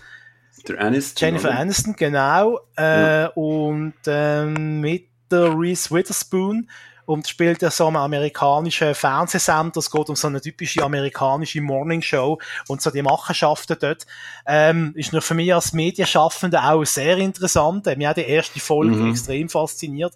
Der 0.66 0.80
Aniston. 0.80 1.26
Jennifer 1.28 1.48
oder? 1.48 1.58
Aniston, 1.58 1.94
genau. 1.94 2.60
Äh, 2.76 3.22
ja. 3.22 3.26
Und 3.34 3.94
ähm, 4.06 4.80
mit 4.80 5.08
der 5.30 5.52
Reese 5.58 5.90
Witherspoon 5.90 6.68
und 7.06 7.28
spielt 7.28 7.62
ja 7.62 7.70
so 7.70 7.86
einem 7.86 7.96
amerikanischen 7.96 8.94
Fernsehsender. 8.94 9.78
Es 9.78 9.90
geht 9.90 10.08
um 10.08 10.16
so 10.16 10.26
eine 10.26 10.40
typische 10.40 10.82
amerikanische 10.82 11.60
Morning 11.60 12.02
Show 12.02 12.38
und 12.68 12.82
so 12.82 12.90
die 12.90 13.02
Machenschaften 13.02 13.76
dort. 13.80 14.06
Ähm, 14.46 14.92
ist 14.96 15.12
nur 15.12 15.22
für 15.22 15.34
mich 15.34 15.54
als 15.54 15.72
Medienschaffende 15.72 16.62
auch 16.62 16.84
sehr 16.84 17.16
interessant. 17.18 17.86
Äh, 17.86 17.96
mir 17.96 18.08
hat 18.08 18.16
die 18.16 18.22
erste 18.22 18.60
Folge 18.60 18.96
mhm. 18.96 19.10
extrem 19.10 19.48
fasziniert. 19.48 20.14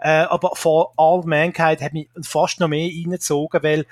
Äh, 0.00 0.22
aber 0.22 0.52
vor 0.54 0.94
All 0.96 1.22
Mankind 1.24 1.82
hat 1.82 1.92
mich 1.92 2.08
fast 2.22 2.60
noch 2.60 2.68
mehr 2.68 2.88
reingezogen, 2.88 3.62
weil 3.62 3.86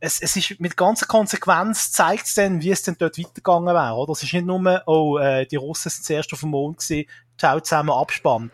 es, 0.00 0.20
es 0.20 0.36
ist 0.36 0.60
mit 0.60 0.76
ganzer 0.76 1.06
Konsequenz 1.06 1.92
zeigt 1.92 2.26
es 2.26 2.34
dann, 2.34 2.60
wie 2.60 2.70
es 2.70 2.82
denn 2.82 2.96
dort 2.98 3.18
weitergegangen 3.18 3.74
wäre, 3.74 3.94
oder? 3.94 4.12
Es 4.12 4.22
ist 4.22 4.32
nicht 4.32 4.46
nur, 4.46 4.82
oh, 4.86 5.18
äh, 5.18 5.46
die 5.46 5.56
Russen 5.56 5.90
sind 5.90 6.04
zuerst 6.04 6.32
auf 6.32 6.40
dem 6.40 6.50
Mond 6.50 6.78
gewesen, 6.78 7.08
ciao 7.38 7.60
zusammen 7.60 7.90
Abspann, 7.90 8.50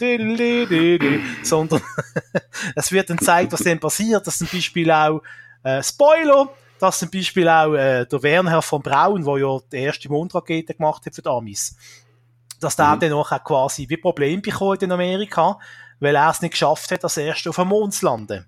sondern 1.43 1.83
es 2.77 2.93
wird 2.93 3.11
dann 3.11 3.17
gezeigt, 3.17 3.53
was 3.53 3.63
dann 3.63 3.81
passiert, 3.81 4.27
dass 4.27 4.39
zum 4.39 4.49
Beispiel 4.53 4.91
auch, 4.91 5.23
äh, 5.65 5.83
Spoiler, 5.83 6.49
dass 6.79 6.99
zum 6.99 7.11
Beispiel 7.11 7.49
auch 7.49 7.75
äh, 7.75 8.07
der 8.07 8.23
Werner 8.23 8.63
von 8.63 8.83
Braun, 8.83 9.25
der 9.25 9.39
ja 9.39 9.59
die 9.71 9.77
erste 9.77 10.09
Mondrakete 10.09 10.75
gemacht 10.75 11.07
hat 11.07 11.15
für 11.15 11.23
die 11.23 11.29
Amis, 11.29 11.77
dass 12.61 12.77
der 12.77 12.95
mhm. 12.97 13.01
dann 13.01 13.13
auch 13.13 13.45
quasi 13.45 13.89
wie 13.89 13.97
Problem 13.97 14.43
bekommen 14.43 14.79
in 14.81 14.93
Amerika, 14.93 15.59
weil 16.03 16.17
er 16.17 16.31
es 16.31 16.43
nicht 16.43 16.51
geschafft 16.51 16.91
hat, 16.91 17.05
als 17.05 17.17
Erster 17.17 17.51
auf 17.51 17.57
dem 17.57 17.69
Mond 17.69 17.95
zu 17.95 18.07
landen. 18.07 18.45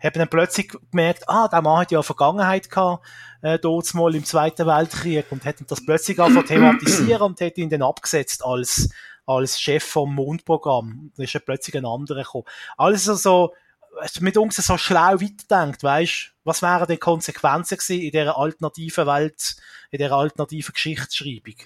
Haben 0.00 0.18
dann 0.18 0.28
plötzlich 0.28 0.72
gemerkt, 0.92 1.28
ah, 1.28 1.48
der 1.48 1.60
Mann 1.60 1.80
hat 1.80 1.90
ja 1.90 1.98
eine 1.98 2.04
Vergangenheit 2.04 2.70
gehabt, 2.70 3.04
äh, 3.42 3.58
dort 3.58 3.92
mal 3.94 4.14
im 4.14 4.24
Zweiten 4.24 4.64
Weltkrieg 4.64 5.26
und 5.30 5.44
hat 5.44 5.56
das 5.66 5.84
plötzlich 5.84 6.20
angefangen 6.20 6.46
thematisieren 6.46 7.22
und 7.22 7.40
hat 7.40 7.58
ihn 7.58 7.68
dann 7.68 7.82
abgesetzt 7.82 8.44
als, 8.44 8.90
als 9.26 9.60
Chef 9.60 9.82
vom 9.82 10.14
Mondprogramm. 10.14 11.10
Da 11.16 11.24
ist 11.24 11.32
ja 11.32 11.40
plötzlich 11.40 11.76
ein 11.76 11.84
anderer 11.84 12.22
gekommen. 12.22 12.44
Alles 12.76 13.06
so, 13.06 13.52
weißt, 14.00 14.20
mit 14.20 14.36
uns 14.36 14.54
so 14.54 14.78
schlau 14.78 15.14
weiterdenkt, 15.20 15.82
weißt, 15.82 16.32
was 16.44 16.62
wären 16.62 16.86
die 16.86 16.96
Konsequenzen 16.96 17.76
gewesen 17.76 18.02
in 18.02 18.12
dieser 18.12 18.38
alternativen 18.38 19.06
Welt, 19.08 19.56
in 19.90 19.98
dieser 19.98 20.14
alternativen 20.14 20.74
Geschichtsschreibung? 20.74 21.56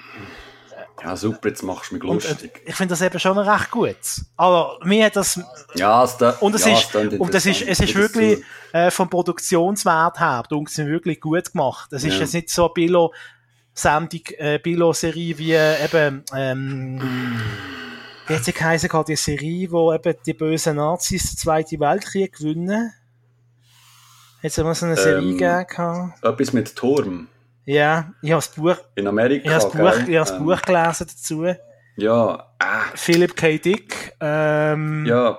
Ja, 1.03 1.17
super, 1.17 1.49
jetzt 1.49 1.63
machst 1.63 1.91
du 1.91 1.95
mich 1.95 2.05
Und, 2.05 2.23
lustig. 2.25 2.63
äh, 2.65 2.69
ich 2.71 2.75
finde 2.75 2.93
das 2.93 3.01
eben 3.03 3.19
schon 3.19 3.39
recht 3.39 3.71
gut. 3.71 3.97
Aber 4.37 4.79
mir 4.85 5.07
hat 5.07 5.17
das, 5.17 5.41
ja, 5.75 6.05
es 6.05 6.17
da, 6.17 6.31
und 6.41 6.55
es 6.55 6.65
ja, 6.67 6.73
ist, 6.75 6.91
klingt 6.91 7.19
und 7.19 7.35
es 7.35 7.47
ist, 7.47 7.63
es 7.63 7.81
ist 7.81 7.95
wirklich, 7.95 8.43
das 8.73 8.89
äh, 8.89 8.91
vom 8.91 9.09
Produktionswert 9.09 10.21
her, 10.21 10.43
du 10.49 10.65
sind 10.67 10.89
wirklich 10.89 11.21
gut 11.21 11.53
gemacht. 11.53 11.93
Es 11.93 12.05
ist 12.05 12.15
Ja. 12.15 12.21
jetzt 12.21 12.35
nicht 12.35 12.51
so 12.51 12.65
eine 12.67 12.75
Billo-Sendung, 12.75 14.21
äh, 14.39 14.59
Billo-Serie 14.59 15.39
wie, 15.39 15.53
äh, 15.53 15.85
eben, 15.85 16.25
ähm, 16.37 17.01
wie 18.27 18.35
hat 18.37 18.45
sie 18.45 18.53
geheißen, 18.53 18.91
die 19.09 19.17
Serie, 19.17 19.71
wo 19.71 19.93
eben 19.93 20.15
die 20.27 20.35
bösen 20.35 20.77
Nazis 20.77 21.31
den 21.33 21.39
Zweiten 21.39 21.81
Weltkrieg 21.81 22.37
gewinnen. 22.37 22.93
Hat 24.43 24.51
es 24.51 24.59
immer 24.59 24.75
so 24.75 24.87
eine 24.87 24.97
Serie 24.97 25.19
Ähm, 25.31 25.37
gegeben? 25.37 26.15
Etwas 26.23 26.53
mit 26.53 26.77
Turm. 26.77 27.29
Ja, 27.65 28.13
ich 28.23 28.31
habe 28.33 28.39
das 28.43 28.49
Buch, 28.55 28.77
In 28.95 29.07
Amerika, 29.07 29.45
ich 29.49 29.55
habe 29.55 29.63
das 29.65 29.73
Buch, 29.73 30.05
gell? 30.05 30.09
ich 30.11 30.17
habe 30.17 30.31
das 30.31 30.31
Ähm, 30.33 30.45
Buch 30.45 30.63
gelesen 30.63 31.07
dazu. 31.09 31.55
Ja, 31.97 32.47
ah, 32.59 32.83
Philip 32.95 33.37
K. 33.37 33.59
Dick, 33.59 34.17
ähm, 34.21 35.05
ja, 35.07 35.39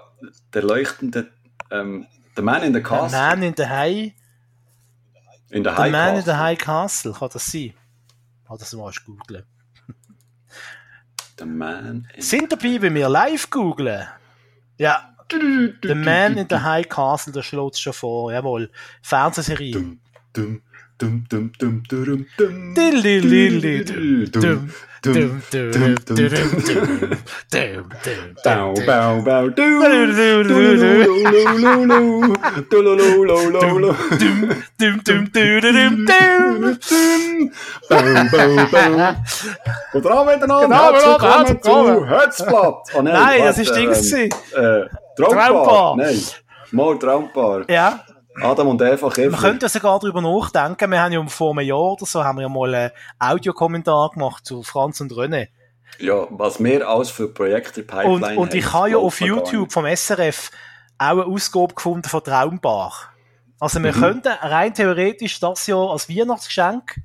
der 0.53 0.64
leuchtende, 0.64 1.31
ähm, 1.72 2.06
The 2.35 2.41
Man 2.41 2.64
in 2.64 2.73
the 2.73 2.80
The 2.80 2.84
Castle. 2.84 3.19
Man 3.19 3.43
in 3.43 3.53
the 3.57 3.65
High, 3.65 4.14
in 5.49 5.64
the 5.64 5.69
The 5.69 5.76
High 5.76 5.91
Man 5.91 6.10
in 6.10 6.15
Castle. 6.15 6.34
the 6.34 6.39
High 6.39 6.57
Castle, 6.57 7.14
kann 7.14 7.30
das 7.34 7.45
sein? 7.45 7.73
Kann 8.48 8.57
das 8.57 8.73
mal 8.73 8.91
googeln. 9.06 9.43
The 11.39 11.45
Man 11.45 12.07
in 12.15 12.22
Sind 12.22 12.52
dabei, 12.52 12.81
wenn 12.81 12.93
wir 12.93 13.10
live 13.10 13.49
googlen? 13.49 14.07
Ja, 14.77 15.15
The 15.31 15.95
Man 15.95 16.38
in 16.38 16.48
the 16.49 16.57
High 16.57 16.88
Castle, 16.88 17.34
da 17.34 17.41
schlägt 17.41 17.80
schon 17.80 17.93
vor, 17.93 18.31
jawohl. 18.31 18.69
Fernsehserie. 19.02 19.72
Dum, 19.72 19.99
dum, 20.34 20.61
Dum, 21.02 21.23
dum, 21.28 21.52
dum, 21.57 21.82
dum, 21.90 22.26
dum. 22.38 22.61
Bau, 28.44 28.73
bau, 28.86 29.22
bau. 29.23 29.49
Guten 39.91 40.07
Abend 40.07 40.36
miteinander. 40.36 40.68
Guten 40.68 40.73
Abend, 40.73 41.03
willkommen 41.03 41.61
zu 41.64 42.07
Hötzblatt. 42.07 42.84
Oh, 42.94 43.02
nein, 43.02 43.14
nein, 43.14 43.41
das 43.44 43.57
war 43.68 43.76
Ding. 43.76 43.90
Äh, 43.90 44.86
Traumpaar. 45.15 45.48
Traumpaar. 45.48 45.98
Nein, 45.98 46.22
mal 46.72 46.99
Traumpaar. 46.99 47.69
Ja. 47.72 48.06
Adam 48.41 48.68
und 48.70 48.82
Eva 48.82 49.08
man 49.08 49.14
Kiefer. 49.14 49.38
könnte 49.38 49.68
sogar 49.70 49.99
darüber 49.99 50.22
nachdenken. 50.22 50.90
Wir 50.91 51.02
haben 51.02 51.12
ja 51.12 51.26
vor 51.28 51.52
einem 51.52 51.68
Jahr 51.68 51.80
oder 51.94 52.06
so 52.06 52.24
haben 52.24 52.38
wir 52.38 52.44
ja 52.44 52.49
mal 52.49 52.74
einen 52.74 52.91
Audiokommentar 53.20 54.12
gemacht 54.12 54.45
zu 54.45 54.64
Franz 54.64 55.02
und 55.02 55.12
René. 55.12 55.49
Ja, 55.99 56.28
was 56.30 56.64
wir 56.64 56.88
alles 56.88 57.10
für 57.10 57.28
Projekte 57.34 57.82
in 57.82 57.88
der 57.88 58.06
Und, 58.06 58.22
Pipeline 58.22 58.40
und 58.40 58.53
ich 58.53 58.72
habe 58.72 58.91
ja 58.91 58.98
auf 58.98 59.20
man 59.20 59.28
YouTube 59.30 59.72
vom 59.74 59.86
SRF 59.86 60.52
auch 60.98 61.06
eine 61.10 61.26
Ausgabe 61.26 61.74
gefunden 61.74 62.08
von 62.08 62.24
Traumbar. 62.24 62.94
Also 63.60 63.80
Mhm. 63.80 63.84
wir 63.84 63.91
könnten 63.91 64.30
rein 64.30 64.74
theoretisch 64.74 65.40
das 65.40 65.68
Jahr 65.68 65.91
als 65.91 66.10
Weihnachtsgeschenk 66.10 67.02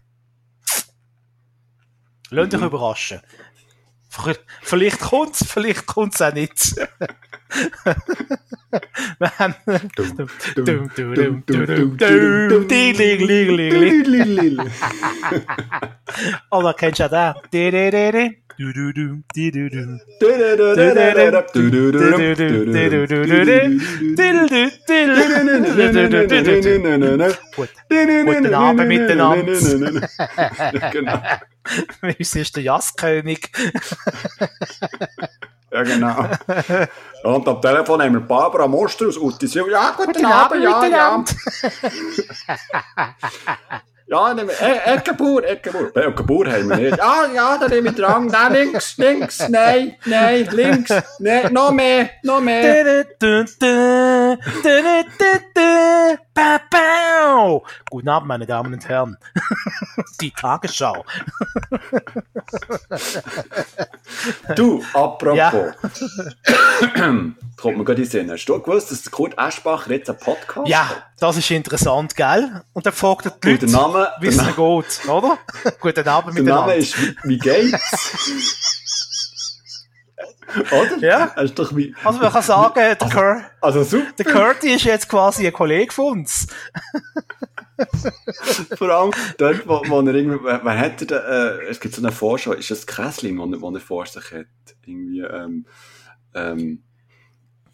Lasst 2.31 2.53
Mhm. 2.53 2.59
euch 2.61 2.67
überraschen. 2.67 3.21
V- 4.09 4.33
Vielleicht 4.63 5.01
kommt's, 5.01 5.45
vielleicht 5.47 5.87
kommt's 5.87 6.21
auch 6.23 6.33
nicht. 6.33 6.75
Oder 16.51 16.75
kennst 16.75 17.01
du 17.01 17.09
da? 17.09 17.35
Guten 28.25 28.55
Abend 28.55 28.89
miteinander. 28.89 29.53
genau. 30.93 31.23
Wie 32.01 32.15
ist 32.19 32.35
der 32.57 32.63
Jazzkönig? 32.63 33.51
Ja, 35.77 35.83
genau. 35.83 36.17
Und 37.37 37.47
am 37.47 37.61
Telefon 37.61 38.01
haben 38.01 38.15
wir 38.15 38.21
Barbara 38.21 38.67
Moster 38.67 39.09
aus 39.09 39.19
Utti 39.19 39.47
Silva. 39.47 39.69
Ja, 39.69 39.95
guten, 39.95 40.13
Guten 40.15 40.25
Abend, 40.25 40.67
Abend 40.67 40.91
ja, 40.91 40.97
ja. 40.97 41.19
miteinander. 41.19 41.33
Ja, 44.07 44.33
nee, 44.33 44.45
ik, 44.45 45.09
ik 45.09 45.17
boer, 45.17 45.43
bij 45.43 45.61
boer. 45.73 45.91
Ben 45.93 46.07
ook 46.07 46.19
een 46.19 46.67
meneer. 46.67 46.97
Ja, 46.97 47.29
ja, 47.33 47.59
dat 47.59 47.69
neem 47.69 47.87
ik 47.87 47.95
drang. 47.95 48.31
Daar 48.31 48.51
links, 48.51 48.97
links, 48.97 49.49
nee, 49.49 49.99
nee, 50.05 50.51
links, 50.51 50.93
nee, 51.19 51.51
nog 51.51 51.73
meer, 51.73 52.19
nog 52.21 52.43
meer. 52.43 53.05
Guten 57.85 58.09
Abend, 58.09 58.29
meine 58.29 58.47
Damen 58.47 58.75
und 58.75 58.89
Herren. 58.89 59.19
Die 60.21 60.33
Tagesschau. 60.33 61.05
Du, 64.55 64.83
apropos. 64.93 65.37
Ja. 65.37 65.75
Kommt 67.57 67.79
mir 67.79 67.85
gerade 67.85 68.03
in 68.03 68.09
Sinn. 68.09 68.31
Hast 68.31 68.45
du 68.45 68.61
gewusst, 68.61 68.91
dass 68.91 69.03
der 69.03 69.11
Kurt 69.13 69.39
Eschbacher 69.39 69.91
jetzt 69.91 70.11
einen 70.11 70.19
Podcast 70.19 70.59
hat? 70.59 70.69
Ja, 70.69 70.91
das 71.19 71.39
ist 71.39 71.51
interessant, 71.51 72.15
gell? 72.15 72.63
Und 72.75 72.85
dann 72.85 72.93
fragt 72.93 73.25
er 73.27 73.31
die 73.31 73.41
der 73.41 73.53
Leute, 73.53 73.67
Name, 73.67 74.09
wie 74.21 74.27
es 74.27 74.39
geht, 74.39 75.09
oder? 75.09 75.39
Guten 75.81 76.09
Abend 76.09 76.37
der 76.37 76.45
Name 76.45 76.67
miteinander. 76.67 76.75
ist, 76.77 77.01
wie, 77.01 77.17
wie 77.25 77.39
geht's? 77.39 78.31
Oder? 80.71 80.99
Ja. 80.99 81.27
Du 81.37 81.49
doch 81.49 81.75
wie, 81.75 81.95
Also 82.05 82.19
man 82.21 82.31
kann 82.33 82.43
sagen, 82.43 82.75
der, 82.75 82.97
Cur 82.97 83.43
also 83.61 83.83
super. 83.85 84.13
der 84.19 84.25
Curti 84.27 84.75
ist 84.75 84.85
jetzt 84.85 85.09
quasi 85.09 85.47
ein 85.47 85.53
Kollege 85.53 85.93
von 85.93 86.21
uns. 86.21 86.47
Vor 88.77 88.89
allem 88.89 89.11
dort, 89.37 89.67
wo, 89.69 89.83
wo 89.87 90.01
er 90.01 90.15
irgendwie, 90.15 90.43
wer, 90.43 90.79
hat 90.79 91.01
er 91.03 91.07
da, 91.07 91.17
äh, 91.17 91.67
es 91.69 91.79
gibt 91.81 91.95
so 91.95 92.01
eine 92.01 92.11
Vorschau, 92.13 92.53
ist 92.53 92.71
das 92.71 92.87
Kessling, 92.87 93.39
wo, 93.39 93.61
wo 93.61 93.71
er 93.75 93.81
vor 93.81 94.07
sich 94.07 94.33
hat? 94.33 94.47
Irgendwie, 94.87 95.21
ähm, 95.21 95.67
ähm, 96.35 96.83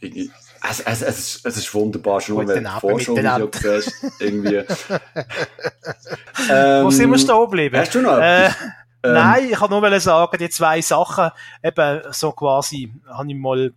irgendwie, 0.02 0.30
es, 0.68 0.80
es, 0.80 1.02
es, 1.02 1.18
ist, 1.18 1.46
es 1.46 1.56
ist 1.56 1.74
wunderbar, 1.74 2.20
schon 2.20 2.36
nur, 2.36 2.48
wenn 2.48 2.56
du 2.56 2.60
die 2.60 2.66
Abend 2.66 2.80
Vorschau 2.80 3.16
Video 3.16 3.48
miteinander. 3.48 3.82
siehst, 3.82 4.20
irgendwie. 4.20 4.56
ähm, 6.50 6.84
Wo 6.84 6.90
sind 6.90 7.10
wir 7.10 7.18
stehen 7.18 7.40
geblieben? 7.40 7.76
Hast 7.76 7.94
du 7.94 8.02
noch 8.02 8.18
Äh? 8.18 8.50
Ähm, 9.04 9.14
Nein, 9.14 9.48
ich 9.50 9.58
kann 9.58 9.70
nur 9.70 10.00
sagen, 10.00 10.38
die 10.38 10.48
zwei 10.48 10.80
Sachen, 10.80 11.30
eben 11.62 12.02
so 12.12 12.30
quasi, 12.32 12.92
habe 13.08 13.28
ich 13.28 13.36
mal 13.36 13.72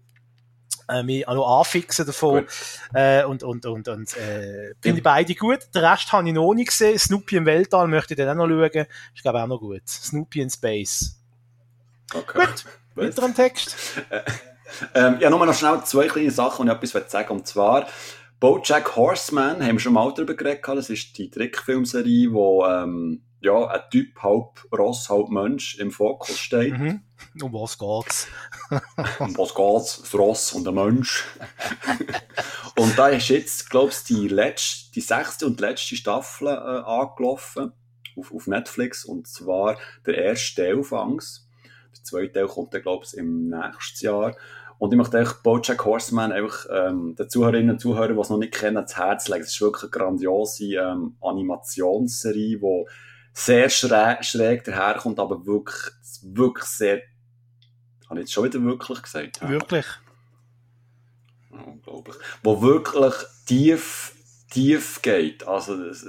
äh, 0.88 1.02
mich 1.02 1.26
noch 1.26 1.60
anfixen 1.60 2.06
davon. 2.06 2.42
Gut. 2.42 2.50
Äh, 2.94 3.24
und 3.24 3.42
und, 3.42 3.66
und, 3.66 3.88
und 3.88 4.18
äh, 4.18 4.74
finde 4.82 4.98
ich 4.98 5.04
beide 5.04 5.34
gut. 5.34 5.60
Den 5.74 5.84
Rest 5.84 6.12
habe 6.12 6.28
ich 6.28 6.34
noch 6.34 6.54
nicht 6.54 6.70
gesehen. 6.70 7.00
Snoopy 7.00 7.38
im 7.38 7.46
Weltall 7.46 7.88
möchte 7.88 8.14
ich 8.14 8.18
dann 8.18 8.40
auch 8.40 8.48
noch 8.48 8.70
schauen. 8.70 8.86
Ist, 9.16 9.22
glaube 9.24 9.42
auch 9.42 9.48
noch 9.48 9.60
gut. 9.60 9.88
Snoopy 9.88 10.42
in 10.42 10.50
Space. 10.52 11.20
Okay. 12.14 12.46
Gut, 12.46 12.66
weiter 12.94 13.24
am 13.24 13.34
Text. 13.34 13.76
Ähm, 14.94 15.18
ja, 15.20 15.30
nur 15.30 15.46
noch 15.46 15.54
schnell 15.54 15.82
zwei 15.84 16.08
kleine 16.08 16.32
Sachen, 16.32 16.68
die 16.68 16.86
ich 16.86 16.96
etwas 16.96 17.12
sagen. 17.12 17.32
Und 17.34 17.48
zwar, 17.48 17.88
Bojack 18.40 18.96
Horseman, 18.96 19.62
haben 19.62 19.74
wir 19.74 19.80
schon 19.80 19.94
mal 19.94 20.14
darüber 20.14 20.34
geredet. 20.34 20.68
Das 20.68 20.90
ist 20.90 21.18
die 21.18 21.30
Trickfilmserie, 21.30 22.32
wo 22.32 22.66
ähm, 22.66 23.24
ja, 23.46 23.68
ein 23.68 23.82
Typ, 23.92 24.22
halb 24.24 24.66
Ross, 24.72 25.10
halb 25.10 25.30
Mensch 25.30 25.78
im 25.78 25.92
Fokus 25.92 26.38
steht. 26.40 26.78
Mhm. 26.78 27.02
Um 27.42 27.54
was 27.54 27.78
geht's? 27.78 28.28
Um 29.20 29.38
was 29.38 29.54
geht's? 29.54 30.02
Das 30.02 30.16
Ross 30.16 30.54
und 30.54 30.64
der 30.64 30.74
Mensch. 30.74 31.26
und 32.78 32.98
da 32.98 33.10
ist 33.10 33.30
jetzt, 33.30 33.70
glaubst 33.70 34.10
die 34.10 34.28
letzte, 34.28 34.92
die 34.94 35.02
sechste 35.02 35.46
und 35.46 35.60
letzte 35.60 35.96
Staffel 35.96 36.48
äh, 36.48 36.52
angelaufen 36.52 37.72
auf, 38.18 38.34
auf 38.34 38.48
Netflix. 38.48 39.06
Und 39.06 39.28
zwar 39.28 39.78
der 40.06 40.18
erste 40.18 40.64
Teil 40.64 40.84
fangs. 40.84 41.48
Der 41.96 42.04
zweite 42.04 42.34
Teil 42.34 42.48
kommt 42.48 42.74
dann, 42.74 42.82
glaubst 42.82 43.14
im 43.14 43.50
nächsten 43.50 44.06
Jahr. 44.06 44.36
Und 44.78 44.92
ich 44.92 44.98
möchte 44.98 45.18
euch 45.18 45.34
Bojack 45.42 45.86
Horseman 45.86 46.32
einfach 46.32 46.66
ähm, 46.70 47.16
den 47.16 47.30
Zuhörerinnen 47.30 47.72
und 47.72 47.80
Zuhörern, 47.80 48.16
die 48.16 48.22
es 48.22 48.30
noch 48.30 48.38
nicht 48.38 48.54
kennen, 48.54 48.78
ans 48.78 48.98
Herz 48.98 49.28
legen. 49.28 49.44
Es 49.44 49.54
ist 49.54 49.62
wirklich 49.62 49.84
eine 49.84 49.92
grandiose 49.92 50.76
ähm, 50.76 51.16
Animationsserie, 51.22 52.58
die 52.58 52.86
sehr 53.34 53.70
schräg, 53.70 54.24
schräg 54.26 54.64
daherkommt, 54.64 55.20
aber 55.20 55.46
wirklich, 55.46 55.92
wirklich 56.24 56.66
sehr 56.66 57.02
habe 58.10 58.20
ich 58.20 58.26
jetzt 58.26 58.34
schon 58.34 58.46
wieder 58.46 58.62
wirklich 58.64 59.02
gesagt? 59.02 59.42
Ja. 59.42 59.50
Wirklich. 59.50 59.86
Unglaublich. 61.50 62.16
Wo 62.44 62.62
wirklich 62.62 63.14
tief, 63.46 64.14
tief 64.52 65.02
geht. 65.02 65.48
Also, 65.48 65.78
das, 65.88 66.06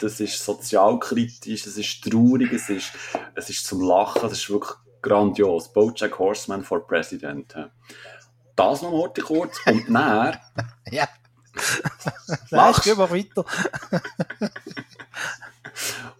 das 0.00 0.20
ist 0.20 0.44
sozialkritisch, 0.44 1.66
es 1.66 1.78
ist 1.78 2.04
traurig, 2.04 2.52
es 2.52 2.68
ist, 2.68 2.92
es 3.34 3.50
ist 3.50 3.66
zum 3.66 3.80
Lachen, 3.80 4.26
es 4.26 4.32
ist 4.32 4.50
wirklich 4.50 4.72
grandios. 5.02 5.72
Bojack 5.72 6.18
Horseman 6.18 6.64
for 6.64 6.86
President. 6.86 7.54
ja. 7.54 7.70
Das 8.56 8.82
noch 8.82 8.90
heute 8.90 9.20
kurz. 9.22 9.56
Und 9.66 9.84
dann, 9.94 10.36
Ja. 10.90 11.08
Lachst. 12.50 12.86
Nein, 12.86 12.96
mach 12.98 13.10
weiter. 13.10 13.44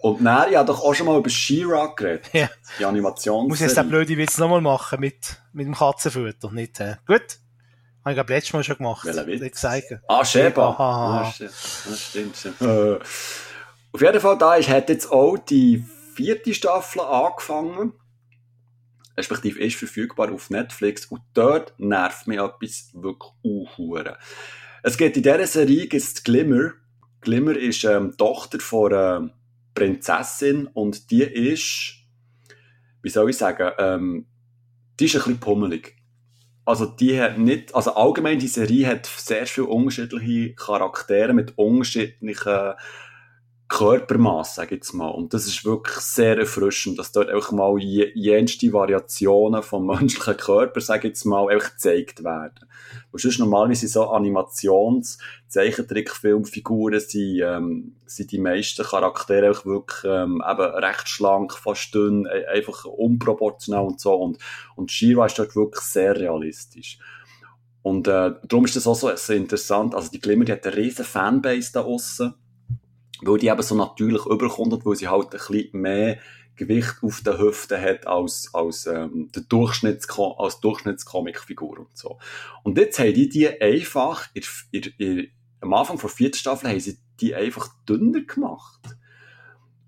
Und 0.01 0.21
ich 0.21 0.27
habe 0.29 0.65
doch 0.65 0.81
auch 0.83 0.95
schon 0.95 1.07
mal 1.07 1.19
über 1.19 1.29
She-Ra 1.29 1.87
geredet. 1.97 2.31
Ja. 2.33 2.49
Die 2.79 2.85
Animation. 2.85 3.49
Muss 3.49 3.59
ich 3.61 3.67
jetzt 3.67 3.77
den 3.77 3.89
blöden 3.89 4.17
Witz 4.17 4.39
nochmal 4.39 4.61
machen 4.61 5.01
mit, 5.01 5.41
mit 5.53 5.67
dem 5.67 5.75
Katzenfutter, 5.75 6.53
nicht, 6.53 6.79
äh. 6.79 6.97
Gut. 7.07 7.39
Habe 8.05 8.13
ich, 8.13 8.15
glaube 8.15 8.33
letztes 8.33 8.53
Mal 8.53 8.63
schon 8.63 8.77
gemacht. 8.77 9.05
Welcher 9.05 9.27
Witz? 9.27 9.61
Zeigen. 9.61 10.01
Ah, 10.07 10.25
Sheba. 10.25 10.71
Ah, 10.79 11.23
ah, 11.23 11.35
das 11.39 12.01
stimmt, 12.01 12.37
stimmt. 12.37 12.61
Äh, 12.61 12.99
auf 13.93 14.01
jeden 14.01 14.21
Fall, 14.21 14.39
da 14.39 14.55
ist, 14.55 14.69
hat 14.69 14.89
jetzt 14.89 15.11
auch 15.11 15.37
die 15.37 15.85
vierte 16.15 16.55
Staffel 16.55 17.01
angefangen. 17.01 17.93
Respektive 19.19 19.59
ist 19.59 19.77
verfügbar 19.77 20.33
auf 20.33 20.49
Netflix. 20.49 21.07
Und 21.07 21.21
dort 21.35 21.75
nervt 21.79 22.27
mich 22.27 22.39
etwas 22.39 22.91
wirklich 22.95 23.33
unhuren. 23.43 24.15
Es 24.83 24.97
geht 24.97 25.17
in 25.17 25.25
dieser 25.25 25.47
Serie 25.47 25.89
gibt's 25.89 26.23
Glimmer. 26.23 26.73
Glimmer 27.21 27.57
ist 27.57 27.85
ähm, 27.85 28.17
Tochter 28.17 28.61
von 28.61 28.93
ähm, 28.95 29.31
Prinzessin 29.75 30.69
und 30.69 31.11
die 31.11 31.25
ist, 31.25 31.95
wie 33.03 33.11
soll 33.11 33.31
ich 33.31 33.37
sagen, 33.37 33.73
ähm, 33.79 34.27
die 34.99 35.07
ist 35.07 35.17
ein 35.17 35.23
bisschen 35.23 35.41
pummelig. 35.41 35.97
Also 36.65 36.87
die 36.87 37.21
hat 37.21 37.39
nicht, 37.39 37.75
also 37.75 37.95
allgemein 37.95 38.39
die 38.39 38.47
Serie 38.47 38.87
hat 38.87 39.07
sehr 39.07 39.47
viele 39.47 39.69
unterschiedliche 39.69 40.55
Charaktere 40.55 41.33
mit 41.33 41.57
unterschiedlichen 41.57 42.75
Körpermaß, 43.69 44.55
sage 44.55 44.75
ich 44.75 44.81
jetzt 44.81 44.95
mal. 44.95 45.09
Und 45.09 45.35
das 45.35 45.47
ist 45.47 45.63
wirklich 45.67 45.97
sehr 45.97 46.39
erfrischend, 46.39 46.99
dass 46.99 47.13
dort 47.13 47.31
auch 47.31 47.53
mal 47.53 47.79
jenste 47.79 48.73
Variationen 48.73 49.63
vom 49.63 49.87
menschlichen 49.99 50.39
Körper, 50.39 50.81
sage 50.81 51.09
ich 51.09 51.13
jetzt 51.13 51.27
mal, 51.27 51.49
einfach 51.51 51.73
gezeigt 51.73 52.25
werden. 52.25 52.67
Und 53.13 53.21
sonst 53.21 53.39
normalerweise 53.39 53.87
so 53.87 54.05
Animations-, 54.05 55.19
Zeichentrickfilmfiguren 55.49 57.01
sind, 57.01 57.41
ähm, 57.43 57.97
sind 58.07 58.33
die 58.33 58.39
meisten 58.39 58.85
Charaktere 58.85 59.51
auch 59.51 59.67
wirklich 59.67 60.03
ähm, 60.05 60.43
eben 60.51 60.63
recht 60.63 61.09
schlank, 61.09 61.53
fast 61.53 61.95
dünn, 61.95 62.25
e-, 62.25 62.47
einfach 62.47 62.87
unproportional 62.87 63.85
und 63.85 64.01
so. 64.01 64.15
Und, 64.15 64.39
und 64.77 64.91
Shira 64.91 65.27
ist 65.27 65.39
dort 65.39 65.55
wirklich 65.55 65.85
sehr 65.85 66.19
realistisch. 66.19 66.99
Und 67.83 68.09
äh, 68.09 68.33
darum 68.49 68.65
ist 68.65 68.77
das 68.77 68.87
auch 68.87 68.95
so, 68.95 69.15
so 69.15 69.33
interessant. 69.35 69.95
Also 69.95 70.11
die 70.11 70.21
Glimmer, 70.21 70.47
die 70.47 70.53
hat 70.53 70.67
eine 70.67 70.77
riesen 70.77 71.05
Fanbase 71.05 71.73
da 71.75 71.83
aussen 71.83 72.35
weil 73.23 73.39
die 73.39 73.49
eben 73.49 73.63
so 73.63 73.75
natürlich 73.75 74.25
überkommt, 74.27 74.85
weil 74.85 74.97
sie 74.97 75.09
halt 75.09 75.27
ein 75.27 75.31
bisschen 75.31 75.81
mehr 75.81 76.19
Gewicht 76.59 76.97
auf 77.03 77.23
den 77.23 77.39
Hüften 77.39 77.81
hat 77.81 78.07
als, 78.07 78.51
als, 78.53 78.87
ähm, 78.87 79.31
der 79.35 79.43
Durchschnitts 79.43 80.09
als 80.37 80.61
Durchschnittscomicfigur 80.61 81.79
und 81.79 81.97
so. 81.97 82.19
Und 82.65 82.77
jetzt 82.77 82.99
haben 82.99 83.15
die 83.15 83.29
die 83.29 83.49
einfach, 83.61 84.27
in, 84.35 84.43
in, 84.73 84.83
in, 84.99 85.29
am 85.61 85.73
Anfang 85.73 85.99
der 85.99 86.11
vierten 86.11 86.37
Staffel 86.37 86.71
haben 86.71 86.81
sie 86.81 86.99
die 87.21 87.35
einfach 87.35 87.69
dünner 87.89 88.21
gemacht. 88.23 88.81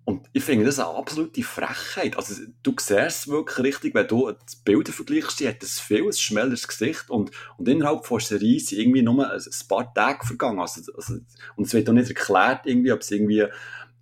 Und 0.05 0.29
ich 0.33 0.43
finde 0.43 0.65
das 0.65 0.79
eine 0.79 0.89
absolute 0.89 1.43
Frechheit. 1.43 2.17
Also, 2.17 2.43
du 2.63 2.75
siehst 2.79 3.29
wirklich 3.29 3.59
richtig, 3.59 3.95
wenn 3.95 4.09
du 4.09 4.33
die 4.33 4.57
Bilder 4.65 4.93
vergleichst, 4.93 5.39
sie 5.39 5.49
hat 5.49 5.63
ein 5.63 5.67
viel 5.67 6.13
schmelleres 6.13 6.67
Gesicht 6.67 7.11
und, 7.11 7.31
und 7.59 7.69
innerhalb 7.69 8.07
von 8.07 8.19
Serie 8.19 8.59
sind 8.59 8.79
irgendwie 8.79 9.03
nur 9.03 9.31
ein, 9.31 9.41
paar 9.69 9.93
Tage 9.95 10.27
vergangen. 10.27 10.61
Also, 10.61 10.93
also, 10.95 11.19
und 11.57 11.67
es 11.67 11.75
wird 11.75 11.89
auch 11.89 11.93
nicht 11.93 12.09
erklärt, 12.09 12.67
irgendwie, 12.67 12.93
ob 12.93 13.01
es 13.01 13.11
irgendwie 13.11 13.47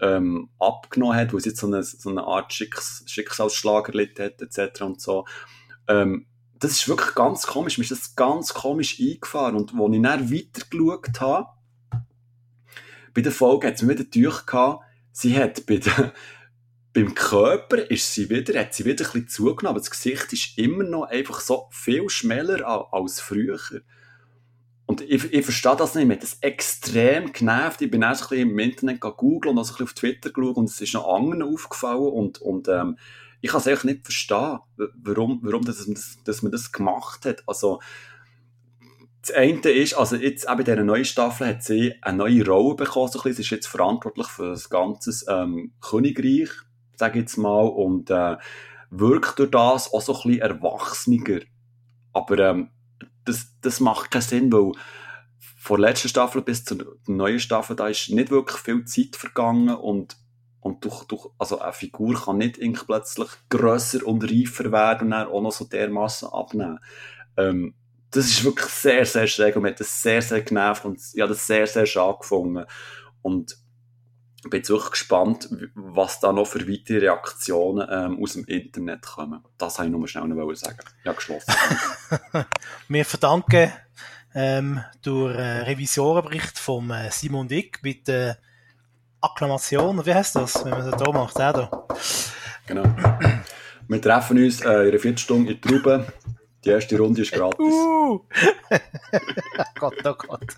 ähm, 0.00 0.48
abgenommen 0.58 1.16
hat, 1.16 1.32
wo 1.32 1.38
sie 1.38 1.50
jetzt 1.50 1.60
so 1.60 1.66
eine, 1.66 1.82
so 1.82 2.10
eine 2.10 2.24
Art 2.24 2.52
Schicks, 2.52 3.04
Schicksalsschlag 3.06 3.88
erlitten 3.88 4.24
hat, 4.24 4.40
etc. 4.40 4.82
und 4.82 5.00
so. 5.00 5.26
Ähm, 5.88 6.26
das 6.58 6.72
ist 6.72 6.88
wirklich 6.88 7.14
ganz 7.14 7.46
komisch. 7.46 7.78
Mir 7.78 7.82
ist 7.82 7.90
das 7.90 8.16
ganz 8.16 8.54
komisch 8.54 8.98
eingefahren. 9.00 9.56
Und 9.56 9.74
als 9.74 9.94
ich 9.94 10.02
dann 10.02 10.32
weiter 10.32 10.66
geschaut 10.70 11.20
habe, 11.20 11.48
bei 13.14 13.20
der 13.20 13.32
Folge 13.32 13.66
hat 13.66 13.74
es 13.74 13.82
mir 13.82 13.98
wieder 13.98 14.04
durchgehabt, 14.04 14.84
sie 15.18 15.36
hat 15.36 15.66
bei 15.66 15.78
der, 15.78 16.12
beim 16.92 17.14
Körper 17.14 17.90
ist 17.90 18.14
sie 18.14 18.30
wieder, 18.30 18.58
hat 18.58 18.72
sie 18.72 18.84
wieder 18.84 19.04
ein 19.04 19.12
bisschen 19.12 19.28
zugenommen, 19.28 19.78
das 19.78 19.90
Gesicht 19.90 20.32
ist 20.32 20.56
immer 20.58 20.84
noch 20.84 21.04
einfach 21.04 21.40
so 21.40 21.68
viel 21.70 22.08
schmäler 22.08 22.92
als 22.92 23.20
früher. 23.20 23.58
Und 24.86 25.02
ich, 25.02 25.32
ich 25.32 25.44
verstehe 25.44 25.76
das 25.76 25.94
nicht, 25.94 26.06
mir 26.06 26.14
hat 26.14 26.22
das 26.22 26.38
extrem 26.40 27.32
genervt. 27.32 27.82
Ich 27.82 27.90
bin 27.90 28.02
erst 28.02 28.22
ein 28.22 28.28
bisschen 28.28 28.50
im 28.50 28.58
Internet 28.58 29.00
gegoogelt 29.00 29.50
und 29.50 29.58
also 29.58 29.84
auf 29.84 29.92
Twitter 29.92 30.30
geschaut 30.30 30.56
und 30.56 30.70
es 30.70 30.80
ist 30.80 30.94
noch 30.94 31.14
anderen 31.14 31.42
aufgefallen 31.42 32.08
und, 32.12 32.40
und 32.40 32.68
ähm, 32.68 32.96
ich 33.40 33.50
kann 33.50 33.60
es 33.60 33.66
eigentlich 33.66 33.84
nicht 33.84 34.04
verstehen, 34.04 34.58
warum, 35.02 35.40
warum 35.42 35.64
das, 35.64 35.86
dass 36.24 36.42
man 36.42 36.52
das 36.52 36.72
gemacht 36.72 37.26
hat. 37.26 37.42
Also, 37.46 37.80
das 39.28 39.36
eine 39.36 39.70
ist, 39.70 39.94
also 39.94 40.16
jetzt 40.16 40.44
eben 40.44 40.58
in 40.58 40.64
dieser 40.64 40.84
neuen 40.84 41.04
Staffel 41.04 41.48
hat 41.48 41.62
sie 41.62 41.94
eine 42.02 42.18
neue 42.18 42.46
Rolle 42.46 42.76
bekommen, 42.76 43.08
so 43.08 43.18
ein 43.18 43.22
bisschen. 43.22 43.36
sie 43.36 43.42
ist 43.42 43.50
jetzt 43.50 43.66
verantwortlich 43.66 44.26
für 44.28 44.50
das 44.50 44.68
ganze 44.68 45.24
ähm, 45.28 45.72
Königreich, 45.80 46.50
sage 46.96 47.18
ich 47.18 47.22
jetzt 47.24 47.36
mal, 47.36 47.66
und 47.66 48.10
äh, 48.10 48.36
wirkt 48.90 49.38
durch 49.38 49.50
das 49.50 49.92
auch 49.92 50.00
so 50.00 50.14
ein 50.14 50.22
bisschen 50.22 50.40
erwachsener. 50.40 51.40
Aber 52.12 52.38
ähm, 52.38 52.70
das, 53.24 53.54
das 53.60 53.80
macht 53.80 54.10
keinen 54.10 54.22
Sinn, 54.22 54.52
weil 54.52 54.72
von 55.38 55.80
der 55.80 55.90
letzten 55.90 56.08
Staffel 56.08 56.42
bis 56.42 56.64
zur 56.64 56.96
neuen 57.06 57.40
Staffel, 57.40 57.76
da 57.76 57.88
ist 57.88 58.10
nicht 58.10 58.30
wirklich 58.30 58.58
viel 58.58 58.84
Zeit 58.84 59.16
vergangen 59.16 59.74
und 59.74 60.16
und 60.60 60.84
durch, 60.84 61.04
durch, 61.04 61.28
also 61.38 61.60
eine 61.60 61.72
Figur 61.72 62.14
kann 62.20 62.38
nicht 62.38 62.58
plötzlich 62.86 63.28
grösser 63.48 64.04
und 64.04 64.24
reifer 64.24 64.72
werden 64.72 65.04
und 65.04 65.10
dann 65.12 65.28
auch 65.28 65.40
noch 65.40 65.52
so 65.52 65.64
dermaßen 65.64 66.28
abnehmen. 66.28 66.80
Ähm, 67.36 67.74
das 68.10 68.26
ist 68.26 68.44
wirklich 68.44 68.68
sehr, 68.68 69.04
sehr 69.04 69.26
schräg 69.26 69.56
und 69.56 69.62
mir 69.62 69.70
hat 69.70 69.80
das 69.80 70.02
sehr, 70.02 70.22
sehr 70.22 70.42
genervt 70.42 70.84
und 70.84 71.00
ich 71.12 71.20
habe 71.20 71.32
das 71.32 71.46
sehr, 71.46 71.66
sehr 71.66 71.86
schade 71.86 72.18
gefunden. 72.18 72.64
Und 73.22 73.56
ich 74.44 74.50
bin 74.50 74.60
jetzt 74.60 74.70
wirklich 74.70 74.92
gespannt, 74.92 75.48
was 75.74 76.20
da 76.20 76.32
noch 76.32 76.46
für 76.46 76.66
weitere 76.68 76.98
Reaktionen 76.98 77.86
ähm, 77.90 78.22
aus 78.22 78.34
dem 78.34 78.44
Internet 78.44 79.02
kommen. 79.02 79.44
Das 79.58 79.78
wollte 79.78 79.90
ich 79.90 79.96
nur 79.96 80.08
schnell 80.08 80.28
noch 80.28 80.54
sagen. 80.54 80.78
Ja, 81.04 81.12
geschlossen. 81.12 81.52
Wir 82.88 83.04
verdanken 83.04 83.72
ähm, 84.34 84.80
durch 85.02 85.36
äh, 85.36 85.62
Revisorenbericht 85.62 86.58
von 86.58 86.90
äh, 86.90 87.10
Simon 87.10 87.48
Dick 87.48 87.80
mit 87.82 88.08
äh, 88.08 88.34
Akklamation, 89.20 90.06
wie 90.06 90.14
heißt 90.14 90.36
das, 90.36 90.64
wenn 90.64 90.70
man 90.70 90.90
das 90.90 91.02
hier 91.02 91.12
macht? 91.12 91.36
Auch 91.36 91.52
da. 91.52 91.86
Genau. 92.66 92.84
Wir 93.88 94.00
treffen 94.00 94.38
uns 94.38 94.60
äh, 94.60 94.64
in 94.64 94.88
einer 94.88 94.98
Viertelstunde 94.98 95.52
in 95.52 95.60
Trauben 95.60 96.06
die 96.64 96.70
erste 96.70 96.98
Runde 96.98 97.22
ist 97.22 97.32
gratis. 97.32 97.58
Uh. 97.60 98.20
Gott, 99.78 99.94
oh 100.04 100.14
Gott. 100.14 100.56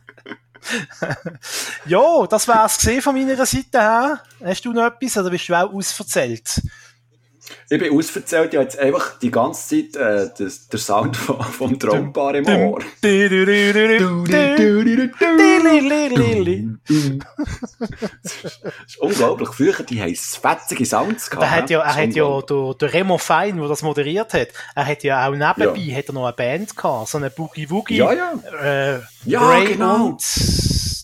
ja, 1.87 2.27
das 2.27 2.49
wär's 2.49 2.77
gesehen 2.79 3.03
von 3.03 3.15
meiner 3.15 3.47
Seite 3.47 3.81
her. 3.81 4.23
Hast 4.45 4.65
du 4.65 4.73
noch 4.73 4.87
etwas 4.87 5.17
oder 5.17 5.31
bist 5.31 5.49
du 5.49 5.55
auch 5.55 5.73
ausverzählt? 5.73 6.61
Ich 7.69 7.79
bin 7.79 7.97
ausverzählt, 7.97 8.55
habe 8.55 8.65
jetzt 8.65 8.79
einfach 8.79 9.19
die 9.19 9.31
ganze 9.31 9.69
Zeit 9.69 9.97
äh, 9.97 10.31
das, 10.37 10.69
der 10.69 10.79
Sound 10.79 11.17
vom, 11.17 11.41
vom 11.43 11.79
Trombar 11.79 12.35
im 12.35 12.47
Ohr. 12.47 12.81
das 18.23 18.45
ist 18.87 18.99
unglaublich. 18.99 19.49
Früher, 19.51 19.83
die 19.85 20.01
haben 20.01 20.15
fetzige 20.15 20.87
Sounds 20.87 21.31
gehabt. 21.31 21.47
Er 21.47 21.51
hat 21.51 21.71
ja, 21.71 21.81
er 21.81 21.95
hat 21.95 22.15
ja 22.15 22.41
der, 22.43 22.75
der 22.75 22.93
Remo 22.93 23.19
Fein, 23.19 23.57
der 23.57 23.69
das 23.69 23.83
moderiert 23.83 24.35
hat, 24.35 24.49
er 24.75 24.87
hat 24.87 25.03
ja 25.03 25.27
auch 25.27 25.33
nebenbei 25.33 25.81
ja. 25.81 25.97
hat 25.97 26.09
er 26.09 26.13
noch 26.13 26.25
eine 26.25 26.33
Band 26.33 26.77
gehabt, 26.77 27.09
so 27.09 27.19
eine 27.19 27.31
Boogie 27.31 27.71
Woogie. 27.71 27.97
Ja, 27.97 28.13
ja. 28.13 28.33
Äh, 28.63 29.01
ja, 29.25 29.49
Ray 29.49 29.73
genau. 29.73 30.07
Und 30.07 30.23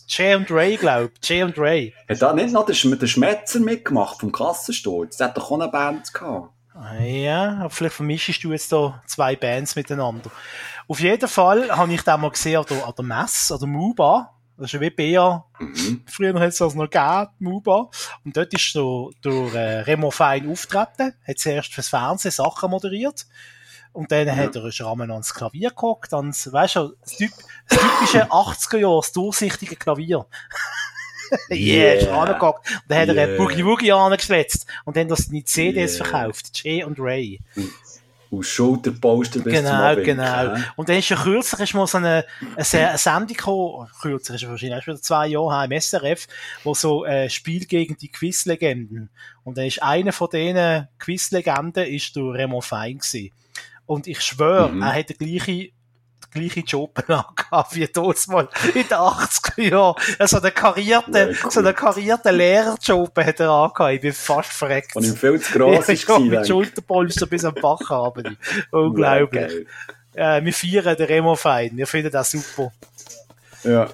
Jay 0.07 0.35
und 0.35 0.49
Ray, 0.49 0.77
glaub 0.77 1.11
Jay 1.21 1.43
und 1.43 1.57
Ray. 1.59 1.93
Hat 2.07 2.21
da 2.21 2.33
nicht 2.33 2.53
noch 2.53 2.65
der, 2.65 2.75
der 2.75 3.07
Schmetzer 3.07 3.59
mitgemacht 3.59 4.21
vom 4.21 4.31
Kassensturz? 4.31 5.17
Der 5.17 5.27
hat 5.27 5.37
doch 5.37 5.51
auch 5.51 5.59
eine 5.59 5.69
Band 5.69 6.13
gehabt. 6.13 6.53
Ah, 6.73 7.01
ja, 7.03 7.57
aber 7.59 7.69
vielleicht 7.69 7.95
vermischst 7.95 8.43
du 8.43 8.51
jetzt 8.51 8.71
da 8.71 9.01
zwei 9.05 9.35
Bands 9.35 9.75
miteinander. 9.75 10.31
Auf 10.87 10.99
jeden 10.99 11.27
Fall 11.27 11.75
habe 11.75 11.93
ich 11.93 12.01
den 12.03 12.21
mal 12.21 12.29
gesehen 12.29 12.59
an 12.59 12.65
der, 12.69 12.87
an 12.87 12.93
der 12.95 13.05
Messe, 13.05 13.53
an 13.53 13.59
der 13.59 13.67
MUBA. 13.67 14.33
Das 14.57 14.73
ist 14.73 14.79
wie 14.79 14.89
BA. 14.89 15.45
Mhm. 15.59 16.03
Früher 16.07 16.39
hat 16.39 16.49
es 16.49 16.57
das 16.57 16.73
noch 16.73 16.89
gegeben, 16.89 17.29
MUBA. 17.39 17.89
Und 18.23 18.37
dort 18.37 18.53
ist 18.53 18.71
so 18.71 19.11
der 19.23 19.53
äh, 19.53 19.79
Remo 19.81 20.09
Fein 20.09 20.49
auftreten, 20.49 21.13
hat 21.27 21.37
zuerst 21.37 21.73
fürs 21.73 21.89
Fernsehen 21.89 22.31
Sachen 22.31 22.71
moderiert. 22.71 23.25
Und 23.97 24.11
dann 24.11 24.27
ja. 24.27 24.35
hat 24.35 24.55
er 24.55 24.71
Schrammen 24.71 25.09
ans 25.09 25.33
Klavier 25.33 25.71
gehockt, 25.71 26.13
ans, 26.13 26.53
weißt 26.53 26.75
du, 26.75 26.93
das, 27.01 27.15
typ, 27.15 27.31
das 27.67 27.79
typische 27.79 28.25
80er 28.31 28.77
Jahre, 28.77 29.01
das 29.01 29.11
durchsichtige 29.11 29.75
Klavier. 29.75 30.27
yeah, 31.51 31.93
ist 31.93 32.07
angehockt. 32.07 32.69
Und 32.71 32.83
dann 32.87 32.99
hat 32.99 33.07
yeah. 33.09 33.25
er 33.25 33.31
ein 33.31 33.37
Boogie 33.37 33.65
Woogie 33.65 33.91
angeschwätzt. 33.91 34.67
Und 34.85 34.95
dann 34.95 35.07
das 35.07 35.27
die 35.27 35.43
CDs 35.43 35.95
yeah. 35.97 36.05
verkauft. 36.05 36.63
Jay 36.63 36.83
und 36.83 36.99
Ray. 36.99 37.39
Und 38.29 38.45
Schulterposter 38.45 39.39
bis 39.39 39.53
genau, 39.53 39.95
zum 39.95 40.03
Genau, 40.03 40.53
genau. 40.53 40.63
Und 40.75 40.89
dann 40.89 40.97
ist 40.97 41.09
ja 41.09 41.17
kürzlich 41.17 41.61
ist 41.61 41.73
mal 41.73 41.87
so 41.87 41.97
eine, 41.97 42.23
eine, 42.55 42.87
eine 42.89 42.97
Sendung 42.99 43.27
gekommen, 43.35 43.89
kürzlich 43.99 44.43
ist 44.43 44.49
wahrscheinlich 44.49 44.85
wieder 44.85 45.01
zwei 45.01 45.27
Jahre 45.27 45.57
her 45.57 45.65
im 45.65 45.81
SRF, 45.81 46.27
wo 46.63 46.75
so 46.75 47.03
äh, 47.03 47.29
Spiel 47.31 47.65
gegen 47.65 47.97
die 47.97 48.11
Quizlegenden. 48.11 49.09
Und 49.43 49.57
dann 49.57 49.65
ist 49.65 49.81
einer 49.81 50.11
von 50.11 50.29
diesen 50.31 50.87
Quizlegenden 50.99 51.87
ist 51.87 52.15
der 52.15 52.23
Remo 52.23 52.61
Fein 52.61 52.99
gewesen. 52.99 53.31
Und 53.87 54.05
ich 54.05 54.21
schwöre, 54.21 54.69
mhm. 54.69 54.83
er 54.83 54.93
hat 54.93 55.09
den 55.09 55.17
gleichen 55.17 55.71
gleiche 56.31 56.59
Job 56.59 56.97
angehabt 57.07 57.75
wie 57.75 57.87
damals 57.87 58.27
mal 58.27 58.47
in 58.67 58.73
den 58.73 58.85
80er 58.85 59.61
Jahren. 59.61 59.95
Also 60.19 60.39
der 60.39 60.51
karierte, 60.51 61.35
Ja, 61.41 61.49
so 61.49 61.59
einen 61.59 61.75
karierten 61.75 62.35
Lehrerjob 62.35 63.17
hat 63.17 63.39
er 63.39 63.49
angehabt. 63.49 63.93
Ich 63.93 64.01
bin 64.01 64.13
fast 64.13 64.51
verreckt. 64.51 64.95
Und 64.95 65.05
ihm 65.05 65.15
viel 65.15 65.39
zu 65.39 65.57
gross 65.57 65.87
ja, 65.87 65.93
ist. 65.93 66.03
schon 66.03 66.27
mit 66.27 66.47
Schulterpolster 66.47 67.25
bis 67.27 67.45
am 67.45 67.55
Bach 67.55 67.89
haben. 67.89 68.37
Unglaublich. 68.71 69.67
Äh, 70.13 70.43
wir 70.43 70.53
feiern 70.53 70.97
den 70.97 71.05
Remo 71.05 71.35
fein. 71.35 71.71
Wir 71.75 71.87
finden 71.87 72.11
das 72.11 72.31
super. 72.31 72.71
Ja. 73.63 73.89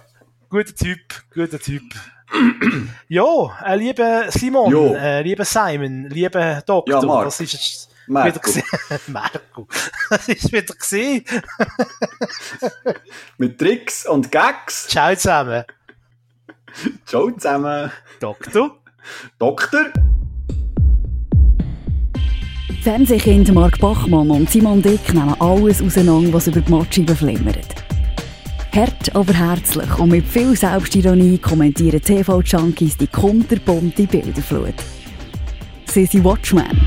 Guter 0.50 0.76
Typ, 0.76 1.00
guter 1.34 1.60
Typ. 1.60 1.84
ja, 3.10 3.24
äh, 3.66 3.76
lieber 3.76 4.26
Simon, 4.30 4.96
äh, 4.96 5.22
lieber 5.22 5.46
Simon, 5.46 6.10
lieber 6.10 6.64
Doktor, 6.66 7.04
Ja, 7.04 7.24
das 7.24 7.40
ist 7.40 7.54
jetzt 7.54 7.93
Marco. 8.08 8.52
Marco. 9.08 9.68
Das 10.10 10.28
ist 10.28 10.52
wieder 10.52 10.74
gesehen. 10.74 11.24
Mit 13.38 13.58
Tricks 13.58 14.06
und 14.06 14.32
Gags. 14.32 14.88
Ciao 14.88 15.16
zusammen. 15.16 15.64
Ciao 17.06 17.32
zusammen. 17.32 17.92
Doktor. 18.20 18.78
Doktor. 19.40 19.86
Fernsehkind 22.84 23.54
Mark 23.54 23.80
Bachmann 23.80 24.30
und 24.30 24.50
Simon 24.50 24.82
Dick 24.82 25.14
nehmen 25.14 25.40
alles 25.40 25.82
auseinander, 25.82 26.34
was 26.34 26.48
über 26.48 26.60
die 26.60 26.72
Matscheibe 26.72 27.16
flimmert. 27.16 27.84
Hart, 28.74 29.16
aber 29.16 29.34
herzlich 29.34 30.00
und 30.00 30.10
mit 30.10 30.28
viel 30.28 30.58
Selbstironie 30.58 31.38
kommentieren 31.38 32.02
TV-Junkies 32.02 32.98
die 32.98 33.08
kunterbunte 33.08 34.08
Bilderflut. 34.08 34.74
Sie 35.86 36.06
sind 36.06 36.24
Watchmen. 36.24 36.82